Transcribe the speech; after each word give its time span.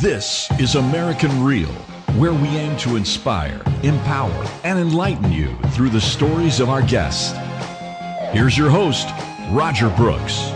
This 0.00 0.50
is 0.58 0.74
American 0.74 1.44
Real, 1.44 1.68
where 2.18 2.32
we 2.32 2.48
aim 2.48 2.76
to 2.78 2.96
inspire, 2.96 3.62
empower, 3.84 4.44
and 4.64 4.76
enlighten 4.76 5.30
you 5.30 5.56
through 5.68 5.90
the 5.90 6.00
stories 6.00 6.58
of 6.58 6.68
our 6.68 6.82
guests. 6.82 7.32
Here's 8.32 8.58
your 8.58 8.70
host, 8.70 9.06
Roger 9.52 9.88
Brooks. 9.90 10.50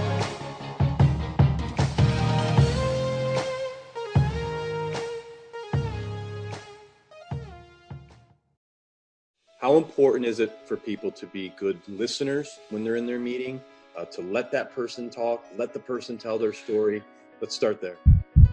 How 9.61 9.77
important 9.77 10.27
is 10.27 10.41
it 10.41 10.59
for 10.65 10.77
people 10.77 11.13
to 11.13 11.27
be 11.27 11.51
good 11.51 11.81
listeners 11.87 12.59
when 12.71 12.83
they're 12.83 12.97
in 12.97 13.07
their 13.07 13.21
meeting, 13.21 13.63
uh, 13.97 14.05
to 14.07 14.21
let 14.21 14.51
that 14.51 14.75
person 14.75 15.09
talk, 15.09 15.45
let 15.57 15.73
the 15.73 15.79
person 15.79 16.19
tell 16.19 16.41
their 16.41 16.53
story? 16.53 17.05
Let's 17.41 17.55
start 17.55 17.81
there. 17.81 17.99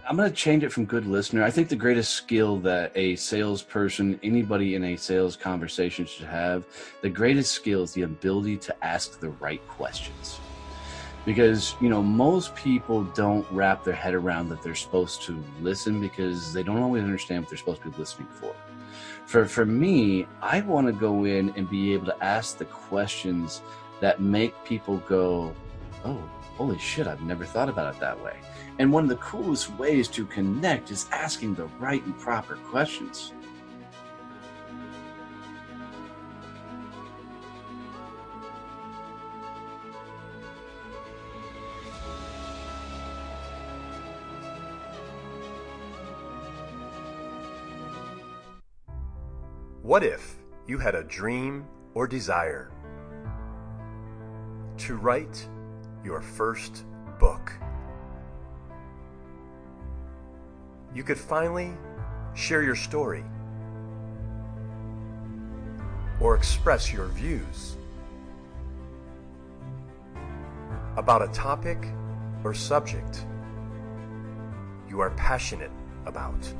I'm 0.08 0.16
going 0.16 0.30
to 0.30 0.36
change 0.36 0.62
it 0.62 0.70
from 0.70 0.84
good 0.84 1.04
listener. 1.04 1.42
I 1.42 1.50
think 1.50 1.68
the 1.68 1.74
greatest 1.74 2.12
skill 2.12 2.58
that 2.58 2.92
a 2.94 3.16
salesperson, 3.16 4.20
anybody 4.22 4.76
in 4.76 4.84
a 4.84 4.96
sales 4.96 5.34
conversation 5.34 6.06
should 6.06 6.26
have, 6.26 6.64
the 7.02 7.08
greatest 7.08 7.50
skill 7.50 7.82
is 7.82 7.92
the 7.92 8.02
ability 8.02 8.56
to 8.58 8.84
ask 8.84 9.18
the 9.18 9.30
right 9.30 9.66
questions. 9.66 10.38
Because, 11.24 11.74
you 11.80 11.88
know, 11.88 12.04
most 12.04 12.54
people 12.54 13.02
don't 13.02 13.44
wrap 13.50 13.82
their 13.82 13.96
head 13.96 14.14
around 14.14 14.48
that 14.50 14.62
they're 14.62 14.76
supposed 14.76 15.22
to 15.22 15.42
listen 15.60 16.00
because 16.00 16.52
they 16.52 16.62
don't 16.62 16.80
always 16.80 17.02
understand 17.02 17.42
what 17.42 17.50
they're 17.50 17.58
supposed 17.58 17.82
to 17.82 17.90
be 17.90 17.98
listening 17.98 18.28
for. 18.28 18.54
For, 19.24 19.44
for 19.44 19.66
me, 19.66 20.28
I 20.40 20.60
want 20.60 20.86
to 20.86 20.92
go 20.92 21.24
in 21.24 21.52
and 21.56 21.68
be 21.68 21.92
able 21.94 22.06
to 22.06 22.24
ask 22.24 22.58
the 22.58 22.64
questions 22.66 23.60
that 23.98 24.20
make 24.20 24.54
people 24.64 24.98
go, 25.08 25.52
oh, 26.04 26.22
holy 26.56 26.78
shit, 26.78 27.08
I've 27.08 27.22
never 27.22 27.44
thought 27.44 27.68
about 27.68 27.92
it 27.92 27.98
that 27.98 28.22
way. 28.22 28.36
And 28.78 28.92
one 28.92 29.04
of 29.04 29.08
the 29.08 29.16
coolest 29.16 29.70
ways 29.76 30.06
to 30.08 30.26
connect 30.26 30.90
is 30.90 31.06
asking 31.10 31.54
the 31.54 31.64
right 31.78 32.04
and 32.04 32.18
proper 32.18 32.56
questions. 32.56 33.32
What 49.82 50.02
if 50.02 50.34
you 50.66 50.78
had 50.78 50.96
a 50.96 51.04
dream 51.04 51.64
or 51.94 52.06
desire 52.06 52.72
to 54.78 54.96
write 54.96 55.48
your 56.04 56.20
first 56.20 56.84
book? 57.18 57.52
You 60.96 61.04
could 61.04 61.18
finally 61.18 61.74
share 62.32 62.62
your 62.62 62.74
story 62.74 63.22
or 66.20 66.34
express 66.34 66.90
your 66.90 67.08
views 67.08 67.76
about 70.96 71.20
a 71.20 71.28
topic 71.34 71.86
or 72.44 72.54
subject 72.54 73.26
you 74.88 75.00
are 75.00 75.10
passionate 75.18 75.70
about. 76.06 76.50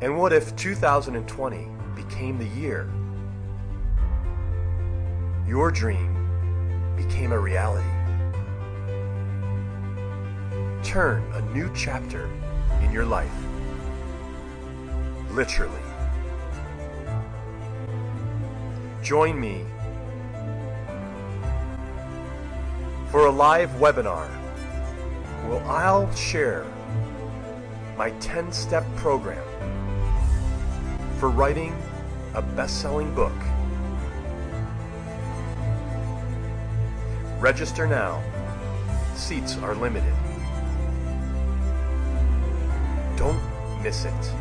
And 0.00 0.18
what 0.18 0.32
if 0.32 0.56
2020 0.56 1.68
became 1.94 2.38
the 2.38 2.48
year 2.58 2.90
your 5.46 5.70
dream 5.70 6.96
became 6.96 7.30
a 7.30 7.38
reality? 7.38 7.93
Turn 10.84 11.24
a 11.32 11.40
new 11.54 11.72
chapter 11.74 12.30
in 12.82 12.92
your 12.92 13.06
life. 13.06 13.32
Literally. 15.30 15.80
Join 19.02 19.40
me 19.40 19.64
for 23.10 23.26
a 23.26 23.30
live 23.30 23.70
webinar 23.70 24.28
where 25.48 25.64
I'll 25.64 26.14
share 26.14 26.66
my 27.96 28.10
10 28.20 28.52
step 28.52 28.84
program 28.96 29.42
for 31.18 31.30
writing 31.30 31.74
a 32.34 32.42
best 32.42 32.82
selling 32.82 33.12
book. 33.14 33.32
Register 37.40 37.86
now. 37.86 38.22
Seats 39.14 39.56
are 39.58 39.74
limited. 39.74 40.14
Don't 43.16 43.40
miss 43.82 44.04
it. 44.04 44.32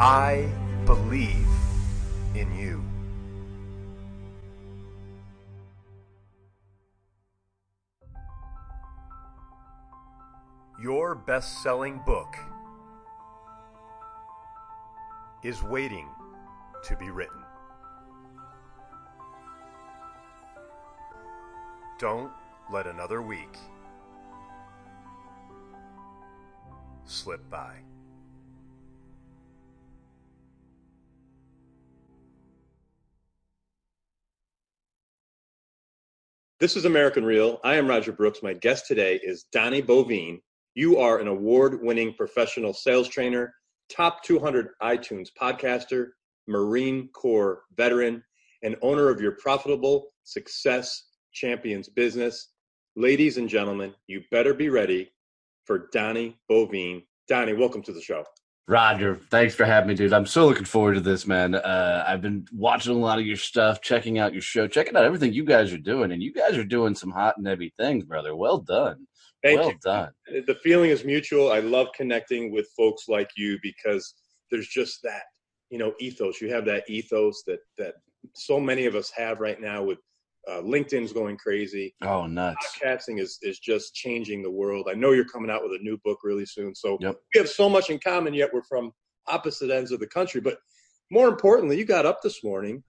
I 0.00 0.50
believe 0.84 1.46
in 2.34 2.52
you. 2.58 2.84
Your 10.82 11.14
best 11.14 11.62
selling 11.62 12.00
book 12.04 12.34
is 15.44 15.62
waiting 15.62 16.08
to 16.82 16.96
be 16.96 17.10
written. 17.10 17.42
Don't 22.00 22.32
let 22.68 22.88
another 22.88 23.22
week 23.22 23.58
slip 27.04 27.48
by. 27.50 27.76
This 36.60 36.76
is 36.76 36.84
American 36.84 37.24
Real. 37.24 37.58
I 37.64 37.74
am 37.74 37.88
Roger 37.88 38.12
Brooks. 38.12 38.40
My 38.40 38.52
guest 38.52 38.86
today 38.86 39.18
is 39.24 39.46
Donnie 39.50 39.82
Boivin. 39.82 40.40
You 40.74 40.98
are 40.98 41.18
an 41.18 41.26
award 41.26 41.82
winning 41.82 42.14
professional 42.14 42.72
sales 42.72 43.08
trainer, 43.08 43.52
top 43.88 44.22
200 44.22 44.68
iTunes 44.80 45.28
podcaster, 45.38 46.10
Marine 46.46 47.08
Corps 47.12 47.62
veteran, 47.76 48.22
and 48.62 48.76
owner 48.80 49.08
of 49.08 49.20
your 49.20 49.32
profitable 49.32 50.12
success 50.22 51.08
champions 51.32 51.88
business. 51.88 52.52
Ladies 52.94 53.38
and 53.38 53.48
gentlemen, 53.48 53.92
you 54.06 54.22
better 54.30 54.54
be 54.54 54.68
ready 54.68 55.10
for 55.72 55.88
Donnie 55.90 56.36
Boivin. 56.50 57.02
Donnie, 57.28 57.54
welcome 57.54 57.80
to 57.80 57.94
the 57.94 58.00
show. 58.02 58.22
Roger, 58.68 59.16
thanks 59.30 59.54
for 59.54 59.64
having 59.64 59.88
me, 59.88 59.94
dude. 59.94 60.12
I'm 60.12 60.26
so 60.26 60.46
looking 60.46 60.66
forward 60.66 60.94
to 60.94 61.00
this, 61.00 61.26
man. 61.26 61.54
Uh, 61.54 62.04
I've 62.06 62.20
been 62.20 62.46
watching 62.52 62.94
a 62.94 62.98
lot 62.98 63.18
of 63.18 63.24
your 63.24 63.38
stuff, 63.38 63.80
checking 63.80 64.18
out 64.18 64.34
your 64.34 64.42
show, 64.42 64.68
checking 64.68 64.94
out 64.96 65.04
everything 65.04 65.32
you 65.32 65.46
guys 65.46 65.72
are 65.72 65.78
doing, 65.78 66.12
and 66.12 66.22
you 66.22 66.30
guys 66.30 66.58
are 66.58 66.64
doing 66.64 66.94
some 66.94 67.10
hot 67.10 67.38
and 67.38 67.46
heavy 67.46 67.72
things, 67.78 68.04
brother. 68.04 68.36
Well 68.36 68.58
done. 68.58 69.06
Thank 69.42 69.60
well 69.60 69.70
you. 69.70 69.78
done. 69.82 70.10
The 70.26 70.58
feeling 70.62 70.90
is 70.90 71.04
mutual. 71.04 71.50
I 71.50 71.60
love 71.60 71.86
connecting 71.96 72.52
with 72.52 72.68
folks 72.76 73.04
like 73.08 73.30
you 73.34 73.58
because 73.62 74.12
there's 74.50 74.68
just 74.68 75.00
that, 75.04 75.22
you 75.70 75.78
know, 75.78 75.94
ethos. 76.00 76.42
You 76.42 76.52
have 76.52 76.66
that 76.66 76.84
ethos 76.86 77.44
that 77.46 77.60
that 77.78 77.94
so 78.34 78.60
many 78.60 78.84
of 78.84 78.94
us 78.94 79.10
have 79.16 79.40
right 79.40 79.58
now 79.58 79.82
with 79.82 80.00
uh, 80.48 80.60
LinkedIn's 80.62 81.12
going 81.12 81.36
crazy. 81.36 81.94
Oh, 82.02 82.26
nuts. 82.26 82.78
Podcasting 82.82 83.20
is, 83.20 83.38
is 83.42 83.58
just 83.58 83.94
changing 83.94 84.42
the 84.42 84.50
world. 84.50 84.88
I 84.90 84.94
know 84.94 85.12
you're 85.12 85.24
coming 85.24 85.50
out 85.50 85.62
with 85.62 85.72
a 85.72 85.82
new 85.82 85.98
book 86.04 86.18
really 86.24 86.46
soon. 86.46 86.74
So 86.74 86.98
Yep. 87.00 87.16
we 87.34 87.38
have 87.38 87.48
so 87.48 87.68
much 87.68 87.90
in 87.90 87.98
common, 87.98 88.34
yet 88.34 88.50
we're 88.52 88.62
from 88.62 88.92
opposite 89.26 89.70
ends 89.70 89.92
of 89.92 90.00
the 90.00 90.06
country. 90.06 90.40
But 90.40 90.58
more 91.10 91.28
importantly, 91.28 91.78
you 91.78 91.84
got 91.84 92.06
up 92.06 92.22
this 92.22 92.42
morning. 92.42 92.82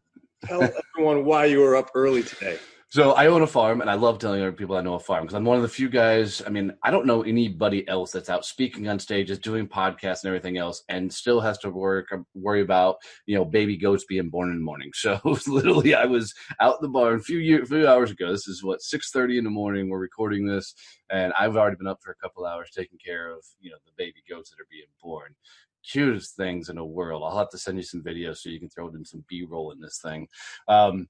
Tell 0.46 0.62
everyone 0.98 1.26
why 1.26 1.46
you 1.46 1.60
were 1.60 1.76
up 1.76 1.92
early 1.96 2.24
today. 2.24 2.58
So 2.94 3.14
I 3.14 3.26
own 3.26 3.42
a 3.42 3.48
farm, 3.48 3.82
and 3.82 3.90
I 3.90 3.96
love 3.96 4.20
telling 4.20 4.40
other 4.40 4.52
people 4.52 4.78
I 4.78 4.82
know 4.82 4.94
a 4.94 5.00
farm 5.00 5.24
because 5.24 5.34
I'm 5.34 5.46
one 5.46 5.56
of 5.56 5.64
the 5.64 5.68
few 5.68 5.90
guys. 5.90 6.44
I 6.46 6.50
mean, 6.50 6.72
I 6.84 6.92
don't 6.92 7.08
know 7.08 7.24
anybody 7.24 7.88
else 7.88 8.12
that's 8.12 8.30
out 8.30 8.46
speaking 8.46 8.88
on 8.88 9.00
stages, 9.00 9.40
doing 9.40 9.68
podcasts 9.68 10.22
and 10.22 10.28
everything 10.28 10.60
else, 10.60 10.84
and 10.90 11.12
still 11.12 11.42
has 11.42 11.58
to 11.60 11.72
work 11.72 12.14
worry 12.36 12.62
about 12.62 12.98
you 13.26 13.34
know 13.34 13.46
baby 13.46 13.78
goats 13.78 14.06
being 14.08 14.30
born 14.30 14.52
in 14.52 14.58
the 14.58 14.64
morning. 14.64 14.92
So 15.04 15.20
literally, 15.48 15.96
I 15.96 16.06
was 16.06 16.36
out 16.60 16.82
the 16.82 16.88
barn 16.88 17.16
a 17.16 17.20
few 17.20 17.40
year, 17.40 17.66
few 17.66 17.88
hours 17.88 18.12
ago. 18.12 18.32
This 18.32 18.48
is 18.48 18.64
what 18.64 18.84
six 18.84 19.10
thirty 19.10 19.40
in 19.40 19.44
the 19.44 19.50
morning. 19.50 19.90
We're 19.90 19.98
recording 19.98 20.46
this, 20.46 20.76
and 21.10 21.34
I've 21.34 21.58
already 21.58 21.78
been 21.78 21.88
up 21.88 22.00
for 22.04 22.12
a 22.12 22.22
couple 22.22 22.46
hours 22.46 22.70
taking 22.76 23.00
care 23.04 23.32
of 23.32 23.44
you 23.60 23.72
know 23.72 23.78
the 23.88 23.92
baby 23.98 24.22
goats 24.30 24.52
that 24.52 24.62
are 24.62 24.68
being 24.70 24.86
born. 25.02 25.34
Cutest 25.84 26.36
things 26.36 26.70
in 26.70 26.76
the 26.76 26.86
world. 26.86 27.24
I'll 27.26 27.40
have 27.40 27.50
to 27.50 27.58
send 27.58 27.78
you 27.78 27.84
some 27.84 28.04
videos 28.04 28.38
so 28.38 28.50
you 28.50 28.60
can 28.60 28.70
throw 28.70 28.90
it 28.90 28.94
in 28.94 29.04
some 29.04 29.26
B 29.28 29.48
roll 29.50 29.72
in 29.72 29.80
this 29.82 29.98
thing. 29.98 30.28
Um, 30.68 31.08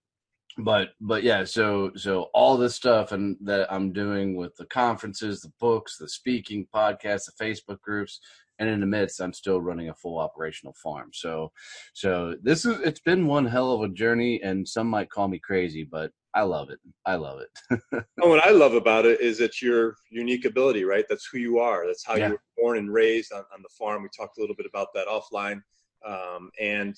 but 0.60 0.90
but 1.02 1.24
yeah 1.24 1.44
so 1.44 1.92
so 1.96 2.30
all 2.34 2.58
this 2.58 2.76
stuff 2.76 3.12
and 3.12 3.36
that 3.42 3.72
i'm 3.74 3.92
doing 3.92 4.36
with 4.36 4.56
the 4.56 4.66
conferences 4.66 5.42
the 5.42 5.52
books 5.60 5.98
the 5.98 6.08
speaking 6.08 6.68
podcasts 6.74 7.26
the 7.26 7.44
facebook 7.44 7.82
groups 7.82 8.20
and 8.60 8.70
in 8.70 8.80
the 8.80 8.86
midst 8.86 9.20
i'm 9.20 9.34
still 9.34 9.60
running 9.60 9.90
a 9.90 9.94
full 9.96 10.20
operational 10.20 10.76
farm. 10.82 11.10
So 11.12 11.52
so 11.94 12.36
this 12.44 12.66
is 12.66 12.80
it's 12.82 13.00
been 13.00 13.26
one 13.26 13.46
hell 13.46 13.72
of 13.74 13.82
a 13.82 13.94
journey 13.94 14.42
and 14.44 14.68
some 14.68 14.88
might 14.88 15.10
call 15.10 15.28
me 15.28 15.40
crazy 15.40 15.84
but 15.84 16.12
i 16.36 16.42
love 16.44 16.70
it. 16.70 16.80
I 17.06 17.16
love 17.16 17.40
it. 17.42 17.50
And 17.92 18.04
what 18.30 18.46
i 18.46 18.52
love 18.52 18.74
about 18.76 19.06
it 19.08 19.22
is 19.22 19.40
it's 19.40 19.60
your 19.62 19.96
unique 20.12 20.46
ability 20.46 20.84
right? 20.84 21.06
That's 21.10 21.28
who 21.32 21.40
you 21.40 21.58
are. 21.60 21.88
That's 21.88 22.06
how 22.06 22.16
Yeah. 22.16 22.28
you 22.28 22.34
were 22.34 22.42
born 22.58 22.78
and 22.78 22.94
raised 22.94 23.32
on, 23.34 23.44
on 23.54 23.64
the 23.64 23.70
farm. 23.78 24.04
We 24.04 24.10
talked 24.16 24.38
a 24.38 24.42
little 24.42 24.56
bit 24.56 24.68
about 24.68 24.90
that 24.94 25.08
offline. 25.08 25.62
Um, 26.06 26.52
and 26.60 26.96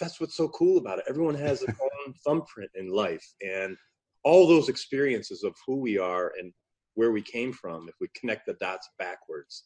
that's 0.00 0.20
what's 0.20 0.36
so 0.36 0.48
cool 0.48 0.78
about 0.78 0.98
it. 0.98 1.04
Everyone 1.08 1.34
has 1.34 1.60
their 1.60 1.76
own 1.80 2.14
thumbprint 2.24 2.70
in 2.74 2.90
life 2.90 3.24
and 3.40 3.76
all 4.24 4.46
those 4.46 4.68
experiences 4.68 5.44
of 5.44 5.54
who 5.66 5.76
we 5.76 5.98
are 5.98 6.32
and 6.38 6.52
where 6.94 7.12
we 7.12 7.22
came 7.22 7.52
from 7.52 7.88
if 7.88 7.94
we 8.00 8.08
connect 8.18 8.46
the 8.46 8.54
dots 8.54 8.88
backwards 8.98 9.64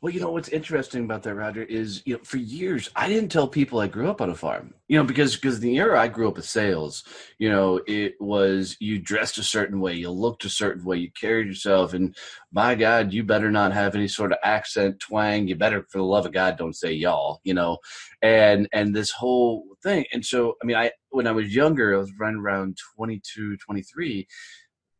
Well, 0.00 0.12
you 0.12 0.20
know 0.20 0.30
what's 0.30 0.48
interesting 0.48 1.04
about 1.04 1.22
that, 1.22 1.34
Roger, 1.34 1.62
is 1.62 2.02
you 2.04 2.14
know 2.14 2.20
for 2.22 2.36
years 2.36 2.90
I 2.94 3.08
didn't 3.08 3.30
tell 3.30 3.48
people 3.48 3.80
I 3.80 3.86
grew 3.86 4.08
up 4.08 4.20
on 4.20 4.30
a 4.30 4.34
farm. 4.34 4.74
You 4.88 4.98
know 4.98 5.04
because 5.04 5.34
because 5.36 5.60
the 5.60 5.76
era 5.76 6.00
I 6.00 6.08
grew 6.08 6.28
up 6.28 6.36
with 6.36 6.44
sales, 6.44 7.04
you 7.38 7.50
know, 7.50 7.80
it 7.86 8.14
was 8.20 8.76
you 8.80 8.98
dressed 8.98 9.38
a 9.38 9.42
certain 9.42 9.80
way, 9.80 9.94
you 9.94 10.10
looked 10.10 10.44
a 10.44 10.50
certain 10.50 10.84
way, 10.84 10.98
you 10.98 11.10
carried 11.10 11.48
yourself, 11.48 11.94
and 11.94 12.16
my 12.52 12.74
God, 12.74 13.12
you 13.12 13.22
better 13.24 13.50
not 13.50 13.72
have 13.72 13.94
any 13.94 14.08
sort 14.08 14.32
of 14.32 14.38
accent 14.42 15.00
twang. 15.00 15.48
You 15.48 15.56
better, 15.56 15.86
for 15.90 15.98
the 15.98 16.04
love 16.04 16.26
of 16.26 16.32
God, 16.32 16.58
don't 16.58 16.76
say 16.76 16.92
y'all. 16.92 17.40
You 17.44 17.54
know, 17.54 17.78
and 18.22 18.68
and 18.72 18.94
this 18.94 19.10
whole 19.10 19.64
thing. 19.82 20.04
And 20.12 20.24
so, 20.24 20.54
I 20.62 20.66
mean, 20.66 20.76
I 20.76 20.92
when 21.10 21.26
I 21.26 21.32
was 21.32 21.54
younger, 21.54 21.94
I 21.94 21.98
was 21.98 22.12
running 22.18 22.40
around 22.40 22.78
22, 22.96 23.56
23 23.58 24.26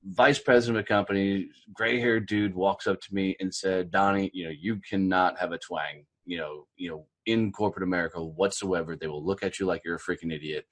vice 0.05 0.39
president 0.39 0.79
of 0.79 0.85
a 0.85 0.87
company, 0.87 1.49
gray 1.73 2.01
haired 2.01 2.27
dude 2.27 2.55
walks 2.55 2.87
up 2.87 3.01
to 3.01 3.15
me 3.15 3.37
and 3.41 3.55
said, 3.55 3.91
Donnie, 3.91 4.31
you 4.33 4.45
know, 4.45 4.53
you 4.59 4.81
cannot 4.89 5.39
have 5.39 5.53
a 5.53 5.59
twang, 5.59 6.05
you 6.25 6.39
know, 6.39 6.67
you 6.77 6.91
know, 6.91 7.07
in 7.27 7.53
corporate 7.53 7.83
America 7.83 8.23
whatsoever. 8.23 8.97
They 8.97 9.07
will 9.07 9.25
look 9.25 9.43
at 9.43 9.59
you 9.59 9.67
like 9.67 9.83
you're 9.85 9.97
a 9.97 10.01
freaking 10.01 10.35
idiot. 10.35 10.65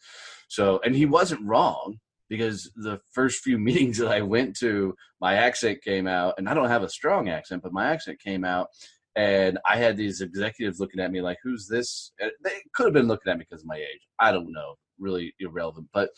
So, 0.49 0.81
and 0.85 0.95
he 0.95 1.07
wasn't 1.07 1.47
wrong 1.47 1.99
because 2.29 2.71
the 2.77 3.01
first 3.13 3.43
few 3.43 3.59
meetings 3.69 3.99
that 3.99 4.09
I 4.09 4.23
went 4.23 4.57
to, 4.59 4.95
my 5.21 5.35
accent 5.35 5.83
came 5.83 6.07
out, 6.07 6.35
and 6.39 6.49
I 6.49 6.55
don't 6.55 6.69
have 6.69 6.83
a 6.83 6.89
strong 6.89 7.29
accent, 7.29 7.63
but 7.63 7.73
my 7.73 7.87
accent 7.87 8.21
came 8.21 8.45
out. 8.45 8.69
And 9.17 9.59
I 9.67 9.77
had 9.79 9.97
these 9.97 10.21
executives 10.21 10.79
looking 10.79 11.01
at 11.01 11.11
me 11.11 11.23
like, 11.23 11.39
"Who's 11.43 11.67
this?" 11.67 12.13
They 12.19 12.61
could 12.75 12.85
have 12.85 12.93
been 12.93 13.09
looking 13.09 13.33
at 13.33 13.39
me 13.39 13.47
because 13.49 13.63
of 13.63 13.67
my 13.67 13.77
age. 13.77 14.07
I 14.21 14.31
don't 14.31 14.53
know, 14.53 14.75
really 14.99 15.35
irrelevant. 15.41 15.89
But 15.93 16.11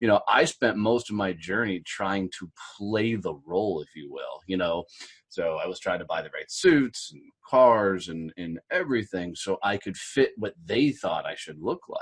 you 0.00 0.08
know, 0.08 0.20
I 0.28 0.44
spent 0.44 0.76
most 0.76 1.10
of 1.10 1.16
my 1.16 1.32
journey 1.32 1.82
trying 1.84 2.30
to 2.38 2.50
play 2.78 3.16
the 3.16 3.34
role, 3.46 3.80
if 3.80 3.88
you 3.94 4.10
will. 4.10 4.40
You 4.46 4.56
know, 4.56 4.84
so 5.28 5.56
I 5.62 5.66
was 5.66 5.78
trying 5.78 6.00
to 6.00 6.04
buy 6.04 6.22
the 6.22 6.30
right 6.30 6.50
suits 6.50 7.10
and 7.12 7.22
cars 7.48 8.08
and 8.08 8.32
and 8.36 8.58
everything 8.70 9.34
so 9.34 9.58
I 9.62 9.76
could 9.76 9.96
fit 9.96 10.32
what 10.36 10.54
they 10.64 10.90
thought 10.90 11.26
I 11.26 11.34
should 11.36 11.60
look 11.60 11.82
like. 11.88 12.00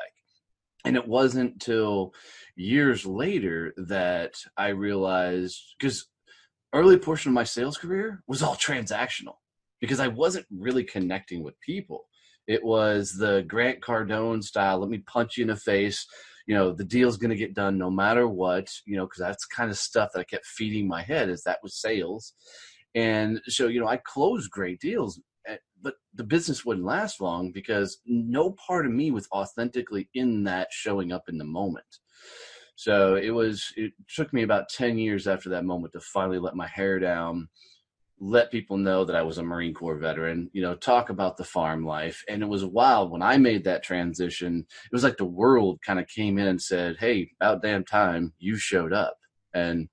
And 0.84 0.96
it 0.96 1.06
wasn't 1.06 1.60
till 1.60 2.12
years 2.56 3.06
later 3.06 3.72
that 3.76 4.34
I 4.56 4.68
realized 4.68 5.60
because 5.78 6.08
early 6.72 6.98
portion 6.98 7.30
of 7.30 7.34
my 7.34 7.44
sales 7.44 7.78
career 7.78 8.22
was 8.26 8.42
all 8.42 8.56
transactional 8.56 9.36
because 9.80 10.00
I 10.00 10.08
wasn't 10.08 10.46
really 10.50 10.84
connecting 10.84 11.42
with 11.42 11.60
people. 11.60 12.04
It 12.46 12.64
was 12.64 13.12
the 13.12 13.44
Grant 13.46 13.80
Cardone 13.80 14.42
style. 14.42 14.78
Let 14.78 14.90
me 14.90 14.98
punch 14.98 15.36
you 15.36 15.42
in 15.42 15.48
the 15.48 15.56
face. 15.56 16.06
You 16.46 16.54
know, 16.54 16.72
the 16.72 16.84
deal's 16.84 17.16
going 17.16 17.30
to 17.30 17.36
get 17.36 17.54
done 17.54 17.78
no 17.78 17.90
matter 17.90 18.26
what, 18.26 18.68
you 18.84 18.96
know, 18.96 19.06
because 19.06 19.20
that's 19.20 19.44
kind 19.44 19.70
of 19.70 19.78
stuff 19.78 20.10
that 20.12 20.20
I 20.20 20.24
kept 20.24 20.44
feeding 20.46 20.88
my 20.88 21.02
head 21.02 21.28
is 21.28 21.42
that 21.44 21.60
was 21.62 21.80
sales. 21.80 22.34
And 22.94 23.40
so, 23.46 23.68
you 23.68 23.80
know, 23.80 23.86
I 23.86 23.98
closed 23.98 24.50
great 24.50 24.80
deals, 24.80 25.20
eh, 25.46 25.56
but 25.80 25.94
the 26.14 26.24
business 26.24 26.64
wouldn't 26.64 26.84
last 26.84 27.20
long 27.20 27.52
because 27.52 27.98
no 28.06 28.52
part 28.52 28.86
of 28.86 28.92
me 28.92 29.10
was 29.12 29.28
authentically 29.32 30.08
in 30.14 30.44
that 30.44 30.68
showing 30.72 31.12
up 31.12 31.28
in 31.28 31.38
the 31.38 31.44
moment. 31.44 31.86
So 32.74 33.14
it 33.14 33.30
was, 33.30 33.72
it 33.76 33.92
took 34.14 34.32
me 34.32 34.42
about 34.42 34.68
10 34.68 34.98
years 34.98 35.28
after 35.28 35.48
that 35.50 35.64
moment 35.64 35.92
to 35.92 36.00
finally 36.00 36.38
let 36.40 36.56
my 36.56 36.66
hair 36.66 36.98
down, 36.98 37.48
let 38.24 38.52
people 38.52 38.76
know 38.76 39.04
that 39.04 39.16
I 39.16 39.22
was 39.22 39.38
a 39.38 39.42
Marine 39.42 39.74
Corps 39.74 39.96
veteran, 39.96 40.48
you 40.52 40.62
know, 40.62 40.76
talk 40.76 41.10
about 41.10 41.36
the 41.36 41.44
farm 41.44 41.84
life. 41.84 42.22
And 42.28 42.40
it 42.40 42.48
was 42.48 42.64
wild 42.64 43.10
when 43.10 43.20
I 43.20 43.36
made 43.36 43.64
that 43.64 43.82
transition. 43.82 44.64
It 44.84 44.92
was 44.92 45.02
like 45.02 45.16
the 45.16 45.24
world 45.24 45.80
kind 45.84 45.98
of 45.98 46.06
came 46.06 46.38
in 46.38 46.46
and 46.46 46.62
said, 46.62 46.96
Hey, 47.00 47.32
about 47.40 47.62
damn 47.62 47.84
time 47.84 48.32
you 48.38 48.56
showed 48.56 48.92
up. 48.92 49.16
And, 49.54 49.88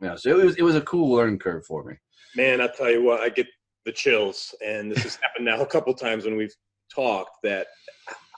you 0.00 0.08
know, 0.08 0.16
so 0.16 0.30
it 0.30 0.44
was, 0.44 0.56
it 0.56 0.62
was 0.62 0.74
a 0.74 0.80
cool 0.80 1.14
learning 1.14 1.38
curve 1.38 1.64
for 1.64 1.84
me. 1.84 1.94
man 2.34 2.60
i 2.60 2.66
tell 2.66 2.90
you 2.90 3.02
what 3.02 3.20
i 3.20 3.28
get 3.28 3.46
the 3.84 3.92
chills 3.92 4.54
and 4.64 4.90
this 4.90 5.02
has 5.02 5.16
happened 5.22 5.44
now 5.44 5.60
a 5.60 5.66
couple 5.66 5.94
times 5.94 6.24
when 6.24 6.36
we've 6.36 6.54
talked 6.92 7.36
that 7.42 7.66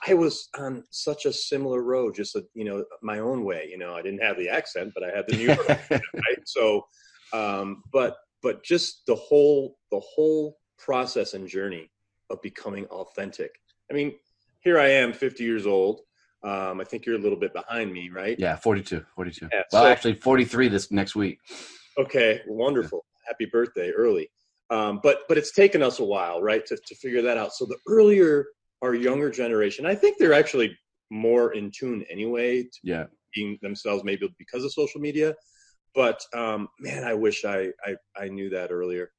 i 0.07 0.13
was 0.13 0.49
on 0.59 0.83
such 0.91 1.25
a 1.25 1.33
similar 1.33 1.81
road 1.81 2.13
just 2.13 2.35
a, 2.35 2.43
you 2.53 2.63
know 2.63 2.83
my 3.01 3.19
own 3.19 3.43
way 3.43 3.67
you 3.69 3.77
know 3.77 3.95
i 3.95 4.01
didn't 4.01 4.21
have 4.21 4.37
the 4.37 4.49
accent 4.49 4.91
but 4.93 5.03
i 5.03 5.15
had 5.15 5.25
the 5.27 5.35
new 5.35 5.45
York 5.53 5.69
accent, 5.69 6.03
right 6.15 6.39
so 6.45 6.85
um 7.33 7.81
but 7.91 8.17
but 8.45 8.63
just 8.63 9.01
the 9.07 9.15
whole 9.15 9.75
the 9.91 9.99
whole 9.99 10.57
process 10.77 11.33
and 11.33 11.47
journey 11.47 11.89
of 12.29 12.39
becoming 12.43 12.85
authentic 12.99 13.51
i 13.89 13.93
mean 13.93 14.13
here 14.59 14.77
i 14.79 14.87
am 14.87 15.11
50 15.11 15.43
years 15.43 15.65
old 15.65 16.01
um 16.43 16.79
i 16.79 16.83
think 16.83 17.05
you're 17.05 17.15
a 17.15 17.23
little 17.25 17.39
bit 17.45 17.53
behind 17.53 17.91
me 17.91 18.03
right 18.21 18.37
Yeah, 18.39 18.55
42, 18.55 19.03
42. 19.15 19.49
Yeah, 19.51 19.63
well, 19.73 19.83
so- 19.83 19.87
actually 19.89 20.13
43 20.13 20.67
this 20.69 20.91
next 20.91 21.15
week. 21.15 21.39
Okay, 21.97 22.41
wonderful. 22.47 23.01
Happy 23.25 23.45
birthday 23.57 23.89
early. 24.03 24.29
Um, 24.69 24.99
but 25.01 25.17
but 25.29 25.37
it's 25.39 25.53
taken 25.63 25.81
us 25.81 25.99
a 25.99 26.03
while, 26.15 26.37
right, 26.49 26.63
to, 26.69 26.75
to 26.89 26.95
figure 27.03 27.21
that 27.27 27.37
out. 27.41 27.51
So 27.57 27.65
the 27.65 27.77
earlier 27.95 28.33
our 28.83 28.93
younger 29.07 29.29
generation, 29.43 29.85
I 29.93 29.95
think 30.01 30.17
they're 30.19 30.39
actually 30.43 30.69
more 31.09 31.53
in 31.59 31.71
tune 31.79 32.03
anyway 32.15 32.49
to 32.63 32.79
Yeah. 32.93 33.05
being 33.33 33.57
themselves, 33.61 34.03
maybe 34.03 34.23
because 34.43 34.63
of 34.65 34.71
social 34.81 34.99
media. 35.07 35.29
But 35.95 36.21
um, 36.33 36.67
man, 36.79 37.03
I 37.03 37.13
wish 37.13 37.45
I, 37.45 37.69
I 37.85 37.95
I 38.17 38.27
knew 38.27 38.49
that 38.49 38.71
earlier. 38.71 39.11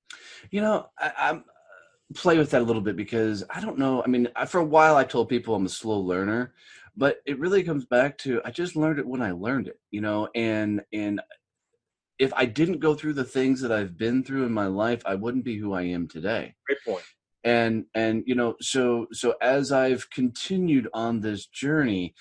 You 0.51 0.61
know, 0.61 0.89
I, 0.99 1.13
I'm 1.19 1.45
play 2.15 2.39
with 2.39 2.51
that 2.51 2.63
a 2.63 2.65
little 2.65 2.83
bit 2.83 2.97
because 2.97 3.43
I 3.51 3.61
don't 3.61 3.79
know. 3.79 4.03
I 4.03 4.07
mean, 4.07 4.29
I, 4.37 4.47
for 4.47 4.59
a 4.61 4.65
while 4.65 4.97
I 4.97 5.05
told 5.05 5.29
people 5.29 5.55
I'm 5.55 5.67
a 5.67 5.71
slow 5.71 5.99
learner, 5.99 6.55
but 6.97 7.19
it 7.27 7.39
really 7.41 7.63
comes 7.65 7.85
back 7.85 8.17
to 8.19 8.41
I 8.45 8.51
just 8.51 8.77
learned 8.77 8.99
it 8.99 9.07
when 9.07 9.23
I 9.23 9.33
learned 9.33 9.69
it. 9.69 9.81
You 9.91 10.03
know, 10.03 10.29
and 10.35 10.83
and 10.93 11.21
if 12.19 12.33
I 12.35 12.47
didn't 12.47 12.81
go 12.81 12.95
through 12.95 13.15
the 13.15 13.25
things 13.25 13.61
that 13.61 13.73
I've 13.73 13.97
been 13.99 14.23
through 14.25 14.45
in 14.45 14.53
my 14.53 14.67
life, 14.67 15.03
I 15.05 15.15
wouldn't 15.17 15.45
be 15.45 15.57
who 15.59 15.73
I 15.75 15.83
am 15.83 16.09
today. 16.09 16.55
Great 16.67 16.79
point. 16.85 17.05
and 17.45 17.85
and 17.95 18.25
you 18.27 18.35
know 18.35 18.57
so 18.61 19.07
so 19.13 19.35
as 19.41 19.71
i've 19.71 20.09
continued 20.11 20.89
on 20.93 21.21
this 21.21 21.47
journey 21.47 22.15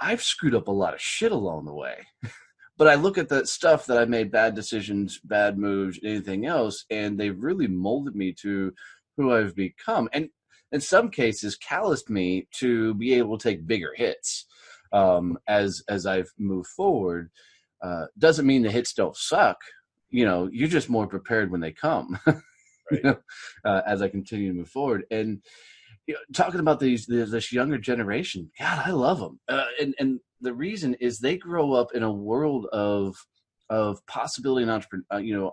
i've 0.00 0.22
screwed 0.22 0.54
up 0.54 0.68
a 0.68 0.72
lot 0.72 0.94
of 0.94 1.00
shit 1.00 1.32
along 1.32 1.64
the 1.66 1.74
way 1.74 1.96
but 2.76 2.88
i 2.88 2.94
look 2.94 3.18
at 3.18 3.28
that 3.28 3.48
stuff 3.48 3.86
that 3.86 3.98
i 3.98 4.04
made 4.04 4.30
bad 4.30 4.54
decisions 4.54 5.18
bad 5.24 5.58
moves 5.58 5.98
anything 6.02 6.46
else 6.46 6.84
and 6.90 7.18
they've 7.18 7.42
really 7.42 7.66
molded 7.66 8.14
me 8.14 8.32
to 8.32 8.72
who 9.16 9.32
i've 9.32 9.54
become. 9.54 10.08
And 10.12 10.28
in 10.72 10.80
some 10.80 11.10
cases 11.10 11.56
calloused 11.56 12.10
me 12.10 12.48
to 12.58 12.94
be 12.94 13.14
able 13.14 13.38
to 13.38 13.48
take 13.48 13.66
bigger 13.66 13.92
hits 13.94 14.46
um, 14.92 15.38
as 15.48 15.82
as 15.88 16.06
i've 16.06 16.30
moved 16.38 16.68
forward. 16.68 17.30
Uh, 17.82 18.06
doesn't 18.18 18.46
mean 18.46 18.62
the 18.62 18.70
hits 18.70 18.94
don't 18.94 19.16
suck. 19.16 19.58
You 20.10 20.24
know 20.24 20.48
you're 20.52 20.68
just 20.68 20.88
more 20.88 21.06
prepared 21.06 21.50
when 21.50 21.60
they 21.60 21.72
come 21.72 22.18
you 22.90 23.00
know, 23.02 23.18
uh, 23.64 23.82
as 23.86 24.02
I 24.02 24.08
continue 24.08 24.48
to 24.48 24.58
move 24.58 24.68
forward. 24.68 25.04
And 25.10 25.42
you 26.06 26.14
know, 26.14 26.20
talking 26.32 26.60
about 26.60 26.80
these 26.80 27.06
this, 27.06 27.52
younger 27.52 27.78
generation, 27.78 28.50
God, 28.58 28.82
I 28.86 28.90
love 28.90 29.18
them. 29.18 29.40
Uh, 29.48 29.64
and 29.80 29.94
and 29.98 30.20
the 30.40 30.54
reason 30.54 30.94
is 31.00 31.18
they 31.18 31.36
grow 31.36 31.72
up 31.72 31.92
in 31.94 32.02
a 32.02 32.12
world 32.12 32.66
of 32.72 33.16
of 33.68 34.04
possibility 34.06 34.62
and 34.62 34.70
entrepreneur, 34.70 35.04
uh, 35.12 35.18
you 35.18 35.36
know, 35.36 35.52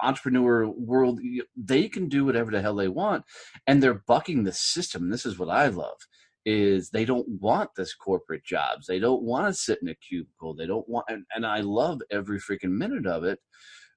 entrepreneur 0.00 0.68
world. 0.68 1.20
They 1.56 1.88
can 1.88 2.08
do 2.08 2.24
whatever 2.24 2.50
the 2.50 2.62
hell 2.62 2.74
they 2.74 2.88
want, 2.88 3.24
and 3.66 3.82
they're 3.82 4.02
bucking 4.06 4.44
the 4.44 4.52
system. 4.52 5.10
This 5.10 5.26
is 5.26 5.38
what 5.38 5.50
I 5.50 5.68
love. 5.68 5.98
Is 6.44 6.90
they 6.90 7.04
don't 7.04 7.28
want 7.40 7.70
this 7.76 7.94
corporate 7.94 8.44
jobs. 8.44 8.86
They 8.86 8.98
don't 8.98 9.22
want 9.22 9.46
to 9.46 9.54
sit 9.54 9.78
in 9.80 9.88
a 9.88 9.94
cubicle. 9.94 10.54
They 10.54 10.66
don't 10.66 10.88
want, 10.88 11.06
and, 11.08 11.24
and 11.32 11.46
I 11.46 11.60
love 11.60 12.00
every 12.10 12.40
freaking 12.40 12.72
minute 12.72 13.06
of 13.06 13.22
it 13.22 13.38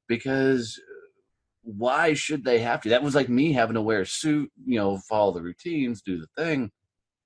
because 0.07 0.79
why 1.65 2.13
should 2.13 2.43
they 2.43 2.59
have 2.59 2.81
to? 2.81 2.89
That 2.89 3.03
was 3.03 3.15
like 3.15 3.29
me 3.29 3.53
having 3.53 3.73
to 3.75 3.81
wear 3.81 4.01
a 4.01 4.05
suit, 4.05 4.51
you 4.65 4.77
know, 4.77 4.97
follow 5.09 5.33
the 5.33 5.41
routines, 5.41 6.01
do 6.01 6.19
the 6.19 6.27
thing. 6.37 6.71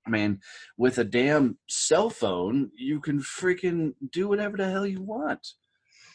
I 0.06 0.10
mean, 0.10 0.40
with 0.78 0.98
a 0.98 1.04
damn 1.04 1.58
cell 1.68 2.10
phone, 2.10 2.70
you 2.74 3.00
can 3.00 3.20
freaking 3.20 3.94
do 4.12 4.28
whatever 4.28 4.56
the 4.56 4.68
hell 4.70 4.86
you 4.86 5.02
want. 5.02 5.46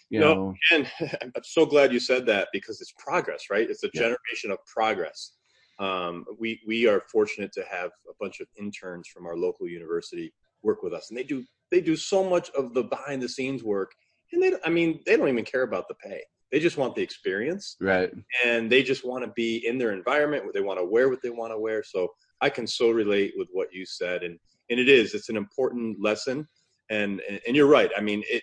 You 0.09 0.19
No, 0.19 0.35
know, 0.35 0.55
And 0.71 0.91
I'm 1.35 1.43
so 1.43 1.65
glad 1.65 1.93
you 1.93 1.99
said 1.99 2.25
that 2.27 2.49
because 2.51 2.81
it's 2.81 2.93
progress, 2.97 3.45
right? 3.49 3.69
It's 3.69 3.83
a 3.83 3.89
Yeah. 3.93 4.01
generation 4.01 4.51
of 4.51 4.57
progress. 4.65 5.33
Um, 5.79 6.25
we 6.39 6.61
we 6.65 6.87
are 6.87 7.01
fortunate 7.11 7.51
to 7.53 7.63
have 7.69 7.91
a 8.09 8.13
bunch 8.19 8.39
of 8.39 8.47
interns 8.57 9.07
from 9.07 9.25
our 9.25 9.35
local 9.35 9.67
university 9.67 10.33
work 10.63 10.83
with 10.83 10.93
us, 10.93 11.09
and 11.09 11.17
they 11.17 11.23
do 11.23 11.43
they 11.69 11.81
do 11.81 11.95
so 11.95 12.27
much 12.27 12.49
of 12.51 12.73
the 12.73 12.83
behind 12.83 13.21
the 13.21 13.29
scenes 13.29 13.63
work, 13.63 13.91
and 14.31 14.41
they 14.41 14.53
I 14.63 14.69
mean 14.69 15.01
they 15.05 15.17
don't 15.17 15.27
even 15.27 15.43
care 15.45 15.63
about 15.63 15.87
the 15.89 15.95
pay. 15.95 16.23
They 16.55 16.61
just 16.61 16.77
want 16.77 16.95
the 16.95 17.01
experience, 17.01 17.75
right? 17.81 18.09
And 18.45 18.71
they 18.71 18.81
just 18.81 19.03
want 19.03 19.25
to 19.25 19.31
be 19.35 19.67
in 19.67 19.77
their 19.77 19.91
environment. 19.91 20.45
They 20.53 20.61
want 20.61 20.79
to 20.79 20.85
wear 20.85 21.09
what 21.09 21.21
they 21.21 21.29
want 21.29 21.51
to 21.51 21.59
wear. 21.59 21.83
So 21.83 22.13
I 22.39 22.49
can 22.49 22.65
so 22.65 22.91
relate 22.91 23.33
with 23.35 23.49
what 23.51 23.73
you 23.73 23.85
said, 23.85 24.23
and 24.23 24.39
and 24.69 24.79
it 24.79 24.87
is. 24.87 25.13
It's 25.13 25.27
an 25.27 25.35
important 25.35 26.01
lesson, 26.01 26.47
and 26.89 27.19
and 27.45 27.57
you're 27.57 27.67
right. 27.67 27.91
I 27.97 27.99
mean, 27.99 28.23
it 28.29 28.41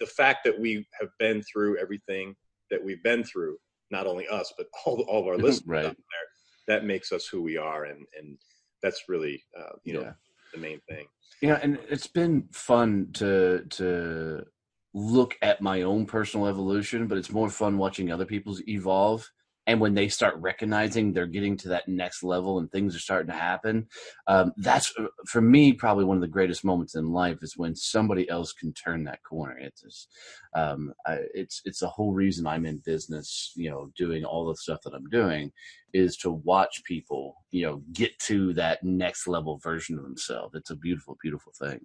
the 0.00 0.06
fact 0.06 0.38
that 0.44 0.58
we 0.58 0.86
have 0.98 1.10
been 1.18 1.42
through 1.42 1.76
everything 1.76 2.34
that 2.70 2.82
we've 2.82 3.02
been 3.02 3.22
through, 3.24 3.58
not 3.90 4.06
only 4.06 4.26
us 4.26 4.50
but 4.56 4.68
all 4.86 5.02
all 5.02 5.20
of 5.20 5.26
our 5.26 5.36
listeners 5.46 5.66
right. 5.66 5.84
out 5.84 5.96
there, 5.96 6.76
that 6.78 6.86
makes 6.86 7.12
us 7.12 7.26
who 7.26 7.42
we 7.42 7.58
are, 7.58 7.84
and 7.84 8.06
and 8.18 8.38
that's 8.82 9.02
really 9.06 9.44
uh, 9.54 9.76
you 9.84 9.92
know 9.92 10.14
the 10.54 10.58
main 10.60 10.80
thing. 10.88 11.04
Yeah, 11.42 11.58
and 11.62 11.78
it's 11.90 12.06
been 12.06 12.48
fun 12.52 13.08
to 13.12 13.66
to 13.68 14.46
look 14.94 15.36
at 15.42 15.60
my 15.60 15.82
own 15.82 16.06
personal 16.06 16.46
evolution, 16.46 17.06
but 17.06 17.18
it's 17.18 17.30
more 17.30 17.50
fun 17.50 17.78
watching 17.78 18.10
other 18.10 18.26
people's 18.26 18.62
evolve. 18.66 19.30
And 19.66 19.80
when 19.82 19.92
they 19.92 20.08
start 20.08 20.34
recognizing 20.38 21.12
they're 21.12 21.26
getting 21.26 21.54
to 21.58 21.68
that 21.68 21.86
next 21.86 22.22
level 22.22 22.58
and 22.58 22.72
things 22.72 22.96
are 22.96 23.00
starting 23.00 23.30
to 23.30 23.38
happen, 23.38 23.86
um, 24.26 24.52
that's 24.56 24.94
uh, 24.98 25.08
for 25.26 25.42
me 25.42 25.74
probably 25.74 26.06
one 26.06 26.16
of 26.16 26.22
the 26.22 26.26
greatest 26.26 26.64
moments 26.64 26.94
in 26.94 27.12
life 27.12 27.40
is 27.42 27.52
when 27.54 27.76
somebody 27.76 28.26
else 28.30 28.54
can 28.54 28.72
turn 28.72 29.04
that 29.04 29.22
corner. 29.22 29.58
It's 29.58 29.82
just, 29.82 30.08
um, 30.54 30.94
I, 31.06 31.18
it's 31.34 31.60
it's 31.66 31.80
the 31.80 31.88
whole 31.88 32.14
reason 32.14 32.46
I'm 32.46 32.64
in 32.64 32.78
business, 32.78 33.52
you 33.56 33.68
know, 33.68 33.90
doing 33.94 34.24
all 34.24 34.46
the 34.46 34.56
stuff 34.56 34.80
that 34.84 34.94
I'm 34.94 35.10
doing, 35.10 35.52
is 35.92 36.16
to 36.18 36.30
watch 36.30 36.82
people, 36.84 37.34
you 37.50 37.66
know, 37.66 37.82
get 37.92 38.18
to 38.20 38.54
that 38.54 38.82
next 38.82 39.28
level 39.28 39.58
version 39.58 39.98
of 39.98 40.04
themselves. 40.04 40.54
It's 40.54 40.70
a 40.70 40.76
beautiful, 40.76 41.18
beautiful 41.20 41.52
thing. 41.60 41.80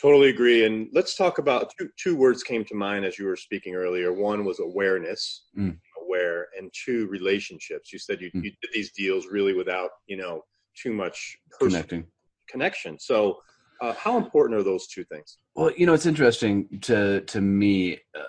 Totally 0.00 0.28
agree. 0.30 0.64
And 0.64 0.88
let's 0.92 1.14
talk 1.16 1.38
about 1.38 1.72
two, 1.78 1.88
two 1.96 2.16
words 2.16 2.42
came 2.42 2.64
to 2.66 2.74
mind 2.74 3.04
as 3.04 3.18
you 3.18 3.26
were 3.26 3.36
speaking 3.36 3.74
earlier. 3.74 4.12
One 4.12 4.44
was 4.44 4.58
awareness, 4.60 5.44
Mm. 5.56 5.78
aware, 6.04 6.48
and 6.58 6.70
two 6.84 7.06
relationships. 7.08 7.92
You 7.92 7.98
said 7.98 8.20
you, 8.20 8.30
Mm. 8.32 8.44
you 8.44 8.50
did 8.60 8.70
these 8.72 8.92
deals 8.92 9.26
really 9.26 9.54
without 9.54 9.90
you 10.06 10.16
know 10.16 10.44
too 10.76 10.92
much 10.92 11.38
Connecting. 11.60 12.06
connection. 12.48 12.98
So, 12.98 13.40
uh, 13.80 13.92
how 13.94 14.16
important 14.18 14.58
are 14.58 14.62
those 14.64 14.86
two 14.88 15.04
things? 15.04 15.38
Well, 15.54 15.70
you 15.76 15.86
know, 15.86 15.94
it's 15.94 16.06
interesting 16.06 16.80
to 16.82 17.20
to 17.22 17.40
me. 17.40 17.98
Uh, 18.14 18.24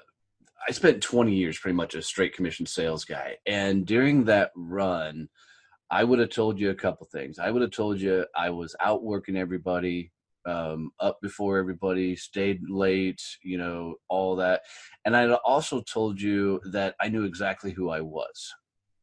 I 0.68 0.72
spent 0.72 1.02
20 1.04 1.34
years 1.36 1.60
pretty 1.60 1.76
much 1.76 1.94
a 1.96 2.02
straight 2.02 2.34
commission 2.36 2.66
sales 2.66 3.06
guy, 3.06 3.38
and 3.46 3.86
during 3.86 4.26
that 4.26 4.52
run, 4.56 5.30
I 5.92 6.04
would 6.04 6.20
have 6.20 6.30
told 6.32 6.60
you 6.60 6.70
a 6.72 6.76
couple 6.76 7.06
things. 7.08 7.38
I 7.38 7.52
would 7.52 7.62
have 7.62 7.72
told 7.72 8.00
you 8.00 8.26
I 8.36 8.50
was 8.50 8.76
out 8.80 9.04
working 9.04 9.36
everybody, 9.36 10.12
um, 10.46 10.92
up 11.00 11.18
before 11.22 11.58
everybody, 11.58 12.16
stayed 12.16 12.62
late, 12.70 13.22
you 13.44 13.58
know, 13.58 13.96
all 14.10 14.36
that, 14.38 14.62
and 15.06 15.16
I'd 15.16 15.32
also 15.32 15.82
told 15.82 16.22
you 16.22 16.62
that 16.72 16.96
I 17.02 17.10
knew 17.10 17.24
exactly 17.24 17.72
who 17.72 17.90
I 17.90 18.02
was, 18.02 18.54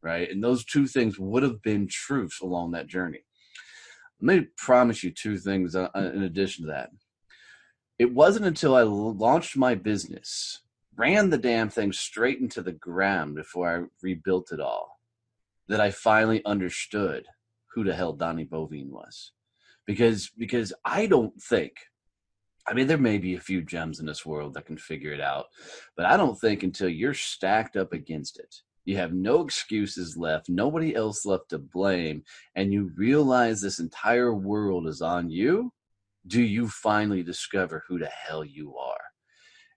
right? 0.02 0.30
And 0.30 0.42
those 0.42 0.64
two 0.64 0.86
things 0.86 1.18
would 1.18 1.42
have 1.42 1.62
been 1.62 1.88
truths 1.88 2.40
along 2.40 2.72
that 2.72 2.86
journey. 2.86 3.24
Let 4.20 4.36
me 4.38 4.46
promise 4.56 5.02
you 5.02 5.10
two 5.10 5.36
things 5.36 5.74
uh, 5.74 5.88
in 5.94 6.22
addition 6.22 6.64
to 6.64 6.70
that 6.70 6.90
it 8.02 8.12
wasn't 8.12 8.46
until 8.46 8.74
I 8.74 8.82
launched 8.82 9.56
my 9.56 9.76
business, 9.76 10.62
ran 10.96 11.30
the 11.30 11.38
damn 11.38 11.68
thing 11.68 11.92
straight 11.92 12.40
into 12.40 12.60
the 12.60 12.72
ground 12.72 13.36
before 13.36 13.68
I 13.68 13.84
rebuilt 14.02 14.50
it 14.50 14.58
all, 14.58 14.98
that 15.68 15.80
I 15.80 15.92
finally 15.92 16.44
understood 16.44 17.26
who 17.72 17.84
the 17.84 17.94
hell 17.94 18.12
Donnie 18.12 18.44
Boivin 18.44 18.88
was. 18.88 19.30
Because 19.86 20.30
because 20.36 20.72
I 20.84 21.06
don't 21.06 21.40
think 21.42 21.72
I 22.66 22.74
mean 22.74 22.86
there 22.86 22.98
may 22.98 23.18
be 23.18 23.34
a 23.34 23.40
few 23.40 23.62
gems 23.62 23.98
in 23.98 24.06
this 24.06 24.24
world 24.24 24.54
that 24.54 24.66
can 24.66 24.76
figure 24.76 25.12
it 25.12 25.20
out, 25.20 25.46
but 25.96 26.06
I 26.06 26.16
don't 26.16 26.38
think 26.40 26.62
until 26.62 26.88
you're 26.88 27.14
stacked 27.14 27.76
up 27.76 27.92
against 27.92 28.38
it, 28.38 28.54
you 28.84 28.96
have 28.96 29.12
no 29.12 29.42
excuses 29.42 30.16
left, 30.16 30.48
nobody 30.48 30.94
else 30.94 31.26
left 31.26 31.50
to 31.50 31.58
blame, 31.58 32.22
and 32.54 32.72
you 32.72 32.92
realize 32.96 33.60
this 33.60 33.80
entire 33.80 34.32
world 34.32 34.86
is 34.86 35.02
on 35.02 35.30
you, 35.30 35.72
do 36.26 36.40
you 36.42 36.68
finally 36.68 37.22
discover 37.22 37.82
who 37.88 37.98
the 37.98 38.06
hell 38.06 38.44
you 38.44 38.76
are? 38.76 39.00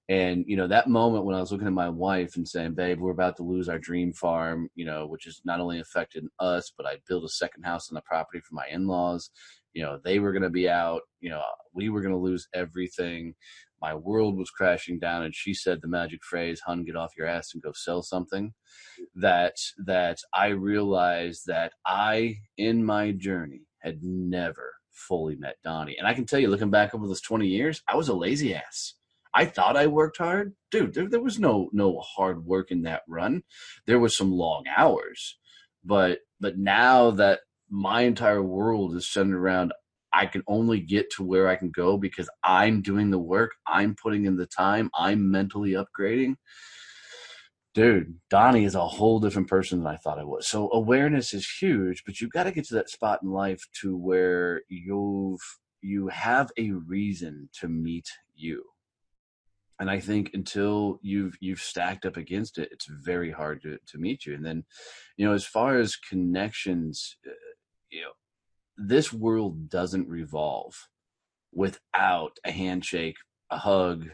And 0.08 0.46
you 0.48 0.56
know 0.56 0.68
that 0.68 0.88
moment 0.88 1.26
when 1.26 1.36
I 1.36 1.40
was 1.40 1.52
looking 1.52 1.66
at 1.66 1.74
my 1.74 1.90
wife 1.90 2.36
and 2.36 2.48
saying, 2.48 2.76
"Babe, 2.76 3.00
we're 3.00 3.12
about 3.12 3.38
to 3.38 3.44
lose 3.44 3.68
our 3.68 3.80
dream 3.80 4.14
farm," 4.14 4.70
you 4.76 4.86
know, 4.86 5.08
which 5.08 5.24
has 5.24 5.42
not 5.46 5.60
only 5.60 5.80
affected 5.80 6.28
us, 6.40 6.72
but 6.78 6.86
I 6.86 6.98
built 7.08 7.26
a 7.26 7.30
second 7.30 7.64
house 7.64 7.90
on 7.90 7.96
the 7.96 8.02
property 8.02 8.40
for 8.40 8.54
my 8.54 8.68
in-laws. 8.68 9.32
You 9.75 9.84
know, 9.84 10.00
they 10.03 10.20
were 10.20 10.32
going 10.32 10.41
to 10.41 10.50
be 10.50 10.67
out. 10.67 11.01
You 11.20 11.29
know, 11.29 11.44
we 11.74 11.89
were 11.89 12.01
going 12.01 12.13
to 12.13 12.20
lose 12.20 12.48
everything. 12.53 13.36
My 13.82 13.94
world 13.94 14.38
was 14.38 14.50
crashing 14.50 15.00
down, 15.00 15.24
and 15.24 15.36
she 15.36 15.53
said 15.53 15.82
the 15.82 15.88
magic 15.88 16.24
phrase, 16.24 16.62
"Hun, 16.65 16.86
get 16.86 16.96
off 16.96 17.12
your 17.17 17.27
ass 17.27 17.50
and 17.53 17.62
go 17.62 17.74
sell 17.75 18.01
something." 18.01 18.53
That 19.13 19.58
that 19.86 20.20
I 20.34 20.48
realized 20.48 21.44
that 21.48 21.74
I, 21.86 22.38
in 22.58 22.84
my 22.84 23.12
journey, 23.12 23.63
had 23.79 24.00
never 24.01 24.74
fully 24.91 25.36
met 25.36 25.58
Donnie. 25.63 25.98
And 26.00 26.08
I 26.08 26.13
can 26.13 26.25
tell 26.25 26.39
you, 26.39 26.48
looking 26.48 26.72
back 26.72 26.96
over 26.96 27.05
those 27.05 27.22
20 27.22 27.46
years, 27.46 27.82
I 27.88 27.98
was 27.98 28.08
a 28.08 28.15
lazy 28.15 28.55
ass. 28.55 28.94
I 29.34 29.44
thought 29.44 29.75
I 29.75 29.88
worked 29.88 30.17
hard. 30.17 30.53
Dude, 30.72 30.94
there, 30.94 31.10
there 31.10 31.22
was 31.22 31.38
no 31.38 31.70
no 31.74 32.00
hard 32.00 32.46
work 32.46 32.72
in 32.72 32.84
that 32.84 33.01
run. 33.10 33.44
There 33.86 34.00
was 34.00 34.15
some 34.15 34.32
long 34.32 34.63
hours. 34.75 35.38
But 35.84 36.20
but 36.39 36.58
now 36.58 37.12
that 37.12 37.41
my 37.75 38.03
entire 38.03 38.41
world 38.41 38.96
is 38.96 39.12
centered 39.12 39.38
around 39.38 39.74
I 40.13 40.27
can 40.27 40.44
only 40.48 40.79
get 40.79 41.10
to 41.12 41.24
where 41.24 41.50
I 41.50 41.58
can 41.58 41.72
go 41.72 41.98
because 41.98 42.29
I'm 42.41 42.82
doing 42.82 43.10
the 43.10 43.20
work, 43.20 43.51
I'm 43.67 43.96
putting 44.01 44.25
in 44.25 44.38
the 44.38 44.46
time, 44.46 44.89
I'm 44.96 45.29
mentally 45.29 45.72
upgrading. 45.72 46.36
Dude, 47.74 48.17
Donnie 48.29 48.63
is 48.63 48.75
a 48.75 48.88
whole 48.88 49.20
different 49.20 49.50
person 49.50 49.79
than 49.79 49.94
I 49.94 49.98
thought 49.98 50.20
I 50.20 50.24
was. 50.24 50.48
So 50.48 50.72
awareness 50.72 51.34
is 51.34 51.46
huge, 51.60 52.03
but 52.05 52.22
you've 52.22 52.32
got 52.32 52.44
to 52.44 52.53
get 52.53 52.65
to 52.67 52.75
that 52.75 52.89
spot 52.89 53.20
in 53.22 53.29
life 53.29 53.62
to 53.82 53.98
where 53.98 54.62
you've 54.70 55.41
you 55.82 56.08
have 56.08 56.51
a 56.58 56.72
reason 56.72 57.50
to 57.60 57.67
meet 57.67 58.08
you. 58.34 58.63
And 59.79 59.89
I 59.91 60.00
think 60.00 60.32
until 60.34 61.00
you've 61.01 61.36
you've 61.41 61.60
stacked 61.60 62.05
up 62.05 62.15
against 62.15 62.58
it, 62.58 62.70
it's 62.72 62.88
very 62.88 63.32
hard 63.32 63.62
to 63.63 63.77
to 63.88 63.98
meet 63.98 64.25
you. 64.25 64.34
And 64.34 64.46
then, 64.46 64.63
you 65.17 65.25
know, 65.25 65.34
as 65.34 65.46
far 65.46 65.77
as 65.77 65.98
connections, 65.98 67.17
you 67.96 68.12
this 68.78 69.14
world 69.14 69.70
doesn't 69.70 70.08
revolve 70.08 70.88
without 71.54 72.38
a 72.44 72.52
handshake, 72.52 73.16
a 73.50 73.58
hug, 73.58 74.10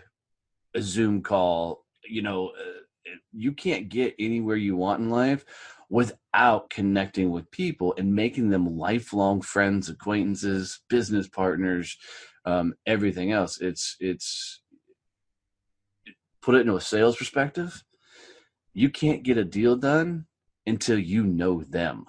a 0.76 0.82
Zoom 0.82 1.22
call. 1.22 1.86
You 2.06 2.22
know, 2.22 2.50
uh, 2.50 3.12
you 3.34 3.54
can't 3.54 3.90
get 3.90 4.16
anywhere 4.20 4.56
you 4.56 4.76
want 4.76 5.02
in 5.02 5.10
life 5.10 5.46
without 5.90 6.70
connecting 6.70 7.32
with 7.32 7.52
people 7.52 7.94
and 7.98 8.14
making 8.14 8.50
them 8.50 8.78
lifelong 8.78 9.42
friends, 9.42 9.90
acquaintances, 9.90 10.80
business 10.90 11.28
partners, 11.28 11.98
um, 12.46 12.74
everything 12.86 13.32
else. 13.32 13.60
It's 13.60 13.98
it's 14.00 14.62
put 16.42 16.56
it 16.56 16.62
into 16.62 16.76
a 16.76 16.82
sales 16.82 17.18
perspective. 17.18 17.84
You 18.74 18.90
can't 18.90 19.24
get 19.24 19.38
a 19.38 19.44
deal 19.44 19.76
done 19.76 20.28
until 20.66 20.98
you 20.98 21.24
know 21.24 21.64
them. 21.64 22.06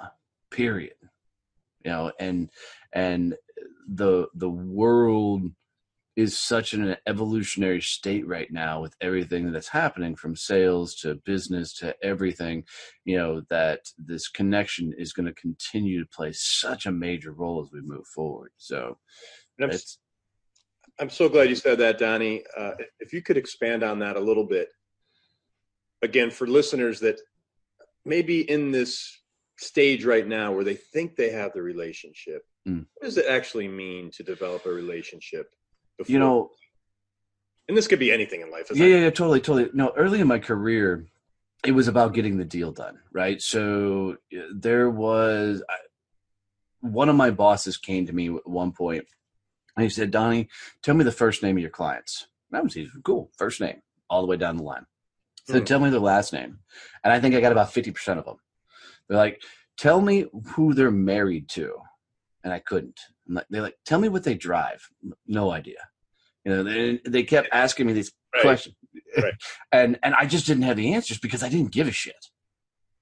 Period. 0.50 0.94
You 1.84 1.90
know, 1.90 2.12
and 2.18 2.50
and 2.92 3.34
the 3.88 4.28
the 4.34 4.50
world 4.50 5.42
is 6.14 6.36
such 6.36 6.74
an 6.74 6.94
evolutionary 7.06 7.80
state 7.80 8.26
right 8.26 8.52
now 8.52 8.82
with 8.82 8.94
everything 9.00 9.50
that's 9.50 9.68
happening 9.68 10.14
from 10.14 10.36
sales 10.36 10.94
to 10.94 11.14
business 11.24 11.72
to 11.72 11.96
everything 12.04 12.62
you 13.06 13.16
know 13.16 13.40
that 13.48 13.80
this 13.96 14.28
connection 14.28 14.92
is 14.98 15.14
going 15.14 15.24
to 15.24 15.32
continue 15.32 15.98
to 15.98 16.10
play 16.14 16.30
such 16.34 16.84
a 16.84 16.92
major 16.92 17.32
role 17.32 17.62
as 17.64 17.72
we 17.72 17.80
move 17.80 18.06
forward 18.14 18.50
so 18.58 18.98
I'm, 19.58 19.70
it's 19.70 19.98
I'm 20.98 21.10
so 21.10 21.28
glad 21.28 21.48
you 21.48 21.56
said 21.56 21.78
that, 21.78 21.98
Donnie. 21.98 22.44
Uh, 22.56 22.72
if 23.00 23.12
you 23.12 23.22
could 23.22 23.36
expand 23.36 23.82
on 23.82 23.98
that 24.00 24.16
a 24.16 24.20
little 24.20 24.46
bit, 24.46 24.68
again, 26.02 26.30
for 26.30 26.46
listeners 26.46 27.00
that 27.00 27.20
maybe 28.04 28.48
in 28.48 28.72
this 28.72 29.21
stage 29.62 30.04
right 30.04 30.26
now 30.26 30.52
where 30.52 30.64
they 30.64 30.74
think 30.74 31.16
they 31.16 31.30
have 31.30 31.52
the 31.52 31.62
relationship, 31.62 32.44
Mm. 32.68 32.86
what 32.94 33.04
does 33.04 33.16
it 33.18 33.26
actually 33.26 33.66
mean 33.68 34.10
to 34.12 34.22
develop 34.22 34.66
a 34.66 34.70
relationship? 34.70 35.50
Before, 35.98 36.12
you 36.12 36.18
know 36.18 36.50
and 37.68 37.76
this 37.76 37.86
could 37.86 37.98
be 38.00 38.10
anything 38.12 38.40
in 38.40 38.50
life. 38.50 38.66
yeah, 38.74 38.86
yeah, 38.86 38.96
yeah, 39.04 39.10
totally, 39.10 39.40
totally. 39.40 39.70
No, 39.72 39.92
early 39.96 40.20
in 40.20 40.26
my 40.26 40.38
career, 40.40 41.06
it 41.64 41.72
was 41.72 41.86
about 41.88 42.12
getting 42.12 42.36
the 42.36 42.44
deal 42.44 42.72
done, 42.72 42.98
right? 43.12 43.40
So 43.40 44.16
there 44.52 44.90
was 44.90 45.62
I, 45.68 45.76
one 46.80 47.08
of 47.08 47.14
my 47.16 47.30
bosses 47.30 47.76
came 47.76 48.06
to 48.06 48.12
me 48.12 48.34
at 48.34 48.48
one 48.48 48.72
point, 48.72 49.06
and 49.76 49.84
he 49.84 49.90
said, 49.90 50.10
"Donnie, 50.10 50.48
tell 50.82 50.94
me 50.96 51.04
the 51.04 51.12
first 51.12 51.42
name 51.42 51.56
of 51.56 51.60
your 51.62 51.70
clients." 51.70 52.26
That 52.50 52.64
was 52.64 52.76
easy. 52.76 52.90
Cool, 53.04 53.30
first 53.38 53.60
name, 53.60 53.80
all 54.10 54.20
the 54.20 54.26
way 54.26 54.36
down 54.36 54.56
the 54.56 54.64
line. 54.64 54.86
So 55.44 55.58
Hmm. 55.60 55.64
tell 55.64 55.80
me 55.80 55.90
their 55.90 56.00
last 56.00 56.32
name, 56.32 56.58
and 57.04 57.12
I 57.12 57.20
think 57.20 57.34
I 57.34 57.40
got 57.40 57.52
about 57.52 57.72
fifty 57.72 57.92
percent 57.92 58.18
of 58.18 58.24
them. 58.24 58.38
They're 59.12 59.20
like, 59.20 59.42
"Tell 59.76 60.00
me 60.00 60.24
who 60.54 60.72
they're 60.72 60.90
married 60.90 61.46
to," 61.50 61.74
and 62.44 62.50
I 62.50 62.60
couldn't. 62.60 62.98
I'm 63.28 63.34
like, 63.34 63.46
they're 63.50 63.60
like, 63.60 63.76
"Tell 63.84 64.00
me 64.00 64.08
what 64.08 64.24
they 64.24 64.34
drive." 64.34 64.88
No 65.26 65.50
idea. 65.50 65.76
You 66.46 66.52
know, 66.52 66.62
they, 66.62 66.98
they 67.06 67.22
kept 67.22 67.50
asking 67.52 67.88
me 67.88 67.92
these 67.92 68.10
right. 68.34 68.40
question. 68.40 68.74
Right. 69.18 69.34
and 69.72 69.98
and 70.02 70.14
I 70.14 70.24
just 70.24 70.46
didn't 70.46 70.62
have 70.62 70.78
the 70.78 70.94
answers 70.94 71.18
because 71.18 71.42
I 71.42 71.50
didn't 71.50 71.72
give 71.72 71.88
a 71.88 71.92
shit. 71.92 72.30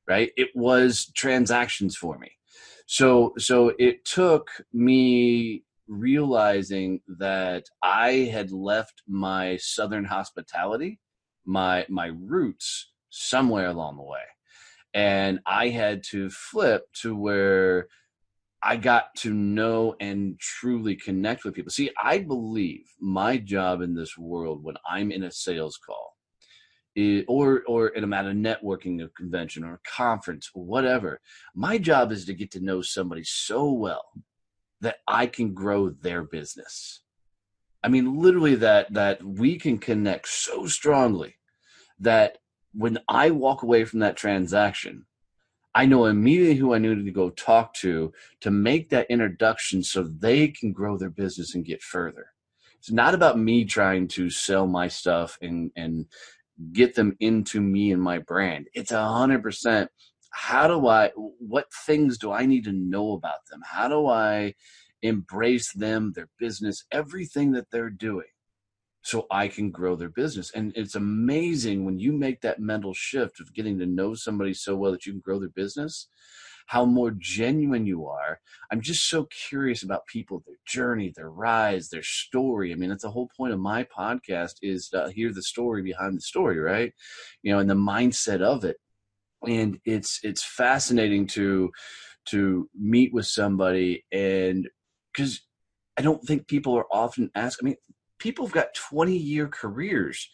Right? 0.09 0.33
It 0.37 0.49
was 0.57 1.13
transactions 1.15 1.97
for 1.97 2.19
me. 2.19 2.33
So 2.87 3.33
so 3.39 3.73
it 3.79 4.05
took 4.05 4.49
me 4.73 5.63
realizing 5.87 7.03
that 7.19 7.67
I 7.85 8.31
had 8.33 8.51
left 8.51 9.03
my 9.07 9.59
southern 9.59 10.07
hospitality, 10.07 10.99
my 11.45 11.87
my 11.89 12.07
roots 12.07 12.91
somewhere 13.11 13.69
along 13.69 13.97
the 13.97 14.03
way. 14.03 14.23
And 14.93 15.41
I 15.47 15.69
had 15.69 16.03
to 16.11 16.31
flip 16.31 16.83
to 17.03 17.15
where 17.15 17.89
I 18.63 18.77
got 18.77 19.15
to 19.19 19.33
know 19.33 19.95
and 20.01 20.39
truly 20.39 20.97
connect 20.97 21.45
with 21.45 21.55
people. 21.55 21.71
See, 21.71 21.91
I 22.03 22.19
believe 22.19 22.85
my 23.01 23.39
job 23.39 23.81
in 23.81 23.95
this 23.95 24.19
world 24.19 24.63
when 24.63 24.77
I'm 24.89 25.11
in 25.11 25.23
a 25.23 25.33
sales 25.33 25.79
call 25.79 26.17
or 27.29 27.63
or 27.67 27.89
in 27.89 28.13
a, 28.13 28.17
at 28.17 28.27
a 28.27 28.31
networking 28.31 29.09
convention 29.17 29.65
or 29.65 29.75
a 29.75 29.89
conference 29.89 30.51
or 30.55 30.65
whatever, 30.65 31.21
my 31.55 31.79
job 31.79 32.13
is 32.13 32.25
to 32.27 32.35
get 32.35 32.51
to 32.51 32.61
know 32.61 32.83
somebody 32.83 33.23
so 33.25 33.73
well 33.73 34.05
that 34.81 34.97
I 35.07 35.27
can 35.27 35.55
grow 35.55 35.91
their 35.91 36.23
business. 36.25 37.03
I 37.83 37.89
mean, 37.89 38.19
literally 38.21 38.57
that 38.57 38.93
that 38.93 39.23
we 39.23 39.59
can 39.59 39.79
connect 39.79 40.29
so 40.29 40.67
strongly 40.67 41.37
that 42.01 42.39
when 42.73 42.99
I 43.09 43.31
walk 43.31 43.63
away 43.63 43.85
from 43.85 44.01
that 44.01 44.17
transaction, 44.17 45.07
I 45.75 45.87
know 45.87 46.07
immediately 46.07 46.57
who 46.57 46.75
I 46.75 46.79
needed 46.79 47.05
to 47.05 47.13
go 47.13 47.31
talk 47.31 47.75
to 47.75 48.13
to 48.41 48.51
make 48.51 48.91
that 48.91 49.07
introduction 49.09 49.83
so 49.83 50.03
they 50.03 50.49
can 50.49 50.73
grow 50.73 50.97
their 50.97 51.11
business 51.11 51.55
and 51.55 51.65
get 51.65 51.83
further. 51.83 52.33
It's 52.79 52.91
not 52.91 53.15
about 53.15 53.39
me 53.39 53.65
trying 53.65 54.09
to 54.09 54.31
sell 54.31 54.67
my 54.67 54.89
stuff 54.89 55.39
and 55.41 55.71
and 55.77 56.07
get 56.73 56.95
them 56.95 57.17
into 57.21 57.61
me 57.61 57.93
and 57.93 58.03
my 58.03 58.19
brand. 58.19 58.67
It's 58.75 58.91
a 58.91 59.05
hundred 59.05 59.43
percent. 59.43 59.91
How 60.31 60.67
do 60.67 60.89
I? 60.89 61.11
What 61.15 61.67
things 61.87 62.19
do 62.19 62.33
I 62.33 62.47
need 62.47 62.65
to 62.65 62.73
know 62.73 63.13
about 63.13 63.47
them? 63.51 63.61
How 63.65 63.89
do 63.89 64.07
I 64.07 64.55
embrace 65.03 65.73
them, 65.73 66.13
their 66.15 66.29
business, 66.39 66.85
everything 66.91 67.53
that 67.53 67.71
they're 67.71 67.91
doing? 67.91 68.27
So 69.03 69.27
I 69.31 69.49
can 69.49 69.71
grow 69.71 69.97
their 69.97 70.11
business. 70.11 70.51
And 70.55 70.73
it's 70.77 70.95
amazing 70.95 71.85
when 71.85 71.99
you 71.99 72.13
make 72.13 72.41
that 72.43 72.61
mental 72.61 72.95
shift 72.95 73.41
of 73.41 73.55
getting 73.55 73.79
to 73.79 73.87
know 73.87 74.15
somebody 74.15 74.55
so 74.55 74.77
well 74.77 74.93
that 74.93 75.07
you 75.07 75.13
can 75.13 75.21
grow 75.21 75.39
their 75.39 75.49
business, 75.49 76.09
how 76.67 76.85
more 76.85 77.11
genuine 77.19 77.87
you 77.87 78.07
are. 78.07 78.41
I'm 78.71 78.81
just 78.81 79.09
so 79.09 79.27
curious 79.49 79.83
about 79.83 80.07
people, 80.07 80.43
their 80.47 80.59
journey, 80.67 81.13
their 81.17 81.31
rise, 81.31 81.89
their 81.89 82.03
story. 82.03 82.73
I 82.73 82.77
mean, 82.77 82.91
that's 82.91 83.03
the 83.03 83.11
whole 83.11 83.31
point 83.37 83.53
of 83.55 83.59
my 83.59 83.85
podcast 83.85 84.57
is 84.63 84.89
to 84.91 85.11
hear 85.15 85.33
the 85.33 85.43
story 85.43 85.83
behind 85.83 86.17
the 86.17 86.21
story, 86.21 86.59
right? 86.61 86.93
You 87.43 87.53
know, 87.53 87.59
and 87.59 87.71
the 87.71 87.75
mindset 87.75 88.43
of 88.43 88.65
it. 88.65 88.77
And 89.47 89.79
it's 89.87 90.21
it's 90.23 90.45
fascinating 90.45 91.27
to 91.29 91.71
to 92.27 92.69
meet 92.79 93.15
with 93.15 93.27
somebody 93.27 94.05
and 94.13 94.69
because 95.13 95.41
I 95.97 96.03
don't 96.03 96.23
think 96.23 96.47
people 96.47 96.77
are 96.77 96.87
often 96.93 97.31
asked. 97.35 97.59
I 97.63 97.65
mean, 97.65 97.77
people 98.21 98.47
have 98.47 98.55
got 98.55 98.75
20 98.75 99.17
year 99.17 99.49
careers. 99.49 100.31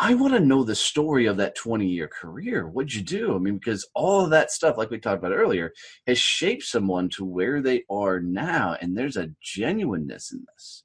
I 0.00 0.14
want 0.14 0.32
to 0.34 0.40
know 0.40 0.62
the 0.64 0.74
story 0.74 1.26
of 1.26 1.36
that 1.38 1.56
20 1.56 1.86
year 1.86 2.08
career. 2.08 2.68
What'd 2.68 2.94
you 2.94 3.02
do? 3.02 3.34
I 3.34 3.38
mean, 3.38 3.58
because 3.58 3.88
all 3.94 4.24
of 4.24 4.30
that 4.30 4.50
stuff, 4.50 4.76
like 4.76 4.90
we 4.90 4.98
talked 4.98 5.18
about 5.18 5.34
earlier, 5.34 5.72
has 6.06 6.18
shaped 6.18 6.64
someone 6.64 7.08
to 7.10 7.24
where 7.24 7.60
they 7.60 7.84
are 7.90 8.20
now. 8.20 8.76
And 8.80 8.96
there's 8.96 9.16
a 9.16 9.30
genuineness 9.42 10.32
in 10.32 10.44
this. 10.54 10.84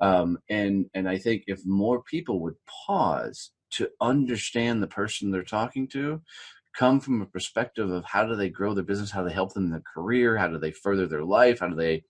Um, 0.00 0.38
and, 0.48 0.86
and 0.94 1.08
I 1.08 1.18
think 1.18 1.44
if 1.46 1.60
more 1.64 2.02
people 2.02 2.40
would 2.40 2.56
pause 2.86 3.52
to 3.72 3.88
understand 4.00 4.82
the 4.82 4.88
person 4.88 5.30
they're 5.30 5.44
talking 5.44 5.86
to, 5.88 6.20
come 6.74 6.98
from 6.98 7.22
a 7.22 7.26
perspective 7.26 7.90
of 7.90 8.04
how 8.04 8.24
do 8.24 8.34
they 8.34 8.48
grow 8.48 8.74
their 8.74 8.82
business, 8.82 9.10
how 9.10 9.22
do 9.22 9.28
they 9.28 9.34
help 9.34 9.52
them 9.52 9.66
in 9.66 9.70
their 9.70 9.82
career, 9.94 10.36
how 10.36 10.48
do 10.48 10.58
they 10.58 10.72
further 10.72 11.06
their 11.06 11.24
life, 11.24 11.60
how 11.60 11.68
do 11.68 11.76
they 11.76 12.02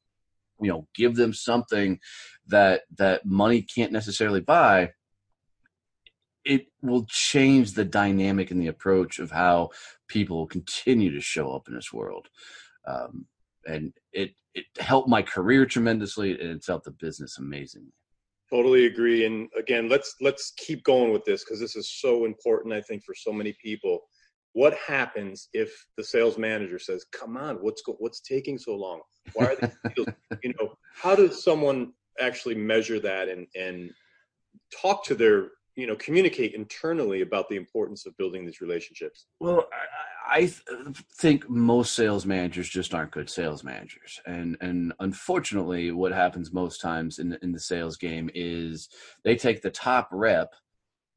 you 0.62 0.71
know 0.71 0.87
give 0.95 1.16
them 1.16 1.33
something 1.33 1.99
that 2.47 2.83
that 2.97 3.26
money 3.26 3.62
can't 3.62 3.92
necessarily 3.92 4.40
buy 4.40 4.90
it 6.45 6.66
will 6.83 7.07
change 7.09 7.73
the 7.73 7.85
dynamic 7.85 8.50
and 8.50 8.61
the 8.61 8.69
approach 8.69 9.19
of 9.19 9.31
how 9.31 9.71
people 10.09 10.47
continue 10.47 11.12
to 11.12 11.21
show 11.21 11.52
up 11.52 11.69
in 11.69 11.75
this 11.75 11.93
world. 11.93 12.28
Um, 12.86 13.26
and 13.67 13.93
it 14.13 14.34
it 14.54 14.65
helped 14.78 15.08
my 15.08 15.23
career 15.23 15.65
tremendously 15.67 16.32
and 16.32 16.50
it's 16.50 16.67
helped 16.67 16.84
the 16.84 16.91
business 16.91 17.39
amazingly. 17.39 17.93
Totally 18.50 18.86
agree 18.86 19.25
and 19.25 19.49
again 19.56 19.89
let's 19.89 20.17
let's 20.21 20.52
keep 20.56 20.82
going 20.82 21.13
with 21.13 21.25
this 21.25 21.45
because 21.45 21.60
this 21.60 21.76
is 21.76 21.89
so 21.89 22.26
important 22.26 22.75
i 22.75 22.82
think 22.82 23.02
for 23.02 23.15
so 23.15 23.32
many 23.32 23.56
people 23.63 24.00
what 24.54 24.75
happens 24.75 25.49
if 25.52 25.86
the 25.97 26.04
sales 26.04 26.36
manager 26.36 26.78
says, 26.78 27.04
"Come 27.12 27.36
on, 27.36 27.56
what's 27.56 27.82
go- 27.82 27.97
what's 27.99 28.21
taking 28.21 28.58
so 28.58 28.75
long? 28.76 29.00
Why 29.34 29.47
are 29.47 29.56
these 29.56 29.76
deals?" 29.97 30.08
you 30.43 30.52
know, 30.58 30.75
how 30.95 31.15
does 31.15 31.43
someone 31.43 31.93
actually 32.21 32.54
measure 32.54 33.00
that 33.00 33.28
and 33.28 33.47
and 33.56 33.91
talk 34.75 35.04
to 35.04 35.15
their 35.15 35.50
you 35.75 35.86
know 35.86 35.97
communicate 35.97 36.54
internally 36.54 37.23
about 37.23 37.49
the 37.49 37.56
importance 37.56 38.04
of 38.04 38.17
building 38.19 38.45
these 38.45 38.60
relationships? 38.60 39.26
Well, 39.41 39.69
I, 40.28 40.43
I 40.43 40.47
think 41.19 41.49
most 41.49 41.95
sales 41.95 42.26
managers 42.26 42.69
just 42.69 42.95
aren't 42.95 43.10
good 43.10 43.30
sales 43.30 43.65
managers, 43.65 44.21
and 44.26 44.58
and 44.60 44.93
unfortunately, 45.00 45.93
what 45.93 46.12
happens 46.12 46.52
most 46.52 46.80
times 46.80 47.19
in 47.19 47.38
in 47.41 47.52
the 47.52 47.60
sales 47.60 47.97
game 47.97 48.30
is 48.34 48.91
they 49.25 49.36
take 49.36 49.62
the 49.62 49.71
top 49.71 50.08
rep 50.12 50.52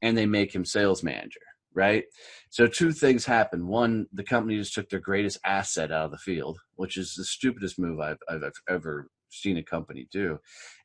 and 0.00 0.16
they 0.16 0.26
make 0.26 0.54
him 0.54 0.64
sales 0.64 1.02
manager 1.02 1.40
right? 1.76 2.04
So 2.48 2.66
two 2.66 2.90
things 2.90 3.26
happen. 3.26 3.68
One, 3.68 4.06
the 4.12 4.24
company 4.24 4.56
just 4.56 4.74
took 4.74 4.88
their 4.88 4.98
greatest 4.98 5.38
asset 5.44 5.92
out 5.92 6.06
of 6.06 6.10
the 6.10 6.18
field, 6.18 6.58
which 6.74 6.96
is 6.96 7.14
the 7.14 7.24
stupidest 7.24 7.78
move 7.78 8.00
I've, 8.00 8.18
I've 8.28 8.42
ever 8.68 9.08
seen 9.28 9.58
a 9.58 9.62
company 9.62 10.08
do. 10.10 10.38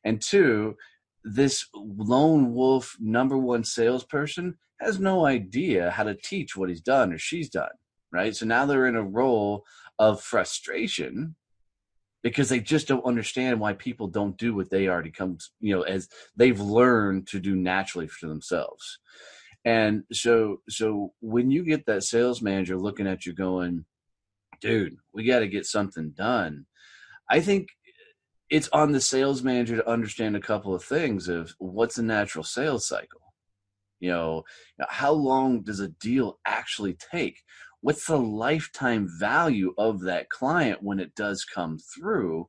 And 0.04 0.20
two, 0.20 0.76
this 1.24 1.66
lone 1.74 2.52
wolf 2.52 2.94
number 3.00 3.38
one 3.38 3.64
salesperson 3.64 4.58
has 4.80 5.00
no 5.00 5.24
idea 5.24 5.90
how 5.90 6.04
to 6.04 6.14
teach 6.14 6.56
what 6.56 6.68
he's 6.68 6.82
done 6.82 7.12
or 7.12 7.18
she's 7.18 7.48
done, 7.48 7.70
right? 8.12 8.36
So 8.36 8.44
now 8.44 8.66
they're 8.66 8.86
in 8.86 8.96
a 8.96 9.02
role 9.02 9.64
of 9.98 10.20
frustration 10.20 11.36
because 12.22 12.48
they 12.50 12.60
just 12.60 12.86
don't 12.86 13.06
understand 13.06 13.58
why 13.58 13.72
people 13.72 14.08
don't 14.08 14.36
do 14.36 14.54
what 14.54 14.70
they 14.70 14.88
already 14.88 15.10
come, 15.10 15.38
you 15.60 15.74
know, 15.74 15.82
as 15.82 16.08
they've 16.36 16.60
learned 16.60 17.26
to 17.28 17.40
do 17.40 17.56
naturally 17.56 18.08
for 18.08 18.26
themselves. 18.26 18.98
And 19.64 20.04
so, 20.12 20.60
so 20.68 21.12
when 21.20 21.50
you 21.50 21.62
get 21.64 21.86
that 21.86 22.02
sales 22.02 22.42
manager 22.42 22.76
looking 22.76 23.06
at 23.06 23.26
you 23.26 23.32
going, 23.32 23.84
dude, 24.60 24.96
we 25.12 25.24
got 25.24 25.40
to 25.40 25.48
get 25.48 25.66
something 25.66 26.10
done. 26.10 26.66
I 27.30 27.40
think 27.40 27.68
it's 28.50 28.68
on 28.68 28.92
the 28.92 29.00
sales 29.00 29.42
manager 29.42 29.76
to 29.76 29.88
understand 29.88 30.36
a 30.36 30.40
couple 30.40 30.74
of 30.74 30.84
things 30.84 31.28
of 31.28 31.54
what's 31.58 31.98
a 31.98 32.02
natural 32.02 32.44
sales 32.44 32.86
cycle. 32.86 33.20
You 33.98 34.10
know, 34.10 34.44
how 34.88 35.12
long 35.12 35.62
does 35.62 35.80
a 35.80 35.88
deal 35.88 36.38
actually 36.44 36.94
take? 36.94 37.38
What's 37.80 38.06
the 38.06 38.18
lifetime 38.18 39.08
value 39.18 39.74
of 39.78 40.02
that 40.02 40.28
client 40.28 40.82
when 40.82 41.00
it 41.00 41.14
does 41.14 41.44
come 41.44 41.78
through? 41.78 42.48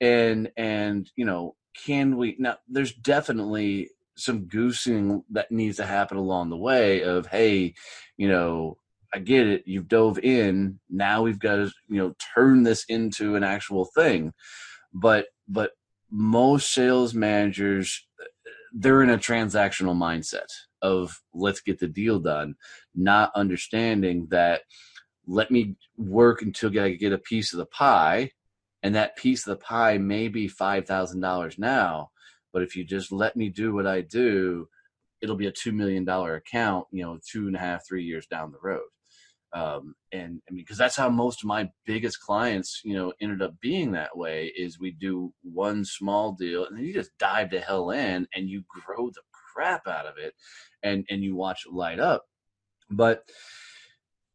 And 0.00 0.50
and 0.56 1.10
you 1.14 1.24
know, 1.24 1.56
can 1.86 2.16
we 2.16 2.36
now 2.38 2.56
there's 2.68 2.92
definitely 2.94 3.90
some 4.16 4.44
goosing 4.44 5.22
that 5.30 5.50
needs 5.50 5.76
to 5.76 5.86
happen 5.86 6.16
along 6.16 6.50
the 6.50 6.56
way 6.56 7.02
of 7.02 7.26
hey 7.26 7.74
you 8.16 8.28
know 8.28 8.76
i 9.12 9.18
get 9.18 9.46
it 9.46 9.62
you've 9.66 9.88
dove 9.88 10.18
in 10.20 10.78
now 10.88 11.22
we've 11.22 11.38
got 11.38 11.56
to 11.56 11.70
you 11.88 11.98
know 11.98 12.14
turn 12.34 12.62
this 12.62 12.84
into 12.88 13.36
an 13.36 13.44
actual 13.44 13.84
thing. 13.84 14.32
But 14.92 15.26
but 15.48 15.72
most 16.10 16.72
sales 16.72 17.14
managers 17.14 18.06
they're 18.72 19.02
in 19.02 19.10
a 19.10 19.18
transactional 19.18 19.96
mindset 19.96 20.46
of 20.82 21.20
let's 21.32 21.60
get 21.60 21.78
the 21.78 21.88
deal 21.88 22.20
done 22.20 22.54
not 22.94 23.32
understanding 23.34 24.26
that 24.30 24.62
let 25.26 25.50
me 25.50 25.74
work 25.96 26.42
until 26.42 26.78
i 26.78 26.90
get 26.90 27.12
a 27.12 27.18
piece 27.18 27.52
of 27.52 27.58
the 27.58 27.66
pie 27.66 28.30
and 28.82 28.94
that 28.94 29.16
piece 29.16 29.46
of 29.46 29.58
the 29.58 29.64
pie 29.64 29.96
may 29.96 30.28
be 30.28 30.46
$5000 30.46 31.58
now 31.58 32.10
but 32.54 32.62
if 32.62 32.76
you 32.76 32.84
just 32.84 33.12
let 33.12 33.36
me 33.36 33.50
do 33.50 33.74
what 33.74 33.86
I 33.86 34.00
do, 34.00 34.68
it'll 35.20 35.36
be 35.36 35.48
a 35.48 35.52
two 35.52 35.72
million 35.72 36.04
dollar 36.04 36.36
account, 36.36 36.86
you 36.92 37.02
know, 37.02 37.18
two 37.28 37.48
and 37.48 37.56
a 37.56 37.58
half, 37.58 37.86
three 37.86 38.04
years 38.04 38.26
down 38.26 38.52
the 38.52 38.58
road. 38.62 38.86
Um, 39.52 39.94
and 40.12 40.40
I 40.48 40.52
mean, 40.52 40.62
because 40.62 40.78
that's 40.78 40.96
how 40.96 41.08
most 41.08 41.42
of 41.42 41.48
my 41.48 41.68
biggest 41.84 42.20
clients, 42.20 42.80
you 42.84 42.94
know, 42.94 43.12
ended 43.20 43.42
up 43.42 43.60
being 43.60 43.92
that 43.92 44.16
way. 44.16 44.52
Is 44.56 44.78
we 44.78 44.92
do 44.92 45.32
one 45.42 45.84
small 45.84 46.32
deal, 46.32 46.64
and 46.64 46.76
then 46.76 46.84
you 46.84 46.94
just 46.94 47.10
dive 47.18 47.50
to 47.50 47.60
hell 47.60 47.90
in, 47.90 48.26
and 48.34 48.48
you 48.48 48.62
grow 48.68 49.10
the 49.10 49.22
crap 49.32 49.88
out 49.88 50.06
of 50.06 50.16
it, 50.16 50.34
and 50.82 51.04
and 51.10 51.24
you 51.24 51.34
watch 51.34 51.64
it 51.66 51.72
light 51.72 51.98
up. 51.98 52.24
But 52.88 53.24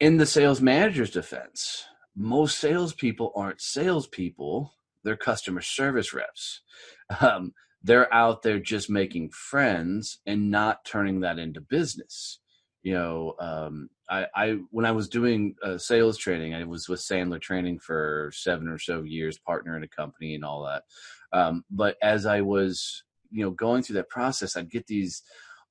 in 0.01 0.17
the 0.17 0.25
sales 0.25 0.59
manager's 0.59 1.11
defense, 1.11 1.85
most 2.17 2.59
salespeople 2.59 3.31
aren't 3.33 3.61
salespeople; 3.61 4.73
they're 5.05 5.15
customer 5.15 5.61
service 5.61 6.13
reps. 6.13 6.61
Um, 7.21 7.53
they're 7.83 8.13
out 8.13 8.43
there 8.43 8.59
just 8.59 8.89
making 8.89 9.29
friends 9.31 10.19
and 10.25 10.51
not 10.51 10.85
turning 10.85 11.21
that 11.21 11.39
into 11.39 11.61
business. 11.61 12.39
You 12.83 12.93
know, 12.93 13.35
um, 13.39 13.89
I, 14.09 14.25
I 14.35 14.57
when 14.71 14.85
I 14.85 14.91
was 14.91 15.09
doing 15.09 15.55
uh, 15.63 15.77
sales 15.77 16.17
training, 16.17 16.53
I 16.53 16.63
was 16.63 16.87
with 16.87 16.99
Sandler 16.99 17.41
Training 17.41 17.79
for 17.79 18.31
seven 18.33 18.67
or 18.67 18.79
so 18.79 19.03
years, 19.03 19.37
partner 19.37 19.75
in 19.75 19.83
a 19.83 19.87
company 19.87 20.35
and 20.35 20.45
all 20.45 20.65
that. 20.65 20.83
Um, 21.31 21.63
but 21.69 21.97
as 22.01 22.25
I 22.25 22.41
was, 22.41 23.03
you 23.31 23.43
know, 23.43 23.51
going 23.51 23.83
through 23.83 23.95
that 23.95 24.09
process, 24.09 24.55
I'd 24.55 24.71
get 24.71 24.87
these 24.87 25.23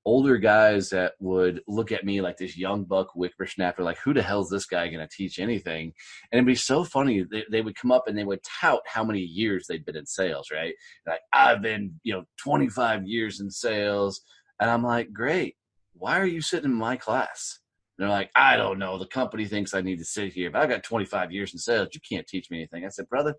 older 0.08 0.38
guys 0.38 0.88
that 0.88 1.12
would 1.20 1.60
look 1.68 1.92
at 1.92 2.02
me 2.02 2.22
like 2.22 2.38
this 2.38 2.56
young 2.56 2.82
buck 2.82 3.08
whippersnapper, 3.14 3.82
like 3.82 3.98
who 3.98 4.14
the 4.14 4.22
hell's 4.22 4.48
this 4.48 4.64
guy 4.64 4.88
going 4.88 5.06
to 5.06 5.14
teach 5.14 5.38
anything? 5.38 5.92
And 6.32 6.38
it'd 6.38 6.46
be 6.46 6.54
so 6.54 6.82
funny. 6.82 7.26
They, 7.30 7.44
they, 7.50 7.60
would 7.60 7.76
come 7.76 7.92
up 7.92 8.08
and 8.08 8.16
they 8.16 8.24
would 8.24 8.42
tout 8.42 8.80
how 8.86 9.04
many 9.04 9.20
years 9.20 9.66
they'd 9.66 9.84
been 9.84 9.98
in 9.98 10.06
sales, 10.06 10.48
right? 10.50 10.72
Like 11.06 11.20
I've 11.34 11.60
been, 11.60 12.00
you 12.04 12.14
know, 12.14 12.24
25 12.38 13.06
years 13.06 13.40
in 13.40 13.50
sales, 13.50 14.22
and 14.58 14.70
I'm 14.70 14.82
like, 14.82 15.12
great. 15.12 15.56
Why 15.92 16.18
are 16.18 16.26
you 16.26 16.40
sitting 16.40 16.70
in 16.70 16.74
my 16.74 16.96
class? 16.96 17.58
And 17.98 18.04
they're 18.04 18.16
like, 18.16 18.30
I 18.34 18.56
don't 18.56 18.78
know. 18.78 18.98
The 18.98 19.06
company 19.06 19.44
thinks 19.44 19.74
I 19.74 19.82
need 19.82 19.98
to 19.98 20.06
sit 20.06 20.32
here, 20.32 20.50
but 20.50 20.62
I've 20.62 20.70
got 20.70 20.84
25 20.84 21.32
years 21.32 21.52
in 21.52 21.58
sales. 21.58 21.90
You 21.92 22.00
can't 22.00 22.26
teach 22.26 22.50
me 22.50 22.56
anything. 22.58 22.86
I 22.86 22.88
said, 22.88 23.10
brother, 23.10 23.34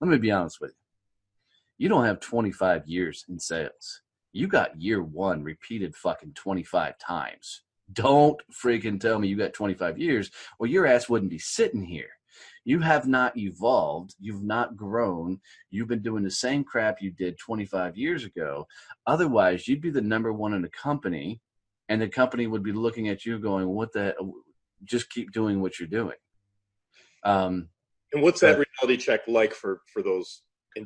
let 0.00 0.08
me 0.08 0.18
be 0.18 0.30
honest 0.30 0.58
with 0.60 0.70
you. 0.70 0.76
You 1.78 1.88
don't 1.88 2.04
have 2.04 2.20
25 2.20 2.86
years 2.86 3.24
in 3.28 3.40
sales 3.40 4.01
you 4.32 4.46
got 4.46 4.80
year 4.80 5.02
one 5.02 5.42
repeated 5.42 5.94
fucking 5.94 6.32
25 6.34 6.98
times. 6.98 7.62
Don't 7.92 8.40
freaking 8.52 9.00
tell 9.00 9.18
me 9.18 9.28
you 9.28 9.36
got 9.36 9.52
25 9.52 9.98
years 9.98 10.30
or 10.58 10.66
your 10.66 10.86
ass 10.86 11.08
wouldn't 11.08 11.30
be 11.30 11.38
sitting 11.38 11.84
here. 11.84 12.10
You 12.64 12.78
have 12.80 13.06
not 13.06 13.36
evolved. 13.36 14.14
You've 14.20 14.42
not 14.42 14.76
grown. 14.76 15.40
You've 15.70 15.88
been 15.88 16.02
doing 16.02 16.22
the 16.22 16.30
same 16.30 16.64
crap 16.64 17.02
you 17.02 17.10
did 17.10 17.38
25 17.38 17.96
years 17.96 18.24
ago. 18.24 18.66
Otherwise, 19.06 19.68
you'd 19.68 19.82
be 19.82 19.90
the 19.90 20.00
number 20.00 20.32
one 20.32 20.54
in 20.54 20.62
the 20.62 20.70
company, 20.70 21.40
and 21.88 22.00
the 22.00 22.08
company 22.08 22.46
would 22.46 22.62
be 22.62 22.72
looking 22.72 23.08
at 23.08 23.26
you 23.26 23.38
going, 23.38 23.68
What 23.68 23.92
the? 23.92 24.14
Just 24.84 25.10
keep 25.10 25.32
doing 25.32 25.60
what 25.60 25.78
you're 25.78 25.88
doing. 25.88 26.16
Um, 27.24 27.68
and 28.12 28.22
what's 28.22 28.40
that 28.40 28.58
reality 28.80 28.96
check 28.96 29.20
like 29.28 29.54
for 29.54 29.80
for 29.92 30.02
those 30.02 30.42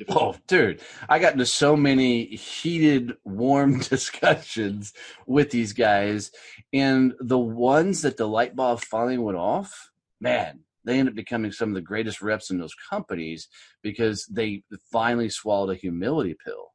Oh, 0.09 0.35
dude, 0.46 0.81
I 1.09 1.18
got 1.18 1.35
into 1.35 1.46
so 1.46 1.77
many 1.77 2.25
heated, 2.27 3.16
warm 3.25 3.79
discussions 3.81 4.92
with 5.27 5.51
these 5.51 5.72
guys, 5.72 6.31
and 6.72 7.14
the 7.20 7.38
ones 7.38 8.03
that 8.03 8.16
the 8.16 8.27
light 8.29 8.57
bulb 8.57 8.81
finally 8.81 9.18
went 9.18 9.38
off, 9.38 9.90
man, 10.20 10.61
they 10.85 10.99
end 10.99 11.09
up 11.09 11.14
becoming 11.14 11.53
some 11.53 11.70
of 11.70 11.75
the 11.75 11.81
greatest 11.81 12.22
reps 12.22 12.51
in 12.51 12.59
those 12.59 12.75
companies 12.90 13.49
because 13.83 14.25
they 14.27 14.62
finally 14.92 15.29
swallowed 15.29 15.70
a 15.70 15.79
humility 15.79 16.37
pill. 16.44 16.72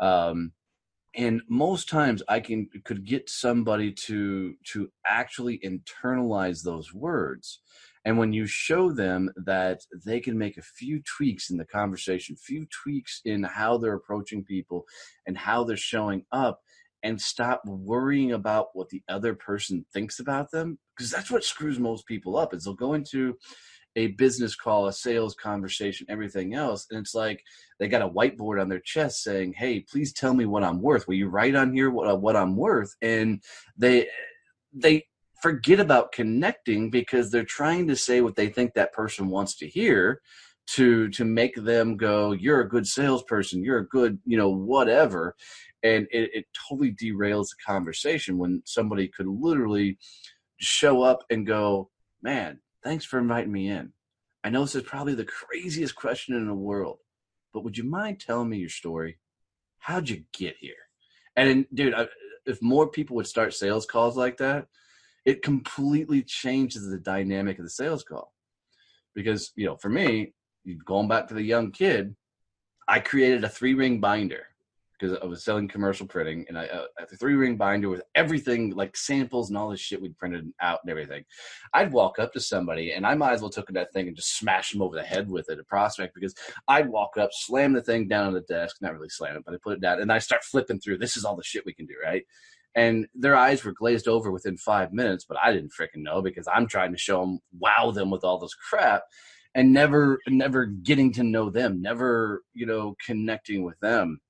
Um, 0.00 0.52
and 1.14 1.40
most 1.48 1.88
times, 1.88 2.22
I 2.28 2.40
can 2.40 2.68
could 2.84 3.06
get 3.06 3.30
somebody 3.30 3.92
to 3.92 4.54
to 4.72 4.90
actually 5.06 5.58
internalize 5.60 6.62
those 6.62 6.92
words 6.92 7.60
and 8.06 8.16
when 8.16 8.32
you 8.32 8.46
show 8.46 8.92
them 8.92 9.30
that 9.44 9.80
they 10.04 10.20
can 10.20 10.38
make 10.38 10.56
a 10.56 10.62
few 10.62 11.02
tweaks 11.02 11.50
in 11.50 11.56
the 11.56 11.64
conversation, 11.64 12.36
few 12.36 12.64
tweaks 12.66 13.20
in 13.24 13.42
how 13.42 13.78
they're 13.78 13.94
approaching 13.94 14.44
people 14.44 14.86
and 15.26 15.36
how 15.36 15.64
they're 15.64 15.76
showing 15.76 16.24
up, 16.30 16.60
and 17.02 17.20
stop 17.20 17.62
worrying 17.66 18.32
about 18.32 18.68
what 18.74 18.88
the 18.88 19.02
other 19.08 19.34
person 19.34 19.84
thinks 19.92 20.20
about 20.20 20.52
them, 20.52 20.78
because 20.96 21.10
that's 21.10 21.32
what 21.32 21.44
screws 21.44 21.80
most 21.80 22.06
people 22.06 22.36
up. 22.36 22.54
Is 22.54 22.64
they'll 22.64 22.74
go 22.74 22.94
into 22.94 23.36
a 23.96 24.08
business 24.08 24.54
call, 24.54 24.86
a 24.86 24.92
sales 24.92 25.34
conversation, 25.34 26.06
everything 26.08 26.54
else. 26.54 26.86
And 26.90 27.00
it's 27.00 27.14
like 27.14 27.42
they 27.80 27.88
got 27.88 28.02
a 28.02 28.08
whiteboard 28.08 28.60
on 28.60 28.68
their 28.68 28.80
chest 28.80 29.24
saying, 29.24 29.54
Hey, 29.54 29.80
please 29.80 30.12
tell 30.12 30.32
me 30.32 30.46
what 30.46 30.62
I'm 30.62 30.80
worth. 30.80 31.08
Will 31.08 31.14
you 31.14 31.28
write 31.28 31.56
on 31.56 31.72
here 31.72 31.90
what, 31.90 32.08
uh, 32.08 32.16
what 32.16 32.36
I'm 32.36 32.54
worth? 32.56 32.94
And 33.02 33.42
they, 33.76 34.08
they 34.72 35.06
forget 35.46 35.78
about 35.78 36.10
connecting 36.10 36.90
because 36.90 37.30
they're 37.30 37.44
trying 37.44 37.86
to 37.86 37.94
say 37.94 38.20
what 38.20 38.34
they 38.34 38.48
think 38.48 38.74
that 38.74 38.92
person 38.92 39.28
wants 39.28 39.54
to 39.54 39.68
hear 39.68 40.20
to 40.66 41.08
to 41.10 41.24
make 41.24 41.54
them 41.54 41.96
go 41.96 42.32
you're 42.32 42.62
a 42.62 42.68
good 42.68 42.84
salesperson. 42.84 43.62
You're 43.62 43.78
a 43.78 43.86
good 43.86 44.18
you 44.24 44.36
know 44.36 44.48
whatever. 44.48 45.36
And 45.84 46.08
it, 46.10 46.30
it 46.34 46.46
totally 46.68 46.90
derails 46.90 47.50
the 47.50 47.62
conversation 47.64 48.38
when 48.38 48.60
somebody 48.64 49.06
could 49.06 49.28
literally 49.28 49.98
show 50.56 51.02
up 51.02 51.22
and 51.30 51.46
go 51.46 51.90
man 52.22 52.58
thanks 52.82 53.04
for 53.04 53.20
inviting 53.20 53.52
me 53.52 53.68
in. 53.68 53.92
I 54.42 54.50
know 54.50 54.62
this 54.62 54.74
is 54.74 54.82
probably 54.82 55.14
the 55.14 55.24
craziest 55.24 55.94
question 55.94 56.34
in 56.34 56.48
the 56.48 56.54
world 56.54 56.98
but 57.54 57.62
would 57.62 57.78
you 57.78 57.84
mind 57.84 58.18
telling 58.18 58.48
me 58.48 58.58
your 58.58 58.68
story? 58.68 59.18
How'd 59.78 60.08
you 60.08 60.24
get 60.32 60.56
here? 60.58 60.88
And 61.36 61.66
dude 61.72 61.94
I, 61.94 62.08
if 62.46 62.60
more 62.60 62.88
people 62.88 63.14
would 63.14 63.28
start 63.28 63.54
sales 63.54 63.86
calls 63.86 64.16
like 64.16 64.38
that 64.38 64.66
it 65.26 65.42
completely 65.42 66.22
changes 66.22 66.88
the 66.88 66.98
dynamic 66.98 67.58
of 67.58 67.64
the 67.64 67.70
sales 67.70 68.04
call. 68.04 68.32
Because, 69.14 69.52
you 69.56 69.66
know, 69.66 69.76
for 69.76 69.88
me, 69.88 70.32
going 70.84 71.08
back 71.08 71.26
to 71.28 71.34
the 71.34 71.42
young 71.42 71.72
kid, 71.72 72.14
I 72.88 73.00
created 73.00 73.44
a 73.44 73.48
three 73.48 73.74
ring 73.74 74.00
binder 74.00 74.46
because 74.98 75.18
I 75.22 75.26
was 75.26 75.44
selling 75.44 75.68
commercial 75.68 76.06
printing, 76.06 76.46
and 76.48 76.58
I 76.58 76.66
uh, 76.66 76.86
a 76.98 77.16
three 77.16 77.34
ring 77.34 77.56
binder 77.56 77.88
with 77.88 78.02
everything 78.14 78.70
like 78.70 78.96
samples 78.96 79.48
and 79.48 79.58
all 79.58 79.68
this 79.68 79.80
shit 79.80 80.00
we'd 80.00 80.16
printed 80.16 80.50
out 80.60 80.80
and 80.82 80.90
everything. 80.90 81.24
I'd 81.74 81.92
walk 81.92 82.18
up 82.18 82.32
to 82.32 82.40
somebody, 82.40 82.92
and 82.92 83.06
I 83.06 83.14
might 83.14 83.32
as 83.32 83.40
well 83.40 83.50
took 83.50 83.68
that 83.68 83.92
thing 83.92 84.06
and 84.06 84.16
just 84.16 84.38
smash 84.38 84.72
them 84.72 84.82
over 84.82 84.96
the 84.96 85.02
head 85.02 85.28
with 85.28 85.50
it, 85.50 85.58
a 85.58 85.64
prospect, 85.64 86.14
because 86.14 86.34
I'd 86.68 86.88
walk 86.88 87.18
up, 87.18 87.30
slam 87.32 87.72
the 87.72 87.82
thing 87.82 88.08
down 88.08 88.28
on 88.28 88.32
the 88.32 88.40
desk, 88.42 88.76
not 88.80 88.94
really 88.94 89.08
slam 89.08 89.36
it, 89.36 89.42
but 89.44 89.54
I 89.54 89.58
put 89.62 89.74
it 89.74 89.80
down, 89.80 90.00
and 90.00 90.12
I 90.12 90.18
start 90.18 90.44
flipping 90.44 90.80
through. 90.80 90.98
This 90.98 91.16
is 91.16 91.24
all 91.24 91.36
the 91.36 91.42
shit 91.44 91.66
we 91.66 91.74
can 91.74 91.86
do, 91.86 91.94
right? 92.02 92.24
And 92.76 93.08
their 93.14 93.34
eyes 93.34 93.64
were 93.64 93.72
glazed 93.72 94.06
over 94.06 94.30
within 94.30 94.56
five 94.56 94.92
minutes 94.92 95.24
but 95.28 95.38
i 95.42 95.52
didn't 95.52 95.72
freaking 95.72 96.02
know 96.02 96.22
because 96.22 96.46
i'm 96.52 96.68
trying 96.68 96.92
to 96.92 96.98
show 96.98 97.20
them 97.20 97.40
wow 97.58 97.90
them 97.90 98.10
with 98.10 98.22
all 98.22 98.38
this 98.38 98.54
crap 98.54 99.02
and 99.54 99.72
never 99.72 100.20
never 100.28 100.66
getting 100.66 101.12
to 101.12 101.24
know 101.24 101.50
them 101.50 101.82
never 101.82 102.42
you 102.54 102.66
know 102.66 102.94
connecting 103.04 103.64
with 103.64 103.78
them 103.80 104.20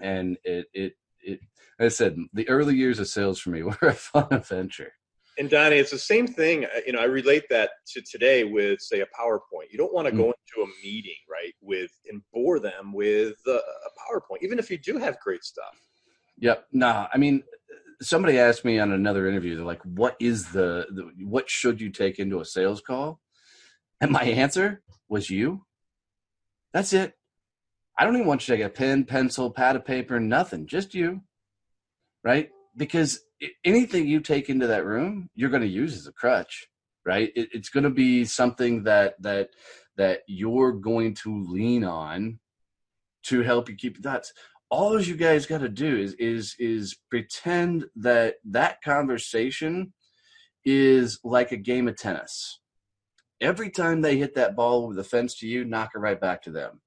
and 0.00 0.38
it 0.44 0.66
it 0.72 0.94
it 1.20 1.40
i 1.78 1.88
said 1.88 2.16
the 2.32 2.48
early 2.48 2.74
years 2.74 2.98
of 2.98 3.08
sales 3.08 3.38
for 3.38 3.50
me 3.50 3.62
were 3.62 3.76
a 3.82 3.92
fun 3.92 4.28
adventure 4.30 4.92
and 5.38 5.48
Donnie, 5.48 5.76
it's 5.76 5.90
the 5.90 5.98
same 5.98 6.26
thing. 6.26 6.66
Uh, 6.66 6.80
you 6.86 6.92
know, 6.92 7.00
I 7.00 7.04
relate 7.04 7.44
that 7.48 7.70
to 7.94 8.02
today 8.02 8.44
with, 8.44 8.80
say, 8.80 9.00
a 9.00 9.06
PowerPoint. 9.06 9.70
You 9.70 9.78
don't 9.78 9.94
want 9.94 10.06
to 10.06 10.12
go 10.12 10.24
mm. 10.24 10.32
into 10.32 10.62
a 10.62 10.66
meeting, 10.84 11.16
right, 11.30 11.54
with 11.62 11.90
and 12.10 12.20
bore 12.34 12.60
them 12.60 12.92
with 12.92 13.36
a, 13.46 13.50
a 13.50 14.12
PowerPoint, 14.12 14.42
even 14.42 14.58
if 14.58 14.70
you 14.70 14.76
do 14.76 14.98
have 14.98 15.18
great 15.20 15.42
stuff. 15.42 15.74
Yep. 16.38 16.66
Nah, 16.72 17.08
I 17.14 17.18
mean, 17.18 17.42
somebody 18.02 18.38
asked 18.38 18.64
me 18.64 18.78
on 18.78 18.92
another 18.92 19.26
interview, 19.26 19.56
they're 19.56 19.64
like, 19.64 19.82
"What 19.82 20.16
is 20.20 20.50
the, 20.50 20.86
the 20.90 21.24
what 21.24 21.48
should 21.50 21.80
you 21.80 21.90
take 21.90 22.18
into 22.18 22.40
a 22.40 22.44
sales 22.44 22.80
call?" 22.80 23.20
And 24.00 24.10
my 24.10 24.22
answer 24.24 24.82
was 25.08 25.30
you. 25.30 25.64
That's 26.72 26.92
it. 26.92 27.14
I 27.98 28.04
don't 28.04 28.14
even 28.14 28.26
want 28.26 28.46
you 28.46 28.56
to 28.56 28.62
take 28.62 28.66
a 28.66 28.70
pen, 28.70 29.04
pencil, 29.04 29.50
pad 29.50 29.76
of 29.76 29.84
paper, 29.84 30.18
nothing. 30.18 30.66
Just 30.66 30.94
you, 30.94 31.20
right? 32.24 32.50
Because 32.76 33.20
anything 33.64 34.06
you 34.06 34.20
take 34.20 34.48
into 34.48 34.66
that 34.68 34.86
room, 34.86 35.28
you're 35.34 35.50
going 35.50 35.62
to 35.62 35.68
use 35.68 35.94
as 35.96 36.06
a 36.06 36.12
crutch, 36.12 36.68
right? 37.04 37.30
It, 37.36 37.50
it's 37.52 37.68
going 37.68 37.84
to 37.84 37.90
be 37.90 38.24
something 38.24 38.84
that 38.84 39.20
that 39.22 39.50
that 39.96 40.20
you're 40.26 40.72
going 40.72 41.14
to 41.14 41.44
lean 41.48 41.84
on 41.84 42.38
to 43.24 43.42
help 43.42 43.68
you 43.68 43.76
keep 43.76 43.96
the 43.96 44.02
dots 44.02 44.32
all 44.72 44.98
you 44.98 45.14
guys 45.14 45.44
got 45.44 45.60
to 45.60 45.68
do 45.68 45.98
is 45.98 46.14
is 46.14 46.56
is 46.58 46.96
pretend 47.10 47.84
that 47.94 48.36
that 48.42 48.80
conversation 48.82 49.92
is 50.64 51.20
like 51.22 51.52
a 51.52 51.58
game 51.58 51.88
of 51.88 51.96
tennis. 51.96 52.60
Every 53.42 53.68
time 53.68 54.00
they 54.00 54.16
hit 54.16 54.34
that 54.34 54.56
ball 54.56 54.84
over 54.84 54.94
the 54.94 55.04
fence 55.04 55.38
to 55.40 55.46
you, 55.46 55.66
knock 55.66 55.90
it 55.94 55.98
right 55.98 56.18
back 56.18 56.40
to 56.44 56.50
them. 56.50 56.80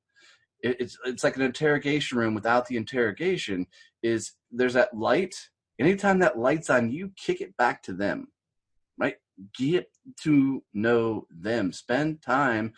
It, 0.63 0.77
it's 0.79 0.97
it's 1.05 1.23
like 1.23 1.35
an 1.35 1.43
interrogation 1.43 2.17
room 2.17 2.33
without 2.33 2.65
the 2.65 2.75
interrogation. 2.75 3.67
Is 4.01 4.33
there's 4.51 4.73
that 4.73 4.97
light? 4.97 5.35
Anytime 5.79 6.17
that 6.19 6.39
light's 6.39 6.71
on 6.71 6.91
you, 6.91 7.11
kick 7.15 7.39
it 7.39 7.55
back 7.55 7.83
to 7.83 7.93
them. 7.93 8.29
Right? 8.97 9.17
Get 9.55 9.91
to 10.23 10.63
know 10.73 11.27
them. 11.29 11.71
Spend 11.71 12.23
time 12.23 12.73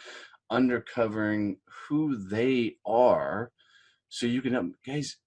undercovering 0.51 1.57
who 1.87 2.17
they 2.17 2.75
are 2.85 3.51
so 4.09 4.25
you 4.25 4.41
can 4.41 4.53
help 4.53 4.67
guys 4.85 5.17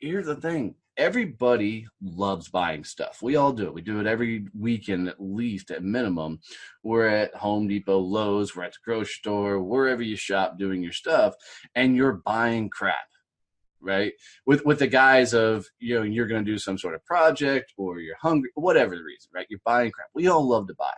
here's 0.00 0.26
the 0.26 0.36
thing. 0.36 0.74
Everybody 0.96 1.86
loves 2.02 2.48
buying 2.48 2.82
stuff. 2.82 3.22
We 3.22 3.36
all 3.36 3.52
do 3.52 3.66
it. 3.66 3.74
We 3.74 3.82
do 3.82 4.00
it 4.00 4.06
every 4.06 4.46
weekend 4.58 5.06
at 5.08 5.20
least 5.20 5.70
at 5.70 5.84
minimum. 5.84 6.40
We're 6.82 7.06
at 7.06 7.34
home 7.36 7.68
depot 7.68 7.98
lowes 7.98 8.56
we're 8.56 8.64
at 8.64 8.72
the 8.72 8.78
grocery 8.84 9.12
store 9.12 9.62
wherever 9.62 10.02
you 10.02 10.16
shop 10.16 10.58
doing 10.58 10.82
your 10.82 10.92
stuff 10.92 11.34
and 11.74 11.94
you're 11.96 12.20
buying 12.24 12.68
crap 12.68 12.96
right? 13.80 14.12
With 14.44 14.64
with 14.66 14.80
the 14.80 14.88
guise 14.88 15.32
of 15.32 15.66
you 15.78 15.94
know 15.94 16.02
you're 16.02 16.26
going 16.26 16.44
to 16.44 16.50
do 16.50 16.58
some 16.58 16.78
sort 16.78 16.96
of 16.96 17.04
project 17.04 17.72
or 17.76 18.00
you're 18.00 18.16
hungry 18.20 18.50
whatever 18.54 18.96
the 18.96 19.04
reason 19.04 19.30
right? 19.32 19.46
You're 19.48 19.60
buying 19.64 19.92
crap. 19.92 20.08
We 20.14 20.26
all 20.26 20.48
love 20.48 20.66
to 20.66 20.74
buy. 20.74 20.94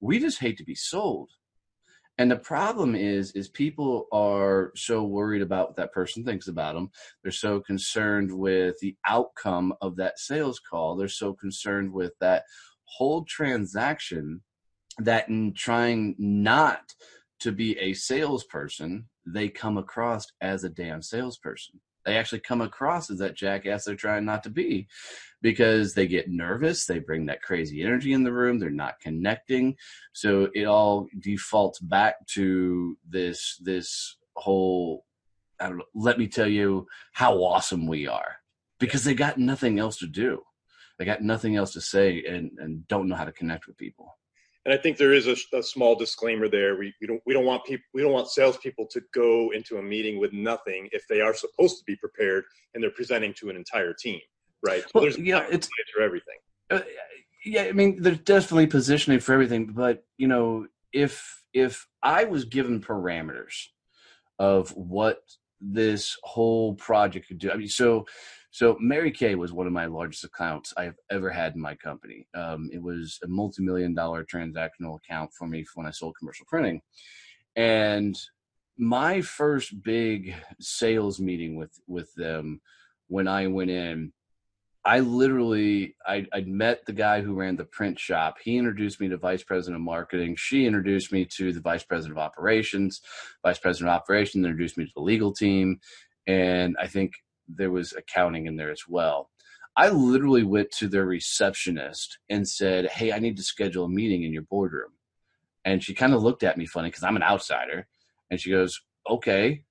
We 0.00 0.18
just 0.18 0.38
hate 0.38 0.58
to 0.58 0.64
be 0.64 0.74
sold 0.74 1.30
And 2.20 2.30
the 2.30 2.36
problem 2.36 2.94
is, 2.94 3.32
is 3.32 3.48
people 3.48 4.06
are 4.12 4.72
so 4.76 5.04
worried 5.04 5.40
about 5.40 5.68
what 5.68 5.76
that 5.76 5.94
person 5.94 6.22
thinks 6.22 6.48
about 6.48 6.74
them. 6.74 6.90
They're 7.22 7.32
so 7.32 7.60
concerned 7.60 8.30
with 8.30 8.78
the 8.80 8.94
outcome 9.06 9.72
of 9.80 9.96
that 9.96 10.18
sales 10.18 10.60
call. 10.60 10.96
They're 10.96 11.08
so 11.08 11.32
concerned 11.32 11.90
with 11.90 12.12
that 12.20 12.44
whole 12.84 13.24
transaction 13.24 14.42
that 14.98 15.30
in 15.30 15.54
trying 15.54 16.14
not 16.18 16.92
to 17.38 17.52
be 17.52 17.78
a 17.78 17.94
salesperson, 17.94 19.08
they 19.24 19.48
come 19.48 19.78
across 19.78 20.26
as 20.42 20.62
a 20.62 20.68
damn 20.68 21.00
salesperson. 21.00 21.80
They 22.04 22.16
actually 22.16 22.40
come 22.40 22.60
across 22.60 23.10
as 23.10 23.18
that 23.18 23.36
jackass 23.36 23.84
they're 23.84 23.94
trying 23.94 24.24
not 24.24 24.42
to 24.44 24.50
be 24.50 24.88
because 25.42 25.94
they 25.94 26.06
get 26.06 26.30
nervous. 26.30 26.86
They 26.86 26.98
bring 26.98 27.26
that 27.26 27.42
crazy 27.42 27.82
energy 27.82 28.12
in 28.12 28.24
the 28.24 28.32
room. 28.32 28.58
They're 28.58 28.70
not 28.70 29.00
connecting. 29.00 29.76
So 30.12 30.48
it 30.54 30.64
all 30.64 31.06
defaults 31.18 31.78
back 31.78 32.26
to 32.34 32.96
this, 33.08 33.58
this 33.62 34.16
whole, 34.36 35.04
I 35.60 35.68
don't 35.68 35.78
know, 35.78 35.84
let 35.94 36.18
me 36.18 36.26
tell 36.26 36.48
you 36.48 36.86
how 37.12 37.42
awesome 37.42 37.86
we 37.86 38.06
are 38.06 38.36
because 38.78 39.04
they 39.04 39.14
got 39.14 39.38
nothing 39.38 39.78
else 39.78 39.98
to 39.98 40.06
do. 40.06 40.42
They 40.98 41.04
got 41.04 41.22
nothing 41.22 41.56
else 41.56 41.72
to 41.74 41.80
say 41.80 42.24
and, 42.28 42.50
and 42.58 42.86
don't 42.88 43.08
know 43.08 43.16
how 43.16 43.24
to 43.24 43.32
connect 43.32 43.66
with 43.66 43.78
people. 43.78 44.16
And 44.70 44.78
I 44.78 44.80
think 44.80 44.98
there 44.98 45.12
is 45.12 45.26
a, 45.26 45.34
a, 45.52 45.64
small 45.64 45.96
disclaimer 45.96 46.48
there. 46.48 46.76
We, 46.76 46.94
we 47.00 47.08
don't 47.08 47.20
we 47.26 47.34
don't 47.34 47.44
want 47.44 47.64
people 47.64 47.82
we 47.92 48.02
don't 48.02 48.12
want 48.12 48.28
salespeople 48.28 48.86
to 48.92 49.02
go 49.12 49.50
into 49.52 49.78
a 49.78 49.82
meeting 49.82 50.20
with 50.20 50.32
nothing 50.32 50.88
if 50.92 51.02
they 51.08 51.20
are 51.20 51.34
supposed 51.34 51.78
to 51.78 51.84
be 51.88 51.96
prepared 51.96 52.44
and 52.72 52.80
they're 52.80 52.92
presenting 52.92 53.34
to 53.40 53.50
an 53.50 53.56
entire 53.56 53.92
team, 53.92 54.20
right? 54.64 54.82
So 54.82 54.88
well, 54.94 55.02
there's 55.02 55.18
yeah, 55.18 55.44
it's 55.50 55.68
for 55.92 56.02
everything. 56.02 56.36
Uh, 56.70 56.82
yeah, 57.44 57.62
I 57.62 57.72
mean, 57.72 58.00
there's 58.00 58.20
definitely 58.20 58.68
positioning 58.68 59.18
for 59.18 59.32
everything, 59.32 59.72
but 59.72 60.04
you 60.18 60.28
know, 60.28 60.68
if 60.92 61.42
if 61.52 61.88
I 62.00 62.22
was 62.22 62.44
given 62.44 62.80
parameters 62.80 63.70
of 64.38 64.70
what 64.76 65.20
this 65.60 66.16
whole 66.22 66.76
project 66.76 67.26
could 67.26 67.38
do, 67.38 67.50
I 67.50 67.56
mean, 67.56 67.66
so 67.66 68.06
so 68.50 68.76
Mary 68.80 69.12
Kay 69.12 69.36
was 69.36 69.52
one 69.52 69.66
of 69.66 69.72
my 69.72 69.86
largest 69.86 70.24
accounts 70.24 70.74
I've 70.76 70.96
ever 71.10 71.30
had 71.30 71.54
in 71.54 71.60
my 71.60 71.76
company. 71.76 72.26
Um, 72.34 72.68
it 72.72 72.82
was 72.82 73.18
a 73.22 73.28
multi-million 73.28 73.94
dollar 73.94 74.24
transactional 74.24 74.96
account 74.96 75.30
for 75.38 75.46
me 75.46 75.64
when 75.74 75.86
I 75.86 75.92
sold 75.92 76.16
commercial 76.18 76.46
printing. 76.48 76.80
And 77.54 78.18
my 78.76 79.20
first 79.20 79.82
big 79.82 80.34
sales 80.58 81.20
meeting 81.20 81.56
with 81.56 81.72
with 81.86 82.12
them 82.14 82.60
when 83.06 83.28
I 83.28 83.46
went 83.46 83.70
in, 83.70 84.12
I 84.84 85.00
literally 85.00 85.94
I 86.04 86.26
I 86.32 86.40
met 86.40 86.86
the 86.86 86.92
guy 86.92 87.20
who 87.20 87.34
ran 87.34 87.56
the 87.56 87.64
print 87.64 88.00
shop. 88.00 88.38
He 88.42 88.56
introduced 88.56 89.00
me 89.00 89.08
to 89.08 89.16
vice 89.16 89.44
president 89.44 89.76
of 89.76 89.84
marketing. 89.84 90.34
She 90.36 90.66
introduced 90.66 91.12
me 91.12 91.24
to 91.36 91.52
the 91.52 91.60
vice 91.60 91.84
president 91.84 92.18
of 92.18 92.24
operations. 92.24 93.00
Vice 93.44 93.58
president 93.58 93.90
of 93.90 94.00
operations 94.00 94.44
introduced 94.44 94.76
me 94.76 94.86
to 94.86 94.92
the 94.96 95.02
legal 95.02 95.32
team. 95.32 95.78
And 96.26 96.76
I 96.80 96.88
think 96.88 97.12
there 97.56 97.70
was 97.70 97.92
accounting 97.92 98.46
in 98.46 98.56
there 98.56 98.70
as 98.70 98.82
well. 98.88 99.30
I 99.76 99.88
literally 99.88 100.42
went 100.42 100.70
to 100.72 100.88
their 100.88 101.06
receptionist 101.06 102.18
and 102.28 102.46
said, 102.46 102.86
Hey, 102.86 103.12
I 103.12 103.18
need 103.18 103.36
to 103.36 103.42
schedule 103.42 103.84
a 103.84 103.88
meeting 103.88 104.24
in 104.24 104.32
your 104.32 104.42
boardroom. 104.42 104.90
And 105.64 105.82
she 105.82 105.94
kind 105.94 106.14
of 106.14 106.22
looked 106.22 106.42
at 106.42 106.58
me 106.58 106.66
funny 106.66 106.88
because 106.88 107.04
I'm 107.04 107.16
an 107.16 107.22
outsider. 107.22 107.86
And 108.30 108.40
she 108.40 108.50
goes, 108.50 108.80
Okay. 109.08 109.62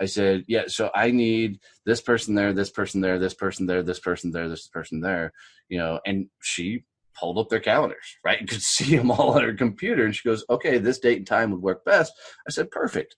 I 0.00 0.06
said, 0.06 0.44
Yeah, 0.48 0.64
so 0.68 0.90
I 0.94 1.10
need 1.10 1.60
this 1.84 2.00
person 2.00 2.34
there, 2.34 2.52
this 2.52 2.70
person 2.70 3.00
there, 3.00 3.18
this 3.18 3.34
person 3.34 3.66
there, 3.66 3.82
this 3.82 4.00
person 4.00 4.30
there, 4.32 4.48
this 4.48 4.68
person 4.68 5.00
there, 5.00 5.32
you 5.68 5.78
know, 5.78 6.00
and 6.06 6.28
she 6.40 6.84
pulled 7.14 7.38
up 7.38 7.48
their 7.50 7.60
calendars, 7.60 8.16
right? 8.24 8.40
You 8.40 8.46
could 8.46 8.62
see 8.62 8.96
them 8.96 9.10
all 9.10 9.34
on 9.34 9.42
her 9.42 9.54
computer. 9.54 10.04
And 10.04 10.16
she 10.16 10.28
goes, 10.28 10.44
Okay, 10.48 10.78
this 10.78 10.98
date 10.98 11.18
and 11.18 11.26
time 11.26 11.50
would 11.50 11.62
work 11.62 11.84
best. 11.84 12.12
I 12.48 12.50
said, 12.50 12.70
Perfect. 12.70 13.16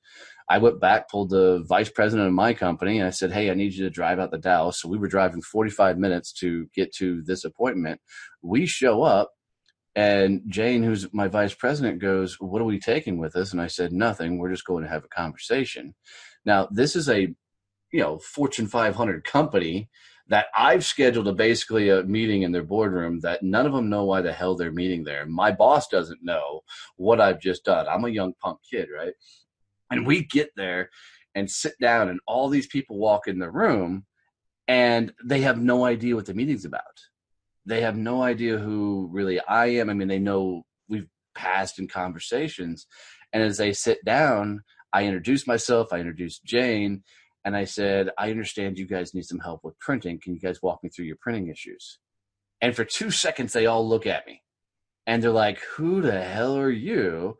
I 0.48 0.58
went 0.58 0.80
back, 0.80 1.08
pulled 1.08 1.30
the 1.30 1.64
vice 1.66 1.88
president 1.88 2.28
of 2.28 2.34
my 2.34 2.52
company, 2.52 2.98
and 2.98 3.06
I 3.06 3.10
said, 3.10 3.32
Hey, 3.32 3.50
I 3.50 3.54
need 3.54 3.72
you 3.74 3.84
to 3.84 3.90
drive 3.90 4.18
out 4.18 4.32
to 4.32 4.38
Dallas. 4.38 4.80
So 4.80 4.88
we 4.88 4.98
were 4.98 5.08
driving 5.08 5.42
45 5.42 5.98
minutes 5.98 6.32
to 6.40 6.66
get 6.74 6.94
to 6.96 7.22
this 7.22 7.44
appointment. 7.44 8.00
We 8.42 8.66
show 8.66 9.02
up, 9.02 9.30
and 9.94 10.42
Jane, 10.48 10.82
who's 10.82 11.12
my 11.14 11.28
vice 11.28 11.54
president, 11.54 12.00
goes, 12.00 12.36
What 12.40 12.60
are 12.60 12.66
we 12.66 12.78
taking 12.78 13.18
with 13.18 13.36
us? 13.36 13.52
And 13.52 13.60
I 13.60 13.68
said, 13.68 13.92
Nothing. 13.92 14.38
We're 14.38 14.52
just 14.52 14.66
going 14.66 14.84
to 14.84 14.90
have 14.90 15.04
a 15.04 15.08
conversation. 15.08 15.94
Now, 16.44 16.68
this 16.70 16.94
is 16.94 17.08
a 17.08 17.34
you 17.92 18.00
know 18.00 18.18
Fortune 18.18 18.66
500 18.66 19.24
company 19.24 19.88
that 20.28 20.46
I've 20.56 20.84
scheduled 20.84 21.28
a 21.28 21.32
basically 21.32 21.90
a 21.90 22.02
meeting 22.02 22.42
in 22.42 22.52
their 22.52 22.62
boardroom 22.62 23.20
that 23.20 23.42
none 23.42 23.66
of 23.66 23.72
them 23.72 23.90
know 23.90 24.04
why 24.04 24.22
the 24.22 24.32
hell 24.32 24.56
they're 24.56 24.72
meeting 24.72 25.04
there. 25.04 25.26
My 25.26 25.52
boss 25.52 25.86
doesn't 25.86 26.24
know 26.24 26.62
what 26.96 27.20
I've 27.20 27.40
just 27.40 27.64
done. 27.64 27.86
I'm 27.88 28.04
a 28.04 28.08
young 28.08 28.32
punk 28.42 28.58
kid, 28.68 28.88
right? 28.94 29.12
And 29.94 30.06
we 30.06 30.24
get 30.24 30.50
there 30.56 30.90
and 31.34 31.50
sit 31.50 31.74
down, 31.80 32.08
and 32.08 32.20
all 32.26 32.48
these 32.48 32.66
people 32.66 32.98
walk 32.98 33.26
in 33.26 33.38
the 33.38 33.50
room, 33.50 34.04
and 34.68 35.12
they 35.24 35.40
have 35.40 35.58
no 35.58 35.84
idea 35.84 36.14
what 36.14 36.26
the 36.26 36.34
meeting's 36.34 36.64
about. 36.64 36.82
They 37.66 37.80
have 37.80 37.96
no 37.96 38.22
idea 38.22 38.58
who 38.58 39.08
really 39.12 39.40
I 39.40 39.66
am. 39.66 39.90
I 39.90 39.94
mean, 39.94 40.08
they 40.08 40.18
know 40.18 40.64
we've 40.88 41.08
passed 41.34 41.78
in 41.78 41.88
conversations. 41.88 42.86
And 43.32 43.42
as 43.42 43.56
they 43.56 43.72
sit 43.72 44.04
down, 44.04 44.62
I 44.92 45.04
introduce 45.04 45.46
myself, 45.46 45.92
I 45.92 45.98
introduce 45.98 46.38
Jane, 46.38 47.02
and 47.44 47.56
I 47.56 47.64
said, 47.64 48.10
I 48.16 48.30
understand 48.30 48.78
you 48.78 48.86
guys 48.86 49.14
need 49.14 49.24
some 49.26 49.40
help 49.40 49.64
with 49.64 49.78
printing. 49.78 50.20
Can 50.20 50.34
you 50.34 50.40
guys 50.40 50.62
walk 50.62 50.82
me 50.82 50.88
through 50.88 51.06
your 51.06 51.18
printing 51.20 51.48
issues? 51.48 51.98
And 52.60 52.74
for 52.74 52.84
two 52.84 53.10
seconds, 53.10 53.52
they 53.52 53.66
all 53.66 53.86
look 53.86 54.06
at 54.06 54.26
me 54.26 54.42
and 55.06 55.22
they're 55.22 55.30
like, 55.30 55.58
Who 55.76 56.00
the 56.00 56.22
hell 56.22 56.56
are 56.56 56.70
you? 56.70 57.36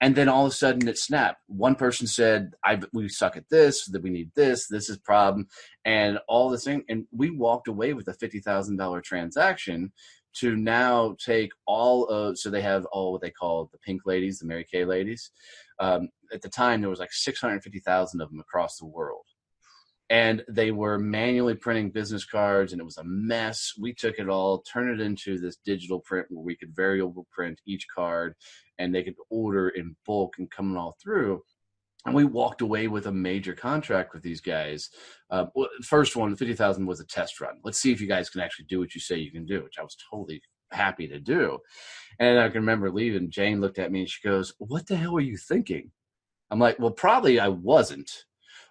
And 0.00 0.14
then 0.14 0.28
all 0.28 0.46
of 0.46 0.52
a 0.52 0.54
sudden 0.54 0.88
it 0.88 0.98
snapped. 0.98 1.40
One 1.46 1.74
person 1.74 2.06
said, 2.06 2.52
"I 2.64 2.80
we 2.92 3.08
suck 3.08 3.36
at 3.36 3.48
this. 3.48 3.86
That 3.86 4.02
we 4.02 4.10
need 4.10 4.30
this. 4.34 4.68
This 4.68 4.88
is 4.88 4.98
problem," 4.98 5.48
and 5.84 6.18
all 6.28 6.50
this 6.50 6.64
thing. 6.64 6.84
And 6.88 7.06
we 7.10 7.30
walked 7.30 7.68
away 7.68 7.94
with 7.94 8.08
a 8.08 8.14
fifty 8.14 8.40
thousand 8.40 8.76
dollar 8.76 9.00
transaction 9.00 9.92
to 10.34 10.56
now 10.56 11.16
take 11.18 11.50
all 11.66 12.06
of. 12.06 12.38
So 12.38 12.50
they 12.50 12.62
have 12.62 12.84
all 12.86 13.12
what 13.12 13.22
they 13.22 13.30
call 13.30 13.68
the 13.72 13.78
pink 13.78 14.02
ladies, 14.06 14.38
the 14.38 14.46
Mary 14.46 14.66
Kay 14.70 14.84
ladies. 14.84 15.30
Um, 15.80 16.10
at 16.32 16.42
the 16.42 16.48
time, 16.48 16.80
there 16.80 16.90
was 16.90 17.00
like 17.00 17.12
six 17.12 17.40
hundred 17.40 17.62
fifty 17.62 17.80
thousand 17.80 18.20
of 18.20 18.30
them 18.30 18.40
across 18.40 18.78
the 18.78 18.86
world 18.86 19.24
and 20.10 20.42
they 20.48 20.70
were 20.70 20.98
manually 20.98 21.54
printing 21.54 21.90
business 21.90 22.24
cards 22.24 22.72
and 22.72 22.80
it 22.80 22.84
was 22.84 22.96
a 22.96 23.04
mess 23.04 23.72
we 23.78 23.92
took 23.92 24.18
it 24.18 24.28
all 24.28 24.62
turned 24.62 24.88
it 24.88 25.04
into 25.04 25.38
this 25.38 25.56
digital 25.64 26.00
print 26.00 26.26
where 26.30 26.42
we 26.42 26.56
could 26.56 26.74
variable 26.74 27.26
print 27.30 27.60
each 27.66 27.86
card 27.94 28.34
and 28.78 28.94
they 28.94 29.02
could 29.02 29.14
order 29.30 29.70
in 29.70 29.96
bulk 30.06 30.34
and 30.38 30.50
coming 30.50 30.76
all 30.76 30.96
through 31.02 31.42
and 32.06 32.14
we 32.14 32.24
walked 32.24 32.60
away 32.62 32.88
with 32.88 33.06
a 33.06 33.12
major 33.12 33.54
contract 33.54 34.14
with 34.14 34.22
these 34.22 34.40
guys. 34.40 34.90
Uh, 35.30 35.46
first 35.82 36.16
one, 36.16 36.34
fifty 36.36 36.54
thousand 36.54 36.86
was 36.86 37.00
a 37.00 37.06
test 37.06 37.40
run. 37.40 37.58
Let's 37.64 37.80
see 37.80 37.92
if 37.92 38.00
you 38.00 38.06
guys 38.06 38.30
can 38.30 38.40
actually 38.40 38.66
do 38.66 38.78
what 38.78 38.94
you 38.94 39.00
say 39.00 39.16
you 39.16 39.32
can 39.32 39.44
do, 39.44 39.62
which 39.62 39.78
I 39.78 39.82
was 39.82 39.96
totally 40.10 40.40
happy 40.72 41.08
to 41.08 41.18
do. 41.18 41.58
And 42.20 42.38
I 42.38 42.48
can 42.48 42.60
remember 42.60 42.90
leaving. 42.90 43.30
Jane 43.30 43.60
looked 43.60 43.78
at 43.78 43.92
me 43.92 44.00
and 44.00 44.08
she 44.08 44.26
goes, 44.26 44.54
"What 44.58 44.86
the 44.86 44.96
hell 44.96 45.16
are 45.16 45.20
you 45.20 45.36
thinking?" 45.36 45.90
I'm 46.50 46.58
like, 46.58 46.78
"Well, 46.78 46.92
probably 46.92 47.40
I 47.40 47.48
wasn't, 47.48 48.10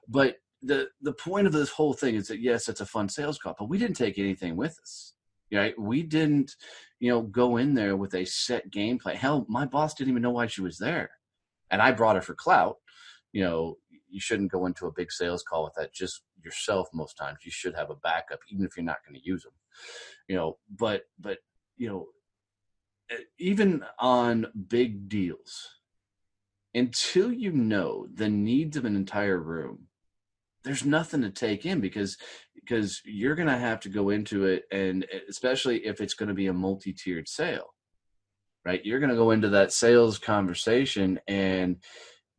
but 0.07 0.37
the 0.61 0.87
the 1.01 1.13
point 1.13 1.47
of 1.47 1.53
this 1.53 1.69
whole 1.69 1.93
thing 1.93 2.15
is 2.15 2.27
that 2.29 2.41
yes, 2.41 2.67
it's 2.69 2.81
a 2.81 2.85
fun 2.85 3.09
sales 3.09 3.37
call, 3.37 3.55
but 3.59 3.69
we 3.69 3.77
didn't 3.77 3.97
take 3.97 4.17
anything 4.17 4.55
with 4.55 4.79
us. 4.81 5.13
Right? 5.51 5.79
We 5.79 6.03
didn't, 6.03 6.55
you 6.99 7.09
know, 7.09 7.21
go 7.21 7.57
in 7.57 7.73
there 7.73 7.95
with 7.95 8.13
a 8.15 8.25
set 8.25 8.69
game 8.69 8.99
plan. 8.99 9.15
Hell, 9.15 9.45
my 9.47 9.65
boss 9.65 9.93
didn't 9.93 10.11
even 10.11 10.21
know 10.21 10.31
why 10.31 10.47
she 10.47 10.61
was 10.61 10.77
there, 10.77 11.09
and 11.71 11.81
I 11.81 11.91
brought 11.91 12.15
her 12.15 12.21
for 12.21 12.35
clout. 12.35 12.77
You 13.31 13.43
know, 13.43 13.77
you 14.09 14.19
shouldn't 14.19 14.51
go 14.51 14.65
into 14.65 14.87
a 14.87 14.93
big 14.93 15.11
sales 15.11 15.43
call 15.43 15.63
with 15.63 15.73
that 15.75 15.93
just 15.93 16.23
yourself. 16.43 16.89
Most 16.93 17.15
times, 17.17 17.39
you 17.43 17.51
should 17.51 17.75
have 17.75 17.89
a 17.89 17.95
backup, 17.95 18.39
even 18.49 18.65
if 18.65 18.75
you're 18.75 18.83
not 18.83 19.05
going 19.07 19.19
to 19.19 19.25
use 19.25 19.43
them. 19.43 19.53
You 20.27 20.35
know, 20.35 20.57
but 20.77 21.03
but 21.19 21.39
you 21.77 21.87
know, 21.87 22.07
even 23.39 23.83
on 23.99 24.47
big 24.67 25.07
deals, 25.07 25.79
until 26.73 27.31
you 27.31 27.51
know 27.51 28.07
the 28.13 28.29
needs 28.29 28.75
of 28.75 28.85
an 28.85 28.95
entire 28.95 29.39
room 29.39 29.86
there's 30.67 30.85
nothing 30.85 31.21
to 31.21 31.29
take 31.29 31.65
in 31.65 31.79
because 31.79 32.17
because 32.55 33.01
you're 33.05 33.35
going 33.35 33.47
to 33.47 33.57
have 33.57 33.79
to 33.79 33.89
go 33.89 34.09
into 34.09 34.45
it 34.45 34.63
and 34.71 35.05
especially 35.29 35.85
if 35.85 36.01
it's 36.01 36.13
going 36.13 36.27
to 36.27 36.35
be 36.35 36.47
a 36.47 36.53
multi-tiered 36.53 37.27
sale 37.27 37.73
right? 38.67 38.83
You're 38.83 38.99
going 38.99 39.11
to 39.11 39.15
go 39.15 39.31
into 39.31 39.47
that 39.49 39.71
sales 39.71 40.19
conversation 40.19 41.21
and 41.25 41.77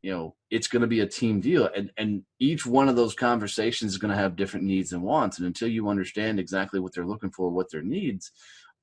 you 0.02 0.12
know 0.12 0.36
it's 0.50 0.68
going 0.68 0.82
to 0.82 0.86
be 0.86 1.00
a 1.00 1.06
team 1.06 1.40
deal 1.40 1.68
and 1.74 1.90
and 1.96 2.22
each 2.38 2.66
one 2.66 2.88
of 2.88 2.96
those 2.96 3.14
conversations 3.14 3.92
is 3.92 3.98
going 3.98 4.12
to 4.12 4.22
have 4.22 4.36
different 4.36 4.66
needs 4.66 4.92
and 4.92 5.02
wants 5.02 5.38
and 5.38 5.46
until 5.46 5.66
you 5.66 5.88
understand 5.88 6.38
exactly 6.38 6.78
what 6.78 6.94
they're 6.94 7.06
looking 7.06 7.30
for 7.30 7.50
what 7.50 7.68
their 7.72 7.82
needs 7.82 8.30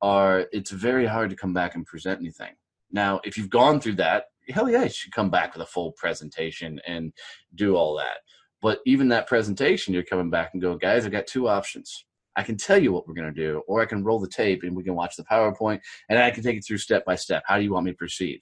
are 0.01 0.45
it's 0.51 0.71
very 0.71 1.05
hard 1.05 1.29
to 1.29 1.35
come 1.35 1.53
back 1.53 1.75
and 1.75 1.85
present 1.85 2.19
anything. 2.19 2.53
Now 2.91 3.21
if 3.23 3.37
you've 3.37 3.49
gone 3.49 3.79
through 3.79 3.95
that 3.95 4.25
hell 4.49 4.69
yeah 4.69 4.83
you 4.83 4.89
should 4.89 5.13
come 5.13 5.29
back 5.29 5.53
with 5.53 5.61
a 5.61 5.71
full 5.71 5.91
presentation 5.91 6.81
and 6.87 7.13
do 7.53 7.75
all 7.75 7.95
that 7.95 8.17
but 8.65 8.79
even 8.87 9.09
that 9.09 9.27
presentation, 9.27 9.93
you're 9.93 10.01
coming 10.01 10.31
back 10.31 10.49
and 10.53 10.61
go, 10.61 10.75
guys, 10.75 11.05
I've 11.05 11.11
got 11.11 11.27
two 11.27 11.47
options. 11.47 12.03
I 12.35 12.41
can 12.41 12.57
tell 12.57 12.81
you 12.81 12.91
what 12.91 13.07
we're 13.07 13.13
going 13.13 13.31
to 13.31 13.39
do, 13.39 13.61
or 13.67 13.79
I 13.79 13.85
can 13.85 14.03
roll 14.03 14.19
the 14.19 14.27
tape 14.27 14.63
and 14.63 14.75
we 14.75 14.83
can 14.83 14.95
watch 14.95 15.15
the 15.15 15.23
PowerPoint 15.23 15.81
and 16.09 16.17
I 16.17 16.31
can 16.31 16.41
take 16.41 16.57
it 16.57 16.65
through 16.65 16.79
step 16.79 17.05
by 17.05 17.13
step. 17.13 17.43
How 17.45 17.57
do 17.59 17.63
you 17.63 17.71
want 17.71 17.85
me 17.85 17.91
to 17.91 17.97
proceed? 17.97 18.39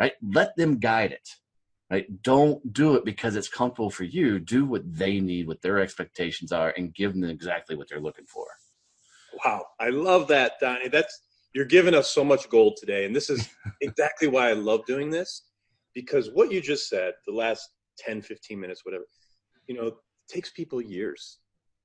Right? 0.00 0.14
Let 0.20 0.56
them 0.56 0.80
guide 0.80 1.12
it. 1.12 1.28
right? 1.92 2.06
Don't 2.24 2.72
do 2.72 2.96
it 2.96 3.04
because 3.04 3.36
it's 3.36 3.46
comfortable 3.46 3.88
for 3.88 4.02
you. 4.02 4.40
Do 4.40 4.64
what 4.64 4.82
they 4.84 5.20
need, 5.20 5.46
what 5.46 5.62
their 5.62 5.78
expectations 5.78 6.50
are, 6.50 6.74
and 6.76 6.92
give 6.92 7.12
them 7.12 7.22
exactly 7.22 7.76
what 7.76 7.88
they're 7.88 8.00
looking 8.00 8.26
for. 8.26 8.48
Wow, 9.44 9.64
I 9.78 9.90
love 9.90 10.26
that, 10.26 10.54
Donnie. 10.60 10.88
That's 10.88 11.20
you're 11.54 11.66
giving 11.66 11.94
us 11.94 12.10
so 12.10 12.24
much 12.24 12.48
gold 12.48 12.78
today, 12.80 13.04
and 13.04 13.14
this 13.14 13.30
is 13.30 13.48
exactly 13.80 14.26
why 14.26 14.50
I 14.50 14.54
love 14.54 14.84
doing 14.86 15.08
this 15.08 15.44
because 15.94 16.30
what 16.32 16.50
you 16.50 16.60
just 16.60 16.88
said, 16.88 17.14
the 17.28 17.32
last 17.32 17.70
10, 17.98 18.22
15 18.22 18.58
minutes, 18.58 18.84
whatever, 18.84 19.04
you 19.66 19.74
know, 19.74 19.92
takes 20.28 20.50
people 20.50 20.80
years 20.80 21.38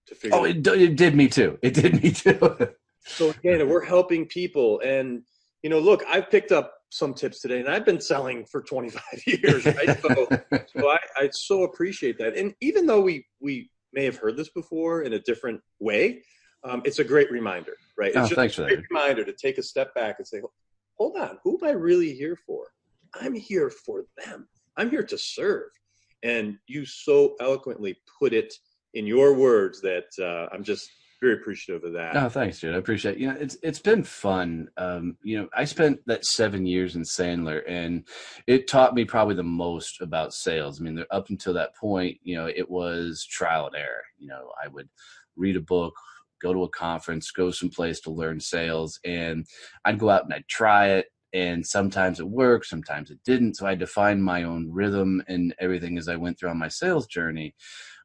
to 0.08 0.16
figure. 0.16 0.38
Oh, 0.38 0.46
it, 0.46 0.66
it 0.68 0.96
did 0.96 1.16
me 1.16 1.28
too. 1.28 1.58
It 1.62 1.74
did 1.74 2.02
me 2.02 2.12
too. 2.12 2.58
so 3.08 3.30
again, 3.32 3.68
we're 3.68 3.86
helping 3.86 4.26
people, 4.26 4.80
and 4.82 5.24
you 5.64 5.70
know, 5.70 5.80
look, 5.80 6.04
I've 6.08 6.30
picked 6.30 6.52
up 6.52 6.74
some 6.90 7.14
tips 7.14 7.40
today, 7.40 7.60
and 7.60 7.70
I've 7.70 7.86
been 7.86 8.02
selling 8.02 8.46
for 8.46 8.62
25 8.62 9.02
years, 9.28 9.66
right? 9.66 10.02
so, 10.02 10.28
so 10.68 10.90
I, 10.90 10.98
I 11.16 11.30
so 11.32 11.64
appreciate 11.64 12.18
that. 12.20 12.36
And 12.36 12.54
even 12.62 12.86
though 12.86 13.02
we 13.02 13.26
we 13.40 13.70
may 13.94 14.06
have 14.06 14.18
heard 14.18 14.38
this 14.38 14.50
before 14.50 15.04
in 15.04 15.14
a 15.14 15.20
different 15.20 15.62
way, 15.80 16.24
um, 16.64 16.82
it's 16.86 17.00
a 17.00 17.04
great 17.04 17.32
reminder, 17.32 17.74
right? 17.98 18.10
It's 18.10 18.18
oh, 18.18 18.22
just 18.22 18.36
thanks 18.36 18.54
a 18.54 18.58
for 18.58 18.68
great 18.68 18.80
that. 18.80 18.86
reminder 18.90 19.26
to 19.26 19.34
take 19.34 19.58
a 19.58 19.64
step 19.64 19.94
back 19.96 20.16
and 20.20 20.28
say, 20.28 20.42
hold 20.98 21.18
on, 21.18 21.38
who 21.44 21.58
am 21.62 21.68
I 21.68 21.72
really 21.72 22.14
here 22.14 22.38
for? 22.46 22.68
I'm 23.20 23.34
here 23.34 23.70
for 23.70 24.06
them. 24.24 24.48
I'm 24.78 24.90
here 24.90 25.04
to 25.04 25.18
serve. 25.18 25.70
And 26.24 26.58
you 26.68 26.86
so 26.86 27.36
eloquently 27.40 27.98
put 28.20 28.34
it 28.34 28.54
in 28.94 29.08
your 29.08 29.34
words 29.34 29.82
that 29.82 30.06
uh, 30.20 30.54
I'm 30.54 30.64
just 30.64 30.90
very 31.22 31.34
appreciative 31.34 31.84
of 31.84 31.94
that. 31.94 32.16
Oh, 32.18 32.30
thanks, 32.30 32.60
dude. 32.60 32.74
I 32.74 32.80
appreciate. 32.80 33.16
It. 33.16 33.22
You 33.22 33.28
know, 33.28 33.38
it's 33.40 33.56
it's 33.62 33.80
been 33.80 34.04
fun. 34.04 34.68
Um, 34.78 35.18
you 35.24 35.40
know, 35.40 35.48
I 35.56 35.66
spent 35.66 36.00
that 36.08 36.26
seven 36.26 36.66
years 36.66 36.96
in 36.96 37.04
Sandler, 37.04 37.62
and 37.68 38.08
it 38.48 38.68
taught 38.68 38.96
me 38.96 39.06
probably 39.06 39.36
the 39.36 39.44
most 39.44 40.02
about 40.02 40.34
sales. 40.34 40.82
I 40.82 40.84
mean, 40.84 41.04
up 41.12 41.30
until 41.30 41.54
that 41.54 41.76
point, 41.76 42.18
you 42.24 42.36
know, 42.36 42.48
it 42.48 42.70
was 42.70 43.24
trial 43.24 43.68
and 43.68 43.76
error. 43.76 44.04
You 44.18 44.30
know, 44.30 44.52
I 44.64 44.68
would 44.68 44.90
read 45.36 45.58
a 45.58 45.62
book, 45.62 45.94
go 46.42 46.54
to 46.54 46.64
a 46.64 46.70
conference, 46.70 47.30
go 47.32 47.52
someplace 47.52 48.00
to 48.02 48.12
learn 48.12 48.40
sales, 48.40 49.00
and 49.06 49.46
I'd 49.86 50.00
go 50.00 50.10
out 50.10 50.24
and 50.24 50.34
I'd 50.34 50.48
try 50.48 50.90
it. 50.90 51.06
And 51.34 51.66
sometimes 51.66 52.20
it 52.20 52.28
worked, 52.28 52.66
sometimes 52.66 53.10
it 53.10 53.20
didn't. 53.24 53.56
So 53.56 53.66
I 53.66 53.76
defined 53.76 54.24
my 54.24 54.44
own 54.44 54.70
rhythm 54.72 55.24
and 55.28 55.56
everything 55.60 55.98
as 55.98 56.08
I 56.08 56.18
went 56.18 56.38
through 56.38 56.50
on 56.50 56.60
my 56.60 56.68
sales 56.68 57.08
journey 57.08 57.56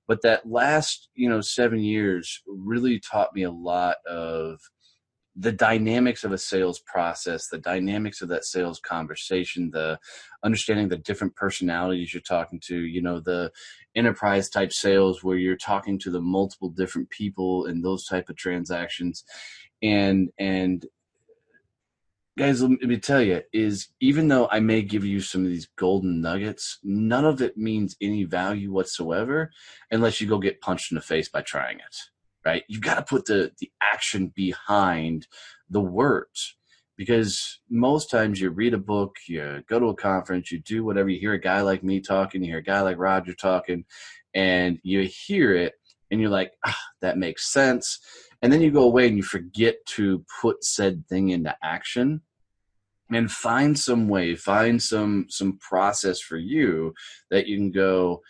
but 0.09 0.23
that 0.23 0.49
last 0.49 1.09
you 1.15 1.29
know 1.29 1.41
seven 1.41 1.81
years 1.81 2.43
really 2.47 3.01
taught 3.01 3.35
me 3.35 3.43
a 3.43 3.51
lot 3.51 3.97
of 4.09 4.61
the 5.39 5.53
dynamics 5.53 6.25
of 6.25 6.33
a 6.33 6.39
sales 6.39 6.81
process 6.81 7.49
the 7.49 7.59
dynamics 7.59 8.23
of 8.23 8.29
that 8.29 8.45
sales 8.45 8.81
conversation 8.81 9.71
the 9.71 9.99
understanding 10.43 10.89
the 10.89 10.97
different 10.97 11.35
personalities 11.37 12.15
you're 12.15 12.23
talking 12.23 12.61
to 12.61 12.81
you 12.81 13.03
know 13.03 13.21
the 13.21 13.51
enterprise 13.95 14.49
type 14.49 14.73
sales 14.73 15.23
where 15.23 15.37
you're 15.37 15.57
talking 15.57 15.99
to 15.99 16.11
the 16.11 16.21
multiple 16.21 16.71
different 16.71 17.09
people 17.11 17.67
in 17.67 17.83
those 17.83 18.07
type 18.07 18.29
of 18.29 18.37
transactions 18.37 19.25
and 19.83 20.31
and 20.39 20.87
guys 22.39 22.63
let 22.63 22.71
me 22.71 22.99
tell 22.99 23.23
you 23.23 23.41
is 23.53 23.89
even 24.01 24.29
though 24.29 24.49
i 24.51 24.61
may 24.61 24.83
give 24.83 25.05
you 25.05 25.21
some 25.21 25.43
of 25.43 25.51
these 25.51 25.69
golden 25.77 26.21
nuggets 26.21 26.79
none 26.83 27.25
of 27.25 27.41
it 27.41 27.57
means 27.57 27.97
any 28.01 28.25
value 28.25 28.73
whatsoever 28.73 29.51
unless 29.91 30.21
you 30.21 30.27
go 30.27 30.39
get 30.39 30.61
punched 30.61 30.93
in 30.93 30.97
the 30.97 31.01
face 31.01 31.29
by 31.29 31.41
trying 31.41 31.79
it 31.79 31.97
right? 32.47 32.63
You've 32.69 32.81
got 32.81 32.95
to 32.95 33.03
put 33.03 33.27
the 33.27 33.51
the 33.59 33.71
action 33.83 34.33
behind 34.35 35.27
the 35.69 35.81
words 35.81 36.57
because 36.97 37.61
most 37.69 38.09
times 38.09 38.41
you 38.41 38.49
read 38.51 38.73
a 38.73 38.79
book 38.79 39.17
you 39.27 39.63
go 39.69 39.79
to 39.81 39.87
a 39.87 39.95
conference 39.95 40.51
you 40.51 40.61
do 40.61 40.85
whatever 40.85 41.11
you 41.11 41.19
hear 41.19 41.35
a 41.35 41.41
guy 41.41 41.61
like 41.61 41.83
me 41.83 42.01
talking 42.01 42.43
you 42.43 42.51
hear 42.51 42.59
a 42.59 42.63
guy 42.63 42.81
like 42.81 42.97
roger 42.97 43.35
talking 43.35 43.85
and 44.33 44.79
you 44.83 45.03
hear 45.03 45.53
it 45.55 45.75
and 46.11 46.21
you're 46.21 46.31
like 46.31 46.53
ah, 46.65 46.79
that 47.03 47.19
makes 47.19 47.53
sense 47.53 47.99
and 48.47 48.53
then 48.53 48.63
you 48.63 48.71
go 48.71 48.85
away 48.85 49.09
and 49.09 49.17
you 49.17 49.25
forget 49.25 49.85
to 49.87 50.25
put 50.41 50.63
said 50.63 51.05
thing 51.09 51.31
into 51.31 51.53
action 51.65 52.21
and 53.11 53.29
find 53.29 53.77
some 53.77 54.07
way 54.07 54.37
find 54.37 54.81
some 54.81 55.27
some 55.29 55.59
process 55.59 56.21
for 56.21 56.37
you 56.37 56.95
that 57.29 57.49
you 57.49 57.57
can 57.57 57.73
go 57.73 58.23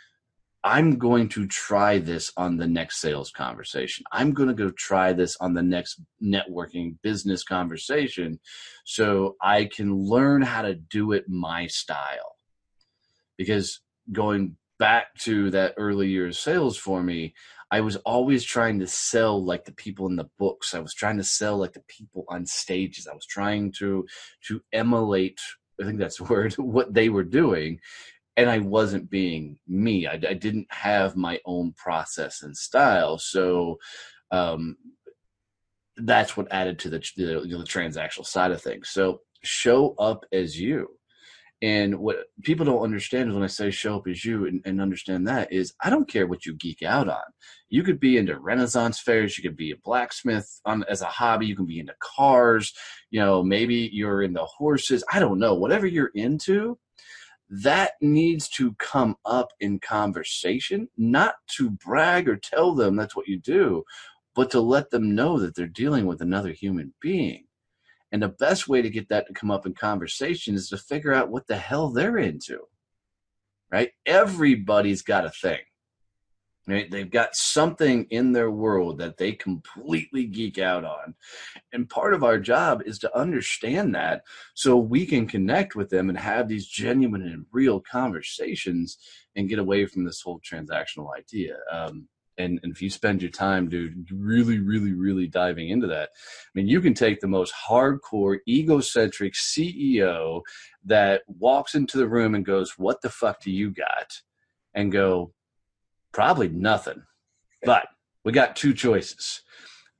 i'm 0.64 0.96
going 0.96 1.28
to 1.28 1.46
try 1.46 1.98
this 1.98 2.32
on 2.38 2.56
the 2.56 2.66
next 2.66 2.98
sales 2.98 3.30
conversation. 3.30 4.06
I'm 4.10 4.32
going 4.32 4.48
to 4.48 4.54
go 4.54 4.70
try 4.70 5.12
this 5.12 5.36
on 5.38 5.52
the 5.52 5.62
next 5.62 6.00
networking 6.22 6.96
business 7.02 7.44
conversation 7.44 8.40
so 8.86 9.36
i 9.42 9.66
can 9.66 9.94
learn 9.94 10.40
how 10.40 10.62
to 10.62 10.76
do 10.76 11.12
it 11.12 11.28
my 11.28 11.66
style. 11.66 12.36
Because 13.36 13.82
going 14.12 14.56
back 14.78 15.14
to 15.18 15.50
that 15.50 15.74
early 15.76 16.08
years 16.08 16.38
sales 16.38 16.76
for 16.76 17.02
me 17.02 17.34
I 17.70 17.80
was 17.80 17.96
always 17.96 18.44
trying 18.44 18.78
to 18.80 18.86
sell 18.86 19.42
like 19.42 19.64
the 19.64 19.72
people 19.72 20.06
in 20.06 20.16
the 20.16 20.30
books. 20.38 20.74
I 20.74 20.78
was 20.78 20.94
trying 20.94 21.16
to 21.16 21.24
sell 21.24 21.56
like 21.56 21.72
the 21.72 21.82
people 21.88 22.24
on 22.28 22.46
stages. 22.46 23.08
I 23.08 23.14
was 23.14 23.26
trying 23.26 23.72
to 23.78 24.06
to 24.48 24.60
emulate. 24.72 25.40
I 25.80 25.84
think 25.84 25.98
that's 25.98 26.18
the 26.18 26.24
word. 26.30 26.54
What 26.54 26.94
they 26.94 27.08
were 27.08 27.24
doing, 27.24 27.80
and 28.36 28.48
I 28.48 28.58
wasn't 28.58 29.10
being 29.10 29.58
me. 29.66 30.06
I, 30.06 30.12
I 30.12 30.34
didn't 30.34 30.68
have 30.70 31.16
my 31.16 31.40
own 31.44 31.72
process 31.76 32.42
and 32.42 32.56
style. 32.56 33.18
So 33.18 33.78
um, 34.30 34.76
that's 35.96 36.36
what 36.36 36.52
added 36.52 36.78
to 36.80 36.90
the, 36.90 36.98
the, 37.16 37.24
the 37.40 37.64
transactional 37.64 38.26
side 38.26 38.52
of 38.52 38.62
things. 38.62 38.90
So 38.90 39.22
show 39.42 39.94
up 39.98 40.24
as 40.32 40.60
you 40.60 40.88
and 41.62 41.98
what 41.98 42.18
people 42.42 42.66
don't 42.66 42.82
understand 42.82 43.30
is 43.30 43.34
when 43.34 43.42
I 43.42 43.48
say 43.48 43.70
show 43.70 43.96
up 43.96 44.06
as 44.06 44.24
you 44.24 44.46
and, 44.46 44.60
and, 44.66 44.80
understand 44.80 45.26
that 45.26 45.50
is 45.50 45.72
I 45.82 45.88
don't 45.88 46.08
care 46.08 46.26
what 46.26 46.44
you 46.44 46.54
geek 46.54 46.82
out 46.82 47.08
on. 47.08 47.22
You 47.70 47.82
could 47.82 47.98
be 47.98 48.18
into 48.18 48.38
Renaissance 48.38 49.00
fairs, 49.00 49.38
you 49.38 49.42
could 49.42 49.56
be 49.56 49.70
a 49.70 49.76
blacksmith 49.82 50.60
on, 50.66 50.84
as 50.90 51.00
a 51.00 51.06
hobby, 51.06 51.46
you 51.46 51.56
can 51.56 51.64
be 51.64 51.80
into 51.80 51.94
cars, 52.00 52.74
you 53.10 53.20
know, 53.20 53.42
maybe 53.42 53.88
you're 53.90 54.22
into 54.22 54.44
horses. 54.44 55.02
I 55.10 55.18
don't 55.18 55.38
know. 55.38 55.54
Whatever 55.54 55.86
you're 55.86 56.12
into, 56.14 56.78
that 57.48 57.92
needs 58.02 58.48
to 58.50 58.74
come 58.74 59.16
up 59.24 59.48
in 59.60 59.78
conversation, 59.78 60.88
not 60.98 61.36
to 61.56 61.70
brag 61.70 62.28
or 62.28 62.36
tell 62.36 62.74
them 62.74 62.96
that's 62.96 63.16
what 63.16 63.28
you 63.28 63.38
do, 63.38 63.82
but 64.34 64.50
to 64.50 64.60
let 64.60 64.90
them 64.90 65.14
know 65.14 65.38
that 65.38 65.54
they're 65.54 65.66
dealing 65.66 66.04
with 66.04 66.20
another 66.20 66.52
human 66.52 66.92
being 67.00 67.45
and 68.12 68.22
the 68.22 68.28
best 68.28 68.68
way 68.68 68.82
to 68.82 68.90
get 68.90 69.08
that 69.08 69.26
to 69.26 69.32
come 69.32 69.50
up 69.50 69.66
in 69.66 69.74
conversation 69.74 70.54
is 70.54 70.68
to 70.68 70.76
figure 70.76 71.12
out 71.12 71.30
what 71.30 71.46
the 71.46 71.56
hell 71.56 71.90
they're 71.90 72.18
into. 72.18 72.60
Right? 73.70 73.90
Everybody's 74.04 75.02
got 75.02 75.24
a 75.24 75.30
thing. 75.30 75.60
Right? 76.68 76.90
They've 76.90 77.10
got 77.10 77.36
something 77.36 78.06
in 78.10 78.32
their 78.32 78.50
world 78.50 78.98
that 78.98 79.18
they 79.18 79.32
completely 79.32 80.24
geek 80.24 80.58
out 80.58 80.84
on. 80.84 81.14
And 81.72 81.88
part 81.88 82.12
of 82.12 82.24
our 82.24 82.38
job 82.38 82.82
is 82.84 82.98
to 83.00 83.16
understand 83.16 83.94
that 83.94 84.22
so 84.54 84.76
we 84.76 85.06
can 85.06 85.28
connect 85.28 85.76
with 85.76 85.90
them 85.90 86.08
and 86.08 86.18
have 86.18 86.48
these 86.48 86.66
genuine 86.66 87.22
and 87.22 87.46
real 87.52 87.80
conversations 87.80 88.98
and 89.36 89.48
get 89.48 89.60
away 89.60 89.86
from 89.86 90.04
this 90.04 90.20
whole 90.22 90.40
transactional 90.40 91.16
idea. 91.16 91.56
Um, 91.70 92.08
and, 92.38 92.60
and 92.62 92.72
if 92.72 92.82
you 92.82 92.90
spend 92.90 93.22
your 93.22 93.30
time, 93.30 93.68
dude, 93.68 94.08
really, 94.12 94.58
really, 94.58 94.92
really 94.92 95.26
diving 95.26 95.70
into 95.70 95.86
that, 95.88 96.10
I 96.14 96.50
mean, 96.54 96.68
you 96.68 96.80
can 96.80 96.94
take 96.94 97.20
the 97.20 97.26
most 97.26 97.54
hardcore, 97.68 98.38
egocentric 98.48 99.34
CEO 99.34 100.42
that 100.84 101.22
walks 101.26 101.74
into 101.74 101.98
the 101.98 102.08
room 102.08 102.34
and 102.34 102.44
goes, 102.44 102.74
What 102.76 103.00
the 103.02 103.10
fuck 103.10 103.40
do 103.40 103.50
you 103.50 103.70
got? 103.70 104.20
And 104.74 104.92
go, 104.92 105.32
Probably 106.12 106.48
nothing. 106.48 107.02
But 107.64 107.86
we 108.24 108.32
got 108.32 108.56
two 108.56 108.74
choices. 108.74 109.42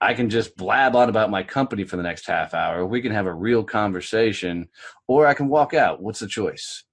I 0.01 0.12
can 0.14 0.29
just 0.29 0.57
blab 0.57 0.94
on 0.94 1.09
about 1.09 1.31
my 1.31 1.42
company 1.42 1.85
for 1.85 1.96
the 1.96 2.03
next 2.03 2.27
half 2.27 2.55
hour. 2.55 2.85
We 2.85 3.01
can 3.01 3.12
have 3.12 3.27
a 3.27 3.35
real 3.35 3.64
conversation, 3.64 4.68
or 5.09 5.27
I 5.27 5.35
can 5.35 5.49
walk 5.49 5.72
out. 5.72 6.03
What's 6.03 6.20
the 6.20 6.27
choice? 6.27 6.85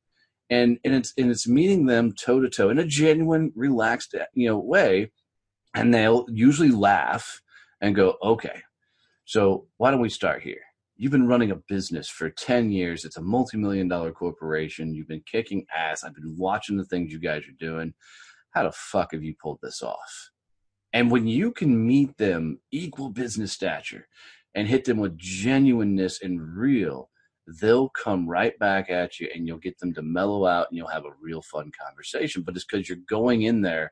And 0.50 0.78
and 0.86 0.94
it's 0.94 1.14
and 1.18 1.32
it's 1.32 1.48
meeting 1.48 1.86
them 1.86 2.14
toe 2.14 2.40
to 2.40 2.50
toe 2.50 2.70
in 2.70 2.80
a 2.80 2.86
genuine, 2.86 3.52
relaxed, 3.56 4.16
you 4.34 4.48
know, 4.48 4.58
way 4.58 5.12
and 5.74 5.94
they'll 5.94 6.26
usually 6.30 6.72
laugh 6.72 7.42
and 7.82 7.96
go, 7.96 8.16
okay, 8.24 8.62
so 9.26 9.68
why 9.78 9.92
don't 9.92 10.02
we 10.02 10.10
start 10.10 10.42
here? 10.44 10.62
You've 10.96 11.12
been 11.12 11.28
running 11.28 11.52
a 11.52 11.62
business 11.68 12.08
for 12.08 12.30
10 12.30 12.72
years. 12.72 13.04
It's 13.04 13.18
a 13.18 13.22
multi 13.22 13.58
million 13.58 13.88
dollar 13.88 14.12
corporation. 14.12 14.94
You've 14.94 15.08
been 15.08 15.24
kicking 15.30 15.66
ass. 15.76 16.04
I've 16.04 16.14
been 16.16 16.36
watching 16.38 16.78
the 16.78 16.86
things 16.86 17.12
you 17.12 17.20
guys 17.20 17.44
are 17.48 17.66
doing. 17.66 17.94
How 18.52 18.64
the 18.64 18.72
fuck 18.72 19.14
have 19.14 19.24
you 19.24 19.34
pulled 19.42 19.60
this 19.64 19.82
off? 19.82 20.30
And 20.94 21.10
when 21.10 21.28
you 21.28 21.52
can 21.52 21.86
meet 21.88 22.16
them 22.18 22.60
equal 22.72 23.10
business 23.10 23.52
stature 23.52 24.08
and 24.54 24.68
hit 24.68 24.86
them 24.86 24.98
with 24.98 25.18
genuineness 25.18 26.22
and 26.22 26.56
real, 26.56 27.10
they'll 27.48 27.90
come 27.90 28.28
right 28.28 28.58
back 28.60 28.90
at 28.90 29.20
you 29.20 29.30
and 29.34 29.48
you'll 29.48 29.58
get 29.58 29.78
them 29.80 29.94
to 29.94 30.02
mellow 30.02 30.46
out 30.46 30.68
and 30.70 30.78
you'll 30.78 30.88
have 30.88 31.06
a 31.06 31.14
real 31.22 31.42
fun 31.42 31.72
conversation. 31.80 32.42
But 32.42 32.56
it's 32.56 32.66
because 32.66 32.88
you're 32.88 32.98
going 33.08 33.44
in 33.44 33.62
there, 33.62 33.92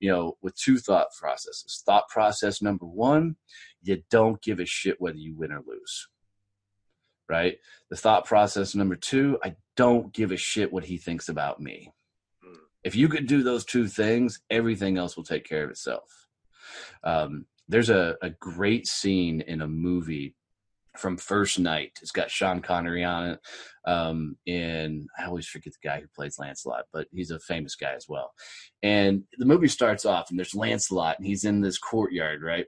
you 0.00 0.10
know, 0.10 0.36
with 0.42 0.56
two 0.56 0.78
thought 0.78 1.08
processes. 1.18 1.82
Thought 1.86 2.08
process 2.08 2.60
number 2.60 2.86
one, 2.86 3.36
you 3.82 4.02
don't 4.10 4.42
give 4.42 4.60
a 4.60 4.66
shit 4.66 5.00
whether 5.00 5.18
you 5.18 5.36
win 5.36 5.52
or 5.52 5.62
lose. 5.66 6.08
Right? 7.28 7.58
The 7.90 7.96
thought 7.96 8.24
process 8.24 8.74
number 8.74 8.96
two, 8.96 9.38
I 9.44 9.56
don't 9.76 10.12
give 10.12 10.32
a 10.32 10.36
shit 10.36 10.72
what 10.72 10.84
he 10.84 10.96
thinks 10.96 11.28
about 11.28 11.60
me. 11.60 11.92
If 12.84 12.94
you 12.94 13.08
could 13.08 13.26
do 13.26 13.42
those 13.42 13.64
two 13.64 13.86
things, 13.86 14.40
everything 14.50 14.96
else 14.96 15.16
will 15.16 15.24
take 15.24 15.44
care 15.44 15.64
of 15.64 15.70
itself. 15.70 16.28
Um, 17.04 17.46
there's 17.68 17.90
a, 17.90 18.16
a 18.22 18.30
great 18.30 18.86
scene 18.86 19.42
in 19.42 19.60
a 19.60 19.68
movie 19.68 20.34
from 20.98 21.16
First 21.16 21.58
Knight. 21.58 21.92
It's 22.02 22.10
got 22.10 22.30
Sean 22.30 22.60
Connery 22.60 23.04
on 23.04 23.30
it. 23.30 23.40
Um, 23.86 24.36
and 24.46 25.06
I 25.18 25.24
always 25.24 25.46
forget 25.46 25.72
the 25.72 25.88
guy 25.88 26.00
who 26.00 26.06
plays 26.14 26.38
Lancelot, 26.38 26.84
but 26.92 27.06
he's 27.12 27.30
a 27.30 27.38
famous 27.38 27.74
guy 27.74 27.94
as 27.94 28.06
well. 28.08 28.32
And 28.82 29.22
the 29.38 29.46
movie 29.46 29.68
starts 29.68 30.04
off, 30.04 30.30
and 30.30 30.38
there's 30.38 30.54
Lancelot, 30.54 31.18
and 31.18 31.26
he's 31.26 31.44
in 31.44 31.60
this 31.60 31.78
courtyard, 31.78 32.42
right? 32.42 32.66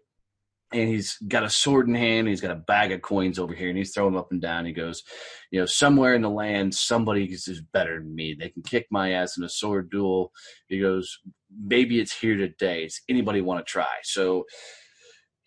And 0.73 0.89
he's 0.89 1.19
got 1.27 1.43
a 1.43 1.51
sword 1.51 1.89
in 1.89 1.97
hand. 1.97 2.29
He's 2.29 2.41
got 2.41 2.53
a 2.53 2.65
bag 2.67 2.93
of 2.93 3.03
coins 3.03 3.41
over 3.41 3.53
here, 3.53 3.69
and 3.69 3.77
he's 3.77 3.93
throwing 3.93 4.13
them 4.13 4.21
up 4.21 4.31
and 4.31 4.41
down. 4.41 4.65
He 4.65 4.73
goes, 4.73 5.03
you 5.51 5.59
know, 5.59 5.67
somewhere 5.67 6.15
in 6.15 6.23
the 6.23 6.31
land, 6.31 6.75
somebody 6.75 7.25
is 7.25 7.63
better 7.73 7.99
than 7.99 8.15
me. 8.15 8.37
They 8.39 8.51
can 8.51 8.63
kick 8.63 8.87
my 8.91 9.11
ass 9.11 9.37
in 9.37 9.43
a 9.43 9.49
sword 9.49 9.91
duel. 9.91 10.31
He 10.69 10.79
goes, 10.79 11.19
maybe 11.53 11.99
it's 11.99 12.17
here 12.17 12.37
today. 12.37 12.85
Does 12.85 13.01
anybody 13.09 13.41
want 13.41 13.67
to 13.67 13.71
try? 13.71 13.97
So 14.05 14.45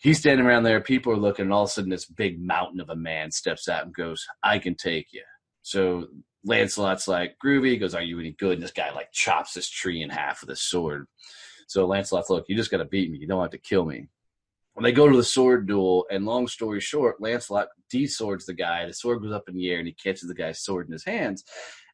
he's 0.03 0.19
standing 0.19 0.45
around 0.45 0.63
there. 0.63 0.81
People 0.81 1.13
are 1.13 1.17
looking, 1.17 1.45
and 1.45 1.53
all 1.53 1.63
of 1.63 1.69
a 1.69 1.71
sudden, 1.71 1.89
this 1.89 2.05
big 2.05 2.39
mountain 2.39 2.79
of 2.79 2.89
a 2.89 2.95
man 2.95 3.31
steps 3.31 3.67
out 3.67 3.85
and 3.85 3.95
goes, 3.95 4.27
"I 4.43 4.59
can 4.59 4.75
take 4.75 5.11
you." 5.11 5.23
So 5.63 6.07
Lancelot's 6.43 7.07
like, 7.07 7.37
"Groovy." 7.43 7.71
He 7.71 7.77
goes, 7.77 7.95
"Are 7.95 8.03
you 8.03 8.19
any 8.19 8.33
good?" 8.33 8.53
And 8.53 8.61
this 8.61 8.71
guy 8.71 8.91
like 8.91 9.11
chops 9.13 9.53
this 9.53 9.69
tree 9.69 10.03
in 10.03 10.09
half 10.09 10.41
with 10.41 10.49
a 10.51 10.55
sword. 10.55 11.07
So 11.67 11.87
Lancelot's, 11.87 12.29
"Look, 12.29 12.45
you 12.49 12.55
just 12.55 12.69
got 12.69 12.77
to 12.77 12.85
beat 12.85 13.09
me. 13.09 13.17
You 13.17 13.27
don't 13.27 13.41
have 13.41 13.51
to 13.51 13.57
kill 13.57 13.85
me." 13.85 14.09
When 14.73 14.83
they 14.83 14.91
go 14.91 15.07
to 15.07 15.15
the 15.15 15.23
sword 15.23 15.67
duel, 15.67 16.05
and 16.11 16.25
long 16.25 16.47
story 16.47 16.81
short, 16.81 17.21
Lancelot 17.21 17.69
de-swords 17.89 18.45
the 18.45 18.53
guy. 18.53 18.85
The 18.85 18.93
sword 18.93 19.21
goes 19.21 19.31
up 19.31 19.47
in 19.47 19.55
the 19.55 19.69
air, 19.69 19.77
and 19.79 19.87
he 19.87 19.93
catches 19.93 20.27
the 20.27 20.35
guy's 20.35 20.63
sword 20.63 20.87
in 20.87 20.93
his 20.93 21.05
hands. 21.05 21.43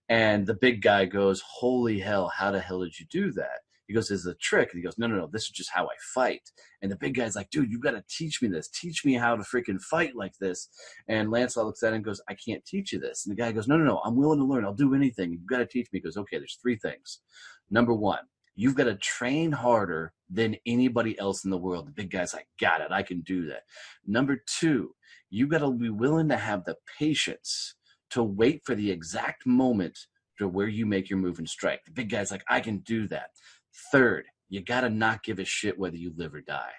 And 0.08 0.48
the 0.48 0.56
big 0.56 0.82
guy 0.82 1.06
goes, 1.06 1.42
"Holy 1.42 2.00
hell! 2.00 2.30
How 2.30 2.52
the 2.52 2.60
hell 2.60 2.82
did 2.82 3.00
you 3.00 3.06
do 3.12 3.32
that?" 3.34 3.60
He 3.90 3.96
goes, 3.96 4.12
"Is 4.12 4.28
a 4.28 4.36
trick?" 4.36 4.70
And 4.72 4.78
he 4.78 4.84
goes, 4.84 5.00
"No, 5.00 5.08
no, 5.08 5.16
no. 5.16 5.28
This 5.28 5.46
is 5.46 5.50
just 5.50 5.72
how 5.74 5.86
I 5.86 5.96
fight." 6.14 6.52
And 6.84 6.92
the 6.92 6.96
big 6.96 7.16
guy's 7.16 7.36
like, 7.36 7.50
"Dude, 7.50 7.72
you 7.72 7.80
got 7.80 7.92
to 7.92 8.04
teach 8.08 8.40
me 8.40 8.48
this. 8.48 8.70
Teach 8.70 9.04
me 9.04 9.16
how 9.16 9.36
to 9.36 9.42
freaking 9.42 9.82
fight 9.82 10.16
like 10.16 10.38
this." 10.40 10.70
And 11.08 11.32
Lancelot 11.32 11.66
looks 11.66 11.82
at 11.82 11.90
him 11.90 11.96
and 11.96 12.06
goes, 12.06 12.22
"I 12.30 12.36
can't 12.36 12.64
teach 12.66 12.94
you 12.94 13.00
this." 13.00 13.26
And 13.26 13.36
the 13.36 13.42
guy 13.42 13.52
goes, 13.52 13.68
"No, 13.68 13.78
no, 13.78 13.86
no. 13.86 14.00
I'm 14.06 14.16
willing 14.16 14.38
to 14.38 14.46
learn. 14.46 14.64
I'll 14.64 14.76
do 14.76 14.94
anything. 14.94 15.32
You've 15.32 15.48
got 15.48 15.58
to 15.58 15.66
teach 15.66 15.88
me." 15.92 15.98
He 15.98 16.04
goes, 16.04 16.18
"Okay. 16.18 16.38
There's 16.38 16.60
three 16.62 16.78
things. 16.78 17.22
Number 17.72 17.94
one, 17.94 18.26
you've 18.56 18.76
got 18.76 18.84
to 18.84 18.96
train 18.96 19.54
harder 19.54 20.14
than 20.30 20.58
anybody 20.68 21.18
else 21.18 21.44
in 21.44 21.50
the 21.50 21.58
world." 21.58 21.88
The 21.88 21.92
big 21.92 22.12
guy's 22.12 22.36
like, 22.36 22.48
"Got 22.62 22.82
it. 22.82 22.92
I 22.92 23.02
can 23.02 23.22
do 23.22 23.48
that." 23.48 23.64
Number 24.06 24.44
two, 24.46 24.94
you've 25.32 25.50
got 25.50 25.60
to 25.60 25.72
be 25.72 25.90
willing 25.90 26.30
to 26.30 26.38
have 26.38 26.64
the 26.66 26.78
patience 27.00 27.74
to 28.12 28.22
wait 28.22 28.62
for 28.66 28.76
the 28.76 28.92
exact 28.92 29.48
moment 29.48 29.98
to 30.40 30.48
where 30.48 30.68
you 30.68 30.86
make 30.86 31.10
your 31.10 31.20
move 31.20 31.38
and 31.38 31.50
strike. 31.50 31.82
The 31.86 31.92
big 31.92 32.10
guy's 32.10 32.32
like, 32.32 32.44
I 32.50 32.62
can 32.62 32.78
do 32.80 33.08
that. 33.10 33.32
Third, 33.92 34.26
you 34.50 34.62
got 34.62 34.82
to 34.82 34.90
not 34.90 35.24
give 35.24 35.40
a 35.40 35.46
shit 35.46 35.78
whether 35.78 35.98
you 35.98 36.14
live 36.16 36.34
or 36.34 36.42
die. 36.42 36.72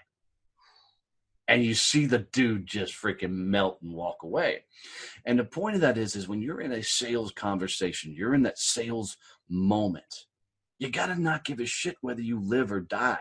And 1.48 1.64
you 1.64 1.74
see 1.74 2.06
the 2.06 2.18
dude 2.18 2.66
just 2.66 2.94
freaking 2.94 3.32
melt 3.32 3.78
and 3.82 3.92
walk 3.92 4.22
away. 4.22 4.64
And 5.24 5.38
the 5.38 5.44
point 5.44 5.74
of 5.74 5.80
that 5.80 5.98
is, 5.98 6.14
is 6.14 6.28
when 6.28 6.42
you're 6.42 6.60
in 6.60 6.72
a 6.72 6.82
sales 6.82 7.32
conversation, 7.32 8.14
you're 8.14 8.34
in 8.34 8.42
that 8.42 8.58
sales 8.58 9.16
moment, 9.48 10.26
you 10.78 10.90
got 10.90 11.06
to 11.06 11.20
not 11.20 11.44
give 11.44 11.58
a 11.58 11.66
shit 11.66 11.96
whether 12.00 12.22
you 12.22 12.40
live 12.40 12.70
or 12.70 12.80
die. 12.80 13.18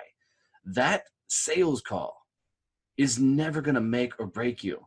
That 0.63 1.05
sales 1.28 1.82
call 1.82 2.26
is 2.97 3.17
never 3.17 3.61
going 3.61 3.76
to 3.76 3.82
make 3.82 4.20
or 4.20 4.28
break 4.28 4.63
you 4.63 4.86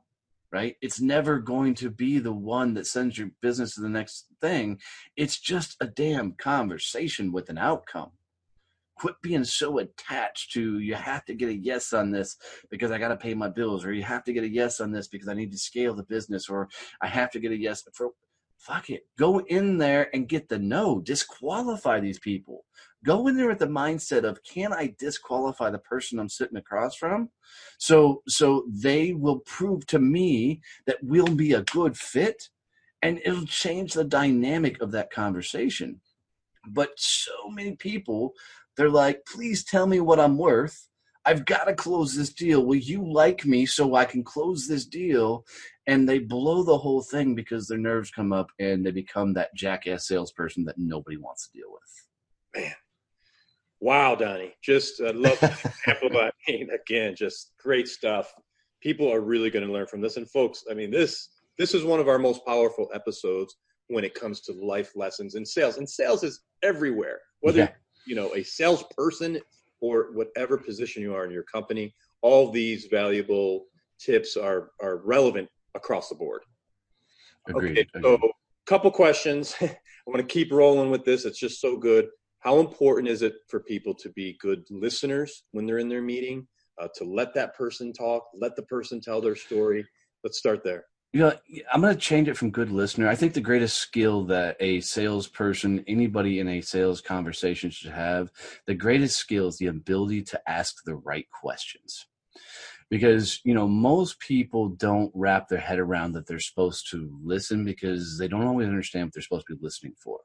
right? 0.52 0.76
It's 0.82 1.00
never 1.00 1.38
going 1.38 1.74
to 1.76 1.90
be 1.90 2.18
the 2.18 2.32
one 2.32 2.74
that 2.74 2.86
sends 2.86 3.16
your 3.16 3.30
business 3.40 3.74
to 3.74 3.80
the 3.80 3.88
next 3.88 4.26
thing. 4.40 4.78
It's 5.16 5.40
just 5.40 5.76
a 5.80 5.86
damn 5.86 6.32
conversation 6.32 7.32
with 7.32 7.48
an 7.48 7.56
outcome 7.56 8.10
quit 9.02 9.20
being 9.20 9.42
so 9.42 9.78
attached 9.78 10.52
to 10.52 10.78
you 10.78 10.94
have 10.94 11.24
to 11.24 11.34
get 11.34 11.48
a 11.48 11.56
yes 11.56 11.92
on 11.92 12.12
this 12.12 12.36
because 12.70 12.92
I 12.92 12.98
got 12.98 13.08
to 13.08 13.16
pay 13.16 13.34
my 13.34 13.48
bills, 13.48 13.84
or 13.84 13.92
you 13.92 14.04
have 14.04 14.22
to 14.24 14.32
get 14.32 14.44
a 14.44 14.48
yes 14.48 14.78
on 14.78 14.92
this 14.92 15.08
because 15.08 15.26
I 15.26 15.34
need 15.34 15.50
to 15.50 15.58
scale 15.58 15.92
the 15.92 16.04
business, 16.04 16.48
or 16.48 16.68
I 17.00 17.08
have 17.08 17.32
to 17.32 17.40
get 17.40 17.50
a 17.50 17.56
yes 17.56 17.82
for 17.92 18.10
fuck 18.58 18.90
it. 18.90 19.02
Go 19.18 19.40
in 19.40 19.76
there 19.76 20.08
and 20.14 20.28
get 20.28 20.48
the 20.48 20.60
no. 20.60 21.00
Disqualify 21.00 21.98
these 21.98 22.20
people. 22.20 22.64
Go 23.04 23.26
in 23.26 23.36
there 23.36 23.48
with 23.48 23.58
the 23.58 23.66
mindset 23.66 24.22
of 24.22 24.38
can 24.44 24.72
I 24.72 24.94
disqualify 25.00 25.70
the 25.70 25.80
person 25.80 26.20
I'm 26.20 26.28
sitting 26.28 26.56
across 26.56 26.94
from? 26.94 27.28
So 27.78 28.22
so 28.28 28.64
they 28.70 29.14
will 29.14 29.40
prove 29.40 29.84
to 29.86 29.98
me 29.98 30.60
that 30.86 31.02
we'll 31.02 31.34
be 31.34 31.54
a 31.54 31.62
good 31.62 31.96
fit 31.96 32.50
and 33.02 33.20
it'll 33.24 33.46
change 33.46 33.94
the 33.94 34.04
dynamic 34.04 34.80
of 34.80 34.92
that 34.92 35.10
conversation. 35.10 36.00
But 36.68 36.90
so 36.96 37.32
many 37.48 37.74
people 37.74 38.34
they're 38.76 38.90
like, 38.90 39.24
please 39.26 39.64
tell 39.64 39.86
me 39.86 40.00
what 40.00 40.20
I'm 40.20 40.38
worth. 40.38 40.88
I've 41.24 41.44
got 41.44 41.64
to 41.64 41.74
close 41.74 42.14
this 42.14 42.32
deal. 42.32 42.64
Will 42.64 42.76
you 42.76 43.04
like 43.04 43.44
me 43.44 43.64
so 43.64 43.94
I 43.94 44.04
can 44.04 44.24
close 44.24 44.66
this 44.66 44.86
deal? 44.86 45.44
And 45.86 46.08
they 46.08 46.18
blow 46.18 46.62
the 46.64 46.78
whole 46.78 47.02
thing 47.02 47.34
because 47.34 47.68
their 47.68 47.78
nerves 47.78 48.10
come 48.10 48.32
up 48.32 48.50
and 48.58 48.84
they 48.84 48.90
become 48.90 49.32
that 49.34 49.54
jackass 49.54 50.08
salesperson 50.08 50.64
that 50.64 50.78
nobody 50.78 51.16
wants 51.16 51.48
to 51.48 51.58
deal 51.58 51.68
with. 51.70 52.62
Man. 52.62 52.74
Wow, 53.80 54.14
Donnie. 54.14 54.54
Just 54.62 55.00
I 55.00 55.08
uh, 55.08 55.12
love 55.14 55.40
that. 55.40 56.34
again, 56.48 57.14
just 57.16 57.52
great 57.58 57.88
stuff. 57.88 58.32
People 58.80 59.12
are 59.12 59.20
really 59.20 59.50
going 59.50 59.66
to 59.66 59.72
learn 59.72 59.86
from 59.86 60.00
this. 60.00 60.16
And 60.16 60.28
folks, 60.30 60.64
I 60.70 60.74
mean, 60.74 60.90
this 60.90 61.28
this 61.58 61.74
is 61.74 61.84
one 61.84 62.00
of 62.00 62.08
our 62.08 62.18
most 62.18 62.44
powerful 62.46 62.88
episodes 62.94 63.56
when 63.88 64.04
it 64.04 64.14
comes 64.14 64.40
to 64.42 64.52
life 64.52 64.92
lessons 64.96 65.34
in 65.34 65.44
sales. 65.44 65.78
And 65.78 65.88
sales 65.88 66.22
is 66.24 66.42
everywhere. 66.62 67.20
Whether 67.40 67.58
yeah 67.58 67.68
you 68.06 68.14
know 68.14 68.34
a 68.34 68.42
salesperson 68.42 69.40
or 69.80 70.12
whatever 70.12 70.56
position 70.56 71.02
you 71.02 71.14
are 71.14 71.24
in 71.24 71.30
your 71.30 71.42
company 71.44 71.94
all 72.22 72.50
these 72.50 72.86
valuable 72.86 73.66
tips 73.98 74.36
are 74.36 74.70
are 74.80 74.98
relevant 75.04 75.48
across 75.74 76.08
the 76.08 76.14
board. 76.14 76.42
Agreed. 77.48 77.78
okay 77.78 77.86
so 78.00 78.14
a 78.14 78.28
couple 78.66 78.90
questions. 78.90 79.54
I 79.60 79.76
want 80.06 80.20
to 80.20 80.34
keep 80.34 80.52
rolling 80.52 80.90
with 80.90 81.04
this. 81.04 81.24
It's 81.24 81.38
just 81.38 81.60
so 81.60 81.76
good. 81.76 82.08
How 82.40 82.58
important 82.58 83.08
is 83.08 83.22
it 83.22 83.34
for 83.48 83.60
people 83.60 83.94
to 83.94 84.10
be 84.10 84.36
good 84.40 84.64
listeners 84.70 85.44
when 85.52 85.66
they're 85.66 85.78
in 85.78 85.88
their 85.88 86.02
meeting 86.02 86.46
uh, 86.80 86.88
to 86.96 87.04
let 87.04 87.34
that 87.34 87.54
person 87.54 87.92
talk 87.92 88.24
let 88.34 88.56
the 88.56 88.62
person 88.62 89.00
tell 89.00 89.20
their 89.20 89.36
story? 89.36 89.86
Let's 90.24 90.38
start 90.38 90.62
there 90.64 90.84
you 91.12 91.20
know, 91.20 91.32
I'm 91.70 91.82
going 91.82 91.94
to 91.94 92.00
change 92.00 92.28
it 92.28 92.38
from 92.38 92.50
good 92.50 92.70
listener. 92.70 93.08
I 93.08 93.14
think 93.14 93.34
the 93.34 93.40
greatest 93.40 93.76
skill 93.76 94.24
that 94.24 94.56
a 94.60 94.80
salesperson, 94.80 95.84
anybody 95.86 96.40
in 96.40 96.48
a 96.48 96.62
sales 96.62 97.02
conversation 97.02 97.70
should 97.70 97.92
have, 97.92 98.30
the 98.66 98.74
greatest 98.74 99.18
skill 99.18 99.48
is 99.48 99.58
the 99.58 99.66
ability 99.66 100.22
to 100.22 100.40
ask 100.48 100.82
the 100.84 100.94
right 100.94 101.26
questions. 101.30 102.06
Because, 102.88 103.40
you 103.44 103.52
know, 103.52 103.68
most 103.68 104.20
people 104.20 104.70
don't 104.70 105.10
wrap 105.14 105.48
their 105.48 105.58
head 105.58 105.78
around 105.78 106.12
that 106.12 106.26
they're 106.26 106.38
supposed 106.38 106.90
to 106.90 107.14
listen 107.22 107.64
because 107.64 108.18
they 108.18 108.28
don't 108.28 108.46
always 108.46 108.68
understand 108.68 109.06
what 109.06 109.14
they're 109.14 109.22
supposed 109.22 109.46
to 109.48 109.56
be 109.56 109.64
listening 109.64 109.94
for. 109.98 110.20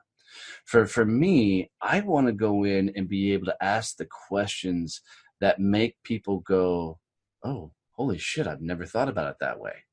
For 0.65 0.85
for 0.85 1.05
me, 1.05 1.71
I 1.81 2.01
want 2.01 2.27
to 2.27 2.33
go 2.33 2.65
in 2.65 2.91
and 2.95 3.07
be 3.07 3.33
able 3.33 3.45
to 3.45 3.63
ask 3.63 3.95
the 3.95 4.07
questions 4.27 5.01
that 5.39 5.59
make 5.59 5.95
people 6.03 6.39
go, 6.41 6.99
"Oh, 7.43 7.71
holy 7.93 8.17
shit, 8.17 8.47
I've 8.47 8.61
never 8.61 8.85
thought 8.85 9.09
about 9.09 9.31
it 9.31 9.37
that 9.39 9.59
way." 9.59 9.86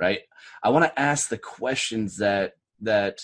Right? 0.00 0.20
I 0.62 0.70
want 0.70 0.84
to 0.84 1.00
ask 1.00 1.28
the 1.28 1.38
questions 1.38 2.16
that 2.18 2.54
that 2.80 3.20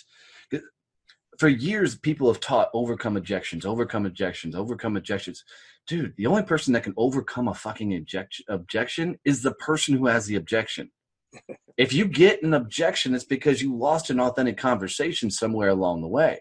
for 1.39 1.49
years 1.49 1.97
people 1.97 2.29
have 2.29 2.41
taught 2.41 2.71
overcome 2.73 3.17
objections, 3.17 3.67
overcome 3.67 4.07
objections, 4.07 4.55
overcome 4.55 4.97
objections. 4.97 5.45
Dude, 5.87 6.15
the 6.17 6.27
only 6.27 6.43
person 6.43 6.73
that 6.73 6.83
can 6.83 6.95
overcome 6.97 7.49
a 7.49 7.55
fucking 7.55 7.95
objection 7.97 8.45
objection 8.49 9.19
is 9.25 9.43
the 9.43 9.53
person 9.53 9.97
who 9.97 10.07
has 10.07 10.27
the 10.27 10.37
objection. 10.37 10.91
if 11.77 11.93
you 11.93 12.07
get 12.07 12.43
an 12.43 12.55
objection, 12.55 13.15
it's 13.15 13.25
because 13.25 13.63
you 13.63 13.77
lost 13.77 14.11
an 14.11 14.21
authentic 14.21 14.57
conversation 14.57 15.31
somewhere 15.31 15.69
along 15.69 16.01
the 16.01 16.09
way 16.09 16.41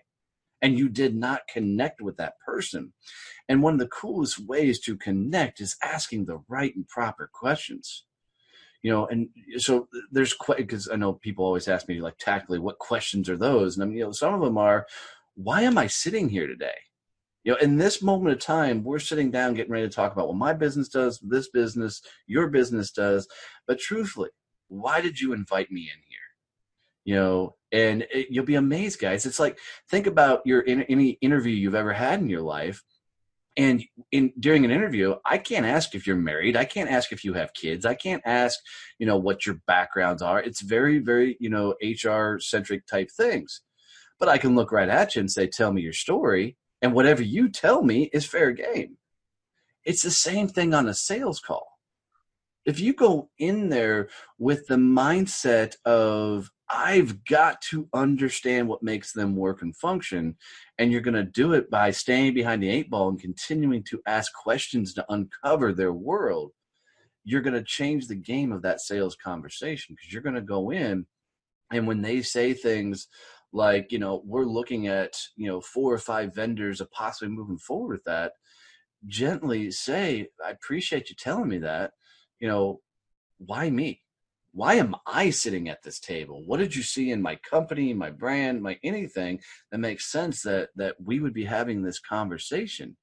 and 0.61 0.77
you 0.77 0.89
did 0.89 1.15
not 1.15 1.47
connect 1.47 2.01
with 2.01 2.17
that 2.17 2.39
person. 2.45 2.93
And 3.47 3.61
one 3.61 3.73
of 3.73 3.79
the 3.79 3.87
coolest 3.87 4.39
ways 4.39 4.79
to 4.81 4.97
connect 4.97 5.61
is 5.61 5.77
asking 5.83 6.25
the 6.25 6.39
right 6.47 6.75
and 6.75 6.87
proper 6.87 7.29
questions 7.31 8.05
you 8.85 8.91
know, 8.91 9.07
and 9.07 9.29
so 9.57 9.87
there's 10.11 10.35
quite 10.35 10.59
because 10.59 10.87
I 10.87 10.95
know 10.95 11.13
people 11.13 11.43
always 11.43 11.67
ask 11.67 11.87
me 11.87 12.01
like 12.01 12.19
tactically, 12.19 12.59
what 12.59 12.77
questions 12.77 13.31
are 13.31 13.35
those? 13.35 13.75
And 13.75 13.83
I 13.83 13.87
mean, 13.87 13.97
you 13.97 14.03
know, 14.03 14.11
some 14.11 14.31
of 14.35 14.41
them 14.41 14.59
are, 14.59 14.85
why 15.33 15.63
am 15.63 15.79
I 15.79 15.87
sitting 15.87 16.29
here 16.29 16.45
today? 16.45 16.75
You 17.43 17.53
know, 17.53 17.57
in 17.57 17.77
this 17.77 18.03
moment 18.03 18.35
of 18.35 18.39
time, 18.39 18.83
we're 18.83 18.99
sitting 18.99 19.31
down 19.31 19.55
getting 19.55 19.71
ready 19.71 19.87
to 19.87 19.91
talk 19.91 20.13
about 20.13 20.27
what 20.27 20.37
my 20.37 20.53
business 20.53 20.87
does, 20.87 21.17
this 21.17 21.49
business, 21.49 22.03
your 22.27 22.47
business 22.47 22.91
does. 22.91 23.27
But 23.65 23.79
truthfully, 23.79 24.29
why 24.67 25.01
did 25.01 25.19
you 25.19 25.33
invite 25.33 25.71
me 25.71 25.81
in 25.81 25.99
here? 26.07 26.19
You 27.05 27.15
know, 27.15 27.55
and 27.71 28.03
it, 28.13 28.27
you'll 28.29 28.45
be 28.45 28.53
amazed, 28.53 28.99
guys. 28.99 29.25
It's 29.25 29.39
like 29.39 29.57
think 29.89 30.05
about 30.05 30.41
your 30.45 30.61
in, 30.61 30.83
any 30.83 31.17
interview 31.21 31.55
you've 31.55 31.73
ever 31.73 31.93
had 31.93 32.19
in 32.19 32.29
your 32.29 32.43
life 32.43 32.83
and 33.57 33.83
in 34.11 34.33
during 34.39 34.65
an 34.65 34.71
interview 34.71 35.15
i 35.25 35.37
can't 35.37 35.65
ask 35.65 35.95
if 35.95 36.05
you're 36.05 36.15
married 36.15 36.57
i 36.57 36.65
can't 36.65 36.89
ask 36.89 37.11
if 37.11 37.23
you 37.23 37.33
have 37.33 37.53
kids 37.53 37.85
i 37.85 37.93
can't 37.95 38.21
ask 38.25 38.59
you 38.99 39.05
know 39.05 39.17
what 39.17 39.45
your 39.45 39.55
backgrounds 39.67 40.21
are 40.21 40.41
it's 40.41 40.61
very 40.61 40.99
very 40.99 41.37
you 41.39 41.49
know 41.49 41.75
hr 42.03 42.37
centric 42.39 42.85
type 42.85 43.09
things 43.15 43.61
but 44.19 44.29
i 44.29 44.37
can 44.37 44.55
look 44.55 44.71
right 44.71 44.89
at 44.89 45.15
you 45.15 45.19
and 45.19 45.31
say 45.31 45.47
tell 45.47 45.71
me 45.71 45.81
your 45.81 45.93
story 45.93 46.57
And 46.81 46.93
whatever 46.93 47.23
you 47.23 47.49
tell 47.49 47.81
me 47.81 48.11
is 48.13 48.25
fair 48.27 48.51
game. 48.51 48.97
It's 49.85 50.03
the 50.03 50.11
same 50.11 50.47
thing 50.47 50.73
on 50.73 50.87
a 50.87 50.93
sales 50.93 51.39
call. 51.39 51.74
If 52.65 52.79
you 52.79 52.93
go 52.93 53.29
in 53.37 53.69
there 53.69 54.09
with 54.39 54.67
the 54.67 54.75
mindset 54.75 55.75
of, 55.85 56.49
I've 56.67 57.23
got 57.25 57.61
to 57.69 57.87
understand 57.93 58.67
what 58.67 58.81
makes 58.81 59.13
them 59.13 59.35
work 59.35 59.61
and 59.61 59.75
function, 59.75 60.35
and 60.79 60.91
you're 60.91 61.01
going 61.01 61.13
to 61.13 61.23
do 61.23 61.53
it 61.53 61.69
by 61.69 61.91
staying 61.91 62.33
behind 62.33 62.63
the 62.63 62.69
eight 62.69 62.89
ball 62.89 63.09
and 63.09 63.19
continuing 63.19 63.83
to 63.83 64.01
ask 64.07 64.33
questions 64.33 64.93
to 64.95 65.05
uncover 65.09 65.73
their 65.73 65.93
world, 65.93 66.51
you're 67.23 67.41
going 67.41 67.53
to 67.53 67.63
change 67.63 68.07
the 68.07 68.15
game 68.15 68.51
of 68.51 68.63
that 68.63 68.81
sales 68.81 69.15
conversation 69.15 69.95
because 69.95 70.11
you're 70.11 70.23
going 70.23 70.35
to 70.35 70.41
go 70.41 70.71
in 70.71 71.05
and 71.71 71.87
when 71.87 72.01
they 72.01 72.21
say 72.21 72.53
things 72.53 73.07
like 73.51 73.91
you 73.91 73.99
know 73.99 74.21
we're 74.25 74.45
looking 74.45 74.87
at 74.87 75.13
you 75.35 75.47
know 75.47 75.59
four 75.61 75.93
or 75.93 75.97
five 75.97 76.33
vendors 76.35 76.81
of 76.81 76.91
possibly 76.91 77.33
moving 77.33 77.57
forward 77.57 77.95
with 77.95 78.03
that 78.03 78.33
gently 79.07 79.71
say 79.71 80.27
i 80.45 80.51
appreciate 80.51 81.09
you 81.09 81.15
telling 81.15 81.47
me 81.49 81.57
that 81.57 81.91
you 82.39 82.47
know 82.47 82.81
why 83.37 83.69
me? 83.69 84.01
Why 84.53 84.75
am 84.75 84.95
i 85.05 85.31
sitting 85.31 85.67
at 85.67 85.83
this 85.83 85.99
table? 85.99 86.43
What 86.45 86.59
did 86.59 86.75
you 86.75 86.81
see 86.81 87.11
in 87.11 87.21
my 87.21 87.35
company 87.35 87.93
my 87.93 88.09
brand 88.09 88.61
my 88.61 88.79
anything 88.83 89.41
that 89.71 89.79
makes 89.79 90.09
sense 90.11 90.41
that 90.43 90.69
that 90.77 90.95
we 91.03 91.19
would 91.19 91.33
be 91.33 91.45
having 91.45 91.81
this 91.81 91.99
conversation? 91.99 92.95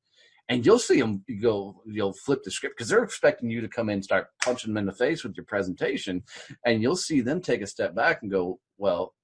And 0.48 0.64
you'll 0.66 0.78
see 0.78 1.00
them 1.00 1.24
go 1.40 1.82
you'll 1.86 2.14
flip 2.14 2.42
the 2.42 2.50
script 2.50 2.76
because 2.76 2.88
they're 2.88 3.04
expecting 3.04 3.50
you 3.50 3.60
to 3.60 3.68
come 3.68 3.88
in 3.90 3.94
and 3.94 4.04
start 4.04 4.28
punching 4.42 4.72
them 4.72 4.78
in 4.78 4.86
the 4.86 4.92
face 4.92 5.22
with 5.22 5.36
your 5.36 5.46
presentation 5.46 6.22
and 6.64 6.82
you'll 6.82 6.96
see 6.96 7.20
them 7.20 7.40
take 7.40 7.62
a 7.62 7.66
step 7.66 7.94
back 7.94 8.22
and 8.22 8.30
go 8.30 8.58
well 8.78 9.14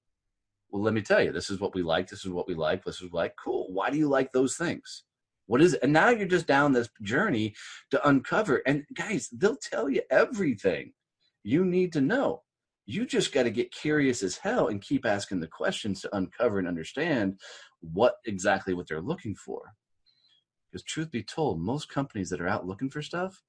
well 0.69 0.81
let 0.81 0.93
me 0.93 1.01
tell 1.01 1.21
you 1.23 1.31
this 1.31 1.49
is 1.49 1.59
what 1.59 1.75
we 1.75 1.81
like 1.81 2.07
this 2.07 2.25
is 2.25 2.31
what 2.31 2.47
we 2.47 2.53
like 2.53 2.83
this 2.83 3.01
is 3.01 3.11
like. 3.11 3.33
Cool. 3.43 3.67
Why 3.69 3.89
do 3.89 3.97
you 3.97 4.07
like 4.07 4.31
those 4.31 4.55
things 4.55 5.03
what 5.49 5.61
is 5.61 5.73
it 5.73 5.83
and 5.83 5.93
now 5.93 6.09
you're 6.09 6.27
just 6.27 6.47
down 6.47 6.71
this 6.71 6.89
journey 7.01 7.53
to 7.91 8.07
uncover 8.07 8.61
and 8.65 8.85
guys 8.93 9.29
they'll 9.33 9.57
tell 9.57 9.89
you 9.89 10.01
everything 10.09 10.93
you 11.43 11.65
need 11.65 11.93
to 11.93 12.01
know 12.01 12.41
you 12.85 13.05
just 13.05 13.31
got 13.31 13.43
to 13.43 13.51
get 13.51 13.71
curious 13.71 14.23
as 14.23 14.37
hell 14.37 14.67
and 14.67 14.81
keep 14.81 15.05
asking 15.05 15.39
the 15.39 15.47
questions 15.47 16.01
to 16.01 16.15
uncover 16.15 16.57
and 16.57 16.67
understand 16.67 17.39
what 17.81 18.15
exactly 18.25 18.73
what 18.73 18.87
they're 18.87 19.01
looking 19.01 19.35
for 19.35 19.73
because 20.69 20.83
truth 20.83 21.11
be 21.11 21.23
told, 21.23 21.59
most 21.59 21.89
companies 21.89 22.29
that 22.29 22.41
are 22.41 22.47
out 22.47 22.67
looking 22.67 22.89
for 22.89 23.01
stuff 23.01 23.41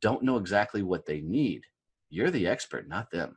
don't 0.00 0.22
know 0.22 0.36
exactly 0.36 0.82
what 0.82 1.06
they 1.06 1.20
need. 1.20 1.64
You're 2.10 2.30
the 2.30 2.46
expert, 2.46 2.88
not 2.88 3.10
them. 3.10 3.36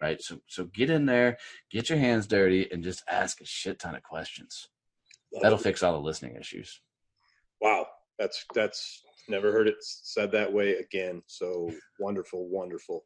Right? 0.00 0.22
So 0.22 0.40
so 0.46 0.64
get 0.66 0.90
in 0.90 1.06
there, 1.06 1.38
get 1.70 1.90
your 1.90 1.98
hands 1.98 2.28
dirty, 2.28 2.70
and 2.70 2.84
just 2.84 3.02
ask 3.08 3.40
a 3.40 3.44
shit 3.44 3.80
ton 3.80 3.96
of 3.96 4.02
questions. 4.04 4.68
That'll 5.42 5.58
fix 5.58 5.82
all 5.82 5.94
the 5.94 5.98
listening 5.98 6.36
issues. 6.36 6.80
Wow. 7.60 7.86
That's 8.18 8.44
that's 8.54 9.02
never 9.28 9.52
heard 9.52 9.68
it 9.68 9.76
said 9.80 10.32
that 10.32 10.52
way 10.52 10.76
again. 10.76 11.22
So 11.26 11.70
wonderful, 12.00 12.48
wonderful. 12.48 13.04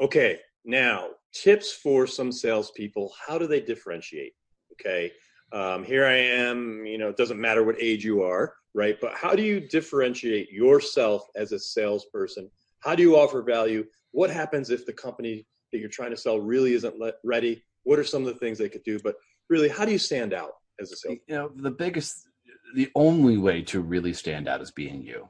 Okay, 0.00 0.38
now 0.64 1.08
tips 1.32 1.72
for 1.72 2.06
some 2.06 2.30
salespeople. 2.30 3.12
How 3.26 3.38
do 3.38 3.46
they 3.46 3.60
differentiate? 3.60 4.34
Okay, 4.72 5.12
um, 5.52 5.82
here 5.82 6.06
I 6.06 6.14
am. 6.14 6.86
You 6.86 6.98
know, 6.98 7.08
it 7.08 7.16
doesn't 7.16 7.40
matter 7.40 7.64
what 7.64 7.80
age 7.80 8.04
you 8.04 8.22
are 8.22 8.54
right? 8.74 8.98
But 9.00 9.14
how 9.14 9.34
do 9.34 9.42
you 9.42 9.60
differentiate 9.60 10.50
yourself 10.50 11.26
as 11.36 11.52
a 11.52 11.58
salesperson? 11.58 12.50
How 12.80 12.94
do 12.94 13.02
you 13.02 13.16
offer 13.16 13.42
value? 13.42 13.84
What 14.12 14.30
happens 14.30 14.70
if 14.70 14.86
the 14.86 14.92
company 14.92 15.46
that 15.72 15.78
you're 15.78 15.88
trying 15.88 16.10
to 16.10 16.16
sell 16.16 16.40
really 16.40 16.74
isn't 16.74 16.94
ready? 17.24 17.62
What 17.84 17.98
are 17.98 18.04
some 18.04 18.26
of 18.26 18.32
the 18.32 18.38
things 18.38 18.58
they 18.58 18.68
could 18.68 18.84
do? 18.84 18.98
But 19.02 19.16
really, 19.48 19.68
how 19.68 19.84
do 19.84 19.92
you 19.92 19.98
stand 19.98 20.32
out 20.32 20.52
as 20.80 20.92
a 20.92 20.96
sales? 20.96 21.18
You 21.26 21.34
know, 21.34 21.50
the 21.54 21.70
biggest, 21.70 22.28
the 22.74 22.90
only 22.94 23.36
way 23.36 23.62
to 23.62 23.80
really 23.80 24.12
stand 24.12 24.48
out 24.48 24.60
is 24.60 24.70
being 24.70 25.02
you, 25.02 25.28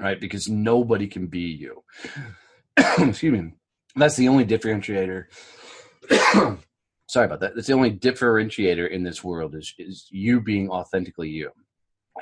right? 0.00 0.20
Because 0.20 0.48
nobody 0.48 1.06
can 1.06 1.26
be 1.26 1.40
you. 1.40 1.82
Excuse 2.76 3.32
me. 3.32 3.52
That's 3.96 4.16
the 4.16 4.28
only 4.28 4.44
differentiator. 4.44 5.26
Sorry 7.08 7.26
about 7.26 7.40
that. 7.40 7.54
That's 7.54 7.66
the 7.66 7.74
only 7.74 7.92
differentiator 7.92 8.90
in 8.90 9.04
this 9.04 9.22
world 9.22 9.54
is 9.54 9.74
is 9.78 10.06
you 10.10 10.40
being 10.40 10.70
authentically 10.70 11.28
you 11.28 11.50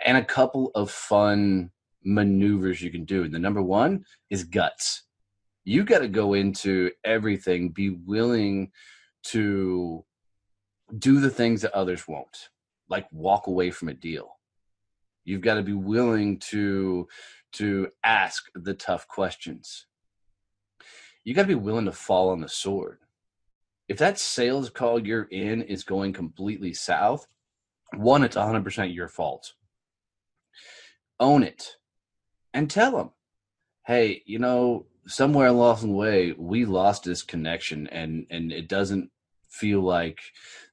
and 0.05 0.17
a 0.17 0.25
couple 0.25 0.71
of 0.75 0.91
fun 0.91 1.71
maneuvers 2.05 2.83
you 2.83 2.91
can 2.91 3.05
do. 3.05 3.25
And 3.25 3.35
the 3.35 3.39
number 3.39 3.63
one 3.63 4.05
is 4.31 4.45
guts. 4.45 5.05
You 5.65 5.85
got 5.85 6.01
to 6.01 6.09
go 6.09 6.35
into 6.35 6.91
everything, 7.05 7.71
be 7.71 7.91
willing 7.91 8.73
to 9.27 10.05
do 10.99 11.21
the 11.21 11.31
things 11.31 11.63
that 11.63 11.73
others 11.73 12.09
won't, 12.09 12.49
like 12.93 13.09
walk 13.11 13.49
away 13.49 13.73
from 13.73 13.89
a 13.89 13.95
deal. 13.95 14.39
You've 15.25 15.41
got 15.41 15.55
to 15.55 15.63
be 15.63 15.73
willing 15.73 16.39
to 16.51 17.09
to 17.55 17.89
ask 18.05 18.45
the 18.55 18.75
tough 18.75 19.09
questions. 19.09 19.87
You 21.25 21.35
got 21.35 21.43
to 21.43 21.49
be 21.49 21.55
willing 21.55 21.87
to 21.87 21.93
fall 21.93 22.31
on 22.31 22.41
the 22.41 22.49
sword. 22.49 22.99
If 23.89 23.99
that 23.99 24.19
sales 24.19 24.71
call 24.71 25.05
you're 25.05 25.25
in 25.25 25.63
is 25.63 25.85
going 25.85 26.13
completely 26.13 26.73
south, 26.73 27.27
one, 27.95 28.25
it's 28.25 28.37
100% 28.37 28.95
your 28.95 29.09
fault 29.09 29.53
own 31.21 31.43
it 31.45 31.77
and 32.53 32.69
tell 32.69 32.93
them, 32.93 33.11
hey, 33.87 34.23
you 34.27 34.39
know, 34.39 34.87
somewhere 35.07 35.47
along 35.47 35.81
the 35.81 35.89
way 35.89 36.33
we 36.37 36.65
lost 36.65 37.05
this 37.05 37.23
connection 37.23 37.87
and 37.89 38.27
and 38.31 38.53
it 38.53 38.69
doesn't 38.69 39.11
feel 39.49 39.81
like 39.81 40.21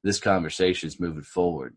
this 0.04 0.20
conversation 0.20 0.88
is 0.88 1.00
moving 1.00 1.24
forward. 1.24 1.76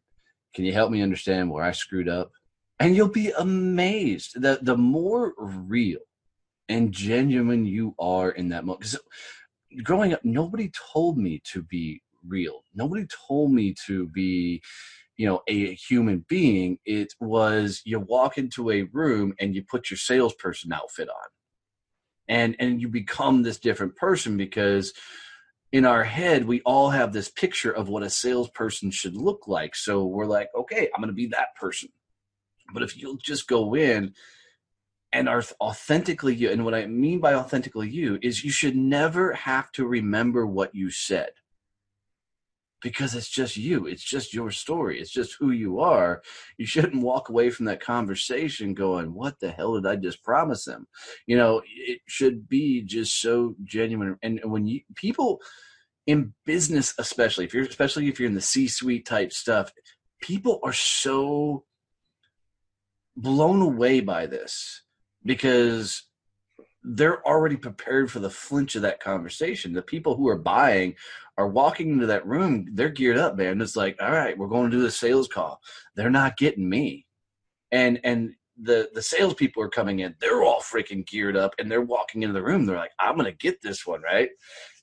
Can 0.55 0.65
you 0.65 0.73
help 0.73 0.91
me 0.91 1.03
understand 1.03 1.51
where 1.51 1.65
I 1.65 1.73
screwed 1.73 2.09
up? 2.09 2.31
And 2.79 2.97
you'll 2.97 3.09
be 3.09 3.31
amazed 3.31 4.43
that 4.43 4.65
the 4.65 4.77
more 4.77 5.35
real 5.39 6.01
and 6.69 6.93
genuine 6.93 7.65
you 7.65 7.95
are 7.99 8.31
in 8.31 8.49
that 8.51 8.65
moment. 8.65 8.81
Because 8.81 8.99
growing 9.83 10.13
up, 10.13 10.25
nobody 10.25 10.71
told 10.93 11.19
me 11.19 11.41
to 11.53 11.63
be 11.63 12.03
real. 12.27 12.65
Nobody 12.75 13.07
told 13.29 13.53
me 13.53 13.75
to 13.87 14.09
be 14.09 14.63
you 15.17 15.27
know 15.27 15.43
a 15.47 15.75
human 15.75 16.25
being 16.29 16.79
it 16.85 17.13
was 17.21 17.83
you 17.85 18.01
walk 18.01 18.39
into 18.39 18.71
a 18.71 18.85
room 18.85 19.35
and 19.39 19.55
you 19.55 19.63
put 19.63 19.91
your 19.91 19.99
salesperson 19.99 20.73
outfit 20.73 21.09
on 21.09 21.29
and 22.29 22.57
and 22.59 22.81
you 22.81 22.89
become 22.89 23.43
this 23.43 23.59
different 23.59 23.95
person 23.97 24.37
because 24.37 24.93
in 25.73 25.85
our 25.87 26.05
head 26.05 26.45
we 26.45 26.61
all 26.63 26.91
have 26.91 27.13
this 27.13 27.31
picture 27.31 27.73
of 27.73 27.89
what 27.89 28.03
a 28.03 28.11
salesperson 28.11 28.91
should 28.91 29.17
look 29.17 29.49
like. 29.49 29.75
So 29.75 30.05
we're 30.05 30.27
like 30.27 30.49
okay 30.55 30.89
i'm 30.95 31.01
going 31.01 31.09
to 31.09 31.15
be 31.15 31.27
that 31.29 31.55
person. 31.59 31.89
But 32.73 32.83
if 32.83 32.97
you'll 32.97 33.19
just 33.19 33.49
go 33.49 33.75
in 33.75 34.15
and 35.13 35.29
are 35.29 35.43
authentically 35.61 36.35
you 36.35 36.51
and 36.51 36.65
what 36.65 36.75
i 36.75 36.87
mean 36.87 37.21
by 37.21 37.35
authentically 37.35 37.89
you 37.89 38.19
is 38.23 38.45
you 38.45 38.51
should 38.51 38.77
never 38.77 39.33
have 39.33 39.71
to 39.73 39.87
remember 39.87 40.47
what 40.47 40.75
you 40.75 40.91
said 40.91 41.31
because 42.83 43.15
it's 43.15 43.29
just 43.29 43.57
you. 43.57 43.87
It's 43.87 44.03
just 44.03 44.35
your 44.35 44.51
story. 44.51 45.01
It's 45.01 45.11
just 45.11 45.37
who 45.39 45.51
you 45.51 45.81
are. 45.81 46.23
You 46.59 46.67
shouldn't 46.67 47.03
walk 47.03 47.29
away 47.29 47.51
from 47.51 47.67
that 47.67 47.81
conversation 47.81 48.75
going, 48.75 49.15
What 49.15 49.41
the 49.41 49.51
hell 49.51 49.75
did 49.75 49.87
I 49.87 49.97
just 49.97 50.23
promise 50.23 50.67
him? 50.67 50.87
You 51.27 51.37
know, 51.37 51.63
it 51.65 52.01
should 52.07 52.49
be 52.49 52.83
just 52.83 53.21
so 53.21 53.55
genuine. 53.65 54.19
And 54.23 54.41
when 54.45 54.67
you 54.67 54.81
people 54.97 55.41
in 56.07 56.35
business, 56.45 56.95
especially 56.99 57.45
if 57.45 57.55
you're 57.55 57.65
especially 57.65 58.09
if 58.09 58.19
you're 58.19 58.29
in 58.29 58.35
the 58.35 58.41
C 58.41 58.69
suite 58.69 59.07
type 59.07 59.33
stuff, 59.33 59.73
people 60.21 60.61
are 60.63 60.73
so 60.73 61.65
blown 63.17 63.61
away 63.63 64.01
by 64.01 64.27
this 64.27 64.83
because 65.25 66.05
they're 66.85 67.25
already 67.27 67.57
prepared 67.57 68.11
for 68.11 68.19
the 68.19 68.31
flinch 68.31 68.75
of 68.75 68.83
that 68.83 69.01
conversation. 69.01 69.73
The 69.73 69.83
people 69.83 70.17
who 70.17 70.29
are 70.29 70.39
buying 70.39 70.97
are 71.39 71.49
walking 71.49 71.93
into 71.93 72.07
that 72.07 72.27
room, 72.27 72.67
they're 72.73 72.89
geared 72.89 73.19
up, 73.19 73.37
man. 73.37 73.61
It's 73.61 73.77
like, 73.77 73.97
all 74.01 74.11
right, 74.11 74.37
we're 74.37 74.49
going 74.49 74.71
to 74.71 74.77
do 74.77 74.83
the 74.83 74.91
sales 74.91 75.29
call. 75.29 75.61
They're 75.95 76.11
not 76.11 76.37
getting 76.37 76.69
me. 76.69 77.07
And 77.71 78.01
and 78.05 78.35
the 78.61 78.91
the 78.93 79.03
salespeople 79.03 79.63
are 79.63 79.69
coming 79.69 80.01
in, 80.01 80.15
they're 80.21 80.43
all 80.43 80.61
freaking 80.61 81.07
geared 81.07 81.37
up 81.37 81.55
and 81.59 81.71
they're 81.71 81.81
walking 81.81 82.23
into 82.23 82.35
the 82.35 82.43
room. 82.43 82.67
They're 82.67 82.77
like, 82.77 82.93
I'm 83.01 83.17
gonna 83.17 83.33
get 83.33 83.63
this 83.63 83.87
one, 83.87 84.03
right? 84.03 84.29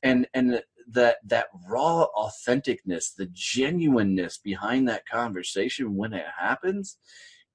And 0.02 0.28
and 0.34 0.62
that 0.92 1.18
that 1.26 1.48
raw 1.68 2.08
authenticness, 2.18 3.16
the 3.16 3.30
genuineness 3.32 4.40
behind 4.40 4.90
that 4.90 5.08
conversation 5.08 5.96
when 5.96 6.14
it 6.14 6.26
happens 6.38 6.98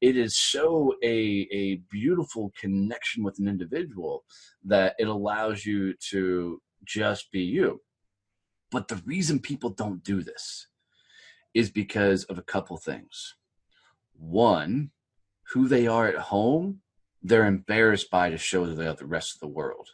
it 0.04 0.18
is 0.18 0.36
so 0.36 0.94
a, 1.02 1.48
a 1.50 1.76
beautiful 1.90 2.52
connection 2.60 3.24
with 3.24 3.38
an 3.38 3.48
individual 3.48 4.22
that 4.62 4.94
it 4.98 5.08
allows 5.08 5.64
you 5.64 5.94
to 6.10 6.60
just 6.84 7.32
be 7.32 7.40
you. 7.40 7.80
But 8.70 8.88
the 8.88 9.00
reason 9.06 9.38
people 9.38 9.70
don't 9.70 10.04
do 10.04 10.22
this 10.22 10.66
is 11.54 11.70
because 11.70 12.24
of 12.24 12.36
a 12.36 12.42
couple 12.42 12.76
things. 12.76 13.34
One, 14.12 14.90
who 15.54 15.68
they 15.68 15.86
are 15.86 16.06
at 16.06 16.18
home, 16.18 16.82
they're 17.22 17.46
embarrassed 17.46 18.10
by 18.10 18.28
to 18.28 18.36
show 18.36 18.66
the 18.66 19.06
rest 19.06 19.36
of 19.36 19.40
the 19.40 19.48
world. 19.48 19.88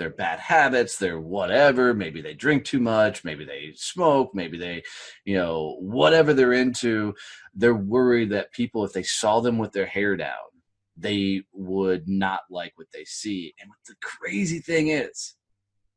Their 0.00 0.10
bad 0.10 0.40
habits, 0.40 0.96
their 0.96 1.20
whatever. 1.20 1.94
Maybe 1.94 2.22
they 2.22 2.34
drink 2.34 2.64
too 2.64 2.80
much, 2.80 3.22
maybe 3.22 3.44
they 3.44 3.74
smoke, 3.76 4.34
maybe 4.34 4.58
they, 4.58 4.82
you 5.24 5.36
know, 5.36 5.76
whatever 5.78 6.32
they're 6.32 6.54
into. 6.54 7.14
They're 7.54 7.74
worried 7.74 8.30
that 8.30 8.52
people, 8.52 8.84
if 8.84 8.92
they 8.92 9.02
saw 9.02 9.40
them 9.40 9.58
with 9.58 9.72
their 9.72 9.86
hair 9.86 10.16
down, 10.16 10.48
they 10.96 11.42
would 11.52 12.08
not 12.08 12.40
like 12.50 12.72
what 12.76 12.88
they 12.92 13.04
see. 13.04 13.54
And 13.60 13.68
what 13.68 13.78
the 13.86 13.94
crazy 14.02 14.58
thing 14.58 14.88
is, 14.88 15.34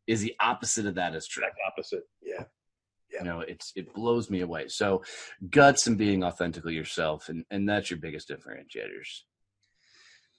is 0.05 0.21
the 0.21 0.35
opposite 0.41 0.85
of 0.85 0.95
that 0.95 1.15
is 1.15 1.25
true. 1.25 1.43
Exact 1.43 1.59
opposite. 1.65 2.03
Yeah. 2.21 2.43
Yeah. 3.11 3.19
You 3.19 3.25
know, 3.25 3.39
it's 3.39 3.71
it 3.75 3.93
blows 3.93 4.29
me 4.29 4.41
away. 4.41 4.67
So 4.67 5.03
guts 5.49 5.87
and 5.87 5.97
being 5.97 6.23
authentically 6.23 6.73
yourself, 6.73 7.29
and 7.29 7.45
and 7.51 7.69
that's 7.69 7.89
your 7.89 7.99
biggest 7.99 8.27
differentiators. 8.27 9.21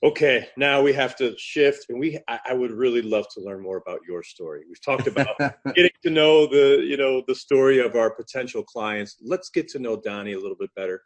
Okay, 0.04 0.48
now 0.58 0.82
we 0.82 0.92
have 0.92 1.16
to 1.16 1.34
shift, 1.38 1.86
and 1.88 1.98
we 1.98 2.18
I, 2.28 2.38
I 2.50 2.52
would 2.52 2.72
really 2.72 3.00
love 3.00 3.24
to 3.34 3.40
learn 3.40 3.62
more 3.62 3.78
about 3.78 4.00
your 4.06 4.22
story. 4.22 4.60
We've 4.68 4.84
talked 4.84 5.06
about 5.06 5.34
getting 5.74 5.92
to 6.02 6.10
know 6.10 6.46
the 6.46 6.84
you 6.86 6.98
know 6.98 7.22
the 7.26 7.34
story 7.34 7.80
of 7.80 7.96
our 7.96 8.10
potential 8.10 8.62
clients. 8.62 9.16
Let's 9.22 9.48
get 9.48 9.66
to 9.68 9.78
know 9.78 9.98
Donnie 9.98 10.34
a 10.34 10.38
little 10.38 10.58
bit 10.60 10.68
better. 10.76 11.00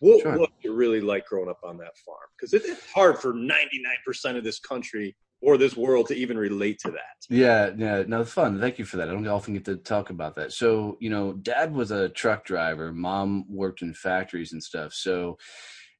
What 0.00 0.22
Sure. 0.22 0.36
was 0.36 0.48
it 0.64 0.72
really 0.72 1.00
like 1.00 1.26
growing 1.26 1.48
up 1.48 1.60
on 1.62 1.76
that 1.78 1.96
farm? 2.04 2.18
Because 2.36 2.52
it, 2.52 2.62
it's 2.64 2.90
hard 2.90 3.20
for 3.20 3.32
ninety 3.32 3.80
nine 3.80 3.98
percent 4.04 4.36
of 4.36 4.42
this 4.42 4.58
country 4.58 5.14
or 5.42 5.56
this 5.56 5.76
world 5.76 6.08
to 6.08 6.14
even 6.14 6.36
relate 6.36 6.80
to 6.80 6.90
that. 6.90 7.16
Yeah, 7.28 7.70
yeah, 7.76 8.02
no, 8.06 8.24
fun. 8.24 8.60
Thank 8.60 8.78
you 8.78 8.84
for 8.84 8.96
that. 8.96 9.08
I 9.08 9.12
don't 9.12 9.26
often 9.28 9.54
get 9.54 9.64
to 9.66 9.76
talk 9.76 10.10
about 10.10 10.34
that. 10.34 10.52
So, 10.52 10.98
you 11.00 11.08
know, 11.08 11.32
dad 11.32 11.72
was 11.72 11.90
a 11.92 12.10
truck 12.10 12.44
driver, 12.44 12.92
mom 12.92 13.46
worked 13.48 13.80
in 13.80 13.94
factories 13.94 14.52
and 14.52 14.62
stuff. 14.62 14.92
So, 14.92 15.38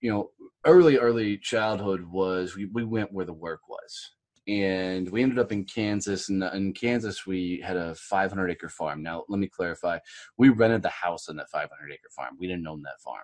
you 0.01 0.11
know, 0.11 0.30
early, 0.64 0.98
early 0.98 1.38
childhood 1.38 2.05
was 2.05 2.57
we, 2.57 2.66
we 2.66 2.84
went 2.84 3.12
where 3.12 3.26
the 3.26 3.32
work 3.32 3.61
was. 3.68 4.12
And 4.48 5.09
we 5.11 5.22
ended 5.22 5.38
up 5.38 5.53
in 5.53 5.64
Kansas. 5.64 6.28
And 6.28 6.42
in 6.42 6.72
Kansas, 6.72 7.24
we 7.26 7.62
had 7.64 7.76
a 7.76 7.94
500 7.94 8.51
acre 8.51 8.68
farm. 8.68 9.03
Now, 9.03 9.24
let 9.28 9.38
me 9.38 9.46
clarify. 9.46 9.98
We 10.38 10.48
rented 10.48 10.82
the 10.82 10.88
house 10.88 11.28
on 11.28 11.36
that 11.36 11.51
500 11.51 11.70
acre 11.92 12.09
farm. 12.16 12.36
We 12.38 12.48
didn't 12.48 12.66
own 12.66 12.82
that 12.82 13.01
farm. 13.05 13.22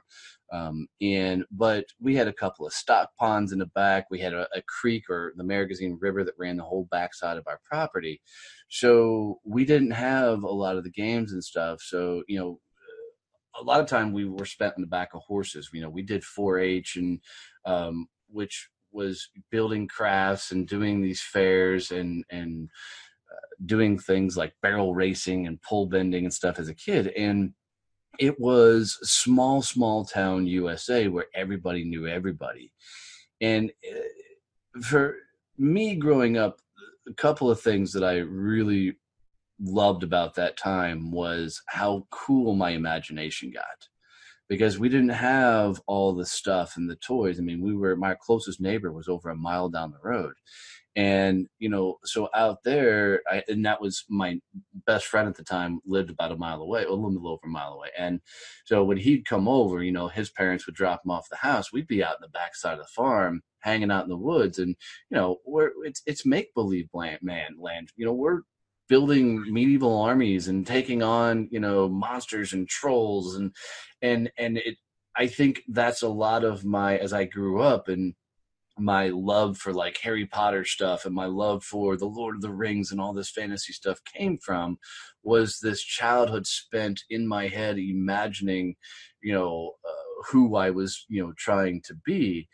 Um, 0.52 0.86
and, 1.00 1.44
but 1.50 1.86
we 2.00 2.14
had 2.14 2.28
a 2.28 2.32
couple 2.32 2.66
of 2.66 2.72
stock 2.72 3.10
ponds 3.18 3.50
in 3.50 3.58
the 3.58 3.66
back. 3.66 4.06
We 4.08 4.20
had 4.20 4.34
a, 4.34 4.46
a 4.54 4.62
creek 4.62 5.10
or 5.10 5.32
the 5.36 5.42
Marais 5.42 5.66
des 5.66 5.76
Cygnes 5.76 5.98
River 6.00 6.22
that 6.22 6.38
ran 6.38 6.58
the 6.58 6.62
whole 6.62 6.86
backside 6.92 7.38
of 7.38 7.46
our 7.48 7.60
property. 7.64 8.20
So 8.68 9.40
we 9.44 9.64
didn't 9.64 9.92
have 9.92 10.42
a 10.42 10.52
lot 10.52 10.76
of 10.76 10.84
the 10.84 10.90
games 10.90 11.32
and 11.32 11.42
stuff. 11.42 11.80
So, 11.80 12.22
you 12.28 12.38
know, 12.38 12.60
a 13.60 13.62
lot 13.62 13.80
of 13.80 13.86
time 13.86 14.12
we 14.12 14.24
were 14.26 14.44
spent 14.44 14.74
in 14.76 14.82
the 14.82 14.88
back 14.88 15.14
of 15.14 15.22
horses. 15.22 15.70
You 15.72 15.82
know, 15.82 15.90
we 15.90 16.02
did 16.02 16.22
4-H 16.22 16.96
and 16.96 17.20
um, 17.64 18.06
which 18.28 18.68
was 18.92 19.28
building 19.50 19.88
crafts 19.88 20.52
and 20.52 20.66
doing 20.66 21.02
these 21.02 21.20
fairs 21.20 21.90
and 21.90 22.24
and 22.30 22.68
uh, 23.30 23.46
doing 23.66 23.98
things 23.98 24.36
like 24.36 24.54
barrel 24.62 24.94
racing 24.94 25.46
and 25.46 25.60
pole 25.62 25.86
bending 25.86 26.24
and 26.24 26.32
stuff 26.32 26.58
as 26.58 26.68
a 26.68 26.74
kid. 26.74 27.08
And 27.08 27.52
it 28.18 28.40
was 28.40 28.98
small, 29.02 29.60
small 29.62 30.04
town 30.04 30.46
USA 30.46 31.08
where 31.08 31.26
everybody 31.34 31.84
knew 31.84 32.06
everybody. 32.06 32.72
And 33.40 33.70
uh, 33.86 34.80
for 34.82 35.16
me 35.58 35.96
growing 35.96 36.38
up, 36.38 36.60
a 37.08 37.14
couple 37.14 37.50
of 37.50 37.60
things 37.60 37.92
that 37.92 38.02
I 38.02 38.18
really 38.18 38.96
loved 39.60 40.02
about 40.02 40.34
that 40.34 40.56
time 40.56 41.10
was 41.10 41.62
how 41.66 42.06
cool 42.10 42.54
my 42.54 42.70
imagination 42.70 43.50
got 43.50 43.88
because 44.48 44.78
we 44.78 44.88
didn't 44.88 45.08
have 45.08 45.80
all 45.86 46.14
the 46.14 46.26
stuff 46.26 46.76
and 46.76 46.88
the 46.88 46.96
toys. 46.96 47.38
I 47.38 47.42
mean, 47.42 47.60
we 47.60 47.74
were 47.74 47.96
my 47.96 48.14
closest 48.14 48.60
neighbor 48.60 48.92
was 48.92 49.08
over 49.08 49.30
a 49.30 49.36
mile 49.36 49.68
down 49.68 49.90
the 49.90 50.08
road. 50.08 50.34
And, 50.94 51.46
you 51.58 51.68
know, 51.68 51.98
so 52.04 52.30
out 52.34 52.62
there, 52.64 53.20
I, 53.30 53.42
and 53.48 53.66
that 53.66 53.82
was 53.82 54.04
my 54.08 54.40
best 54.86 55.06
friend 55.06 55.28
at 55.28 55.36
the 55.36 55.44
time 55.44 55.80
lived 55.84 56.08
about 56.08 56.32
a 56.32 56.36
mile 56.36 56.62
away, 56.62 56.84
a 56.84 56.90
little 56.90 57.28
over 57.28 57.42
a 57.44 57.48
mile 57.48 57.74
away. 57.74 57.90
And 57.98 58.20
so 58.64 58.82
when 58.82 58.96
he'd 58.96 59.26
come 59.26 59.46
over, 59.46 59.82
you 59.82 59.92
know, 59.92 60.08
his 60.08 60.30
parents 60.30 60.64
would 60.64 60.74
drop 60.74 61.04
him 61.04 61.10
off 61.10 61.28
the 61.28 61.36
house. 61.36 61.70
We'd 61.70 61.86
be 61.86 62.02
out 62.02 62.14
in 62.14 62.22
the 62.22 62.28
backside 62.28 62.78
of 62.78 62.78
the 62.78 62.90
farm, 62.94 63.42
hanging 63.60 63.90
out 63.90 64.04
in 64.04 64.08
the 64.08 64.16
woods. 64.16 64.58
And, 64.58 64.74
you 65.10 65.18
know, 65.18 65.36
we're, 65.44 65.72
it's, 65.84 66.00
it's 66.06 66.24
make 66.24 66.54
believe 66.54 66.88
land, 66.94 67.18
man, 67.20 67.56
land. 67.58 67.90
You 67.96 68.06
know, 68.06 68.14
we're 68.14 68.40
building 68.88 69.52
medieval 69.52 70.00
armies 70.00 70.48
and 70.48 70.66
taking 70.66 71.02
on 71.02 71.48
you 71.50 71.60
know 71.60 71.88
monsters 71.88 72.52
and 72.52 72.68
trolls 72.68 73.36
and 73.36 73.52
and 74.02 74.30
and 74.38 74.58
it 74.58 74.76
i 75.16 75.26
think 75.26 75.62
that's 75.68 76.02
a 76.02 76.08
lot 76.08 76.44
of 76.44 76.64
my 76.64 76.96
as 76.98 77.12
i 77.12 77.24
grew 77.24 77.60
up 77.60 77.88
and 77.88 78.14
my 78.78 79.08
love 79.08 79.56
for 79.56 79.72
like 79.72 79.98
harry 79.98 80.26
potter 80.26 80.64
stuff 80.64 81.06
and 81.06 81.14
my 81.14 81.24
love 81.24 81.64
for 81.64 81.96
the 81.96 82.06
lord 82.06 82.36
of 82.36 82.42
the 82.42 82.52
rings 82.52 82.90
and 82.92 83.00
all 83.00 83.14
this 83.14 83.30
fantasy 83.30 83.72
stuff 83.72 83.98
came 84.04 84.36
from 84.38 84.76
was 85.22 85.58
this 85.60 85.82
childhood 85.82 86.46
spent 86.46 87.00
in 87.08 87.26
my 87.26 87.48
head 87.48 87.78
imagining 87.78 88.74
you 89.22 89.32
know 89.32 89.72
uh, 89.88 90.22
who 90.30 90.56
i 90.56 90.70
was 90.70 91.06
you 91.08 91.22
know 91.22 91.32
trying 91.38 91.80
to 91.82 91.94
be 92.04 92.48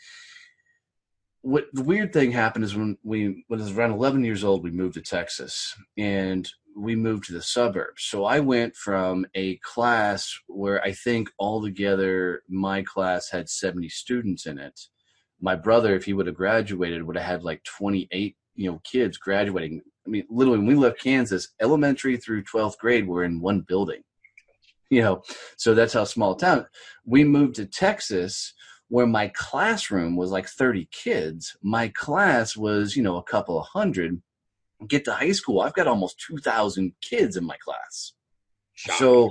what 1.42 1.66
the 1.72 1.82
weird 1.82 2.12
thing 2.12 2.30
happened 2.30 2.64
is 2.64 2.76
when 2.76 2.96
we 3.02 3.44
when 3.48 3.60
I 3.60 3.64
was 3.64 3.76
around 3.76 3.90
11 3.92 4.24
years 4.24 4.44
old, 4.44 4.62
we 4.62 4.70
moved 4.70 4.94
to 4.94 5.02
Texas 5.02 5.74
and 5.98 6.48
we 6.76 6.94
moved 6.96 7.24
to 7.24 7.32
the 7.32 7.42
suburbs. 7.42 8.04
So 8.04 8.24
I 8.24 8.40
went 8.40 8.76
from 8.76 9.26
a 9.34 9.56
class 9.58 10.32
where 10.46 10.82
I 10.82 10.92
think 10.92 11.28
altogether 11.38 12.42
my 12.48 12.82
class 12.82 13.28
had 13.30 13.48
70 13.48 13.88
students 13.90 14.46
in 14.46 14.58
it. 14.58 14.80
My 15.40 15.56
brother, 15.56 15.94
if 15.94 16.04
he 16.04 16.12
would 16.12 16.26
have 16.26 16.36
graduated, 16.36 17.02
would 17.02 17.16
have 17.16 17.26
had 17.26 17.42
like 17.42 17.64
28, 17.64 18.36
you 18.54 18.70
know, 18.70 18.80
kids 18.84 19.18
graduating. 19.18 19.82
I 20.06 20.10
mean, 20.10 20.24
literally, 20.30 20.58
when 20.58 20.68
we 20.68 20.74
left 20.76 21.02
Kansas, 21.02 21.48
elementary 21.60 22.16
through 22.16 22.44
12th 22.44 22.78
grade 22.78 23.06
were 23.06 23.24
in 23.24 23.40
one 23.40 23.60
building. 23.60 24.02
You 24.90 25.02
know, 25.02 25.22
so 25.56 25.74
that's 25.74 25.94
how 25.94 26.04
small 26.04 26.34
town. 26.34 26.66
We 27.04 27.24
moved 27.24 27.56
to 27.56 27.66
Texas 27.66 28.52
where 28.92 29.06
my 29.06 29.28
classroom 29.28 30.16
was 30.16 30.30
like 30.30 30.46
30 30.46 30.86
kids 30.92 31.56
my 31.62 31.88
class 31.88 32.58
was 32.58 32.94
you 32.94 33.02
know 33.02 33.16
a 33.16 33.22
couple 33.22 33.58
of 33.58 33.66
hundred. 33.66 34.20
Get 34.86 35.06
to 35.06 35.14
high 35.14 35.32
school 35.32 35.62
i've 35.62 35.72
got 35.72 35.86
almost 35.86 36.20
2000 36.26 36.92
kids 37.00 37.38
in 37.38 37.44
my 37.44 37.56
class. 37.56 38.12
So 38.76 39.30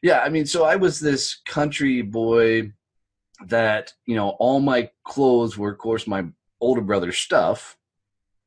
yeah 0.00 0.20
i 0.20 0.28
mean 0.28 0.46
so 0.46 0.64
i 0.64 0.76
was 0.76 1.00
this 1.00 1.40
country 1.44 2.02
boy 2.02 2.70
that 3.46 3.92
you 4.06 4.14
know 4.14 4.28
all 4.38 4.60
my 4.60 4.88
clothes 5.02 5.58
were 5.58 5.72
of 5.72 5.78
course 5.78 6.06
my 6.06 6.26
older 6.60 6.82
brother's 6.82 7.18
stuff. 7.18 7.76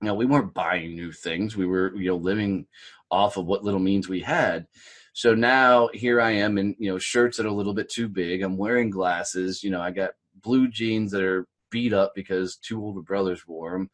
You 0.02 0.08
know 0.08 0.14
we 0.14 0.26
weren't 0.26 0.54
buying 0.54 0.96
new 0.96 1.12
things. 1.12 1.58
We 1.58 1.66
were 1.66 1.94
you 1.94 2.08
know 2.08 2.16
living 2.16 2.68
off 3.12 3.36
of 3.36 3.48
what 3.48 3.66
little 3.66 3.82
means 3.82 4.08
we 4.08 4.22
had. 4.22 4.66
So 5.12 5.36
now 5.36 5.90
here 5.94 6.22
i 6.22 6.32
am 6.32 6.58
in 6.58 6.74
you 6.80 6.90
know 6.90 7.00
shirts 7.00 7.36
that 7.36 7.46
are 7.46 7.50
a 7.50 7.60
little 7.60 7.74
bit 7.74 7.90
too 7.90 8.08
big. 8.08 8.44
I'm 8.44 8.56
wearing 8.56 8.90
glasses. 8.90 9.62
You 9.62 9.72
know 9.72 9.82
i 9.82 9.92
got 9.92 10.12
blue 10.48 10.70
jeans 10.70 11.12
that 11.12 11.24
are 11.24 11.46
beat 11.70 11.92
up 11.92 12.14
because 12.16 12.56
two 12.56 12.82
older 12.82 13.02
brothers 13.02 13.46
wore 13.46 13.74
them 13.74 13.90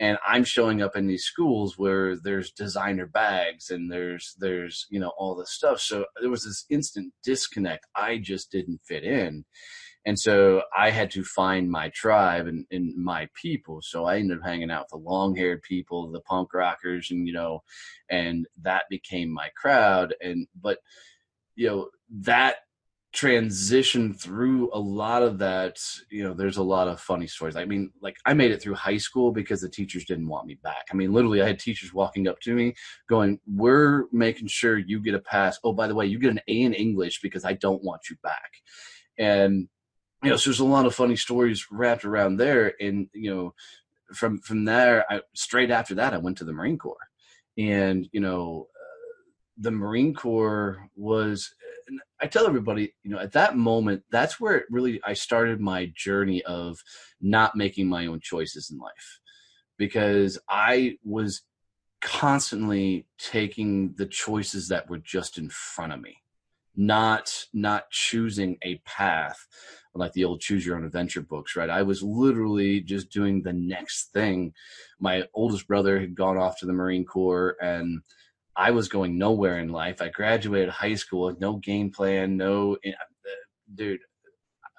and 0.00 0.16
i'm 0.26 0.44
showing 0.44 0.80
up 0.82 0.96
in 0.96 1.06
these 1.06 1.24
schools 1.24 1.76
where 1.76 2.16
there's 2.16 2.50
designer 2.52 3.06
bags 3.06 3.68
and 3.68 3.92
there's 3.92 4.34
there's 4.38 4.86
you 4.90 4.98
know 4.98 5.12
all 5.18 5.36
this 5.36 5.52
stuff. 5.52 5.78
So 5.80 6.06
there 6.20 6.30
was 6.30 6.44
this 6.44 6.64
instant 6.70 7.12
disconnect 7.22 7.86
i 7.94 8.16
just 8.16 8.50
didn't 8.50 8.80
fit 8.88 9.04
in. 9.04 9.44
And 10.06 10.18
so 10.18 10.62
i 10.74 10.88
had 10.90 11.10
to 11.12 11.22
find 11.22 11.70
my 11.70 11.90
tribe 11.90 12.46
and, 12.46 12.64
and 12.70 12.96
my 12.96 13.28
people. 13.40 13.80
So 13.82 14.06
i 14.06 14.16
ended 14.16 14.38
up 14.38 14.44
hanging 14.44 14.70
out 14.70 14.86
with 14.90 15.02
the 15.02 15.10
long 15.10 15.36
haired 15.36 15.62
people 15.62 16.10
the 16.10 16.22
punk 16.22 16.54
rockers 16.54 17.10
and 17.10 17.26
you 17.28 17.34
know 17.34 17.60
and 18.10 18.46
that 18.62 18.84
became 18.88 19.30
my 19.30 19.50
crowd. 19.54 20.14
And 20.22 20.48
but 20.58 20.78
you 21.56 21.68
know 21.68 21.88
that 22.22 22.56
transition 23.12 24.14
through 24.14 24.70
a 24.72 24.78
lot 24.78 25.22
of 25.22 25.38
that 25.38 25.80
you 26.10 26.22
know 26.22 26.32
there's 26.32 26.58
a 26.58 26.62
lot 26.62 26.86
of 26.86 27.00
funny 27.00 27.26
stories. 27.26 27.56
I 27.56 27.64
mean 27.64 27.90
like 28.00 28.16
i 28.24 28.34
made 28.34 28.52
it 28.52 28.62
through 28.62 28.74
high 28.74 28.98
school 28.98 29.32
because 29.32 29.60
the 29.60 29.68
teachers 29.68 30.04
didn't 30.04 30.28
want 30.28 30.46
me 30.46 30.58
back. 30.62 30.86
I 30.92 30.94
mean 30.94 31.12
literally 31.12 31.42
i 31.42 31.46
had 31.46 31.58
teachers 31.58 31.92
walking 31.92 32.28
up 32.28 32.38
to 32.40 32.54
me 32.54 32.74
going 33.08 33.40
we're 33.48 34.04
making 34.12 34.46
sure 34.46 34.78
you 34.78 35.00
get 35.00 35.14
a 35.14 35.18
pass. 35.18 35.58
Oh 35.64 35.72
by 35.72 35.88
the 35.88 35.94
way 35.94 36.06
you 36.06 36.20
get 36.20 36.30
an 36.30 36.40
a 36.46 36.62
in 36.62 36.72
english 36.72 37.20
because 37.20 37.44
i 37.44 37.54
don't 37.54 37.82
want 37.82 38.02
you 38.08 38.16
back. 38.22 38.52
And 39.18 39.68
you 40.22 40.30
know 40.30 40.36
so 40.36 40.50
there's 40.50 40.60
a 40.60 40.64
lot 40.64 40.86
of 40.86 40.94
funny 40.94 41.16
stories 41.16 41.66
wrapped 41.72 42.04
around 42.04 42.36
there. 42.36 42.74
And 42.80 43.08
you 43.12 43.34
know 43.34 43.54
from 44.14 44.38
from 44.38 44.64
there 44.64 45.04
I, 45.10 45.22
straight 45.34 45.70
after 45.70 45.96
that 45.96 46.14
i 46.14 46.18
went 46.18 46.38
to 46.38 46.44
the 46.44 46.52
marine 46.52 46.78
corps. 46.78 47.08
And 47.58 48.08
you 48.12 48.20
know 48.20 48.68
uh, 48.72 49.22
the 49.58 49.72
marine 49.72 50.14
corps 50.14 50.88
was 50.94 51.52
and 51.90 52.00
I 52.22 52.26
tell 52.28 52.46
everybody, 52.46 52.94
you 53.02 53.10
know, 53.10 53.18
at 53.18 53.32
that 53.32 53.56
moment, 53.56 54.04
that's 54.10 54.40
where 54.40 54.56
it 54.56 54.66
really 54.70 55.00
I 55.04 55.14
started 55.14 55.60
my 55.60 55.92
journey 55.94 56.42
of 56.44 56.78
not 57.20 57.56
making 57.56 57.88
my 57.88 58.06
own 58.06 58.20
choices 58.20 58.70
in 58.70 58.78
life 58.78 59.20
because 59.76 60.38
I 60.48 60.98
was 61.04 61.42
constantly 62.00 63.06
taking 63.18 63.94
the 63.96 64.06
choices 64.06 64.68
that 64.68 64.88
were 64.88 64.98
just 64.98 65.38
in 65.38 65.50
front 65.50 65.92
of 65.92 66.00
me. 66.00 66.16
not 66.76 67.46
not 67.52 67.90
choosing 67.90 68.56
a 68.62 68.76
path 68.86 69.46
like 69.94 70.12
the 70.12 70.24
old 70.24 70.40
choose 70.40 70.64
your 70.64 70.76
own 70.76 70.84
adventure 70.84 71.20
books, 71.20 71.56
right? 71.56 71.68
I 71.68 71.82
was 71.82 72.02
literally 72.02 72.80
just 72.80 73.10
doing 73.10 73.42
the 73.42 73.52
next 73.52 74.12
thing. 74.12 74.54
My 75.00 75.24
oldest 75.34 75.66
brother 75.66 76.00
had 76.00 76.14
gone 76.14 76.38
off 76.38 76.58
to 76.60 76.66
the 76.66 76.72
Marine 76.72 77.04
Corps 77.04 77.56
and 77.60 78.02
I 78.56 78.72
was 78.72 78.88
going 78.88 79.18
nowhere 79.18 79.58
in 79.58 79.70
life. 79.70 80.02
I 80.02 80.08
graduated 80.08 80.70
high 80.70 80.94
school 80.94 81.26
with 81.26 81.40
no 81.40 81.56
game 81.56 81.90
plan, 81.90 82.36
no, 82.36 82.76
eh, 82.84 82.92
dude. 83.74 84.00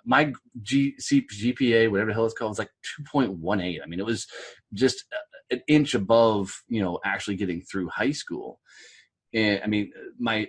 My 0.06 0.34
G, 0.62 0.96
C, 0.98 1.26
GPA, 1.32 1.90
whatever 1.92 2.10
the 2.10 2.14
hell 2.16 2.26
it's 2.26 2.34
called, 2.34 2.52
was 2.52 2.60
like 2.60 2.72
2.18. 3.14 3.80
I 3.84 3.86
mean, 3.88 4.00
it 4.00 4.06
was 4.06 4.28
just 4.74 5.06
an 5.52 5.62
inch 5.68 5.94
above, 5.94 6.64
you 6.68 6.82
know, 6.82 7.00
actually 7.06 7.36
getting 7.36 7.62
through 7.62 7.90
high 7.90 8.12
school. 8.12 8.60
And 9.34 9.62
I 9.64 9.68
mean, 9.68 9.92
my 10.20 10.48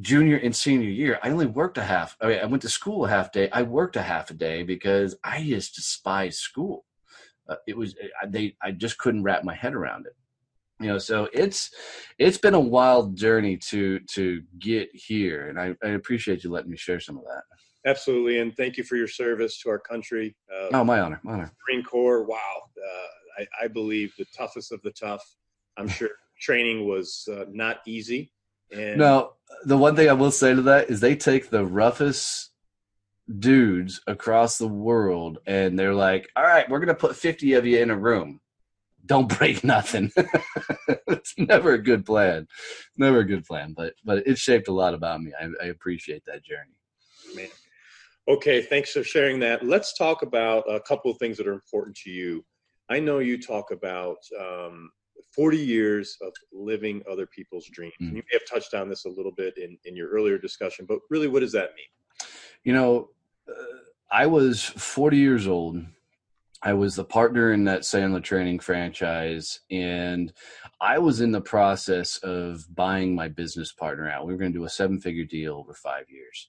junior 0.00 0.36
and 0.36 0.54
senior 0.54 0.88
year, 0.88 1.18
I 1.22 1.30
only 1.30 1.46
worked 1.46 1.78
a 1.78 1.84
half. 1.84 2.16
I, 2.20 2.26
mean, 2.26 2.38
I 2.40 2.46
went 2.46 2.62
to 2.62 2.68
school 2.68 3.04
a 3.04 3.08
half 3.08 3.32
day. 3.32 3.48
I 3.50 3.62
worked 3.62 3.96
a 3.96 4.02
half 4.02 4.30
a 4.30 4.34
day 4.34 4.62
because 4.62 5.16
I 5.24 5.42
just 5.42 5.74
despised 5.74 6.38
school. 6.38 6.84
Uh, 7.48 7.56
it 7.66 7.76
was 7.76 7.96
they. 8.28 8.56
I 8.62 8.70
just 8.70 8.98
couldn't 8.98 9.24
wrap 9.24 9.42
my 9.42 9.54
head 9.54 9.74
around 9.74 10.06
it. 10.06 10.14
You 10.82 10.88
know, 10.88 10.98
so 10.98 11.28
it's 11.32 11.70
it's 12.18 12.38
been 12.38 12.54
a 12.54 12.60
wild 12.60 13.16
journey 13.16 13.56
to 13.68 14.00
to 14.00 14.42
get 14.58 14.90
here, 14.92 15.48
and 15.48 15.58
I, 15.58 15.74
I 15.84 15.90
appreciate 15.90 16.44
you 16.44 16.50
letting 16.50 16.70
me 16.70 16.76
share 16.76 17.00
some 17.00 17.16
of 17.16 17.24
that. 17.24 17.42
Absolutely, 17.84 18.38
and 18.38 18.56
thank 18.56 18.76
you 18.76 18.84
for 18.84 18.96
your 18.96 19.08
service 19.08 19.60
to 19.62 19.70
our 19.70 19.78
country. 19.78 20.36
Uh, 20.52 20.68
oh, 20.72 20.84
my 20.84 21.00
honor, 21.00 21.20
my 21.22 21.34
honor. 21.34 21.52
Marine 21.68 21.84
Corps. 21.84 22.24
Wow, 22.24 22.62
uh, 22.76 23.42
I, 23.42 23.64
I 23.64 23.68
believe 23.68 24.12
the 24.18 24.26
toughest 24.36 24.72
of 24.72 24.82
the 24.82 24.92
tough. 24.92 25.24
I'm 25.76 25.88
sure 25.98 26.10
training 26.40 26.88
was 26.88 27.28
uh, 27.30 27.44
not 27.48 27.78
easy 27.86 28.32
and 28.72 28.98
now, 28.98 29.32
the 29.64 29.76
one 29.76 29.94
thing 29.94 30.08
I 30.08 30.14
will 30.14 30.30
say 30.30 30.54
to 30.54 30.62
that 30.62 30.90
is 30.90 31.00
they 31.00 31.14
take 31.14 31.50
the 31.50 31.64
roughest 31.64 32.50
dudes 33.38 34.00
across 34.06 34.58
the 34.58 34.68
world 34.68 35.38
and 35.46 35.78
they're 35.78 35.94
like, 35.94 36.28
all 36.34 36.42
right, 36.42 36.68
we're 36.68 36.78
going 36.78 36.88
to 36.88 36.94
put 36.94 37.16
50 37.16 37.52
of 37.54 37.66
you 37.66 37.78
in 37.78 37.90
a 37.90 37.98
room. 37.98 38.40
Don't 39.04 39.28
break 39.28 39.64
nothing. 39.64 40.12
it's 41.08 41.34
never 41.36 41.72
a 41.72 41.82
good 41.82 42.06
plan. 42.06 42.46
Never 42.96 43.18
a 43.18 43.26
good 43.26 43.44
plan, 43.44 43.74
but 43.76 43.94
but 44.04 44.26
it 44.26 44.38
shaped 44.38 44.68
a 44.68 44.72
lot 44.72 44.94
about 44.94 45.20
me. 45.22 45.32
I, 45.38 45.48
I 45.64 45.66
appreciate 45.68 46.24
that 46.26 46.44
journey. 46.44 46.76
Man. 47.34 47.48
Okay, 48.28 48.62
thanks 48.62 48.92
for 48.92 49.02
sharing 49.02 49.40
that. 49.40 49.66
Let's 49.66 49.96
talk 49.98 50.22
about 50.22 50.62
a 50.70 50.80
couple 50.80 51.10
of 51.10 51.18
things 51.18 51.36
that 51.38 51.48
are 51.48 51.52
important 51.52 51.96
to 52.04 52.10
you. 52.10 52.44
I 52.88 53.00
know 53.00 53.18
you 53.18 53.40
talk 53.40 53.72
about 53.72 54.18
um, 54.40 54.90
40 55.34 55.56
years 55.56 56.16
of 56.22 56.32
living 56.52 57.02
other 57.10 57.26
people's 57.26 57.66
dreams. 57.72 57.94
Mm. 58.00 58.08
And 58.08 58.16
you 58.16 58.22
may 58.22 58.38
have 58.38 58.48
touched 58.48 58.74
on 58.74 58.88
this 58.88 59.06
a 59.06 59.08
little 59.08 59.32
bit 59.32 59.56
in, 59.58 59.76
in 59.84 59.96
your 59.96 60.08
earlier 60.10 60.38
discussion, 60.38 60.86
but 60.88 61.00
really, 61.10 61.28
what 61.28 61.40
does 61.40 61.52
that 61.52 61.70
mean? 61.74 62.28
You 62.64 62.74
know, 62.74 63.08
uh, 63.48 63.78
I 64.10 64.26
was 64.26 64.62
40 64.62 65.16
years 65.16 65.46
old. 65.46 65.84
I 66.64 66.74
was 66.74 66.94
the 66.94 67.04
partner 67.04 67.52
in 67.52 67.64
that 67.64 67.80
Sandler 67.80 68.22
training 68.22 68.60
franchise, 68.60 69.60
and 69.70 70.32
I 70.80 70.98
was 70.98 71.20
in 71.20 71.32
the 71.32 71.40
process 71.40 72.18
of 72.18 72.64
buying 72.72 73.14
my 73.14 73.28
business 73.28 73.72
partner 73.72 74.08
out. 74.08 74.26
We 74.26 74.32
were 74.32 74.38
going 74.38 74.52
to 74.52 74.58
do 74.58 74.64
a 74.64 74.70
seven 74.70 75.00
figure 75.00 75.24
deal 75.24 75.54
over 75.54 75.74
five 75.74 76.04
years. 76.08 76.48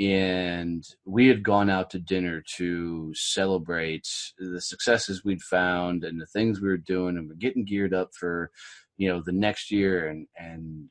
And 0.00 0.84
we 1.04 1.28
had 1.28 1.42
gone 1.42 1.70
out 1.70 1.90
to 1.90 1.98
dinner 1.98 2.42
to 2.56 3.12
celebrate 3.14 4.08
the 4.38 4.60
successes 4.60 5.24
we'd 5.24 5.42
found 5.42 6.04
and 6.04 6.20
the 6.20 6.26
things 6.26 6.60
we 6.60 6.68
were 6.68 6.76
doing 6.76 7.16
and 7.16 7.28
we're 7.28 7.34
getting 7.34 7.64
geared 7.64 7.92
up 7.92 8.10
for 8.14 8.52
you 8.96 9.08
know 9.08 9.20
the 9.24 9.32
next 9.32 9.72
year. 9.72 10.08
And 10.08 10.28
and 10.36 10.88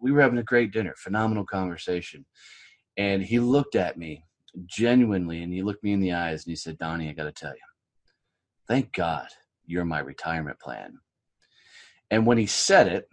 we 0.00 0.10
were 0.10 0.22
having 0.22 0.38
a 0.38 0.42
great 0.42 0.72
dinner 0.72 0.94
phenomenal 0.96 1.44
conversation. 1.44 2.24
And 2.96 3.22
he 3.22 3.40
looked 3.40 3.74
at 3.74 3.98
me 3.98 4.24
genuinely 4.64 5.42
and 5.42 5.52
he 5.52 5.62
looked 5.62 5.84
me 5.84 5.92
in 5.92 6.00
the 6.00 6.12
eyes 6.12 6.44
and 6.44 6.52
he 6.52 6.56
said 6.56 6.78
donnie 6.78 7.10
i 7.10 7.12
got 7.12 7.24
to 7.24 7.32
tell 7.32 7.50
you 7.50 7.75
thank 8.68 8.92
god 8.92 9.28
you're 9.64 9.84
my 9.84 9.98
retirement 9.98 10.58
plan 10.60 10.98
and 12.10 12.26
when 12.26 12.38
he 12.38 12.46
said 12.46 12.86
it 12.88 13.08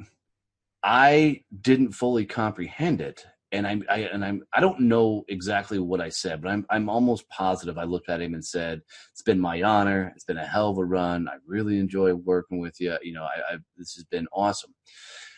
i 0.84 1.42
didn't 1.62 1.92
fully 1.92 2.26
comprehend 2.26 3.02
it 3.02 3.26
and 3.54 3.68
I'm 3.68 3.84
I, 3.88 4.00
and 4.00 4.26
I'm 4.26 4.42
I 4.52 4.60
don't 4.60 4.82
know 4.82 5.24
exactly 5.30 5.78
what 5.78 6.02
I 6.02 6.10
said, 6.10 6.42
but 6.42 6.50
I'm 6.50 6.66
I'm 6.72 6.90
almost 6.90 7.30
positive 7.30 7.78
I 7.78 7.84
looked 7.84 8.10
at 8.10 8.20
him 8.20 8.34
and 8.34 8.44
said, 8.44 8.82
"It's 9.12 9.22
been 9.22 9.40
my 9.40 9.62
honor. 9.62 10.12
It's 10.16 10.26
been 10.26 10.40
a 10.40 10.46
hell 10.46 10.72
of 10.72 10.80
a 10.80 10.84
run. 10.84 11.30
I 11.30 11.36
really 11.46 11.78
enjoy 11.78 12.16
working 12.16 12.60
with 12.60 12.82
you. 12.82 12.98
You 13.04 13.14
know, 13.14 13.24
I, 13.24 13.54
I 13.54 13.58
this 13.78 13.94
has 13.94 14.04
been 14.06 14.28
awesome." 14.34 14.74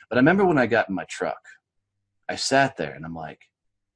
But 0.09 0.17
I 0.17 0.19
remember 0.19 0.45
when 0.45 0.57
I 0.57 0.65
got 0.65 0.87
in 0.87 0.95
my 0.95 1.03
truck, 1.09 1.41
I 2.29 2.37
sat 2.37 2.77
there 2.77 2.93
and 2.93 3.05
I'm 3.05 3.15
like, 3.15 3.41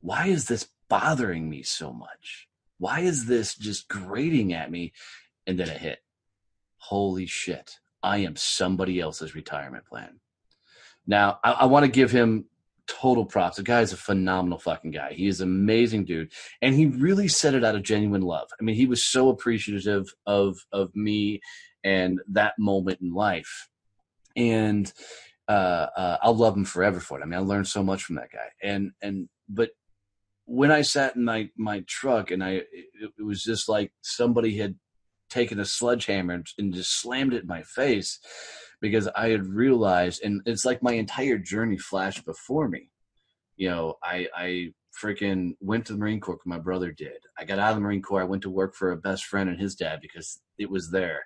"Why 0.02 0.28
is 0.28 0.46
this 0.46 0.68
bothering 0.90 1.50
me 1.50 1.64
so 1.64 1.94
much? 1.94 2.50
Why 2.78 3.00
is 3.00 3.26
this 3.26 3.56
just 3.56 3.88
grating 3.88 4.54
at 4.54 4.70
me?" 4.70 4.92
And 5.48 5.58
then 5.58 5.70
it 5.70 5.78
hit. 5.78 6.00
Holy 6.90 7.28
shit! 7.28 7.78
I 8.02 8.18
am 8.18 8.36
somebody 8.36 9.00
else's 9.00 9.36
retirement 9.36 9.86
plan. 9.86 10.20
Now 11.06 11.38
I, 11.44 11.52
I 11.52 11.66
want 11.66 11.86
to 11.86 11.92
give 11.92 12.10
him 12.10 12.46
total 12.88 13.26
props. 13.26 13.58
The 13.58 13.64
guy 13.64 13.82
is 13.82 13.94
a 13.94 13.98
phenomenal 13.98 14.58
fucking 14.58 14.90
guy. 14.90 15.14
He 15.14 15.28
is 15.28 15.40
an 15.40 15.50
amazing 15.50 16.06
dude, 16.06 16.32
and 16.64 16.74
he 16.74 16.88
really 16.88 17.28
said 17.28 17.54
it 17.54 17.64
out 17.64 17.76
of 17.76 17.84
genuine 17.84 18.24
love. 18.24 18.50
I 18.60 18.64
mean, 18.64 18.76
he 18.76 18.88
was 18.88 19.04
so 19.04 19.30
appreciative 19.30 20.08
of 20.26 20.58
of 20.72 20.90
me 20.96 21.42
and 21.84 22.20
that 22.28 22.54
moment 22.58 23.02
in 23.02 23.14
life, 23.14 23.70
and 24.36 24.92
uh, 25.48 25.88
uh, 25.96 26.18
I'll 26.24 26.36
love 26.36 26.58
him 26.58 26.66
forever 26.66 27.00
for 27.00 27.20
it. 27.20 27.22
I 27.22 27.28
mean, 27.28 27.40
I 27.40 27.44
learned 27.44 27.68
so 27.68 27.84
much 27.84 28.02
from 28.02 28.16
that 28.16 28.32
guy, 28.34 28.50
and 28.64 28.94
and 29.00 29.30
but 29.48 29.70
when 30.46 30.72
I 30.72 30.82
sat 30.82 31.16
in 31.16 31.24
my 31.24 31.52
my 31.56 31.84
truck 31.88 32.32
and 32.32 32.44
I 32.44 32.50
it, 32.50 33.12
it 33.16 33.24
was 33.24 33.44
just 33.44 33.70
like 33.70 33.92
somebody 34.02 34.58
had 34.58 34.74
taken 35.30 35.60
a 35.60 35.66
sledgehammer 35.66 36.44
and, 36.58 36.74
just 36.74 37.00
slammed 37.00 37.34
it 37.34 37.44
in 37.44 37.48
my 37.48 37.64
face 37.64 38.20
because 38.82 39.08
I 39.16 39.30
had 39.30 39.46
realized, 39.46 40.24
and 40.24 40.42
it's 40.46 40.66
like 40.66 40.82
my 40.82 40.94
entire 40.94 41.38
journey 41.38 41.78
flashed 41.78 42.26
before 42.26 42.68
me. 42.68 42.90
You 43.58 43.70
know, 43.70 43.96
I 44.04 44.28
I 44.36 44.74
freaking 45.02 45.56
went 45.60 45.86
to 45.86 45.93
the 45.93 46.00
Marine 46.00 46.20
Corps. 46.20 46.39
My 46.45 46.60
brother 46.60 46.91
did. 46.91 47.18
I 47.38 47.45
got 47.45 47.60
out 47.60 47.70
of 47.70 47.76
the 47.76 47.82
Marine 47.82 48.02
Corps. 48.02 48.22
I 48.22 48.26
went 48.26 48.41
to 48.43 48.50
work 48.50 48.76
for 48.76 48.91
a 48.91 48.97
best 48.97 49.26
friend 49.26 49.50
and 49.50 49.60
his 49.60 49.76
dad 49.76 50.00
because 50.02 50.41
it 50.58 50.70
was 50.70 50.91
there. 50.91 51.24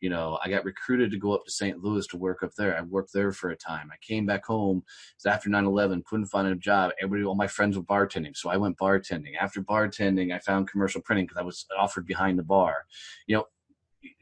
You 0.00 0.10
know, 0.10 0.38
I 0.44 0.48
got 0.48 0.64
recruited 0.64 1.10
to 1.10 1.18
go 1.18 1.34
up 1.34 1.44
to 1.44 1.50
St. 1.50 1.82
Louis 1.82 2.06
to 2.08 2.16
work 2.16 2.42
up 2.42 2.52
there. 2.56 2.76
I 2.76 2.82
worked 2.82 3.12
there 3.12 3.32
for 3.32 3.50
a 3.50 3.56
time. 3.56 3.90
I 3.92 3.96
came 4.00 4.26
back 4.26 4.44
home. 4.44 4.78
It 4.78 5.24
was 5.24 5.32
after 5.34 5.48
9-11, 5.48 6.04
couldn't 6.04 6.26
find 6.26 6.46
a 6.46 6.54
job. 6.54 6.92
Everybody, 7.00 7.24
all 7.24 7.34
my 7.34 7.46
friends 7.46 7.76
were 7.76 7.82
bartending. 7.82 8.36
So 8.36 8.50
I 8.50 8.56
went 8.56 8.78
bartending. 8.78 9.36
After 9.40 9.60
bartending, 9.62 10.34
I 10.34 10.38
found 10.38 10.70
commercial 10.70 11.00
printing 11.00 11.26
because 11.26 11.40
I 11.40 11.44
was 11.44 11.66
offered 11.78 12.06
behind 12.06 12.38
the 12.38 12.44
bar. 12.44 12.84
You 13.26 13.36
know, 13.36 13.46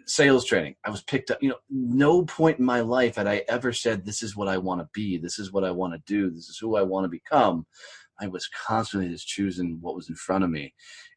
sales 0.06 0.44
training. 0.44 0.76
I 0.84 0.90
was 0.90 1.02
picked 1.02 1.30
up. 1.30 1.42
You 1.42 1.50
know, 1.50 1.58
no 1.68 2.24
point 2.24 2.58
in 2.58 2.64
my 2.64 2.80
life 2.80 3.16
had 3.16 3.26
I 3.26 3.44
ever 3.48 3.72
said, 3.72 4.04
"This 4.04 4.22
is 4.22 4.36
what 4.36 4.48
I 4.48 4.58
want 4.58 4.80
to 4.80 4.88
be. 4.92 5.18
This 5.18 5.38
is 5.38 5.52
what 5.52 5.64
I 5.64 5.70
want 5.70 5.92
to 5.94 6.02
do. 6.06 6.30
This 6.30 6.48
is 6.48 6.58
who 6.58 6.76
I 6.76 6.82
want 6.82 7.04
to 7.04 7.08
become." 7.08 7.66
I 8.20 8.28
was 8.28 8.48
constantly 8.48 9.08
just 9.10 9.26
choosing 9.26 9.78
what 9.80 9.94
was 9.94 10.08
in 10.08 10.14
front 10.14 10.44
of 10.44 10.50
me, 10.50 10.74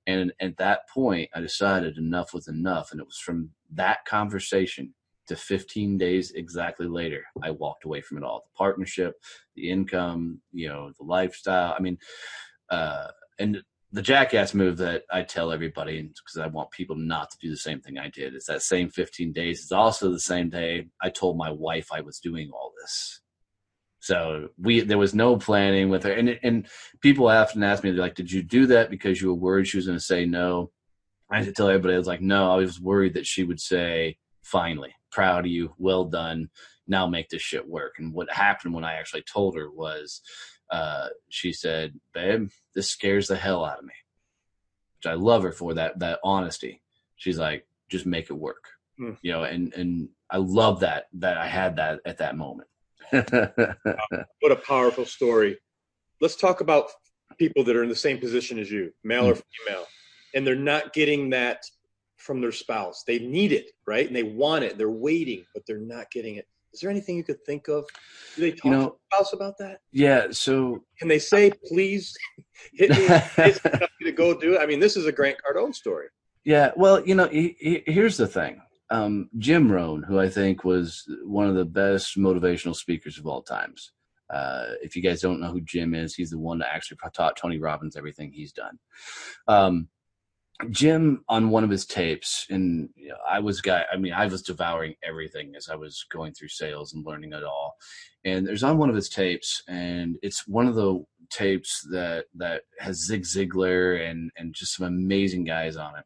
and 0.07 0.31
at 0.39 0.57
that 0.57 0.87
point, 0.89 1.29
I 1.35 1.41
decided 1.41 1.97
enough 1.97 2.33
was 2.33 2.47
enough. 2.47 2.91
And 2.91 3.01
it 3.01 3.05
was 3.05 3.19
from 3.19 3.51
that 3.73 4.05
conversation 4.05 4.93
to 5.27 5.35
15 5.35 5.97
days 5.97 6.31
exactly 6.31 6.87
later, 6.87 7.23
I 7.43 7.51
walked 7.51 7.83
away 7.83 8.01
from 8.01 8.17
it 8.17 8.23
all. 8.23 8.45
The 8.45 8.57
partnership, 8.57 9.15
the 9.55 9.69
income, 9.69 10.41
you 10.53 10.69
know, 10.69 10.91
the 10.97 11.03
lifestyle. 11.03 11.75
I 11.77 11.81
mean, 11.81 11.97
uh, 12.69 13.07
and 13.37 13.61
the 13.91 14.01
jackass 14.01 14.53
move 14.53 14.77
that 14.77 15.03
I 15.11 15.23
tell 15.23 15.51
everybody 15.51 16.01
because 16.01 16.37
I 16.41 16.47
want 16.47 16.71
people 16.71 16.95
not 16.95 17.29
to 17.31 17.37
do 17.41 17.49
the 17.49 17.57
same 17.57 17.81
thing 17.81 17.97
I 17.97 18.09
did. 18.09 18.33
It's 18.33 18.47
that 18.47 18.61
same 18.61 18.89
15 18.89 19.33
days. 19.33 19.61
It's 19.61 19.71
also 19.71 20.11
the 20.11 20.19
same 20.19 20.49
day 20.49 20.87
I 21.01 21.09
told 21.09 21.37
my 21.37 21.51
wife 21.51 21.89
I 21.91 22.01
was 22.01 22.19
doing 22.19 22.49
all 22.53 22.73
this. 22.81 23.21
So 24.07 24.51
we 24.57 24.79
there 24.79 24.97
was 24.97 25.13
no 25.13 25.35
planning 25.35 25.89
with 25.89 26.03
her, 26.03 26.13
and 26.13 26.39
and 26.41 26.65
people 27.01 27.27
often 27.27 27.61
ask 27.61 27.83
me, 27.83 27.91
like, 27.91 28.15
"Did 28.15 28.31
you 28.31 28.41
do 28.41 28.65
that 28.67 28.89
because 28.89 29.21
you 29.21 29.27
were 29.27 29.33
worried 29.33 29.67
she 29.67 29.75
was 29.75 29.87
going 29.87 29.97
to 29.97 30.03
say 30.03 30.25
no?" 30.25 30.71
I 31.29 31.39
had 31.39 31.45
to 31.47 31.51
tell 31.51 31.67
everybody, 31.67 31.95
I 31.95 31.97
was 31.97 32.07
like, 32.07 32.21
"No, 32.21 32.49
I 32.53 32.55
was 32.55 32.79
worried 32.79 33.15
that 33.15 33.27
she 33.27 33.43
would 33.43 33.59
say, 33.59 34.17
finally, 34.43 34.95
proud 35.11 35.43
of 35.43 35.51
you, 35.51 35.73
well 35.77 36.05
done, 36.05 36.49
now 36.87 37.05
make 37.05 37.27
this 37.27 37.41
shit 37.41 37.67
work." 37.67 37.95
And 37.99 38.13
what 38.13 38.31
happened 38.31 38.73
when 38.73 38.85
I 38.85 38.93
actually 38.93 39.23
told 39.23 39.57
her 39.57 39.69
was, 39.69 40.21
uh, 40.71 41.09
she 41.27 41.51
said, 41.51 41.99
"Babe, 42.13 42.49
this 42.75 42.89
scares 42.89 43.27
the 43.27 43.35
hell 43.35 43.65
out 43.65 43.79
of 43.79 43.83
me," 43.83 43.93
which 44.99 45.11
I 45.11 45.15
love 45.15 45.43
her 45.43 45.51
for 45.51 45.73
that 45.73 45.99
that 45.99 46.21
honesty. 46.23 46.81
She's 47.17 47.37
like, 47.37 47.67
"Just 47.89 48.05
make 48.05 48.29
it 48.29 48.35
work," 48.35 48.69
mm. 48.97 49.17
you 49.21 49.33
know, 49.33 49.43
and 49.43 49.73
and 49.73 50.07
I 50.29 50.37
love 50.37 50.79
that 50.79 51.07
that 51.15 51.37
I 51.37 51.47
had 51.47 51.75
that 51.75 51.99
at 52.05 52.19
that 52.19 52.37
moment. 52.37 52.69
what 54.39 54.51
a 54.51 54.55
powerful 54.55 55.05
story. 55.05 55.57
Let's 56.21 56.35
talk 56.35 56.61
about 56.61 56.89
people 57.37 57.63
that 57.63 57.75
are 57.75 57.83
in 57.83 57.89
the 57.89 57.95
same 57.95 58.17
position 58.17 58.59
as 58.59 58.71
you, 58.71 58.91
male 59.03 59.25
mm. 59.25 59.31
or 59.31 59.35
female, 59.35 59.85
and 60.33 60.45
they're 60.45 60.55
not 60.55 60.93
getting 60.93 61.29
that 61.31 61.63
from 62.17 62.41
their 62.41 62.51
spouse. 62.51 63.03
They 63.05 63.19
need 63.19 63.51
it, 63.51 63.71
right? 63.85 64.07
And 64.07 64.15
they 64.15 64.23
want 64.23 64.63
it. 64.63 64.77
They're 64.77 64.89
waiting, 64.89 65.45
but 65.53 65.63
they're 65.65 65.77
not 65.77 66.09
getting 66.11 66.35
it. 66.35 66.47
Is 66.73 66.81
there 66.81 66.89
anything 66.89 67.15
you 67.15 67.23
could 67.23 67.43
think 67.45 67.67
of? 67.69 67.85
Do 68.35 68.41
they 68.41 68.51
talk 68.51 68.65
You 68.65 68.71
know- 68.71 68.89
to 68.89 68.95
their 69.11 69.19
spouse 69.19 69.33
about 69.33 69.57
that? 69.59 69.79
Yeah. 69.91 70.27
So 70.31 70.83
Can 70.99 71.07
they 71.07 71.19
say, 71.19 71.51
please 71.67 72.15
hit 72.73 72.89
me 72.91 73.07
me 73.99 74.05
to 74.05 74.11
go 74.11 74.37
do 74.37 74.55
it? 74.55 74.59
I 74.59 74.65
mean, 74.65 74.79
this 74.79 74.97
is 74.97 75.05
a 75.05 75.11
Grant 75.11 75.37
Cardone 75.43 75.73
story. 75.73 76.07
Yeah, 76.43 76.71
well, 76.77 77.05
you 77.05 77.13
know, 77.13 77.27
he, 77.27 77.57
he, 77.59 77.83
here's 77.87 78.15
the 78.15 78.27
thing. 78.27 78.61
Um, 78.89 79.29
Jim 79.37 79.71
Rohn, 79.71 80.03
who 80.03 80.19
I 80.19 80.29
think 80.29 80.63
was 80.63 81.03
one 81.23 81.47
of 81.47 81.55
the 81.55 81.65
best 81.65 82.17
motivational 82.17 82.75
speakers 82.75 83.17
of 83.17 83.27
all 83.27 83.41
times. 83.41 83.91
Uh, 84.29 84.67
if 84.81 84.95
you 84.95 85.01
guys 85.01 85.21
don't 85.21 85.39
know 85.39 85.51
who 85.51 85.61
Jim 85.61 85.93
is, 85.93 86.15
he's 86.15 86.31
the 86.31 86.37
one 86.39 86.59
that 86.59 86.73
actually 86.73 86.97
taught 87.13 87.37
Tony 87.37 87.59
Robbins 87.59 87.95
everything 87.95 88.31
he's 88.31 88.51
done. 88.51 88.77
Um, 89.47 89.89
Jim 90.71 91.23
on 91.29 91.49
one 91.49 91.63
of 91.63 91.69
his 91.69 91.85
tapes, 91.85 92.47
and 92.49 92.89
you 92.95 93.09
know, 93.09 93.17
I 93.29 93.39
was 93.39 93.61
guy. 93.61 93.85
I 93.91 93.97
mean, 93.97 94.13
I 94.13 94.25
was 94.25 94.41
devouring 94.41 94.95
everything 95.03 95.53
as 95.55 95.69
I 95.69 95.75
was 95.75 96.03
going 96.11 96.33
through 96.33 96.47
sales 96.47 96.93
and 96.93 97.05
learning 97.05 97.33
it 97.33 97.43
all. 97.43 97.75
And 98.25 98.45
there's 98.45 98.63
on 98.63 98.79
one 98.79 98.89
of 98.89 98.95
his 98.95 99.07
tapes, 99.07 99.61
and 99.67 100.17
it's 100.23 100.47
one 100.47 100.67
of 100.67 100.73
the 100.73 101.03
tapes 101.29 101.87
that 101.91 102.25
that 102.35 102.63
has 102.79 103.05
Zig 103.05 103.23
Ziglar 103.23 104.09
and 104.09 104.31
and 104.35 104.53
just 104.53 104.75
some 104.75 104.87
amazing 104.87 105.43
guys 105.43 105.77
on 105.77 105.95
it. 105.95 106.05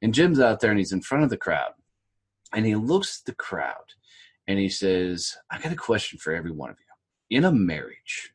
And 0.00 0.14
Jim's 0.14 0.40
out 0.40 0.60
there, 0.60 0.70
and 0.70 0.78
he's 0.78 0.92
in 0.92 1.02
front 1.02 1.24
of 1.24 1.30
the 1.30 1.36
crowd, 1.36 1.72
and 2.52 2.66
he 2.66 2.74
looks 2.74 3.20
at 3.20 3.26
the 3.26 3.34
crowd, 3.34 3.94
and 4.46 4.58
he 4.58 4.68
says, 4.68 5.36
"I 5.50 5.60
got 5.60 5.72
a 5.72 5.76
question 5.76 6.18
for 6.18 6.34
every 6.34 6.52
one 6.52 6.70
of 6.70 6.76
you. 6.78 7.36
In 7.36 7.44
a 7.44 7.52
marriage, 7.52 8.32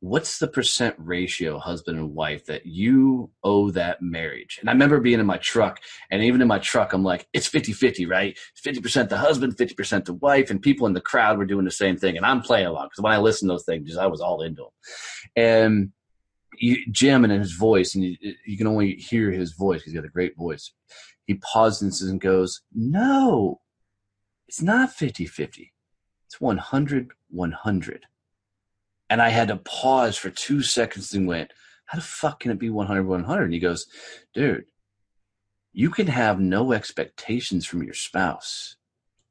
what's 0.00 0.38
the 0.38 0.46
percent 0.46 0.94
ratio 0.98 1.58
husband 1.58 1.98
and 1.98 2.14
wife 2.14 2.46
that 2.46 2.66
you 2.66 3.30
owe 3.42 3.70
that 3.70 4.02
marriage? 4.02 4.58
And 4.60 4.68
i 4.68 4.72
remember 4.72 5.00
being 5.00 5.20
in 5.20 5.26
my 5.26 5.38
truck 5.38 5.80
and 6.10 6.22
even 6.22 6.42
in 6.42 6.48
my 6.48 6.58
truck 6.58 6.92
i'm 6.92 7.02
like 7.02 7.26
it's 7.32 7.48
50-50 7.48 8.08
right? 8.08 8.38
50% 8.64 9.08
the 9.08 9.16
husband 9.16 9.56
50% 9.56 10.04
the 10.04 10.14
wife 10.14 10.50
and 10.50 10.60
people 10.60 10.86
in 10.86 10.92
the 10.92 11.00
crowd 11.00 11.38
were 11.38 11.46
doing 11.46 11.64
the 11.64 11.70
same 11.70 11.96
thing 11.96 12.16
and 12.16 12.26
i'm 12.26 12.42
playing 12.42 12.66
along 12.66 12.86
because 12.86 13.02
when 13.02 13.12
i 13.12 13.18
listen 13.18 13.48
to 13.48 13.54
those 13.54 13.64
things 13.64 13.96
i 13.96 14.06
was 14.06 14.20
all 14.20 14.42
into 14.42 14.62
them 14.62 14.70
and 15.36 15.92
you, 16.58 16.76
jim 16.90 17.24
and 17.24 17.32
his 17.32 17.52
voice 17.52 17.94
and 17.94 18.04
you, 18.04 18.16
you 18.46 18.56
can 18.56 18.66
only 18.66 18.94
hear 18.94 19.30
his 19.30 19.52
voice 19.52 19.80
because 19.80 19.92
he's 19.92 20.00
got 20.00 20.06
a 20.06 20.12
great 20.12 20.36
voice 20.36 20.72
he 21.26 21.34
pauses 21.34 22.02
and 22.02 22.20
goes 22.20 22.62
no 22.74 23.60
it's 24.48 24.62
not 24.62 24.90
50-50 24.90 25.70
it's 26.26 26.40
100 26.40 27.10
100 27.28 28.06
and 29.08 29.22
I 29.22 29.28
had 29.28 29.48
to 29.48 29.56
pause 29.56 30.16
for 30.16 30.30
two 30.30 30.62
seconds 30.62 31.14
and 31.14 31.26
went, 31.26 31.52
how 31.86 31.98
the 31.98 32.04
fuck 32.04 32.40
can 32.40 32.50
it 32.50 32.58
be 32.58 32.70
100, 32.70 33.06
100? 33.06 33.44
And 33.44 33.54
he 33.54 33.60
goes, 33.60 33.86
dude, 34.34 34.64
you 35.72 35.90
can 35.90 36.08
have 36.08 36.40
no 36.40 36.72
expectations 36.72 37.66
from 37.66 37.82
your 37.82 37.94
spouse. 37.94 38.76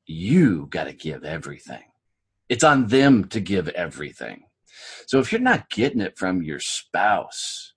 You 0.05 0.67
got 0.69 0.85
to 0.85 0.93
give 0.93 1.25
everything. 1.25 1.83
It's 2.47 2.63
on 2.63 2.87
them 2.87 3.25
to 3.29 3.39
give 3.39 3.67
everything. 3.69 4.43
So 5.07 5.19
if 5.19 5.31
you're 5.31 5.41
not 5.41 5.69
getting 5.69 6.01
it 6.01 6.17
from 6.17 6.43
your 6.43 6.59
spouse, 6.59 7.73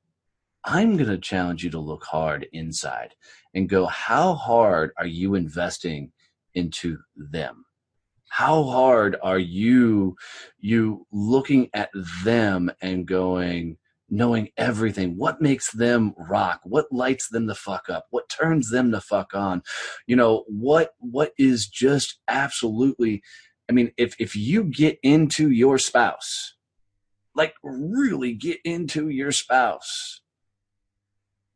I'm 0.64 0.96
going 0.96 1.08
to 1.08 1.18
challenge 1.18 1.64
you 1.64 1.70
to 1.70 1.80
look 1.80 2.04
hard 2.04 2.46
inside 2.52 3.14
and 3.54 3.68
go, 3.68 3.86
how 3.86 4.34
hard 4.34 4.92
are 4.98 5.06
you 5.06 5.34
investing 5.34 6.12
into 6.54 6.98
them? 7.16 7.64
how 8.28 8.64
hard 8.64 9.16
are 9.22 9.38
you 9.38 10.16
you 10.60 11.06
looking 11.10 11.70
at 11.74 11.90
them 12.24 12.70
and 12.80 13.06
going 13.06 13.76
knowing 14.10 14.48
everything? 14.56 15.16
What 15.18 15.42
makes 15.42 15.70
them 15.72 16.14
rock? 16.16 16.60
What 16.64 16.86
lights 16.90 17.28
them 17.28 17.46
the 17.46 17.54
fuck 17.54 17.90
up? 17.90 18.06
What 18.10 18.28
turns 18.28 18.70
them 18.70 18.90
the 18.90 19.00
fuck 19.00 19.34
on? 19.34 19.62
You 20.06 20.16
know 20.16 20.44
what 20.46 20.94
what 20.98 21.32
is 21.38 21.66
just 21.66 22.18
absolutely 22.28 23.22
i 23.68 23.72
mean 23.72 23.92
if 23.96 24.14
if 24.18 24.34
you 24.34 24.64
get 24.64 24.98
into 25.02 25.50
your 25.50 25.78
spouse 25.78 26.54
like 27.34 27.54
really 27.62 28.32
get 28.34 28.58
into 28.64 29.08
your 29.08 29.32
spouse 29.32 30.20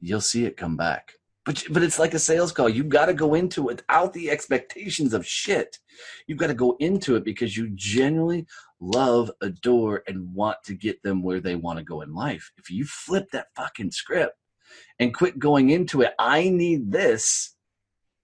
you'll 0.00 0.20
see 0.20 0.44
it 0.44 0.56
come 0.56 0.76
back 0.76 1.12
but 1.44 1.64
but 1.70 1.82
it's 1.82 1.98
like 1.98 2.14
a 2.14 2.18
sales 2.18 2.52
call. 2.52 2.68
You've 2.68 2.88
got 2.88 3.06
to 3.06 3.14
go 3.14 3.34
into 3.34 3.62
it 3.68 3.76
without 3.76 4.12
the 4.12 4.30
expectations 4.30 5.12
of 5.12 5.26
shit. 5.26 5.78
You've 6.26 6.38
got 6.38 6.48
to 6.48 6.54
go 6.54 6.76
into 6.78 7.16
it 7.16 7.24
because 7.24 7.56
you 7.56 7.70
genuinely 7.74 8.46
love, 8.80 9.30
adore, 9.40 10.02
and 10.06 10.32
want 10.34 10.58
to 10.64 10.74
get 10.74 11.02
them 11.02 11.22
where 11.22 11.40
they 11.40 11.56
want 11.56 11.78
to 11.78 11.84
go 11.84 12.00
in 12.02 12.14
life. 12.14 12.52
If 12.58 12.70
you 12.70 12.84
flip 12.84 13.28
that 13.32 13.48
fucking 13.56 13.90
script 13.90 14.36
and 14.98 15.14
quit 15.14 15.38
going 15.38 15.70
into 15.70 16.02
it, 16.02 16.14
I 16.18 16.48
need 16.48 16.92
this. 16.92 17.56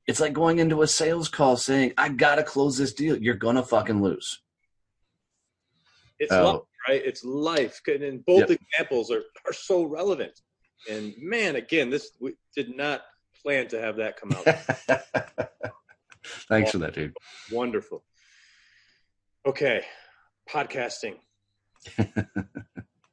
It's 0.07 0.21
like 0.21 0.33
going 0.33 0.59
into 0.59 0.83
a 0.83 0.87
sales 0.87 1.29
call 1.29 1.57
saying, 1.57 1.93
I 1.99 2.09
gotta 2.09 2.43
close 2.43 2.79
this 2.79 2.95
deal. 2.95 3.17
You're 3.19 3.35
gonna 3.35 3.63
fucking 3.63 4.01
lose. 4.01 4.41
It's 6.19 6.33
Oh. 6.33 6.45
life, 6.45 6.63
right? 6.89 7.03
It's 7.05 7.25
life. 7.25 7.81
And 7.87 8.25
both 8.25 8.49
Yep. 8.49 8.59
examples 8.73 9.11
are, 9.11 9.23
are 9.47 9.53
so 9.53 9.85
relevant. 9.85 10.41
And 10.91 11.15
man, 11.19 11.57
again, 11.57 11.91
this 11.91 12.11
we 12.21 12.35
did 12.57 12.77
not 12.77 13.03
plan 13.43 13.69
to 13.69 13.81
have 13.81 13.97
that 13.97 14.17
come 14.21 14.33
out. 14.33 14.45
Thanks 16.49 16.73
for 16.73 16.79
that, 16.79 16.95
dude. 16.95 17.17
Wonderful. 17.51 18.05
Okay, 19.47 19.83
podcasting. 20.49 21.17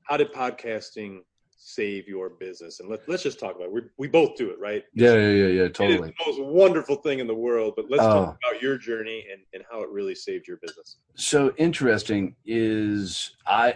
How 0.03 0.17
did 0.17 0.31
podcasting 0.33 1.19
save 1.57 2.07
your 2.07 2.29
business? 2.31 2.79
And 2.79 2.89
let, 2.89 3.07
let's 3.07 3.23
just 3.23 3.39
talk 3.39 3.55
about 3.55 3.67
it. 3.67 3.73
We, 3.73 3.81
we 3.97 4.07
both 4.07 4.35
do 4.35 4.49
it, 4.51 4.59
right? 4.59 4.83
Yeah, 4.93 5.13
yeah, 5.13 5.29
yeah, 5.29 5.47
yeah, 5.63 5.67
totally. 5.69 6.13
the 6.17 6.25
most 6.25 6.41
wonderful 6.41 6.97
thing 6.97 7.19
in 7.19 7.27
the 7.27 7.33
world, 7.35 7.73
but 7.75 7.85
let's 7.89 8.03
Oh. 8.03 8.07
talk 8.25 8.37
about 8.49 8.61
your 8.61 8.77
journey 8.77 9.25
and, 9.31 9.41
and 9.53 9.63
how 9.71 9.81
it 9.81 9.89
really 9.89 10.15
saved 10.15 10.47
your 10.47 10.57
business. 10.57 10.97
so 11.15 11.53
interesting 11.57 12.35
is 12.45 13.35
I 13.47 13.75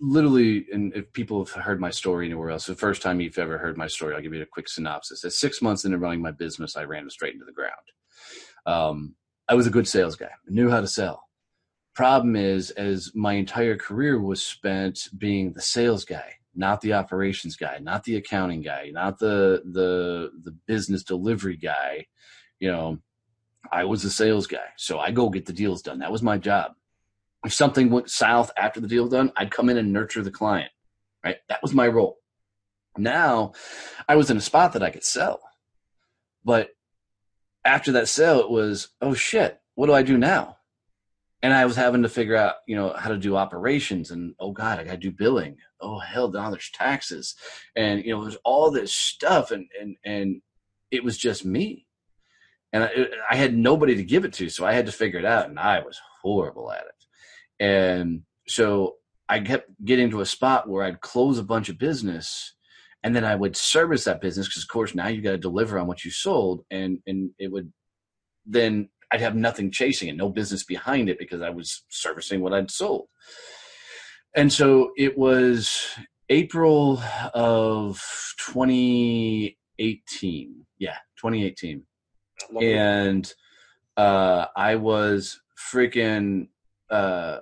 literally, 0.00 0.66
and 0.72 0.94
if 0.94 1.12
people 1.12 1.44
have 1.44 1.64
heard 1.64 1.80
my 1.80 1.90
story 1.90 2.26
anywhere 2.26 2.50
else, 2.50 2.66
the 2.66 2.74
first 2.74 3.02
time 3.02 3.20
you've 3.20 3.38
ever 3.38 3.58
heard 3.58 3.76
my 3.76 3.86
story, 3.86 4.14
I'll 4.14 4.22
give 4.22 4.34
you 4.34 4.42
a 4.42 4.46
quick 4.46 4.68
synopsis. 4.68 5.24
At 5.24 5.32
six 5.32 5.62
months 5.62 5.84
into 5.84 5.98
running 5.98 6.22
my 6.22 6.30
business, 6.30 6.76
I 6.76 6.84
ran 6.84 7.08
straight 7.10 7.34
into 7.34 7.44
the 7.44 7.52
ground. 7.52 7.74
Um, 8.66 9.14
I 9.48 9.54
was 9.54 9.66
a 9.66 9.70
good 9.70 9.88
sales 9.88 10.16
guy, 10.16 10.26
I 10.26 10.50
knew 10.50 10.70
how 10.70 10.80
to 10.80 10.86
sell. 10.86 11.24
Problem 11.94 12.36
is, 12.36 12.70
as 12.72 13.12
my 13.14 13.32
entire 13.34 13.76
career 13.76 14.20
was 14.20 14.44
spent 14.44 15.08
being 15.18 15.52
the 15.52 15.60
sales 15.60 16.04
guy, 16.04 16.34
not 16.54 16.80
the 16.80 16.92
operations 16.92 17.56
guy, 17.56 17.78
not 17.78 18.04
the 18.04 18.16
accounting 18.16 18.62
guy, 18.62 18.90
not 18.92 19.18
the 19.18 19.62
the 19.64 20.30
the 20.44 20.52
business 20.66 21.02
delivery 21.02 21.56
guy, 21.56 22.06
you 22.60 22.70
know, 22.70 22.98
I 23.72 23.84
was 23.84 24.04
a 24.04 24.10
sales 24.10 24.46
guy. 24.46 24.66
So 24.76 24.98
I 24.98 25.10
go 25.10 25.28
get 25.28 25.46
the 25.46 25.52
deals 25.52 25.82
done. 25.82 25.98
That 25.98 26.12
was 26.12 26.22
my 26.22 26.38
job. 26.38 26.72
If 27.44 27.52
something 27.52 27.90
went 27.90 28.10
south 28.10 28.50
after 28.56 28.80
the 28.80 28.88
deal 28.88 29.04
was 29.04 29.12
done, 29.12 29.32
I'd 29.36 29.50
come 29.50 29.68
in 29.68 29.78
and 29.78 29.92
nurture 29.92 30.22
the 30.22 30.30
client. 30.30 30.70
Right? 31.24 31.36
That 31.48 31.62
was 31.62 31.74
my 31.74 31.86
role. 31.86 32.18
Now 32.96 33.52
I 34.08 34.16
was 34.16 34.30
in 34.30 34.36
a 34.36 34.40
spot 34.40 34.72
that 34.72 34.82
I 34.82 34.90
could 34.90 35.04
sell. 35.04 35.40
But 36.44 36.70
after 37.64 37.92
that 37.92 38.08
sale, 38.08 38.40
it 38.40 38.50
was, 38.50 38.88
oh 39.00 39.14
shit, 39.14 39.60
what 39.74 39.86
do 39.86 39.92
I 39.92 40.02
do 40.02 40.18
now? 40.18 40.56
And 41.42 41.52
I 41.52 41.66
was 41.66 41.76
having 41.76 42.02
to 42.02 42.08
figure 42.08 42.34
out, 42.34 42.56
you 42.66 42.74
know, 42.74 42.92
how 42.94 43.10
to 43.10 43.18
do 43.18 43.36
operations 43.36 44.10
and 44.10 44.34
oh 44.40 44.50
God, 44.50 44.80
I 44.80 44.84
gotta 44.84 44.96
do 44.96 45.12
billing. 45.12 45.56
Oh 45.80 45.98
hell, 45.98 46.30
now 46.30 46.50
there's 46.50 46.70
taxes. 46.70 47.36
And 47.76 48.04
you 48.04 48.14
know, 48.14 48.22
there's 48.22 48.38
all 48.44 48.70
this 48.70 48.92
stuff 48.92 49.52
and 49.52 49.68
and 49.80 49.96
and 50.04 50.42
it 50.90 51.04
was 51.04 51.16
just 51.16 51.44
me 51.44 51.86
and 52.72 52.84
I, 52.84 52.90
I 53.30 53.36
had 53.36 53.56
nobody 53.56 53.94
to 53.96 54.04
give 54.04 54.24
it 54.24 54.32
to, 54.34 54.48
so 54.48 54.66
I 54.66 54.72
had 54.72 54.86
to 54.86 54.92
figure 54.92 55.18
it 55.18 55.24
out, 55.24 55.48
and 55.48 55.58
I 55.58 55.80
was 55.80 55.98
horrible 56.22 56.70
at 56.70 56.84
it. 56.84 56.97
And 57.60 58.22
so 58.46 58.94
I 59.28 59.40
kept 59.40 59.70
getting 59.84 60.10
to 60.10 60.20
a 60.20 60.26
spot 60.26 60.68
where 60.68 60.84
I'd 60.84 61.00
close 61.00 61.38
a 61.38 61.42
bunch 61.44 61.68
of 61.68 61.78
business, 61.78 62.54
and 63.02 63.14
then 63.14 63.24
I 63.24 63.34
would 63.34 63.56
service 63.56 64.04
that 64.04 64.20
business 64.20 64.48
because, 64.48 64.62
of 64.62 64.68
course, 64.68 64.94
now 64.94 65.08
you 65.08 65.22
got 65.22 65.32
to 65.32 65.38
deliver 65.38 65.78
on 65.78 65.86
what 65.86 66.04
you 66.04 66.10
sold, 66.10 66.64
and 66.70 66.98
and 67.06 67.30
it 67.38 67.50
would 67.52 67.72
then 68.46 68.88
I'd 69.12 69.20
have 69.20 69.34
nothing 69.36 69.70
chasing 69.70 70.08
it, 70.08 70.16
no 70.16 70.30
business 70.30 70.64
behind 70.64 71.08
it 71.08 71.18
because 71.18 71.42
I 71.42 71.50
was 71.50 71.84
servicing 71.88 72.40
what 72.40 72.54
I'd 72.54 72.70
sold. 72.70 73.08
And 74.34 74.52
so 74.52 74.90
it 74.96 75.16
was 75.16 75.86
April 76.28 77.02
of 77.34 78.02
2018. 78.38 80.66
Yeah, 80.78 80.96
2018 81.16 81.82
Not 82.42 82.52
long 82.54 82.64
ago. 82.64 82.72
and 82.78 83.32
uh, 83.96 84.46
I 84.56 84.76
was 84.76 85.40
freaking 85.72 86.48
uh, 86.90 87.38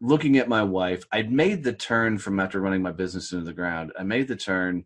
looking 0.00 0.38
at 0.38 0.48
my 0.48 0.62
wife. 0.62 1.04
I'd 1.12 1.32
made 1.32 1.64
the 1.64 1.72
turn 1.72 2.18
from 2.18 2.40
after 2.40 2.60
running 2.60 2.82
my 2.82 2.92
business 2.92 3.32
into 3.32 3.44
the 3.44 3.52
ground. 3.52 3.92
I 3.98 4.02
made 4.04 4.28
the 4.28 4.36
turn, 4.36 4.84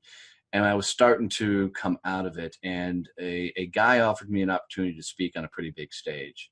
and 0.53 0.65
I 0.65 0.75
was 0.75 0.87
starting 0.87 1.29
to 1.31 1.71
come 1.71 1.99
out 2.05 2.27
of 2.27 2.39
it. 2.39 2.57
And 2.63 3.09
a, 3.21 3.53
a 3.57 3.67
guy 3.67 4.01
offered 4.01 4.31
me 4.31 4.43
an 4.43 4.51
opportunity 4.51 4.97
to 4.97 5.03
speak 5.03 5.33
on 5.37 5.45
a 5.45 5.49
pretty 5.49 5.71
big 5.71 5.93
stage. 5.93 6.51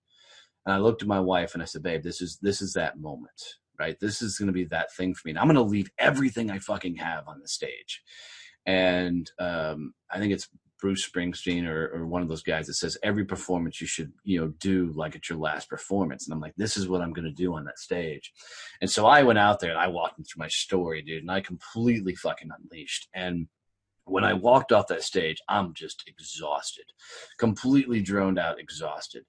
And 0.66 0.74
I 0.74 0.78
looked 0.78 1.02
at 1.02 1.08
my 1.08 1.20
wife 1.20 1.54
and 1.54 1.62
I 1.62 1.66
said, 1.66 1.82
"Babe, 1.82 2.02
this 2.02 2.20
is 2.20 2.38
this 2.42 2.60
is 2.60 2.74
that 2.74 3.00
moment, 3.00 3.56
right? 3.78 3.98
This 3.98 4.20
is 4.20 4.38
going 4.38 4.48
to 4.48 4.52
be 4.52 4.64
that 4.64 4.92
thing 4.94 5.14
for 5.14 5.22
me. 5.26 5.32
And 5.32 5.38
I'm 5.38 5.46
going 5.46 5.54
to 5.56 5.62
leave 5.62 5.90
everything 5.98 6.50
I 6.50 6.58
fucking 6.58 6.96
have 6.96 7.28
on 7.28 7.40
the 7.40 7.48
stage." 7.48 8.02
And 8.66 9.30
um, 9.38 9.94
I 10.10 10.18
think 10.18 10.34
it's 10.34 10.48
Bruce 10.80 11.08
Springsteen 11.08 11.66
or, 11.66 11.90
or 11.94 12.06
one 12.06 12.22
of 12.22 12.28
those 12.28 12.42
guys 12.42 12.66
that 12.66 12.74
says 12.74 12.96
every 13.02 13.24
performance 13.24 13.80
you 13.80 13.86
should, 13.86 14.12
you 14.24 14.40
know, 14.40 14.48
do 14.58 14.92
like 14.94 15.14
it's 15.14 15.28
your 15.28 15.38
last 15.38 15.68
performance. 15.68 16.26
And 16.26 16.34
I'm 16.34 16.40
like, 16.40 16.54
this 16.56 16.76
is 16.76 16.88
what 16.88 17.00
I'm 17.00 17.12
going 17.12 17.26
to 17.26 17.30
do 17.30 17.54
on 17.54 17.64
that 17.64 17.78
stage. 17.78 18.32
And 18.80 18.90
so 18.90 19.06
I 19.06 19.22
went 19.22 19.38
out 19.38 19.60
there 19.60 19.70
and 19.70 19.78
I 19.78 19.88
walked 19.88 20.16
through 20.16 20.38
my 20.38 20.48
story, 20.48 21.02
dude, 21.02 21.22
and 21.22 21.30
I 21.30 21.40
completely 21.40 22.14
fucking 22.14 22.50
unleashed. 22.58 23.08
And 23.14 23.48
when 24.04 24.24
I 24.24 24.32
walked 24.32 24.72
off 24.72 24.88
that 24.88 25.04
stage, 25.04 25.38
I'm 25.48 25.74
just 25.74 26.02
exhausted, 26.06 26.86
completely 27.38 28.00
droned 28.00 28.38
out, 28.38 28.58
exhausted. 28.58 29.24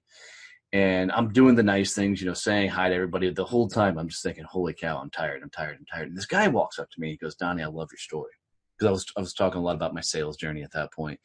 And 0.72 1.12
I'm 1.12 1.32
doing 1.32 1.54
the 1.54 1.62
nice 1.62 1.94
things, 1.94 2.20
you 2.20 2.26
know, 2.26 2.34
saying 2.34 2.70
hi 2.70 2.88
to 2.88 2.94
everybody. 2.94 3.30
The 3.30 3.44
whole 3.44 3.68
time, 3.68 3.98
I'm 3.98 4.08
just 4.08 4.22
thinking, 4.22 4.44
"Holy 4.44 4.72
cow, 4.72 4.98
I'm 4.98 5.10
tired, 5.10 5.42
I'm 5.42 5.50
tired, 5.50 5.76
I'm 5.78 5.84
tired." 5.84 6.08
And 6.08 6.16
this 6.16 6.24
guy 6.24 6.48
walks 6.48 6.78
up 6.78 6.90
to 6.90 7.00
me. 7.00 7.10
He 7.10 7.16
goes, 7.18 7.34
"Donnie, 7.34 7.62
I 7.62 7.66
love 7.66 7.90
your 7.92 7.98
story." 7.98 8.32
Because 8.82 8.88
I 8.88 8.92
was 8.92 9.12
I 9.16 9.20
was 9.20 9.34
talking 9.34 9.60
a 9.60 9.64
lot 9.64 9.76
about 9.76 9.94
my 9.94 10.00
sales 10.00 10.36
journey 10.36 10.62
at 10.62 10.72
that 10.72 10.92
point. 10.92 11.20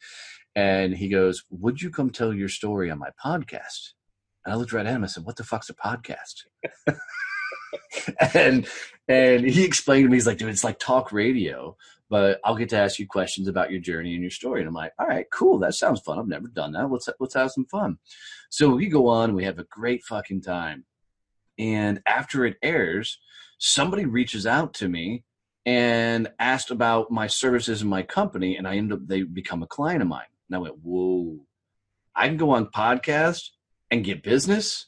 And 0.54 0.96
he 0.96 1.08
goes, 1.08 1.44
"Would 1.50 1.82
you 1.82 1.90
come 1.90 2.10
tell 2.10 2.32
your 2.32 2.48
story 2.48 2.90
on 2.90 2.98
my 2.98 3.10
podcast?" 3.22 3.92
And 4.44 4.52
I 4.52 4.56
looked 4.56 4.72
right 4.72 4.86
at 4.86 4.92
him. 4.92 5.04
I 5.04 5.08
said, 5.08 5.24
"What 5.24 5.36
the 5.36 5.44
fuck's 5.44 5.70
a 5.70 5.74
podcast?" 5.74 6.44
and 8.34 8.66
and 9.08 9.44
he 9.44 9.64
explained 9.64 10.04
to 10.04 10.10
me, 10.10 10.16
he's 10.16 10.26
like, 10.26 10.38
"Dude, 10.38 10.48
it's 10.48 10.64
like 10.64 10.78
talk 10.78 11.12
radio, 11.12 11.76
but 12.08 12.40
I'll 12.44 12.56
get 12.56 12.68
to 12.70 12.78
ask 12.78 12.98
you 12.98 13.06
questions 13.06 13.48
about 13.48 13.70
your 13.70 13.80
journey 13.80 14.14
and 14.14 14.22
your 14.22 14.30
story." 14.30 14.60
And 14.60 14.68
I'm 14.68 14.74
like, 14.74 14.92
"All 14.98 15.06
right, 15.06 15.26
cool. 15.32 15.58
That 15.58 15.74
sounds 15.74 16.00
fun. 16.00 16.18
I've 16.18 16.28
never 16.28 16.48
done 16.48 16.72
that. 16.72 16.90
Let's 16.90 17.08
let's 17.20 17.34
have 17.34 17.50
some 17.50 17.66
fun." 17.66 17.98
So 18.50 18.70
we 18.70 18.86
go 18.86 19.08
on. 19.08 19.34
We 19.34 19.44
have 19.44 19.58
a 19.58 19.64
great 19.64 20.04
fucking 20.04 20.42
time. 20.42 20.84
And 21.58 22.00
after 22.06 22.46
it 22.46 22.56
airs, 22.62 23.18
somebody 23.58 24.04
reaches 24.04 24.46
out 24.46 24.74
to 24.74 24.88
me 24.88 25.24
and 25.66 26.28
asked 26.38 26.70
about 26.70 27.10
my 27.10 27.26
services 27.26 27.82
in 27.82 27.88
my 27.88 28.02
company, 28.02 28.56
and 28.56 28.66
I 28.66 28.76
end 28.76 28.92
up 28.92 29.00
they 29.06 29.22
become 29.22 29.62
a 29.62 29.66
client 29.66 30.02
of 30.02 30.08
mine. 30.08 30.26
And 30.48 30.56
I 30.56 30.58
went, 30.58 30.78
whoa, 30.82 31.38
I 32.14 32.28
can 32.28 32.36
go 32.36 32.50
on 32.50 32.66
podcast 32.66 33.50
and 33.90 34.04
get 34.04 34.22
business. 34.22 34.86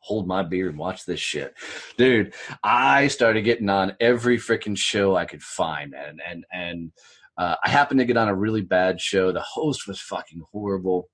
Hold 0.00 0.26
my 0.26 0.42
beer 0.42 0.68
and 0.68 0.78
watch 0.78 1.04
this 1.04 1.20
shit, 1.20 1.54
dude. 1.98 2.32
I 2.62 3.08
started 3.08 3.42
getting 3.42 3.68
on 3.68 3.96
every 4.00 4.38
freaking 4.38 4.78
show 4.78 5.16
I 5.16 5.26
could 5.26 5.42
find, 5.42 5.94
and 5.94 6.20
and 6.26 6.44
and 6.52 6.92
uh, 7.36 7.56
I 7.62 7.68
happened 7.68 8.00
to 8.00 8.06
get 8.06 8.16
on 8.16 8.28
a 8.28 8.34
really 8.34 8.62
bad 8.62 9.00
show. 9.00 9.32
The 9.32 9.40
host 9.40 9.86
was 9.86 10.00
fucking 10.00 10.42
horrible, 10.50 11.10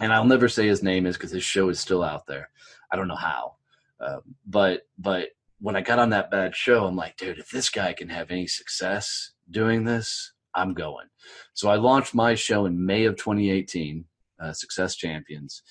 and 0.00 0.12
I'll 0.12 0.24
never 0.24 0.48
say 0.48 0.66
his 0.66 0.82
name 0.82 1.06
is 1.06 1.16
because 1.16 1.32
his 1.32 1.44
show 1.44 1.68
is 1.68 1.80
still 1.80 2.02
out 2.02 2.26
there. 2.26 2.50
I 2.90 2.96
don't 2.96 3.08
know 3.08 3.14
how, 3.16 3.56
uh, 4.00 4.20
but 4.46 4.86
but 4.98 5.28
when 5.60 5.76
I 5.76 5.82
got 5.82 5.98
on 5.98 6.10
that 6.10 6.30
bad 6.30 6.56
show, 6.56 6.86
I'm 6.86 6.96
like, 6.96 7.16
dude, 7.16 7.38
if 7.38 7.50
this 7.50 7.68
guy 7.68 7.92
can 7.92 8.08
have 8.08 8.30
any 8.30 8.46
success 8.46 9.32
doing 9.50 9.84
this, 9.84 10.32
I'm 10.54 10.74
going. 10.74 11.06
So 11.54 11.68
I 11.68 11.76
launched 11.76 12.14
my 12.14 12.34
show 12.34 12.66
in 12.66 12.84
May 12.84 13.04
of 13.04 13.16
2018, 13.16 14.06
uh, 14.42 14.52
Success 14.52 14.96
Champions. 14.96 15.62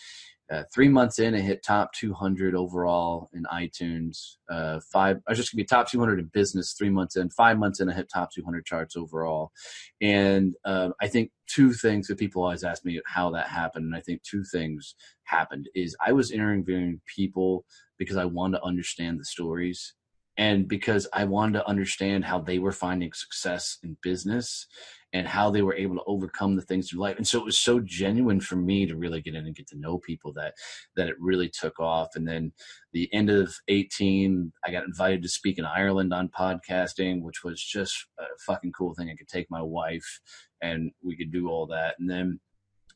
Uh, 0.51 0.63
three 0.73 0.89
months 0.89 1.19
in, 1.19 1.35
it 1.35 1.41
hit 1.41 1.63
top 1.63 1.93
200 1.93 2.55
overall 2.55 3.29
in 3.33 3.43
iTunes. 3.53 4.37
Uh, 4.49 4.79
five, 4.91 5.17
I 5.27 5.31
was 5.31 5.37
just 5.37 5.51
gonna 5.51 5.61
be 5.61 5.65
top 5.65 5.89
200 5.89 6.19
in 6.19 6.25
business. 6.33 6.73
Three 6.73 6.89
months 6.89 7.15
in, 7.15 7.29
five 7.29 7.59
months 7.59 7.79
in, 7.79 7.89
I 7.89 7.93
hit 7.93 8.09
top 8.11 8.31
200 8.33 8.65
charts 8.65 8.97
overall. 8.97 9.51
And 10.01 10.55
uh, 10.65 10.89
I 10.99 11.07
think 11.07 11.31
two 11.47 11.73
things 11.73 12.07
that 12.07 12.17
people 12.17 12.43
always 12.43 12.63
ask 12.63 12.83
me 12.83 12.99
how 13.05 13.29
that 13.31 13.47
happened, 13.47 13.85
and 13.85 13.95
I 13.95 14.01
think 14.01 14.23
two 14.23 14.43
things 14.43 14.95
happened 15.25 15.69
is 15.75 15.95
I 16.05 16.13
was 16.13 16.31
interviewing 16.31 17.01
people 17.05 17.65
because 17.99 18.17
I 18.17 18.25
wanted 18.25 18.57
to 18.57 18.63
understand 18.63 19.19
the 19.19 19.25
stories 19.25 19.93
and 20.39 20.67
because 20.69 21.05
I 21.13 21.25
wanted 21.25 21.59
to 21.59 21.67
understand 21.67 22.23
how 22.23 22.39
they 22.39 22.59
were 22.59 22.71
finding 22.71 23.11
success 23.11 23.77
in 23.83 23.97
business 24.01 24.65
and 25.13 25.27
how 25.27 25.49
they 25.49 25.61
were 25.61 25.73
able 25.73 25.95
to 25.95 26.03
overcome 26.05 26.55
the 26.55 26.61
things 26.61 26.89
through 26.89 27.01
life. 27.01 27.17
And 27.17 27.27
so 27.27 27.39
it 27.39 27.45
was 27.45 27.57
so 27.57 27.79
genuine 27.79 28.39
for 28.39 28.55
me 28.55 28.85
to 28.85 28.95
really 28.95 29.21
get 29.21 29.35
in 29.35 29.45
and 29.45 29.55
get 29.55 29.67
to 29.69 29.79
know 29.79 29.97
people 29.97 30.33
that 30.33 30.53
that 30.95 31.07
it 31.07 31.15
really 31.19 31.49
took 31.49 31.79
off. 31.79 32.09
And 32.15 32.27
then 32.27 32.51
the 32.93 33.11
end 33.13 33.29
of 33.29 33.55
18, 33.67 34.51
I 34.63 34.71
got 34.71 34.85
invited 34.85 35.23
to 35.23 35.29
speak 35.29 35.57
in 35.57 35.65
Ireland 35.65 36.13
on 36.13 36.29
podcasting, 36.29 37.21
which 37.21 37.43
was 37.43 37.63
just 37.63 38.05
a 38.19 38.25
fucking 38.45 38.71
cool 38.71 38.93
thing. 38.93 39.09
I 39.09 39.15
could 39.15 39.27
take 39.27 39.49
my 39.49 39.61
wife 39.61 40.21
and 40.61 40.91
we 41.03 41.15
could 41.15 41.31
do 41.31 41.49
all 41.49 41.65
that. 41.67 41.95
And 41.99 42.09
then 42.09 42.39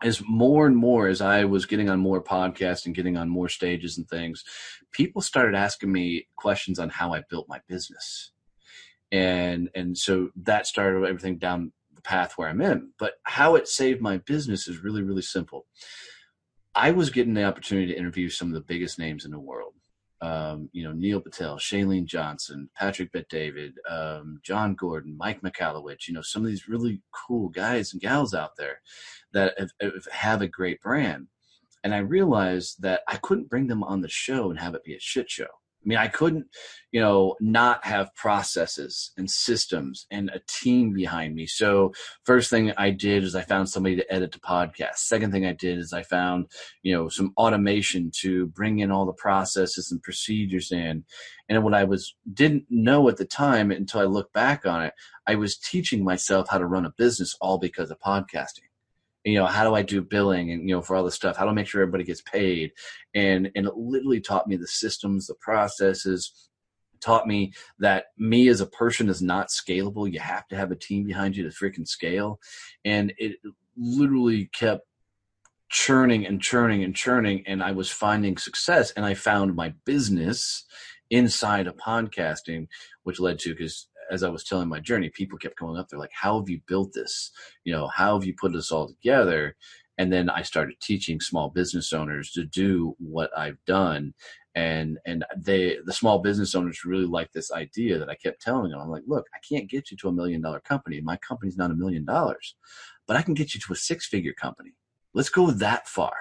as 0.04 0.22
more 0.28 0.68
and 0.68 0.76
more 0.76 1.08
as 1.08 1.22
I 1.22 1.46
was 1.46 1.66
getting 1.66 1.90
on 1.90 2.00
more 2.00 2.22
podcasts 2.22 2.86
and 2.86 2.94
getting 2.94 3.18
on 3.18 3.30
more 3.30 3.48
stages 3.48 3.98
and 3.98 4.08
things, 4.08 4.44
people 4.92 5.22
started 5.22 5.56
asking 5.56 5.92
me 5.92 6.28
questions 6.36 6.78
on 6.78 6.90
how 6.90 7.14
I 7.14 7.24
built 7.30 7.48
my 7.48 7.62
business. 7.68 8.32
And 9.12 9.70
and 9.76 9.98
so 9.98 10.30
that 10.44 10.68
started 10.68 11.08
everything 11.08 11.38
down 11.38 11.72
path 12.04 12.34
where 12.36 12.50
I'm 12.50 12.62
in. 12.62 12.92
But 13.00 13.14
how 13.24 13.56
it 13.56 13.68
saved 13.68 14.02
my 14.02 14.18
business 14.18 14.68
is 14.68 14.84
really, 14.84 15.04
really 15.04 15.22
simple. 15.22 15.66
I 16.76 16.92
was 16.92 17.10
getting 17.10 17.34
the 17.34 17.44
opportunity 17.44 17.88
to 17.88 17.98
interview 17.98 18.30
some 18.30 18.48
of 18.48 18.54
the 18.54 18.62
biggest 18.62 18.98
names 18.98 19.26
in 19.26 19.32
the 19.32 19.40
world 19.40 19.74
um, 20.24 20.70
you 20.72 20.86
know, 20.86 20.94
Neil 20.94 21.20
Patel, 21.20 21.58
Chalene 21.58 22.06
Johnson, 22.06 22.70
Patrick 22.78 23.12
Bet 23.12 23.28
David, 23.28 23.74
um, 23.90 24.40
Jon 24.42 24.74
Gordon, 24.74 25.18
Mike 25.18 25.42
Michalowicz, 25.42 26.08
you 26.08 26.14
know, 26.14 26.22
some 26.22 26.44
of 26.44 26.48
these 26.48 26.70
really 26.70 27.02
cool 27.28 27.50
guys 27.50 27.92
and 27.92 28.02
gals 28.02 28.34
out 28.34 28.52
there 28.58 28.80
that 29.34 29.54
have, 29.60 30.08
have 30.10 30.42
a 30.42 30.48
great 30.48 30.80
brand. 30.80 31.28
And 31.84 31.94
I 31.94 31.98
realized 31.98 32.82
that 32.84 33.02
I 33.10 33.18
couldn't 33.18 33.50
bring 33.50 33.68
them 33.68 33.84
on 33.84 34.00
the 34.00 34.08
show 34.08 34.50
and 34.50 34.58
have 34.62 34.76
it 34.76 34.86
be 34.86 34.96
a 34.96 35.00
shit 35.00 35.30
show. 35.30 35.48
I 35.84 35.88
mean, 35.88 35.98
I 35.98 36.08
couldn't, 36.08 36.46
you 36.92 37.02
know, 37.02 37.36
not 37.42 37.86
have 37.86 38.16
processes 38.16 39.12
and 39.18 39.30
systems 39.30 40.06
and 40.12 40.30
a 40.30 40.40
team 40.48 40.94
behind 40.94 41.36
me. 41.36 41.46
So, 41.46 41.94
first 42.24 42.50
thing 42.50 42.72
I 42.78 42.90
did 42.92 43.24
is 43.24 43.36
I 43.36 43.42
found 43.42 43.70
somebody 43.70 43.98
to 43.98 44.14
edit 44.14 44.32
the 44.32 44.40
podcast. 44.40 44.96
Second 44.98 45.32
thing 45.32 45.46
I 45.46 45.52
did 45.54 45.78
is 45.80 45.92
I 45.92 46.04
found, 46.04 46.48
you 46.84 46.94
know, 46.96 47.10
some 47.10 47.34
automation 47.38 48.12
to 48.22 48.48
bring 48.48 48.80
in 48.80 48.92
all 48.92 49.06
the 49.06 49.14
processes 49.14 49.92
and 49.92 50.02
procedures 50.02 50.72
in. 50.72 51.04
And 51.50 51.64
what 51.64 51.74
I 51.74 51.84
was 51.84 52.16
didn't 52.34 52.66
know 52.70 53.10
at 53.10 53.18
the 53.18 53.26
time 53.26 53.72
until 53.72 54.00
I 54.00 54.06
look 54.06 54.32
back 54.32 54.66
on 54.66 54.84
it, 54.84 54.94
I 55.28 55.36
was 55.36 55.58
teaching 55.58 56.04
myself 56.04 56.48
how 56.50 56.60
to 56.60 56.66
run 56.66 56.86
a 56.86 56.94
business 56.98 57.36
all 57.42 57.58
because 57.58 57.92
of 57.92 58.00
podcasting 58.00 58.64
you 59.24 59.36
know 59.36 59.46
how 59.46 59.64
do 59.64 59.74
i 59.74 59.82
do 59.82 60.02
billing 60.02 60.52
and 60.52 60.68
you 60.68 60.76
know 60.76 60.82
for 60.82 60.96
all 60.96 61.04
this 61.04 61.16
stuff? 61.16 61.38
How 61.38 61.46
to 61.46 61.54
make 61.54 61.68
sure 61.68 61.82
everybody 61.82 62.04
gets 62.04 62.22
paid? 62.22 62.72
And 63.14 63.50
and 63.56 63.68
it 63.68 63.76
literally 63.76 64.22
taught 64.22 64.48
me 64.48 64.56
the 64.56 64.68
systems 64.68 65.28
the 65.28 65.36
processes. 65.36 66.50
Taught 67.02 67.28
me 67.28 67.52
that 67.80 68.06
me 68.18 68.48
as 68.48 68.62
a 68.62 68.66
person 68.66 69.10
is 69.10 69.22
not 69.22 69.50
scalable. 69.50 70.12
You 70.12 70.22
have 70.22 70.48
to 70.48 70.56
have 70.56 70.72
a 70.72 70.76
team 70.76 71.06
behind 71.06 71.36
you 71.36 71.44
to 71.44 71.50
freaking 71.50 71.88
scale. 71.88 72.40
And 72.86 73.14
it 73.18 73.38
literally 73.76 74.50
kept 74.54 74.84
churning 75.70 76.26
and 76.26 76.40
churning 76.40 76.84
and 76.84 76.96
churning 76.96 77.44
and 77.48 77.64
i 77.64 77.72
was 77.72 77.90
finding 77.90 78.38
success 78.38 78.92
and 78.92 79.04
i 79.04 79.16
found 79.16 79.56
my 79.56 79.74
business 79.86 80.66
inside 81.10 81.66
of 81.66 81.76
podcasting 81.78 82.68
which 83.02 83.20
led 83.20 83.40
to 83.40 83.50
because 83.50 83.88
as 84.12 84.24
I 84.24 84.30
was 84.30 84.44
telling 84.44 84.70
my 84.70 84.80
journey, 84.80 85.10
people 85.10 85.38
kept 85.38 85.58
coming 85.58 85.78
up. 85.78 85.90
They're 85.90 86.00
like, 86.00 86.12
"How 86.14 86.40
have 86.40 86.50
you 86.50 86.62
built 86.68 86.94
this? 86.94 87.32
You 87.64 87.74
know, 87.74 87.88
how 87.88 88.18
have 88.18 88.26
you 88.26 88.34
put 88.36 88.54
this 88.54 88.72
all 88.72 88.88
together?" 88.88 89.56
And 89.98 90.12
then 90.12 90.30
I 90.30 90.42
started 90.42 90.80
teaching 90.82 91.20
small 91.20 91.50
business 91.50 91.94
owners 91.94 92.32
to 92.32 92.46
do 92.46 92.96
what 93.00 93.30
I've 93.38 93.64
done, 93.66 94.14
and 94.56 95.00
and 95.06 95.26
they 95.38 95.78
the 95.86 95.94
small 95.94 96.20
business 96.20 96.56
owners 96.56 96.86
really 96.86 97.06
like 97.06 97.32
this 97.32 97.52
idea 97.52 98.00
that 98.00 98.10
I 98.10 98.16
kept 98.16 98.42
telling 98.42 98.72
them. 98.72 98.80
I'm 98.80 98.90
like, 98.90 99.04
"Look, 99.08 99.28
I 99.34 99.40
can't 99.48 99.70
get 99.70 99.92
you 99.92 99.98
to 99.98 100.10
a 100.10 100.14
million 100.14 100.42
dollar 100.42 100.60
company. 100.62 101.02
My 101.02 101.18
company's 101.18 101.58
not 101.58 101.72
a 101.72 101.76
million 101.76 102.06
dollars, 102.06 102.56
but 103.08 103.18
I 103.18 103.22
can 103.22 103.34
get 103.34 103.54
you 103.54 103.62
to 103.62 103.74
a 103.74 103.76
six 103.76 104.08
figure 104.08 104.34
company. 104.34 104.74
Let's 105.14 105.30
go 105.30 105.52
that 105.52 105.88
far." 105.88 106.14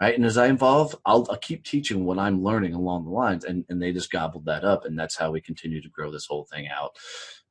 Right? 0.00 0.14
And 0.14 0.24
as 0.24 0.36
I 0.36 0.48
evolve, 0.48 0.96
I'll, 1.04 1.26
I'll, 1.30 1.36
keep 1.38 1.64
teaching 1.64 2.04
what 2.04 2.18
I'm 2.18 2.42
learning 2.42 2.74
along 2.74 3.04
the 3.04 3.10
lines, 3.10 3.44
and 3.44 3.64
and 3.68 3.80
they 3.80 3.92
just 3.92 4.10
gobbled 4.10 4.44
that 4.46 4.64
up, 4.64 4.84
and 4.84 4.98
that's 4.98 5.16
how 5.16 5.30
we 5.30 5.40
continue 5.40 5.80
to 5.80 5.88
grow 5.88 6.10
this 6.10 6.26
whole 6.26 6.44
thing 6.44 6.68
out. 6.68 6.96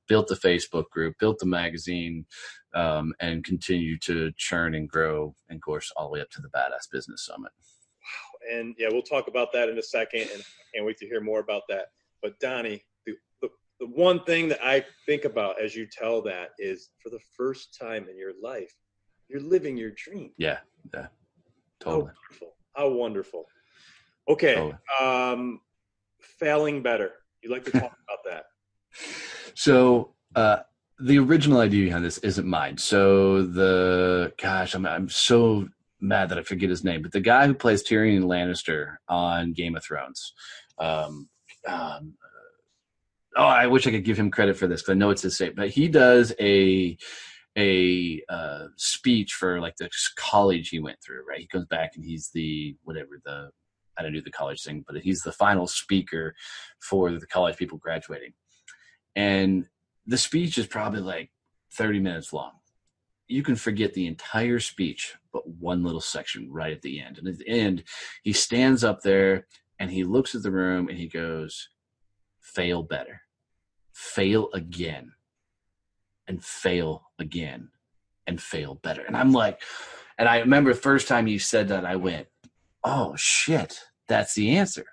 Built 0.08 0.28
the 0.28 0.36
Facebook 0.36 0.90
group, 0.90 1.16
built 1.20 1.40
the 1.40 1.48
magazine, 1.48 2.26
um, 2.74 3.14
and 3.20 3.44
continue 3.44 3.98
to 4.00 4.32
churn 4.38 4.76
and 4.76 4.88
grow, 4.88 5.36
and 5.50 5.58
of 5.58 5.62
course, 5.62 5.92
all 5.96 6.08
the 6.08 6.14
way 6.14 6.22
up 6.22 6.30
to 6.32 6.42
the 6.42 6.50
Badass 6.50 6.92
Business 6.92 7.26
Summit. 7.26 7.52
Wow! 8.02 8.58
And 8.58 8.76
yeah, 8.78 8.90
we'll 8.92 9.02
talk 9.02 9.28
about 9.28 9.52
that 9.54 9.70
in 9.70 9.78
a 9.78 9.84
second, 9.84 10.22
and 10.22 10.42
I 10.42 10.76
can't 10.76 10.86
wait 10.86 10.98
to 10.98 11.08
hear 11.08 11.22
more 11.22 11.40
about 11.40 11.64
that. 11.70 11.88
But 12.22 12.40
Donnie, 12.40 12.84
the, 13.06 13.14
the 13.42 13.50
the 13.80 13.88
one 13.88 14.24
thing 14.24 14.50
that 14.50 14.64
I 14.64 14.86
think 15.06 15.26
about 15.26 15.60
as 15.60 15.76
you 15.76 15.88
tell 15.88 16.22
that 16.24 16.52
is, 16.60 16.90
for 17.02 17.10
the 17.10 17.20
first 17.36 17.78
time 17.80 18.08
in 18.08 18.18
your 18.18 18.34
life, 18.42 18.74
you're 19.30 19.42
living 19.42 19.76
your 19.78 19.92
dream. 19.92 20.32
Yeah, 20.38 20.60
yeah 20.94 21.08
Totally. 21.80 22.06
How 22.06 22.06
wonderful. 22.06 22.56
How 22.76 22.90
wonderful. 22.90 23.46
Okay. 24.28 24.56
Totally. 24.56 24.76
Um, 25.02 25.62
failing 26.22 26.82
better. 26.82 27.12
You'd 27.42 27.52
like 27.52 27.66
to 27.66 27.72
talk 27.72 27.82
about 28.08 28.24
that? 28.26 28.46
So, 29.54 30.16
uh, 30.36 30.58
the 31.00 31.20
original 31.20 31.60
idea 31.60 31.86
behind 31.86 32.06
this 32.06 32.18
isn't 32.20 32.48
mine. 32.48 32.78
So 32.78 33.44
the 33.44 34.34
gosh, 34.42 34.74
I'm 34.76 34.86
I'm 34.86 35.10
so 35.10 35.68
mad 36.00 36.30
that 36.30 36.38
I 36.38 36.44
forget 36.44 36.70
his 36.70 36.84
name, 36.84 37.02
but 37.02 37.12
the 37.12 37.20
guy 37.20 37.48
who 37.48 37.54
plays 37.54 37.84
Tyrion 37.84 38.24
Lannister 38.24 38.96
on 39.08 39.54
Game 39.54 39.76
of 39.76 39.84
Thrones. 39.84 40.34
Um, 40.78 41.30
um, 41.68 42.14
oh, 43.36 43.44
I 43.44 43.68
wish 43.68 43.88
I 43.88 43.92
could 43.92 44.06
give 44.06 44.18
him 44.18 44.32
credit 44.32 44.58
for 44.58 44.68
this 44.68 44.82
because 44.82 44.94
I 44.94 44.98
know 44.98 45.10
it's 45.10 45.22
his 45.22 45.40
name, 45.40 45.54
but 45.56 45.70
he 45.70 45.88
does 45.88 46.34
a 46.40 46.98
a 47.58 48.22
uh, 48.30 48.68
speech 48.76 49.34
for 49.34 49.60
like 49.60 49.76
the 49.78 49.90
college 50.16 50.70
he 50.70 50.80
went 50.80 51.02
through. 51.02 51.26
Right, 51.28 51.40
he 51.40 51.48
comes 51.48 51.66
back 51.66 51.92
and 51.96 52.04
he's 52.04 52.30
the 52.34 52.76
whatever 52.84 53.22
the 53.24 53.50
I 53.98 54.04
don't 54.04 54.14
do 54.14 54.22
the 54.22 54.32
college 54.32 54.62
thing, 54.64 54.84
but 54.86 54.98
he's 54.98 55.22
the 55.22 55.32
final 55.32 55.68
speaker 55.68 56.36
for 56.82 57.12
the 57.12 57.28
college 57.28 57.58
people 57.58 57.78
graduating, 57.78 58.34
and 59.16 59.68
the 60.06 60.18
speech 60.18 60.58
is 60.58 60.68
probably 60.68 61.02
like 61.02 61.32
thirty 61.72 62.00
minutes 62.00 62.34
long. 62.34 62.52
You 63.28 63.42
can 63.42 63.56
forget 63.56 63.94
the 63.94 64.06
entire 64.06 64.60
speech, 64.60 65.16
but 65.34 65.48
one 65.48 65.84
little 65.84 66.02
section 66.02 66.52
right 66.52 66.72
at 66.72 66.84
the 66.84 67.02
end. 67.02 67.18
And 67.18 67.28
at 67.28 67.40
the 67.40 67.50
end, 67.50 67.84
he 68.22 68.34
stands 68.34 68.84
up 68.84 69.02
there 69.02 69.48
and 69.80 69.90
he 69.90 70.04
looks 70.04 70.36
at 70.36 70.44
the 70.44 70.52
room 70.52 70.90
and 70.90 70.98
he 70.98 71.08
goes, 71.08 71.70
"Fail 72.40 72.84
better." 72.84 73.22
fail 73.96 74.50
again 74.54 75.14
and 76.28 76.44
fail 76.44 77.04
again 77.20 77.70
and 78.28 78.42
fail 78.42 78.76
better. 78.76 79.02
And 79.02 79.16
I'm 79.16 79.32
like, 79.32 79.62
and 80.18 80.28
I 80.28 80.40
remember 80.40 80.74
the 80.74 80.80
first 80.80 81.08
time 81.08 81.28
you 81.28 81.40
said 81.40 81.68
that, 81.70 81.86
I 81.86 81.96
went, 81.96 82.28
oh 82.84 83.16
shit, 83.18 83.80
that's 84.08 84.34
the 84.34 84.58
answer. 84.58 84.86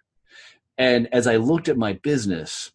And 0.78 1.08
as 1.12 1.26
I 1.26 1.36
looked 1.36 1.68
at 1.68 1.76
my 1.76 1.94
business, 1.94 2.72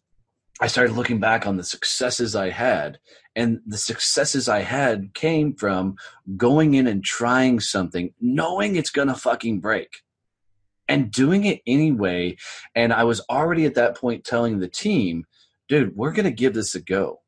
I 0.60 0.66
started 0.66 0.96
looking 0.96 1.20
back 1.20 1.46
on 1.46 1.56
the 1.56 1.64
successes 1.64 2.34
I 2.34 2.50
had. 2.50 2.98
And 3.36 3.60
the 3.66 3.78
successes 3.78 4.48
I 4.48 4.60
had 4.60 5.14
came 5.14 5.54
from 5.54 5.96
going 6.36 6.74
in 6.74 6.86
and 6.86 7.04
trying 7.04 7.60
something, 7.60 8.12
knowing 8.20 8.74
it's 8.74 8.90
going 8.90 9.08
to 9.08 9.14
fucking 9.14 9.60
break 9.60 10.02
and 10.88 11.10
doing 11.10 11.44
it 11.44 11.60
anyway. 11.66 12.36
And 12.74 12.92
I 12.92 13.04
was 13.04 13.20
already 13.30 13.66
at 13.66 13.74
that 13.74 13.96
point 13.96 14.24
telling 14.24 14.58
the 14.58 14.68
team, 14.68 15.24
dude, 15.68 15.94
we're 15.96 16.12
going 16.12 16.24
to 16.24 16.32
give 16.32 16.54
this 16.54 16.74
a 16.74 16.80
go. 16.80 17.20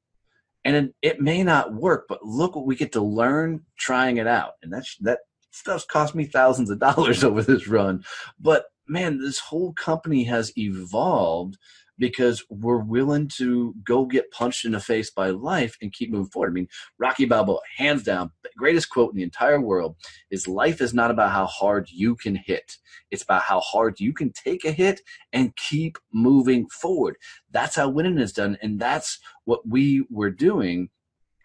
And 0.64 0.76
it, 0.76 0.94
it, 1.00 1.20
may 1.20 1.42
not 1.42 1.74
work, 1.74 2.06
but 2.08 2.24
look 2.24 2.54
what 2.54 2.66
we 2.66 2.76
get 2.76 2.92
to 2.92 3.00
learn 3.00 3.62
trying 3.78 4.18
it 4.18 4.26
out. 4.26 4.52
And 4.62 4.72
that's, 4.72 4.96
that 4.98 5.20
stuff's 5.50 5.86
cost 5.86 6.14
me 6.14 6.24
thousands 6.24 6.70
of 6.70 6.78
dollars 6.78 7.24
over 7.24 7.42
this 7.42 7.66
run. 7.66 8.04
But 8.38 8.66
man, 8.86 9.18
this 9.18 9.38
whole 9.38 9.72
company 9.72 10.24
has 10.24 10.52
evolved 10.58 11.56
because 12.01 12.42
we're 12.48 12.82
willing 12.82 13.28
to 13.28 13.74
go 13.84 14.07
get 14.07 14.32
punched 14.32 14.64
in 14.64 14.72
the 14.72 14.80
face 14.80 15.11
by 15.11 15.28
life 15.28 15.76
and 15.80 15.92
keep 15.92 16.11
moving 16.11 16.30
forward. 16.30 16.51
I 16.51 16.55
mean, 16.55 16.68
Rocky 16.98 17.26
Balboa, 17.26 17.61
hands 17.76 18.03
down, 18.03 18.32
greatest 18.57 18.88
quote 18.90 19.12
in 19.12 19.18
the 19.18 19.22
entire 19.22 19.61
world 19.61 19.96
is 20.30 20.48
life 20.48 20.80
is 20.80 20.94
not 20.94 21.11
about 21.11 21.30
how 21.30 21.46
hard 21.46 21.88
you 21.90 22.16
can 22.16 22.34
hit. 22.34 22.78
It's 23.11 23.22
about 23.22 23.42
how 23.42 23.61
hard 23.61 24.01
you 24.01 24.14
can 24.14 24.32
take 24.32 24.64
a 24.64 24.72
hit 24.72 25.03
and 25.32 25.55
keep 25.57 25.98
moving 26.12 26.66
forward. 26.68 27.16
That's 27.51 27.76
how 27.76 27.90
winning 27.90 28.18
is 28.18 28.32
done. 28.32 28.57
And 28.62 28.80
that's 28.80 29.18
what 29.44 29.68
we 29.68 30.05
were 30.11 30.30
doing 30.30 30.88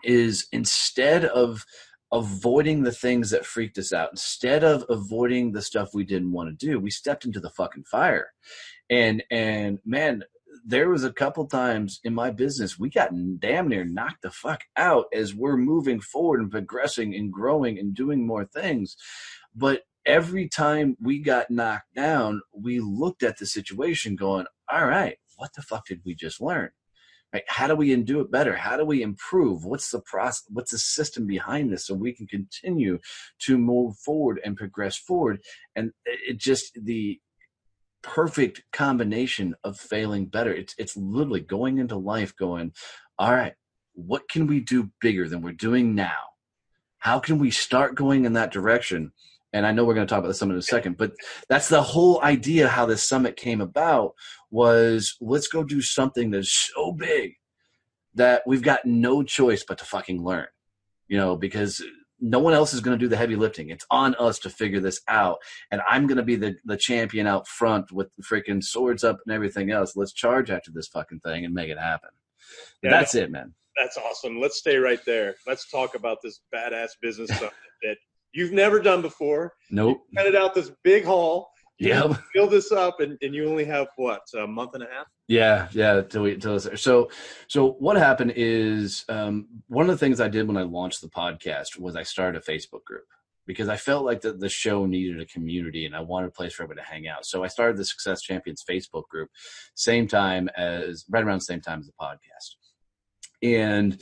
is 0.05 0.47
instead 0.53 1.25
of 1.25 1.65
avoiding 2.13 2.83
the 2.83 2.91
things 2.93 3.31
that 3.31 3.45
freaked 3.45 3.77
us 3.77 3.91
out, 3.91 4.11
instead 4.11 4.63
of 4.63 4.85
avoiding 4.87 5.51
the 5.51 5.61
stuff 5.61 5.89
we 5.93 6.05
didn't 6.05 6.31
want 6.31 6.47
to 6.47 6.65
do, 6.65 6.79
we 6.79 6.91
stepped 6.91 7.25
into 7.25 7.41
the 7.41 7.49
fucking 7.49 7.83
fire 7.83 8.29
and 8.89 9.23
and 9.31 9.79
man 9.85 10.23
there 10.65 10.89
was 10.89 11.03
a 11.03 11.13
couple 11.13 11.45
times 11.45 11.99
in 12.03 12.13
my 12.13 12.31
business 12.31 12.79
we 12.79 12.89
got 12.89 13.11
damn 13.39 13.67
near 13.67 13.85
knocked 13.85 14.23
the 14.23 14.31
fuck 14.31 14.63
out 14.75 15.05
as 15.13 15.33
we're 15.33 15.57
moving 15.57 16.01
forward 16.01 16.41
and 16.41 16.51
progressing 16.51 17.13
and 17.13 17.31
growing 17.31 17.77
and 17.77 17.93
doing 17.93 18.25
more 18.25 18.45
things. 18.45 18.97
But 19.55 19.83
every 20.05 20.49
time 20.49 20.97
we 20.99 21.19
got 21.19 21.51
knocked 21.51 21.93
down 21.95 22.41
we 22.51 22.79
looked 22.79 23.23
at 23.23 23.37
the 23.37 23.45
situation 23.45 24.15
going 24.15 24.45
all 24.71 24.85
right 24.85 25.17
what 25.37 25.53
the 25.53 25.61
fuck 25.61 25.85
did 25.87 26.01
we 26.05 26.15
just 26.15 26.41
learn? 26.41 26.69
Right? 27.33 27.43
How 27.47 27.67
do 27.67 27.75
we 27.75 27.93
do 27.97 28.21
it 28.21 28.31
better? 28.31 28.55
How 28.55 28.77
do 28.77 28.85
we 28.85 29.01
improve? 29.01 29.65
What's 29.65 29.91
the 29.91 29.99
process 29.99 30.43
what's 30.49 30.71
the 30.71 30.77
system 30.77 31.27
behind 31.27 31.71
this 31.71 31.85
so 31.85 31.93
we 31.93 32.13
can 32.13 32.27
continue 32.27 32.99
to 33.39 33.57
move 33.57 33.97
forward 33.97 34.39
and 34.45 34.55
progress 34.55 34.95
forward? 34.95 35.41
And 35.75 35.91
it 36.05 36.37
just 36.37 36.77
the 36.81 37.19
perfect 38.05 38.61
combination 38.71 39.55
of 39.63 39.77
failing 39.79 40.27
better. 40.27 40.53
It's 40.53 40.75
it's 40.77 40.95
literally 40.95 41.41
going 41.41 41.79
into 41.79 41.97
life 41.97 42.35
going, 42.35 42.71
all 43.17 43.33
right, 43.33 43.53
what 43.93 44.29
can 44.29 44.45
we 44.45 44.59
do 44.59 44.91
bigger 45.01 45.27
than 45.27 45.41
we're 45.41 45.53
doing 45.53 45.95
now? 45.95 46.17
How 46.99 47.19
can 47.19 47.39
we 47.39 47.49
start 47.49 47.95
going 47.95 48.25
in 48.25 48.33
that 48.33 48.51
direction? 48.51 49.11
And 49.53 49.65
I 49.65 49.71
know 49.71 49.85
we're 49.85 49.95
going 49.95 50.05
to 50.05 50.09
talk 50.09 50.19
about 50.19 50.27
the 50.27 50.33
summit 50.33 50.53
in 50.53 50.59
a 50.59 50.63
second, 50.63 50.97
but 50.97 51.13
that's 51.49 51.69
the 51.69 51.81
whole 51.81 52.21
idea 52.21 52.67
how 52.67 52.85
this 52.85 53.07
summit 53.07 53.37
came 53.37 53.61
about 53.61 54.13
was 54.51 55.15
let's 55.19 55.47
go 55.47 55.63
do 55.63 55.81
something 55.81 56.29
that's 56.29 56.51
so 56.51 56.91
big 56.91 57.33
that 58.13 58.43
we've 58.45 58.61
got 58.61 58.85
no 58.85 59.23
choice 59.23 59.63
but 59.67 59.77
to 59.79 59.85
fucking 59.85 60.23
learn. 60.23 60.47
You 61.07 61.17
know, 61.17 61.35
because 61.35 61.83
no 62.19 62.39
one 62.39 62.53
else 62.53 62.73
is 62.73 62.81
going 62.81 62.97
to 62.97 63.03
do 63.03 63.09
the 63.09 63.17
heavy 63.17 63.35
lifting. 63.35 63.69
It's 63.69 63.85
on 63.91 64.15
us 64.15 64.39
to 64.39 64.49
figure 64.49 64.79
this 64.79 65.01
out. 65.07 65.37
And 65.71 65.81
I'm 65.87 66.07
going 66.07 66.17
to 66.17 66.23
be 66.23 66.35
the, 66.35 66.55
the 66.65 66.77
champion 66.77 67.27
out 67.27 67.47
front 67.47 67.91
with 67.91 68.07
the 68.15 68.23
freaking 68.23 68.63
swords 68.63 69.03
up 69.03 69.19
and 69.25 69.33
everything 69.33 69.71
else. 69.71 69.95
Let's 69.95 70.13
charge 70.13 70.49
after 70.49 70.71
this 70.71 70.87
fucking 70.87 71.19
thing 71.19 71.45
and 71.45 71.53
make 71.53 71.69
it 71.69 71.79
happen. 71.79 72.09
Yeah, 72.81 72.91
that's 72.91 73.15
it, 73.15 73.31
man. 73.31 73.53
That's 73.77 73.97
awesome. 73.97 74.39
Let's 74.39 74.57
stay 74.57 74.77
right 74.77 75.03
there. 75.05 75.35
Let's 75.45 75.69
talk 75.69 75.95
about 75.95 76.19
this 76.23 76.41
badass 76.53 76.91
business 77.01 77.29
that 77.83 77.97
you've 78.33 78.53
never 78.53 78.79
done 78.79 79.01
before. 79.01 79.53
Nope. 79.69 80.01
You 80.11 80.17
rented 80.17 80.35
out 80.35 80.53
this 80.53 80.71
big 80.83 81.03
hall 81.03 81.49
yeah. 81.77 82.13
Fill 82.33 82.47
this 82.47 82.71
up, 82.71 82.99
and, 82.99 83.17
and 83.21 83.33
you 83.33 83.49
only 83.49 83.65
have 83.65 83.87
what 83.97 84.21
a 84.37 84.47
month 84.47 84.71
and 84.75 84.83
a 84.83 84.87
half. 84.87 85.07
Yeah, 85.27 85.67
yeah. 85.71 86.01
Till 86.01 86.23
we 86.23 86.37
till 86.37 86.59
so 86.59 87.09
so 87.47 87.71
what 87.73 87.97
happened 87.97 88.33
is 88.35 89.05
um, 89.09 89.47
one 89.67 89.89
of 89.89 89.91
the 89.91 89.97
things 89.97 90.21
I 90.21 90.27
did 90.27 90.47
when 90.47 90.57
I 90.57 90.63
launched 90.63 91.01
the 91.01 91.09
podcast 91.09 91.79
was 91.79 91.95
I 91.95 92.03
started 92.03 92.41
a 92.41 92.51
Facebook 92.51 92.83
group 92.85 93.05
because 93.47 93.69
I 93.69 93.77
felt 93.77 94.05
like 94.05 94.21
the, 94.21 94.33
the 94.33 94.49
show 94.49 94.85
needed 94.85 95.19
a 95.19 95.25
community 95.25 95.85
and 95.85 95.95
I 95.95 96.01
wanted 96.01 96.27
a 96.27 96.31
place 96.31 96.53
for 96.53 96.63
everybody 96.63 96.83
to 96.83 96.91
hang 96.91 97.07
out. 97.07 97.25
So 97.25 97.43
I 97.43 97.47
started 97.47 97.77
the 97.77 97.85
Success 97.85 98.21
Champions 98.21 98.63
Facebook 98.67 99.07
group, 99.07 99.29
same 99.75 100.07
time 100.07 100.49
as 100.57 101.05
right 101.09 101.23
around 101.23 101.39
the 101.39 101.45
same 101.45 101.61
time 101.61 101.79
as 101.79 101.87
the 101.87 101.93
podcast, 101.99 102.55
and 103.43 104.01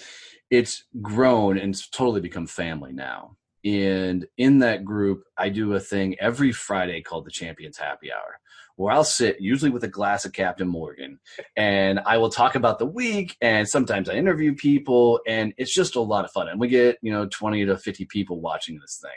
it's 0.50 0.86
grown 1.02 1.58
and 1.58 1.74
it's 1.74 1.90
totally 1.90 2.22
become 2.22 2.48
family 2.48 2.94
now. 2.94 3.38
And 3.64 4.28
in 4.38 4.60
that 4.60 4.84
group, 4.84 5.24
I 5.38 5.50
do 5.50 5.74
a 5.74 5.80
thing 5.80 6.16
every 6.20 6.52
Friday 6.52 7.02
called 7.02 7.26
the 7.26 7.32
Champions 7.32 7.78
Happy 7.78 8.12
Hour, 8.12 8.40
where 8.76 8.94
I'll 8.94 9.06
sit 9.06 9.40
usually 9.40 9.72
with 9.72 9.84
a 9.86 9.90
glass 9.90 10.26
of 10.26 10.34
Captain 10.34 10.68
Morgan 10.68 11.20
and 11.56 12.00
I 12.06 12.18
will 12.18 12.30
talk 12.30 12.56
about 12.56 12.80
the 12.80 12.86
week. 12.86 13.38
And 13.42 13.68
sometimes 13.68 14.10
I 14.10 14.16
interview 14.16 14.54
people, 14.54 15.22
and 15.26 15.54
it's 15.58 15.74
just 15.74 15.96
a 15.96 16.02
lot 16.02 16.26
of 16.26 16.32
fun. 16.32 16.50
And 16.50 16.60
we 16.60 16.68
get, 16.68 16.98
you 17.02 17.12
know, 17.12 17.28
20 17.28 17.66
to 17.66 17.78
50 17.78 18.06
people 18.06 18.42
watching 18.42 18.80
this 18.80 19.00
thing. 19.02 19.12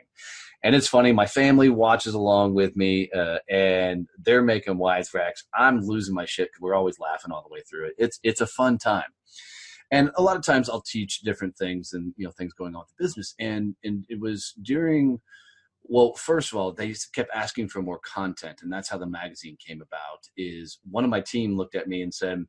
And 0.62 0.74
it's 0.74 0.88
funny, 0.88 1.12
my 1.12 1.26
family 1.26 1.68
watches 1.68 2.14
along 2.14 2.54
with 2.54 2.76
me, 2.76 3.10
uh, 3.10 3.38
and 3.48 4.08
they're 4.18 4.42
making 4.42 4.74
wisecracks. 4.74 5.44
I'm 5.54 5.80
losing 5.80 6.14
my 6.14 6.24
shit 6.24 6.50
we're 6.60 6.74
always 6.74 6.98
laughing 6.98 7.30
all 7.30 7.42
the 7.42 7.52
way 7.52 7.60
through 7.68 7.88
it. 7.88 7.94
It's 7.98 8.18
it's 8.22 8.40
a 8.40 8.46
fun 8.46 8.78
time 8.78 9.12
and 9.90 10.10
a 10.16 10.22
lot 10.22 10.36
of 10.36 10.42
times 10.42 10.68
I'll 10.68 10.82
teach 10.82 11.20
different 11.20 11.56
things 11.56 11.92
and 11.92 12.12
you 12.16 12.24
know 12.24 12.32
things 12.32 12.52
going 12.52 12.74
on 12.74 12.82
with 12.82 12.88
the 12.96 13.04
business. 13.04 13.34
And 13.38 13.76
and 13.84 14.04
it 14.08 14.20
was 14.20 14.54
during 14.62 15.20
well, 15.88 16.14
first 16.14 16.52
of 16.52 16.58
all, 16.58 16.72
they 16.72 16.94
kept 17.14 17.30
asking 17.32 17.68
for 17.68 17.80
more 17.80 18.00
content, 18.00 18.60
and 18.62 18.72
that's 18.72 18.88
how 18.88 18.98
the 18.98 19.06
magazine 19.06 19.56
came 19.64 19.82
about. 19.82 20.26
Is 20.36 20.80
one 20.90 21.04
of 21.04 21.10
my 21.10 21.20
team 21.20 21.56
looked 21.56 21.76
at 21.76 21.88
me 21.88 22.02
and 22.02 22.12
said, 22.12 22.44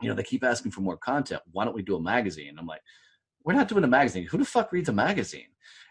you 0.00 0.08
know, 0.08 0.14
they 0.14 0.22
keep 0.22 0.44
asking 0.44 0.72
for 0.72 0.80
more 0.80 0.96
content. 0.96 1.42
Why 1.52 1.64
don't 1.64 1.74
we 1.74 1.82
do 1.82 1.96
a 1.96 2.02
magazine? 2.02 2.56
I'm 2.58 2.66
like, 2.66 2.80
we're 3.44 3.54
not 3.54 3.68
doing 3.68 3.84
a 3.84 3.88
magazine. 3.88 4.26
Who 4.26 4.38
the 4.38 4.44
fuck 4.44 4.72
reads 4.72 4.88
a 4.88 4.92
magazine? 4.92 5.48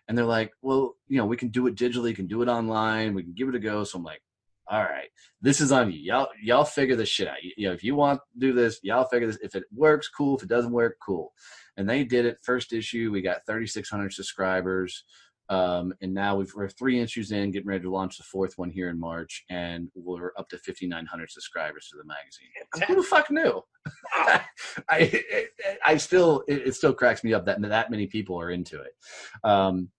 And 0.07 0.17
they're 0.17 0.25
like, 0.25 0.51
well, 0.61 0.95
you 1.07 1.17
know, 1.17 1.25
we 1.25 1.37
can 1.37 1.49
do 1.49 1.67
it 1.67 1.75
digitally, 1.75 2.15
can 2.15 2.27
do 2.27 2.41
it 2.41 2.47
online, 2.47 3.13
we 3.13 3.23
can 3.23 3.33
give 3.33 3.49
it 3.49 3.55
a 3.55 3.59
go. 3.59 3.83
So 3.83 3.99
I'm 3.99 4.03
like, 4.03 4.21
all 4.69 4.83
right, 4.83 5.09
this 5.41 5.59
is 5.61 5.71
on 5.71 5.91
you. 5.91 5.99
Y'all, 5.99 6.27
y'all 6.41 6.63
figure 6.63 6.95
this 6.95 7.09
shit 7.09 7.27
out. 7.27 7.43
You, 7.43 7.51
you 7.57 7.67
know, 7.67 7.73
if 7.73 7.83
you 7.83 7.95
want 7.95 8.19
to 8.19 8.39
do 8.39 8.53
this, 8.53 8.79
y'all 8.83 9.05
figure 9.05 9.27
this. 9.27 9.39
If 9.41 9.55
it 9.55 9.63
works, 9.73 10.09
cool. 10.09 10.37
If 10.37 10.43
it 10.43 10.49
doesn't 10.49 10.71
work, 10.71 10.97
cool. 11.03 11.33
And 11.77 11.89
they 11.89 12.03
did 12.03 12.25
it. 12.25 12.37
First 12.43 12.71
issue, 12.73 13.11
we 13.11 13.21
got 13.21 13.45
3,600 13.47 14.13
subscribers. 14.13 15.03
Um, 15.49 15.93
and 16.01 16.13
now 16.13 16.35
we've, 16.35 16.51
we're 16.55 16.69
three 16.69 16.99
issues 16.99 17.31
in, 17.31 17.49
getting 17.49 17.67
ready 17.67 17.83
to 17.83 17.89
launch 17.89 18.17
the 18.17 18.23
fourth 18.23 18.53
one 18.57 18.69
here 18.69 18.89
in 18.89 18.99
March, 18.99 19.43
and 19.49 19.89
we're 19.95 20.31
up 20.37 20.47
to 20.49 20.59
5,900 20.59 21.31
subscribers 21.31 21.89
to 21.89 21.97
the 21.97 22.03
magazine. 22.05 22.87
Who 22.87 23.01
the 23.01 23.07
fuck 23.07 23.31
knew? 23.31 23.63
I, 24.89 25.47
I 25.83 25.97
still, 25.97 26.43
it, 26.47 26.67
it, 26.67 26.75
still 26.75 26.93
cracks 26.93 27.23
me 27.23 27.33
up 27.33 27.47
that 27.47 27.59
that 27.61 27.89
many 27.89 28.05
people 28.05 28.39
are 28.39 28.51
into 28.51 28.79
it. 28.79 28.91
Um, 29.43 29.89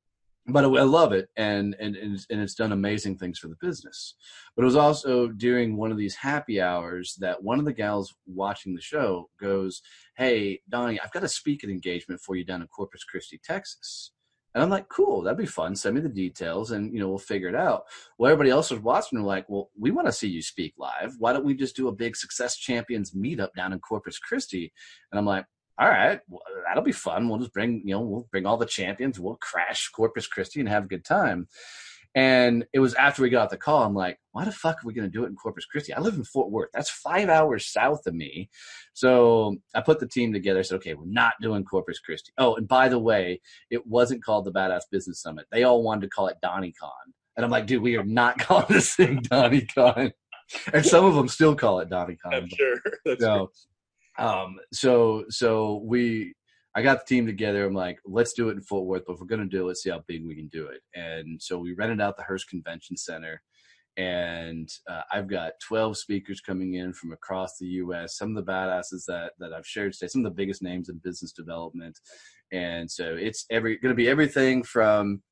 but 0.47 0.65
I 0.65 0.83
love 0.83 1.12
it, 1.12 1.29
and 1.37 1.77
and 1.79 1.97
and 1.97 2.41
it's 2.41 2.55
done 2.55 2.73
amazing 2.73 3.19
things 3.19 3.39
for 3.39 3.49
the 3.49 3.57
business. 3.61 4.15
But 4.57 4.62
it 4.62 4.67
was 4.67 4.77
also 4.77 5.29
during 5.29 5.77
one 5.77 5.91
of 5.91 5.99
these 5.99 6.15
happy 6.17 6.61
hours 6.61 7.17
that 7.21 7.43
one 7.43 7.59
of 7.59 7.65
the 7.65 7.73
gals 7.73 8.15
watching 8.27 8.75
the 8.75 8.81
show 8.81 9.29
goes, 9.41 9.83
"Hey, 10.17 10.61
Donnie, 10.69 11.01
I've 11.01 11.12
got 11.12 11.25
a 11.25 11.29
speaking 11.29 11.71
engagement 11.71 12.21
for 12.21 12.37
you 12.37 12.45
down 12.45 12.62
in 12.62 12.69
Corpus 12.69 13.05
Christi, 13.05 13.41
Texas." 13.45 14.12
And 14.55 14.65
I'm 14.65 14.71
like, 14.71 14.89
cool, 14.89 15.23
that'd 15.23 15.39
be 15.39 15.47
fun. 15.47 15.77
Send 15.77 15.95
me 15.95 16.01
the 16.01 16.09
details 16.09 16.73
and, 16.73 16.93
you 16.93 16.99
know, 16.99 17.09
we'll 17.09 17.19
figure 17.19 17.49
it 17.49 17.55
out. 17.55 17.85
Well, 18.19 18.31
everybody 18.31 18.51
else 18.51 18.71
was 18.71 18.81
watching. 18.81 19.19
They're 19.19 19.27
like, 19.27 19.49
well, 19.49 19.71
we 19.79 19.93
want 19.93 20.09
to 20.09 20.12
see 20.12 20.27
you 20.27 20.43
speak 20.43 20.75
live. 20.77 21.15
Why 21.19 21.33
don't 21.33 21.45
we 21.45 21.55
just 21.55 21.77
do 21.77 21.87
a 21.87 21.93
big 21.93 22.17
success 22.17 22.57
champions 22.57 23.12
meetup 23.12 23.51
down 23.55 23.73
in 23.73 23.79
Corpus 23.79 24.19
Christi? 24.19 24.73
And 25.12 25.21
I'm 25.21 25.27
like, 25.27 25.47
all 25.81 25.89
right, 25.89 26.20
well, 26.28 26.43
that'll 26.66 26.82
be 26.82 26.93
fun. 26.93 27.28
We'll 27.28 27.39
just 27.39 27.55
bring, 27.55 27.81
you 27.86 27.94
know, 27.94 28.01
we'll 28.02 28.28
bring 28.31 28.44
all 28.44 28.59
the 28.59 28.66
champions. 28.66 29.19
We'll 29.19 29.36
crash 29.36 29.89
Corpus 29.89 30.27
Christi 30.27 30.61
and 30.61 30.69
have 30.69 30.85
a 30.85 30.89
good 30.89 31.07
time. 31.07 31.48
And 32.15 32.66
it 32.73 32.81
was 32.81 32.94
after 32.94 33.23
we 33.23 33.31
got 33.31 33.51
the 33.51 33.57
call, 33.57 33.85
I'm 33.85 33.94
like, 33.94 34.19
why 34.32 34.44
the 34.44 34.52
fuck 34.52 34.77
are 34.77 34.86
we 34.86 34.93
going 34.93 35.11
to 35.11 35.12
do 35.12 35.24
it 35.24 35.28
in 35.28 35.36
Corpus 35.36 35.65
Christi? 35.65 35.94
I 35.94 36.01
live 36.01 36.16
in 36.16 36.24
Fort 36.24 36.51
Worth. 36.51 36.70
That's 36.74 36.90
five 36.90 37.28
hours 37.28 37.66
south 37.66 38.07
of 38.07 38.15
me. 38.15 38.51
So 38.94 39.57
I 39.74 39.81
put 39.81 40.01
the 40.01 40.09
team 40.09 40.32
together. 40.32 40.59
I 40.59 40.62
said, 40.62 40.77
okay, 40.77 40.94
we're 40.94 41.05
not 41.07 41.35
doing 41.40 41.65
Corpus 41.65 42.01
Christi. 42.01 42.32
Oh, 42.36 42.57
and 42.57 42.69
by 42.69 42.89
the 42.89 42.98
way, 42.98 43.40
it 43.70 43.86
wasn't 43.86 44.24
called 44.24 44.44
the 44.44 44.52
Badass 44.52 44.82
Business 44.90 45.23
Summit. 45.23 45.47
They 45.51 45.62
all 45.62 45.82
wanted 45.82 46.02
to 46.02 46.09
call 46.09 46.27
it 46.27 46.36
DonnieCon. 46.44 46.74
And 47.36 47.44
I'm 47.44 47.51
like, 47.51 47.66
dude, 47.66 47.82
we 47.82 47.97
are 47.97 48.05
not 48.05 48.39
calling 48.40 48.66
this 48.69 48.94
thing 48.94 49.20
DonnieCon. 49.23 50.12
And 50.73 50.85
some 50.85 51.05
of 51.05 51.15
them 51.15 51.28
still 51.28 51.55
call 51.55 51.78
it 51.78 51.89
DonnieCon. 51.89 52.35
I'm 52.35 52.48
sure. 52.48 52.77
That's 53.05 53.20
so, 53.20 53.52
um, 54.19 54.57
so, 54.73 55.24
so 55.28 55.82
we, 55.85 56.35
I 56.74 56.82
got 56.82 57.01
the 57.01 57.15
team 57.15 57.27
together. 57.27 57.65
I'm 57.65 57.74
like, 57.74 57.99
let's 58.05 58.32
do 58.32 58.49
it 58.49 58.53
in 58.53 58.62
Fort 58.62 58.87
Worth, 58.87 59.03
but 59.07 59.15
if 59.15 59.20
we're 59.20 59.37
to 59.37 59.47
do 59.47 59.62
it, 59.62 59.69
let's 59.69 59.82
see 59.82 59.91
how 59.91 60.05
big 60.07 60.24
we 60.24 60.37
can 60.37 60.49
do 60.49 60.66
it. 60.66 60.81
And 60.95 61.41
so 61.43 61.59
we 61.59 61.74
rented 61.74 62.01
out 62.01 62.16
the 62.16 62.23
Hurst 62.23 62.49
Convention 62.49 62.97
Center. 62.97 63.43
And 63.97 64.69
uh, 64.89 65.03
I've 65.12 65.28
got 65.28 65.53
12 65.66 65.99
speakers 65.99 66.41
coming 66.41 66.74
in 66.74 66.93
from 66.93 67.12
across 67.12 67.59
the 67.59 67.66
U.S. 67.66 68.16
Some 68.16 68.31
of 68.31 68.37
the 68.37 68.51
badasses 68.51 69.05
that 69.09 69.32
that 69.41 69.53
I've 69.53 69.66
shared 69.66 69.93
today, 69.93 70.07
some 70.07 70.24
of 70.24 70.31
the 70.31 70.37
biggest 70.37 70.62
names 70.62 70.89
in 70.89 71.01
business 71.03 71.32
development. 71.32 71.99
And 72.53 72.91
so 72.91 73.16
it's 73.19 73.47
every 73.51 73.78
going 73.78 73.91
to 73.91 73.97
be 73.97 74.09
everything 74.09 74.62
from 74.62 75.23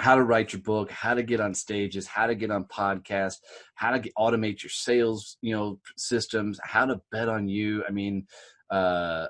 how 0.00 0.14
to 0.14 0.22
write 0.22 0.52
your 0.52 0.62
book, 0.62 0.90
how 0.90 1.14
to 1.14 1.22
get 1.22 1.40
on 1.40 1.54
stages, 1.54 2.06
how 2.06 2.26
to 2.26 2.34
get 2.34 2.50
on 2.50 2.64
podcasts, 2.64 3.36
how 3.74 3.90
to 3.90 3.98
get, 3.98 4.14
automate 4.18 4.62
your 4.62 4.70
sales, 4.70 5.36
you 5.42 5.54
know, 5.54 5.78
systems, 5.96 6.58
how 6.64 6.86
to 6.86 7.00
bet 7.12 7.28
on 7.28 7.48
you. 7.48 7.84
I 7.86 7.90
mean, 7.90 8.26
uh, 8.70 9.26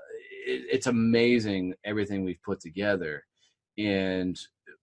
it, 0.47 0.62
it's 0.72 0.86
amazing 0.86 1.74
everything 1.84 2.24
we've 2.24 2.42
put 2.42 2.60
together. 2.60 3.24
And 3.78 4.38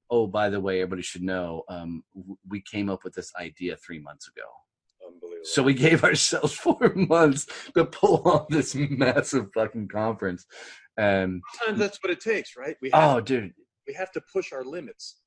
oh, 0.10 0.28
by 0.28 0.50
the 0.50 0.60
way, 0.60 0.82
everybody 0.82 1.04
should 1.04 1.24
know 1.24 1.64
um, 1.70 2.04
we 2.48 2.62
came 2.62 2.90
up 2.90 3.04
with 3.04 3.14
this 3.14 3.32
idea 3.40 3.78
three 3.78 4.00
months 4.00 4.28
ago. 4.28 4.48
Unbelievable. 5.06 5.46
So 5.46 5.64
we 5.64 5.74
gave 5.74 6.04
ourselves 6.04 6.54
four 6.54 6.94
months 6.96 7.48
to 7.76 7.86
pull 7.86 8.28
off 8.28 8.48
this 8.50 8.76
massive 8.76 9.48
fucking 9.54 9.88
conference. 9.88 10.46
And 10.98 11.42
sometimes 11.60 11.80
that's 11.80 12.04
what 12.04 12.12
it 12.12 12.20
takes, 12.20 12.58
right? 12.58 12.76
We 12.82 12.90
have, 12.92 13.18
oh, 13.18 13.22
dude, 13.22 13.54
we 13.88 13.94
have 13.94 14.12
to 14.14 14.22
push 14.34 14.52
our 14.52 14.64
limits. 14.64 15.18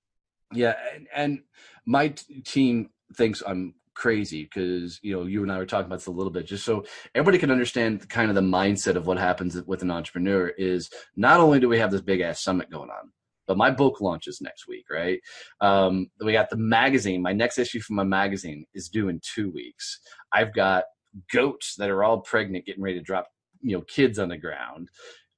Yeah, 0.53 0.75
and, 0.95 1.07
and 1.15 1.43
my 1.87 2.09
t- 2.09 2.43
team 2.43 2.91
thinks 3.15 3.43
I'm 3.47 3.75
crazy 3.95 4.45
because 4.45 4.99
you 5.03 5.13
know 5.15 5.27
you 5.27 5.43
and 5.43 5.53
I 5.53 5.59
were 5.59 5.67
talking 5.67 5.87
about 5.87 5.99
this 5.99 6.07
a 6.07 6.13
little 6.13 6.33
bit, 6.33 6.47
just 6.47 6.65
so 6.65 6.85
everybody 7.15 7.39
can 7.39 7.51
understand 7.51 8.09
kind 8.09 8.31
of 8.31 8.35
the 8.35 8.41
mindset 8.41 8.97
of 8.97 9.07
what 9.07 9.19
happens 9.19 9.61
with 9.67 9.83
an 9.83 9.91
entrepreneur. 9.91 10.49
Is 10.59 10.91
not 11.17 11.41
only 11.41 11.61
do 11.61 11.69
we 11.69 11.79
have 11.79 11.91
this 11.91 12.01
big 12.01 12.21
ass 12.21 12.43
summit 12.43 12.71
going 12.71 12.91
on, 12.91 13.13
but 13.47 13.57
my 13.57 13.71
book 13.71 14.01
launches 14.01 14.41
next 14.41 14.69
week, 14.69 14.87
right? 14.91 15.21
Um, 15.61 16.07
we 16.25 16.33
got 16.33 16.51
the 16.51 16.57
magazine. 16.57 17.21
My 17.21 17.33
next 17.33 17.59
issue 17.59 17.81
from 17.81 17.97
my 17.97 18.05
magazine 18.05 18.65
is 18.75 18.89
due 18.89 19.09
in 19.09 19.21
two 19.23 19.51
weeks. 19.51 20.01
I've 20.33 20.55
got 20.55 20.85
goats 21.33 21.75
that 21.77 21.91
are 21.91 22.05
all 22.05 22.21
pregnant, 22.21 22.67
getting 22.67 22.83
ready 22.83 22.99
to 22.99 23.05
drop, 23.05 23.27
you 23.61 23.77
know, 23.77 23.83
kids 23.83 24.19
on 24.19 24.29
the 24.29 24.37
ground. 24.37 24.89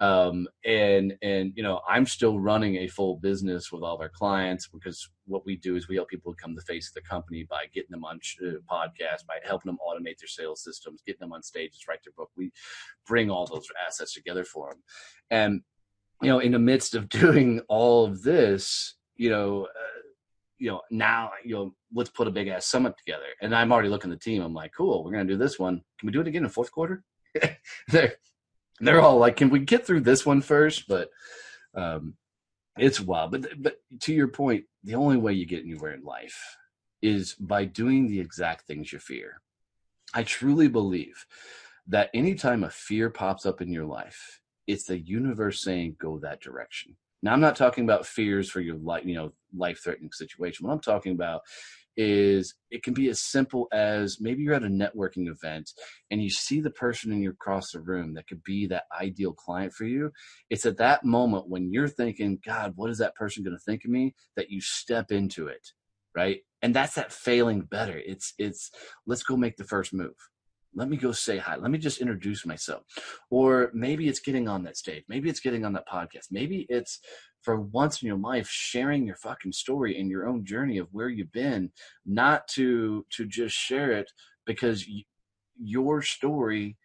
Um, 0.02 0.48
and 0.64 1.16
and 1.22 1.52
you 1.54 1.62
know, 1.62 1.80
I'm 1.88 2.06
still 2.06 2.40
running 2.40 2.74
a 2.76 2.88
full 2.88 3.18
business 3.18 3.70
with 3.70 3.84
all 3.84 4.02
our 4.02 4.08
clients 4.08 4.66
because 4.66 5.08
what 5.26 5.46
we 5.46 5.56
do 5.56 5.76
is 5.76 5.86
we 5.86 5.94
help 5.94 6.08
people 6.08 6.32
become 6.32 6.56
the 6.56 6.62
face 6.62 6.88
of 6.88 6.94
the 6.94 7.08
company 7.08 7.46
by 7.48 7.66
getting 7.72 7.92
them 7.92 8.04
on 8.04 8.18
uh, 8.44 8.54
podcasts, 8.68 9.24
by 9.26 9.36
helping 9.44 9.70
them 9.70 9.78
automate 9.78 10.18
their 10.18 10.26
sales 10.26 10.64
systems, 10.64 11.02
getting 11.06 11.20
them 11.20 11.32
on 11.32 11.40
stages, 11.40 11.84
write 11.88 12.00
their 12.04 12.12
book. 12.16 12.30
We 12.36 12.50
bring 13.06 13.30
all 13.30 13.46
those 13.46 13.68
assets 13.86 14.12
together 14.12 14.42
for 14.42 14.70
them, 14.70 14.82
and 15.30 15.60
you 16.20 16.28
know, 16.28 16.40
in 16.40 16.50
the 16.50 16.58
midst 16.58 16.96
of 16.96 17.08
doing 17.08 17.60
all 17.68 18.04
of 18.04 18.22
this, 18.22 18.96
you 19.14 19.30
know, 19.30 19.66
uh, 19.66 20.00
you 20.58 20.68
know, 20.68 20.80
now, 20.90 21.30
you 21.44 21.54
know, 21.54 21.74
let's 21.94 22.10
put 22.10 22.26
a 22.26 22.32
big 22.32 22.48
ass 22.48 22.66
summit 22.66 22.94
together. 22.98 23.26
And 23.40 23.54
I'm 23.54 23.72
already 23.72 23.88
looking 23.88 24.10
at 24.10 24.18
the 24.18 24.24
team. 24.24 24.42
I'm 24.42 24.54
like, 24.54 24.72
cool, 24.76 25.04
we're 25.04 25.12
to 25.12 25.24
do 25.24 25.36
this 25.36 25.60
one. 25.60 25.82
Can 26.00 26.06
we 26.08 26.12
do 26.12 26.20
it 26.20 26.28
again 26.28 26.42
in 26.42 26.50
fourth 26.50 26.72
quarter? 26.72 27.04
they're, 28.82 29.00
all 29.00 29.18
like, 29.18 29.36
can 29.36 29.50
we 29.50 29.60
get 29.60 29.86
through 29.86 30.00
this 30.00 30.26
one 30.26 30.42
first? 30.42 30.86
But, 30.88 31.08
um, 31.74 32.14
it's 32.76 33.00
wild. 33.00 33.32
But, 33.32 33.46
but 33.62 33.76
to 34.00 34.14
your 34.14 34.28
point, 34.28 34.64
the 34.84 34.94
only 34.94 35.16
way 35.16 35.32
you 35.32 35.46
get 35.46 35.64
anywhere 35.64 35.92
in 35.92 36.02
life 36.02 36.38
is 37.00 37.34
by 37.34 37.64
doing 37.64 38.08
the 38.08 38.20
exact 38.20 38.66
things 38.66 38.92
you 38.92 38.98
fear. 38.98 39.40
I 40.14 40.22
truly 40.22 40.68
believe 40.68 41.26
that 41.88 42.10
anytime 42.14 42.64
a 42.64 42.70
fear 42.70 43.10
pops 43.10 43.46
up 43.46 43.60
in 43.60 43.72
your 43.72 43.84
life, 43.84 44.40
it's 44.66 44.84
the 44.84 44.98
universe 44.98 45.62
saying 45.62 45.96
go 45.98 46.18
that 46.18 46.40
direction. 46.40 46.96
Now 47.22 47.32
I'm 47.32 47.40
not 47.40 47.56
talking 47.56 47.84
about 47.84 48.06
fears 48.06 48.50
for 48.50 48.60
your 48.60 48.76
life, 48.76 49.04
you 49.04 49.14
know, 49.14 49.32
life 49.56 49.80
threatening 49.82 50.12
situation. 50.12 50.66
What 50.66 50.72
I'm 50.72 50.80
talking 50.80 51.12
about 51.12 51.42
is 51.96 52.54
it 52.70 52.82
can 52.82 52.94
be 52.94 53.08
as 53.08 53.22
simple 53.22 53.68
as 53.72 54.18
maybe 54.20 54.42
you're 54.42 54.54
at 54.54 54.62
a 54.62 54.68
networking 54.68 55.28
event 55.28 55.70
and 56.10 56.22
you 56.22 56.30
see 56.30 56.60
the 56.60 56.70
person 56.70 57.12
in 57.12 57.22
your 57.22 57.32
across 57.32 57.72
the 57.72 57.80
room 57.80 58.14
that 58.14 58.26
could 58.26 58.42
be 58.44 58.66
that 58.66 58.84
ideal 59.00 59.32
client 59.32 59.72
for 59.72 59.84
you. 59.84 60.10
It's 60.50 60.66
at 60.66 60.78
that 60.78 61.04
moment 61.04 61.48
when 61.48 61.72
you're 61.72 61.88
thinking, 61.88 62.38
God, 62.44 62.72
what 62.76 62.90
is 62.90 62.98
that 62.98 63.14
person 63.14 63.44
going 63.44 63.56
to 63.56 63.62
think 63.62 63.84
of 63.84 63.90
me? 63.90 64.14
That 64.36 64.50
you 64.50 64.60
step 64.60 65.12
into 65.12 65.48
it, 65.48 65.68
right? 66.14 66.40
And 66.62 66.74
that's 66.74 66.94
that 66.94 67.12
failing 67.12 67.62
better. 67.62 68.00
It's 68.04 68.34
it's 68.38 68.70
let's 69.06 69.22
go 69.22 69.36
make 69.36 69.56
the 69.56 69.64
first 69.64 69.92
move 69.92 70.14
let 70.74 70.88
me 70.88 70.96
go 70.96 71.12
say 71.12 71.38
hi 71.38 71.56
let 71.56 71.70
me 71.70 71.78
just 71.78 72.00
introduce 72.00 72.46
myself 72.46 72.82
or 73.30 73.70
maybe 73.74 74.08
it's 74.08 74.20
getting 74.20 74.48
on 74.48 74.62
that 74.62 74.76
stage 74.76 75.04
maybe 75.08 75.28
it's 75.28 75.40
getting 75.40 75.64
on 75.64 75.72
that 75.72 75.88
podcast 75.88 76.28
maybe 76.30 76.66
it's 76.68 76.98
for 77.42 77.60
once 77.60 78.02
in 78.02 78.08
your 78.08 78.16
life 78.16 78.48
sharing 78.48 79.06
your 79.06 79.16
fucking 79.16 79.52
story 79.52 79.98
and 79.98 80.10
your 80.10 80.26
own 80.26 80.44
journey 80.44 80.78
of 80.78 80.88
where 80.92 81.08
you've 81.08 81.32
been 81.32 81.70
not 82.06 82.46
to 82.48 83.04
to 83.10 83.26
just 83.26 83.54
share 83.54 83.92
it 83.92 84.10
because 84.46 84.86
your 85.60 86.02
story 86.02 86.76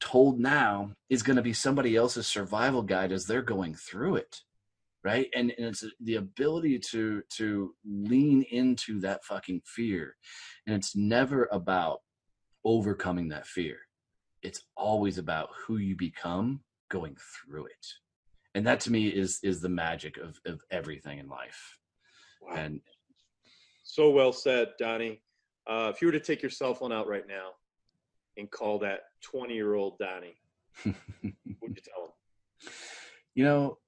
told 0.00 0.38
now 0.38 0.92
is 1.08 1.22
going 1.22 1.36
to 1.36 1.42
be 1.42 1.52
somebody 1.52 1.96
else's 1.96 2.26
survival 2.26 2.82
guide 2.82 3.12
as 3.12 3.26
they're 3.26 3.42
going 3.42 3.74
through 3.74 4.16
it 4.16 4.40
right 5.04 5.28
and, 5.34 5.52
and 5.56 5.68
it's 5.68 5.84
the 6.00 6.16
ability 6.16 6.78
to 6.78 7.22
to 7.30 7.74
lean 7.84 8.42
into 8.50 9.00
that 9.00 9.24
fucking 9.24 9.60
fear 9.64 10.16
and 10.66 10.76
it's 10.76 10.94
never 10.96 11.48
about 11.52 12.00
overcoming 12.66 13.28
that 13.28 13.46
fear. 13.46 13.78
It's 14.42 14.62
always 14.76 15.18
about 15.18 15.50
who 15.56 15.78
you 15.78 15.96
become 15.96 16.60
going 16.90 17.16
through 17.16 17.66
it. 17.66 17.86
And 18.56 18.66
that 18.66 18.80
to 18.80 18.90
me 18.90 19.08
is 19.08 19.38
is 19.42 19.60
the 19.60 19.68
magic 19.68 20.16
of, 20.16 20.40
of 20.46 20.62
everything 20.70 21.18
in 21.18 21.28
life. 21.28 21.78
Wow. 22.40 22.56
And 22.56 22.80
So 23.84 24.10
well 24.10 24.32
said, 24.32 24.70
Donnie. 24.78 25.20
Uh, 25.66 25.92
if 25.94 26.00
you 26.00 26.08
were 26.08 26.12
to 26.12 26.20
take 26.20 26.42
your 26.42 26.50
cell 26.50 26.74
phone 26.74 26.92
out 26.92 27.06
right 27.06 27.26
now 27.28 27.50
and 28.36 28.50
call 28.50 28.78
that 28.78 29.00
20 29.22 29.52
year 29.52 29.74
old 29.74 29.98
Donnie, 29.98 30.36
what 30.84 30.94
would 31.60 31.76
you 31.76 31.82
tell 31.82 32.04
him? 32.04 32.72
you 33.34 33.44
know, 33.44 33.78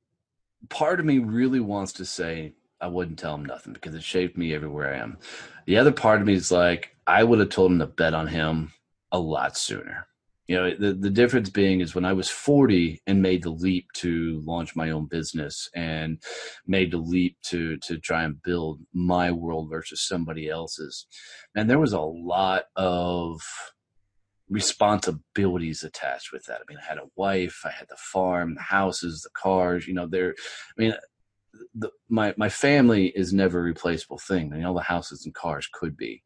part 0.68 1.00
of 1.00 1.06
me 1.06 1.18
really 1.18 1.60
wants 1.60 1.92
to 1.94 2.04
say 2.04 2.52
I 2.78 2.88
wouldn't 2.88 3.18
tell 3.18 3.34
him 3.34 3.46
nothing 3.46 3.72
because 3.72 3.94
it 3.94 4.02
shaped 4.02 4.36
me 4.36 4.54
everywhere 4.54 4.92
I 4.92 4.98
am. 4.98 5.16
The 5.64 5.78
other 5.78 5.92
part 5.92 6.20
of 6.20 6.26
me 6.26 6.34
is 6.34 6.52
like, 6.52 6.94
I 7.06 7.24
would 7.24 7.38
have 7.38 7.48
told 7.48 7.72
him 7.72 7.78
to 7.78 7.86
bet 7.86 8.12
on 8.12 8.26
him 8.26 8.72
a 9.10 9.18
lot 9.18 9.56
sooner. 9.56 10.07
You 10.48 10.56
know, 10.56 10.74
the, 10.74 10.94
the 10.94 11.10
difference 11.10 11.50
being 11.50 11.80
is 11.80 11.94
when 11.94 12.06
I 12.06 12.14
was 12.14 12.30
40 12.30 13.02
and 13.06 13.20
made 13.20 13.42
the 13.42 13.50
leap 13.50 13.86
to 13.96 14.42
launch 14.46 14.74
my 14.74 14.90
own 14.90 15.04
business 15.04 15.68
and 15.74 16.22
made 16.66 16.90
the 16.90 16.98
leap 16.98 17.36
to 17.44 17.76
to 17.78 17.98
try 17.98 18.24
and 18.24 18.42
build 18.42 18.80
my 18.94 19.30
world 19.30 19.68
versus 19.70 20.00
somebody 20.00 20.48
else's. 20.48 21.06
And 21.54 21.68
there 21.68 21.78
was 21.78 21.92
a 21.92 22.00
lot 22.00 22.64
of 22.76 23.42
responsibilities 24.48 25.82
attached 25.82 26.32
with 26.32 26.46
that. 26.46 26.62
I 26.62 26.64
mean, 26.66 26.78
I 26.82 26.88
had 26.88 26.96
a 26.96 27.10
wife, 27.16 27.60
I 27.66 27.70
had 27.70 27.88
the 27.90 27.98
farm, 27.98 28.54
the 28.54 28.62
houses, 28.62 29.20
the 29.20 29.30
cars, 29.34 29.86
you 29.86 29.92
know, 29.92 30.06
there 30.06 30.34
I 30.78 30.80
mean 30.80 30.94
the, 31.74 31.90
my 32.08 32.34
my 32.36 32.48
family 32.48 33.08
is 33.08 33.32
never 33.32 33.60
a 33.60 33.62
replaceable 33.62 34.18
thing. 34.18 34.52
I 34.52 34.56
mean, 34.56 34.64
all 34.64 34.74
the 34.74 34.80
houses 34.80 35.24
and 35.24 35.34
cars 35.34 35.68
could 35.72 35.96
be, 35.96 36.22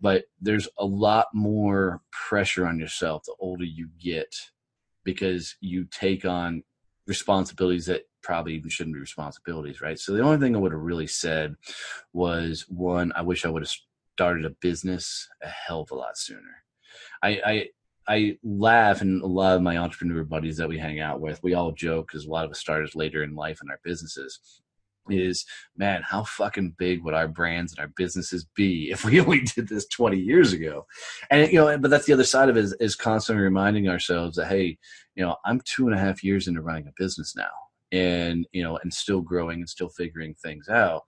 but 0.00 0.24
there's 0.40 0.68
a 0.78 0.84
lot 0.84 1.28
more 1.34 2.02
pressure 2.10 2.66
on 2.66 2.78
yourself 2.78 3.22
the 3.24 3.34
older 3.38 3.64
you 3.64 3.88
get 4.00 4.34
because 5.04 5.56
you 5.60 5.84
take 5.84 6.24
on 6.24 6.62
responsibilities 7.06 7.86
that 7.86 8.02
probably 8.22 8.54
even 8.54 8.70
shouldn't 8.70 8.94
be 8.94 9.00
responsibilities, 9.00 9.80
right? 9.80 9.98
So 9.98 10.12
the 10.12 10.22
only 10.22 10.38
thing 10.38 10.56
I 10.56 10.58
would 10.58 10.72
have 10.72 10.80
really 10.80 11.06
said 11.06 11.54
was 12.12 12.64
one, 12.68 13.12
I 13.14 13.20
wish 13.20 13.44
I 13.44 13.50
would 13.50 13.62
have 13.62 13.72
started 14.14 14.44
a 14.44 14.50
business 14.50 15.28
a 15.42 15.48
hell 15.48 15.82
of 15.82 15.90
a 15.90 15.94
lot 15.94 16.16
sooner. 16.16 16.64
I, 17.22 17.40
I 17.44 17.68
I 18.06 18.38
laugh, 18.42 19.00
and 19.00 19.22
a 19.22 19.26
lot 19.26 19.56
of 19.56 19.62
my 19.62 19.78
entrepreneur 19.78 20.24
buddies 20.24 20.58
that 20.58 20.68
we 20.68 20.78
hang 20.78 21.00
out 21.00 21.20
with, 21.20 21.42
we 21.42 21.54
all 21.54 21.72
joke 21.72 22.08
because 22.08 22.26
a 22.26 22.30
lot 22.30 22.44
of 22.44 22.50
us 22.50 22.58
started 22.58 22.94
later 22.94 23.22
in 23.22 23.34
life 23.34 23.60
in 23.62 23.70
our 23.70 23.80
businesses. 23.82 24.62
Is 25.08 25.44
man 25.76 26.02
how 26.02 26.24
fucking 26.24 26.74
big 26.78 27.02
would 27.04 27.14
our 27.14 27.28
brands 27.28 27.72
and 27.72 27.80
our 27.80 27.92
businesses 27.96 28.46
be 28.54 28.90
if 28.92 29.04
we 29.04 29.20
only 29.20 29.40
did 29.40 29.68
this 29.68 29.86
20 29.88 30.18
years 30.18 30.52
ago? 30.52 30.86
And 31.30 31.50
you 31.52 31.58
know 31.58 31.78
but 31.78 31.90
that's 31.90 32.06
the 32.06 32.12
other 32.12 32.24
side 32.24 32.48
of 32.48 32.56
it 32.56 32.64
is, 32.64 32.74
is 32.80 32.96
constantly 32.96 33.42
reminding 33.42 33.88
ourselves 33.88 34.36
that 34.36 34.48
hey 34.48 34.78
you 35.14 35.24
know 35.24 35.36
i'm 35.44 35.60
two 35.64 35.86
and 35.86 35.96
a 35.96 35.98
half 35.98 36.22
years 36.24 36.48
into 36.48 36.62
running 36.62 36.86
a 36.86 36.92
business 36.96 37.34
now 37.36 37.50
and 37.92 38.46
you 38.52 38.62
know 38.62 38.78
and 38.82 38.92
still 38.92 39.20
growing 39.20 39.60
and 39.60 39.68
still 39.68 39.88
figuring 39.88 40.34
things 40.34 40.68
out 40.68 41.02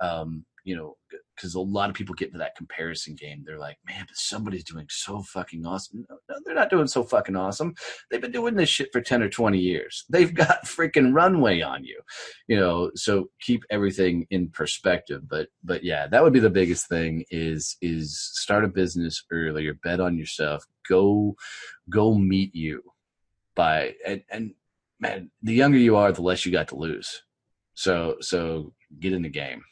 um, 0.00 0.44
you 0.64 0.76
know 0.76 0.94
because 1.36 1.54
a 1.54 1.60
lot 1.60 1.90
of 1.90 1.94
people 1.94 2.14
get 2.14 2.28
into 2.28 2.38
that 2.38 2.56
comparison 2.56 3.14
game. 3.14 3.44
They're 3.44 3.58
like 3.58 3.78
man 3.86 4.04
but 4.06 4.16
somebody's 4.16 4.64
doing 4.64 4.86
so 4.88 5.22
fucking 5.22 5.66
awesome. 5.66 6.06
No, 6.08 6.18
no, 6.28 6.36
they're 6.44 6.54
not 6.54 6.70
doing 6.70 6.86
so 6.86 7.02
fucking 7.02 7.36
awesome. 7.36 7.74
They've 8.10 8.20
been 8.20 8.32
doing 8.32 8.54
this 8.54 8.68
shit 8.68 8.90
for 8.92 9.00
10 9.00 9.22
or 9.22 9.28
20 9.28 9.58
years. 9.58 10.04
They've 10.10 10.34
got 10.34 10.64
freaking 10.64 11.14
runway 11.14 11.60
on 11.60 11.84
you 11.84 12.00
you 12.48 12.58
know 12.58 12.90
so 12.94 13.30
keep 13.40 13.62
everything 13.70 14.26
in 14.30 14.48
perspective. 14.50 15.28
But 15.28 15.48
but 15.62 15.84
yeah 15.84 16.06
that 16.08 16.22
would 16.22 16.32
be 16.32 16.40
the 16.40 16.50
biggest 16.50 16.88
thing 16.88 17.24
is 17.30 17.76
is 17.80 18.18
start 18.18 18.64
a 18.64 18.68
business 18.68 19.24
earlier 19.30 19.74
bet 19.74 20.00
on 20.00 20.16
yourself 20.16 20.64
go 20.88 21.36
go 21.90 22.14
meet 22.14 22.54
you. 22.54 22.82
By 23.54 23.94
and, 24.06 24.22
and 24.30 24.54
man, 25.00 25.30
the 25.42 25.54
younger 25.54 25.78
you 25.78 25.96
are, 25.96 26.12
the 26.12 26.22
less 26.22 26.44
you 26.44 26.52
got 26.52 26.68
to 26.68 26.76
lose. 26.76 27.22
So 27.74 28.16
so 28.20 28.72
get 29.00 29.12
in 29.12 29.22
the 29.22 29.28
game. 29.28 29.62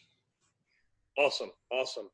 Awesome, 1.17 1.51
awesome, 1.71 2.09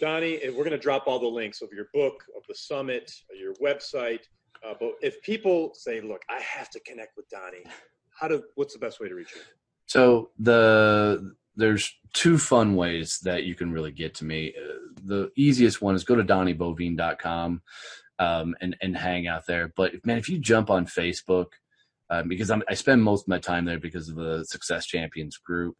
Donnie. 0.00 0.40
We're 0.44 0.64
going 0.64 0.70
to 0.70 0.78
drop 0.78 1.06
all 1.06 1.18
the 1.18 1.26
links 1.26 1.62
of 1.62 1.70
your 1.72 1.86
book, 1.94 2.22
of 2.36 2.42
the 2.48 2.54
summit, 2.54 3.10
your 3.38 3.54
website. 3.54 4.20
Uh, 4.66 4.74
but 4.78 4.92
if 5.00 5.22
people 5.22 5.72
say, 5.74 6.00
"Look, 6.00 6.22
I 6.28 6.40
have 6.40 6.70
to 6.70 6.80
connect 6.80 7.16
with 7.16 7.28
Donnie," 7.30 7.64
how 8.18 8.28
do? 8.28 8.42
What's 8.56 8.74
the 8.74 8.80
best 8.80 9.00
way 9.00 9.08
to 9.08 9.14
reach 9.14 9.34
you? 9.34 9.40
So 9.86 10.30
the 10.38 11.34
there's 11.56 11.94
two 12.12 12.36
fun 12.36 12.76
ways 12.76 13.18
that 13.22 13.44
you 13.44 13.54
can 13.54 13.72
really 13.72 13.92
get 13.92 14.14
to 14.16 14.24
me. 14.24 14.52
Uh, 14.56 14.74
the 15.04 15.30
easiest 15.36 15.80
one 15.80 15.94
is 15.94 16.04
go 16.04 16.14
to 16.14 16.24
donnieboivin.com 16.24 17.62
um, 18.18 18.54
and 18.60 18.76
and 18.82 18.96
hang 18.96 19.26
out 19.26 19.46
there. 19.46 19.72
But 19.76 20.04
man, 20.04 20.18
if 20.18 20.28
you 20.28 20.38
jump 20.38 20.70
on 20.70 20.86
Facebook, 20.86 21.46
um, 22.10 22.28
because 22.28 22.50
I'm, 22.50 22.62
i 22.68 22.74
spend 22.74 23.02
most 23.02 23.22
of 23.22 23.28
my 23.28 23.38
time 23.38 23.64
there 23.64 23.80
because 23.80 24.08
of 24.08 24.16
the 24.16 24.44
Success 24.44 24.86
Champions 24.86 25.38
group 25.38 25.76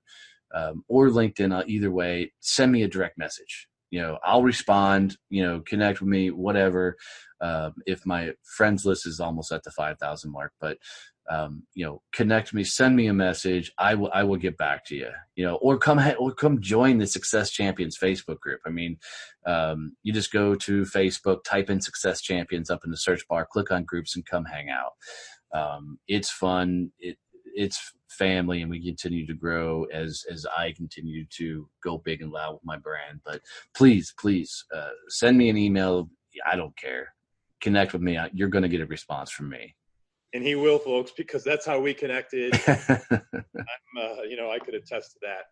um, 0.55 0.85
or 0.89 1.09
LinkedIn. 1.09 1.57
Uh, 1.57 1.65
either 1.67 1.91
way, 1.91 2.33
send 2.41 2.73
me 2.73 2.83
a 2.83 2.89
direct 2.89 3.19
message. 3.19 3.69
You 3.91 4.03
know, 4.03 4.19
I'll 4.25 4.43
respond. 4.43 5.17
You 5.31 5.45
know, 5.45 5.63
connect 5.67 6.01
with 6.01 6.09
me, 6.09 6.31
whatever. 6.31 6.97
Um, 7.41 7.75
if 7.87 8.05
my 8.07 8.33
friends 8.57 8.85
list 8.85 9.07
is 9.07 9.21
almost 9.21 9.53
at 9.53 9.63
the 9.63 9.71
five 9.71 9.99
thousand 9.99 10.33
mark, 10.33 10.53
but 10.61 10.79
um, 11.29 11.65
you 11.75 11.85
know, 11.85 12.03
connect 12.13 12.55
me, 12.55 12.63
send 12.63 12.95
me 12.95 13.09
a 13.09 13.13
message. 13.13 13.73
I 13.79 13.97
will, 13.97 14.11
I 14.15 14.23
will 14.23 14.37
get 14.37 14.57
back 14.57 14.85
to 14.87 14.95
you, 14.95 15.11
you 15.35 15.45
know, 15.45 15.57
or 15.57 15.77
come, 15.77 16.01
or 16.21 16.33
come 16.33 16.61
join 16.61 16.99
the 16.99 17.07
Success 17.09 17.51
Champions 17.51 17.99
Facebook 17.99 18.39
group. 18.39 18.61
I 18.65 18.71
mean, 18.71 18.99
um, 19.45 19.97
you 20.05 20.13
just 20.13 20.33
go 20.33 20.55
to 20.55 20.83
Facebook, 20.83 21.43
type 21.43 21.69
in 21.69 21.81
Success 21.81 22.21
Champions 22.21 22.71
up 22.71 22.83
in 22.85 22.93
the 22.93 22.97
search 22.97 23.27
bar, 23.27 23.45
click 23.45 23.73
on 23.73 23.83
groups 23.83 24.15
and 24.15 24.25
come 24.25 24.45
hang 24.45 24.71
out 24.71 24.93
um, 25.55 25.99
it's 26.09 26.31
fun. 26.31 26.93
It 26.99 27.17
it's 27.55 27.93
family, 28.17 28.63
and 28.63 28.71
we 28.71 28.85
continue 28.85 29.27
to 29.27 29.35
grow 29.35 29.85
as 29.93 30.25
as 30.31 30.47
I 30.57 30.73
continue 30.73 31.25
to 31.37 31.69
go 31.83 31.99
big 31.99 32.23
and 32.23 32.33
loud 32.33 32.55
with 32.55 32.65
my 32.65 32.77
brand. 32.77 33.21
But 33.25 33.41
please, 33.75 34.15
please 34.19 34.65
uh, 34.75 34.91
send 35.09 35.37
me 35.39 35.49
an 35.49 35.57
email. 35.57 36.11
I 36.45 36.57
don't 36.57 36.77
care. 36.77 37.15
Connect 37.61 37.93
with 37.93 38.03
me. 38.03 38.19
You're 38.33 38.49
going 38.49 38.63
to 38.63 38.69
get 38.69 38.81
a 38.81 38.87
response 38.87 39.31
from 39.31 39.49
me. 39.49 39.75
And 40.35 40.45
he 40.45 40.55
will, 40.55 40.79
folks, 40.79 41.13
because 41.17 41.43
that's 41.43 41.65
how 41.65 41.81
we 41.81 41.95
connected. 41.95 42.53
uh, 42.69 44.23
you 44.29 44.37
know, 44.37 44.51
I 44.51 44.59
could 44.59 44.75
attest 44.75 45.13
to 45.13 45.19
that. 45.23 45.45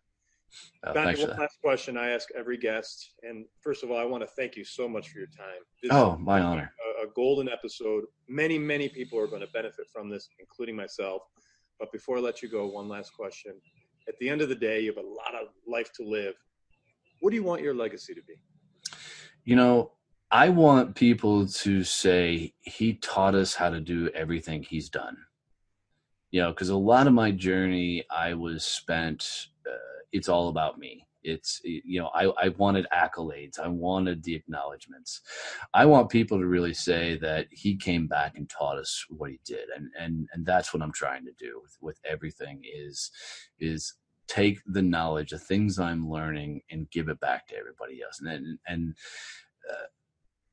Oh, 0.85 0.93
one 0.93 1.37
last 1.37 1.57
question 1.63 1.97
I 1.97 2.09
ask 2.09 2.29
every 2.37 2.57
guest. 2.57 3.13
And 3.23 3.45
first 3.61 3.83
of 3.83 3.91
all, 3.91 3.97
I 3.97 4.05
want 4.05 4.23
to 4.23 4.29
thank 4.37 4.55
you 4.55 4.63
so 4.63 4.87
much 4.87 5.09
for 5.09 5.19
your 5.19 5.27
time. 5.27 5.61
This 5.81 5.91
oh, 5.91 6.17
my 6.17 6.39
honor. 6.39 6.71
A, 7.01 7.07
a, 7.07 7.09
golden 7.15 7.49
episode. 7.49 8.05
Many, 8.27 8.57
many 8.57 8.87
people 8.87 9.19
are 9.19 9.27
going 9.27 9.41
to 9.41 9.47
benefit 9.47 9.87
from 9.91 10.09
this, 10.09 10.29
including 10.39 10.75
myself. 10.75 11.23
But 11.79 11.91
before 11.91 12.17
I 12.17 12.21
let 12.21 12.41
you 12.41 12.49
go, 12.49 12.67
one 12.67 12.87
last 12.87 13.13
question. 13.13 13.53
At 14.07 14.15
the 14.19 14.29
end 14.29 14.41
of 14.41 14.49
the 14.49 14.55
day, 14.55 14.81
you 14.81 14.93
have 14.93 15.03
a 15.03 15.07
lot 15.07 15.35
of 15.41 15.49
life 15.67 15.91
to 15.93 16.03
live. 16.03 16.35
What 17.21 17.31
do 17.31 17.35
you 17.35 17.43
want 17.43 17.61
your 17.61 17.73
legacy 17.73 18.13
to 18.13 18.21
be? 18.21 18.35
You 19.43 19.55
know, 19.55 19.91
I 20.31 20.49
want 20.49 20.95
people 20.95 21.47
to 21.47 21.83
say 21.83 22.53
he 22.61 22.95
taught 22.95 23.35
us 23.35 23.55
how 23.55 23.69
to 23.69 23.79
do 23.79 24.09
everything 24.13 24.63
he's 24.63 24.89
done. 24.89 25.17
You 26.31 26.41
know, 26.41 26.49
because 26.49 26.69
a 26.69 26.75
lot 26.75 27.07
of 27.07 27.13
my 27.13 27.31
journey 27.31 28.03
I 28.09 28.33
was 28.33 28.63
spent 28.63 29.47
uh, 29.67 29.77
it's 30.11 30.29
all 30.29 30.49
about 30.49 30.77
me 30.77 31.05
it's 31.25 31.59
you 31.63 31.99
know 31.99 32.09
I, 32.13 32.25
I 32.45 32.49
wanted 32.49 32.85
accolades 32.93 33.59
i 33.59 33.67
wanted 33.67 34.23
the 34.23 34.35
acknowledgments. 34.35 35.21
I 35.73 35.85
want 35.85 36.09
people 36.09 36.37
to 36.37 36.45
really 36.45 36.73
say 36.73 37.17
that 37.17 37.47
he 37.51 37.75
came 37.75 38.07
back 38.07 38.37
and 38.37 38.49
taught 38.49 38.77
us 38.77 39.05
what 39.09 39.31
he 39.31 39.39
did 39.45 39.67
and 39.75 39.89
and 39.99 40.27
and 40.33 40.45
that's 40.45 40.73
what 40.73 40.83
i'm 40.83 40.93
trying 40.93 41.25
to 41.25 41.31
do 41.37 41.59
with, 41.61 41.77
with 41.81 41.99
everything 42.09 42.61
is 42.63 43.11
is 43.59 43.95
take 44.27 44.59
the 44.65 44.81
knowledge 44.81 45.31
the 45.31 45.39
things 45.39 45.79
i'm 45.79 46.09
learning 46.09 46.61
and 46.69 46.89
give 46.91 47.09
it 47.09 47.19
back 47.19 47.47
to 47.47 47.57
everybody 47.57 48.01
else. 48.03 48.19
And 48.19 48.29
and, 48.29 48.59
and 48.67 48.95
uh, 49.69 49.87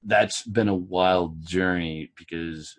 that's 0.05 0.43
been 0.43 0.69
a 0.69 0.75
wild 0.75 1.45
journey 1.47 2.11
because 2.17 2.75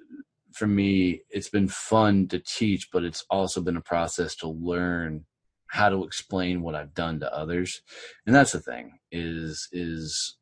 for 0.51 0.67
me 0.67 1.21
it's 1.29 1.49
been 1.49 1.67
fun 1.67 2.27
to 2.27 2.39
teach 2.39 2.89
but 2.91 3.03
it's 3.03 3.23
also 3.29 3.61
been 3.61 3.77
a 3.77 3.81
process 3.81 4.35
to 4.35 4.47
learn 4.47 5.25
how 5.73 5.89
to 5.89 6.03
explain 6.03 6.61
what 6.61 6.75
I've 6.75 6.93
done 6.93 7.19
to 7.19 7.35
others. 7.35 7.81
And 8.27 8.35
that's 8.35 8.51
the 8.51 8.59
thing 8.59 8.91
is, 9.11 9.67
is 9.71 10.37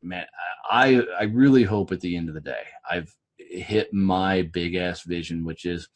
man, 0.00 0.26
I, 0.70 1.02
I 1.18 1.24
really 1.24 1.64
hope 1.64 1.90
at 1.90 2.00
the 2.00 2.16
end 2.16 2.28
of 2.28 2.36
the 2.36 2.40
day, 2.40 2.62
I've 2.88 3.12
hit 3.36 3.92
my 3.92 4.42
big 4.42 4.76
ass 4.76 5.02
vision, 5.02 5.44
which 5.44 5.64
is 5.64 5.88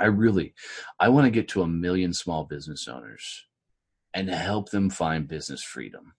I 0.00 0.06
really, 0.06 0.54
I 0.98 1.08
want 1.08 1.26
to 1.26 1.30
get 1.30 1.46
to 1.50 1.62
a 1.62 1.68
million 1.68 2.12
small 2.12 2.42
business 2.42 2.88
owners 2.88 3.46
and 4.12 4.28
help 4.28 4.70
them 4.70 4.90
find 4.90 5.28
business 5.28 5.62
freedom. 5.62 6.14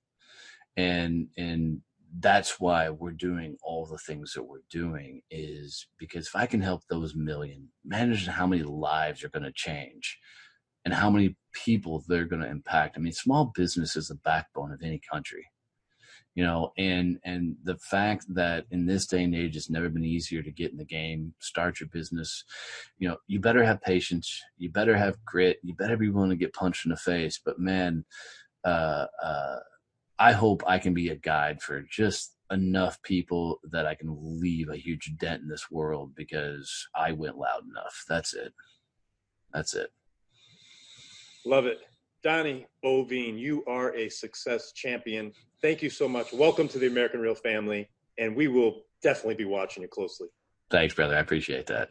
And, 0.78 1.28
and 1.36 1.82
that's 2.20 2.58
why 2.58 2.90
we're 2.90 3.12
doing 3.12 3.58
all 3.64 3.86
the 3.86 3.98
things 3.98 4.32
that 4.34 4.44
we're 4.44 4.64
doing 4.70 5.24
is 5.30 5.88
because 6.00 6.28
if 6.28 6.38
I 6.38 6.46
can 6.46 6.62
help 6.62 6.84
those 6.90 7.16
million, 7.16 7.68
manage 7.84 8.28
how 8.28 8.48
many 8.48 8.64
lives 8.64 9.26
are 9.26 9.30
going 9.30 9.44
to 9.44 9.52
change 9.52 10.20
and 10.86 10.94
how 10.94 11.10
many 11.10 11.36
people 11.54 12.04
they're 12.08 12.26
going 12.26 12.42
to 12.42 12.50
impact. 12.50 12.96
I 12.98 13.02
mean, 13.02 13.14
small 13.14 13.52
business 13.56 13.96
is 13.96 14.08
the 14.08 14.16
backbone 14.16 14.72
of 14.72 14.82
any 14.82 15.02
country, 15.12 15.46
you 16.36 16.44
know, 16.44 16.72
and 16.78 17.20
and 17.24 17.56
the 17.64 17.78
fact 17.78 18.26
that 18.34 18.66
in 18.72 18.86
this 18.86 19.06
day 19.06 19.24
and 19.24 19.36
age, 19.36 19.56
it's 19.56 19.70
never 19.70 19.90
been 19.90 20.06
easier 20.06 20.42
to 20.42 20.52
get 20.52 20.72
in 20.72 20.78
the 20.78 20.86
game, 20.86 21.34
start 21.40 21.80
your 21.80 21.90
business. 21.90 22.44
You 22.98 23.10
know, 23.10 23.18
you 23.28 23.40
better 23.40 23.64
have 23.64 23.82
patience, 23.82 24.42
you 24.58 24.70
better 24.72 24.98
have 24.98 25.24
grit, 25.26 25.60
you 25.64 25.76
better 25.76 25.98
be 25.98 26.10
willing 26.10 26.32
to 26.32 26.36
get 26.36 26.54
punched 26.54 26.86
in 26.86 26.92
the 26.92 26.98
face. 26.98 27.40
But 27.44 27.60
man, 27.60 28.06
uh, 28.64 29.08
uh, 29.22 29.60
I 30.20 30.34
hope 30.34 30.64
I 30.68 30.80
can 30.80 30.94
be 30.94 31.10
a 31.10 31.16
guide 31.16 31.62
for 31.62 31.82
just 31.90 32.36
enough 32.52 33.02
people 33.02 33.60
that 33.72 33.86
I 33.86 33.96
can 33.96 34.16
leave 34.20 34.70
a 34.70 34.78
huge 34.78 35.14
dent 35.18 35.42
in 35.42 35.48
this 35.48 35.72
world 35.72 36.14
because 36.16 36.88
I 36.96 37.14
went 37.14 37.38
loud 37.38 37.64
enough. 37.70 38.04
That's 38.08 38.34
it. 38.34 38.54
That's 39.54 39.74
it. 39.74 39.90
Love 41.46 41.66
it. 41.66 41.80
Donnie 42.24 42.68
Boivin, 42.86 43.40
you 43.40 43.64
are 43.66 43.96
a 43.96 44.10
success 44.10 44.74
champion. 44.74 45.34
Thank 45.62 45.82
you 45.82 45.90
so 45.90 46.08
much. 46.08 46.32
Welcome 46.34 46.68
to 46.68 46.78
the 46.78 46.86
American 46.86 47.20
Real 47.20 47.34
family, 47.34 47.90
and 48.20 48.36
we 48.36 48.48
will 48.48 48.84
definitely 49.02 49.34
be 49.36 49.46
watching 49.46 49.82
you 49.82 49.90
closely. 49.90 50.28
Thanks, 50.70 50.94
brother. 50.94 51.16
I 51.16 51.20
appreciate 51.20 51.66
that. 51.68 51.90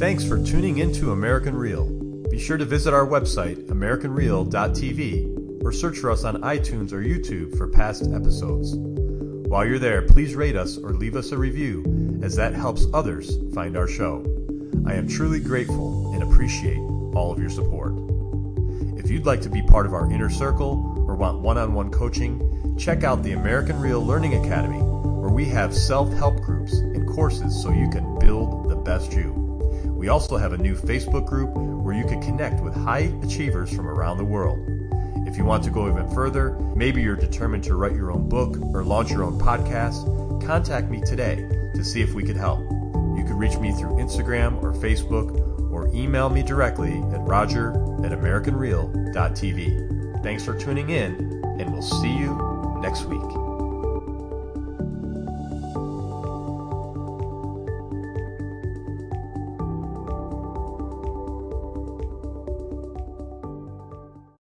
Thanks 0.00 0.26
for 0.26 0.44
tuning 0.44 0.78
into 0.78 1.12
American 1.12 1.54
Real. 1.54 1.88
Be 2.28 2.40
sure 2.40 2.56
to 2.56 2.64
visit 2.64 2.92
our 2.92 3.06
website, 3.06 3.68
AmericanReal.tv, 3.68 5.62
or 5.64 5.72
search 5.72 5.98
for 5.98 6.10
us 6.10 6.24
on 6.24 6.42
iTunes 6.42 6.92
or 6.92 7.00
YouTube 7.02 7.56
for 7.56 7.68
past 7.68 8.10
episodes. 8.12 8.74
While 8.76 9.64
you're 9.64 9.78
there, 9.78 10.02
please 10.02 10.34
rate 10.34 10.56
us 10.56 10.76
or 10.76 10.90
leave 10.90 11.14
us 11.14 11.30
a 11.30 11.38
review, 11.38 12.18
as 12.24 12.34
that 12.34 12.54
helps 12.54 12.86
others 12.92 13.38
find 13.54 13.76
our 13.76 13.86
show. 13.86 14.24
I 14.84 14.94
am 14.94 15.06
truly 15.06 15.38
grateful 15.38 16.12
and 16.12 16.24
appreciate 16.24 16.78
all 17.14 17.30
of 17.32 17.38
your 17.38 17.50
support. 17.50 17.94
If 19.06 19.12
you'd 19.12 19.24
like 19.24 19.40
to 19.42 19.48
be 19.48 19.62
part 19.62 19.86
of 19.86 19.94
our 19.94 20.10
inner 20.10 20.28
circle 20.28 21.04
or 21.06 21.14
want 21.14 21.38
one 21.38 21.56
on 21.58 21.74
one 21.74 21.92
coaching, 21.92 22.76
check 22.76 23.04
out 23.04 23.22
the 23.22 23.34
American 23.34 23.78
Real 23.78 24.04
Learning 24.04 24.44
Academy, 24.44 24.80
where 24.80 25.30
we 25.30 25.44
have 25.44 25.72
self 25.72 26.12
help 26.14 26.40
groups 26.40 26.72
and 26.78 27.06
courses 27.06 27.62
so 27.62 27.70
you 27.70 27.88
can 27.88 28.18
build 28.18 28.68
the 28.68 28.74
best 28.74 29.12
you. 29.12 29.30
We 29.96 30.08
also 30.08 30.36
have 30.36 30.54
a 30.54 30.58
new 30.58 30.74
Facebook 30.74 31.24
group 31.24 31.50
where 31.50 31.94
you 31.94 32.04
can 32.04 32.20
connect 32.20 32.60
with 32.64 32.74
high 32.74 33.12
achievers 33.22 33.72
from 33.72 33.86
around 33.86 34.18
the 34.18 34.24
world. 34.24 34.58
If 35.28 35.36
you 35.36 35.44
want 35.44 35.62
to 35.62 35.70
go 35.70 35.88
even 35.88 36.12
further, 36.12 36.58
maybe 36.74 37.00
you're 37.00 37.14
determined 37.14 37.62
to 37.62 37.76
write 37.76 37.94
your 37.94 38.10
own 38.10 38.28
book 38.28 38.56
or 38.74 38.82
launch 38.82 39.12
your 39.12 39.22
own 39.22 39.38
podcast, 39.38 40.04
contact 40.44 40.90
me 40.90 41.00
today 41.00 41.36
to 41.76 41.84
see 41.84 42.02
if 42.02 42.12
we 42.12 42.24
could 42.24 42.36
help. 42.36 42.58
You 42.58 43.22
can 43.24 43.38
reach 43.38 43.56
me 43.58 43.70
through 43.70 43.98
Instagram 43.98 44.60
or 44.64 44.72
Facebook 44.72 45.55
or 45.76 45.88
email 45.94 46.28
me 46.30 46.42
directly 46.42 47.02
at 47.12 47.20
roger 47.20 47.70
at 48.04 48.10
americanreal.tv. 48.12 50.22
Thanks 50.22 50.44
for 50.44 50.58
tuning 50.58 50.90
in, 50.90 51.42
and 51.60 51.70
we'll 51.70 51.82
see 51.82 52.16
you 52.16 52.78
next 52.80 53.04
week. 53.04 53.45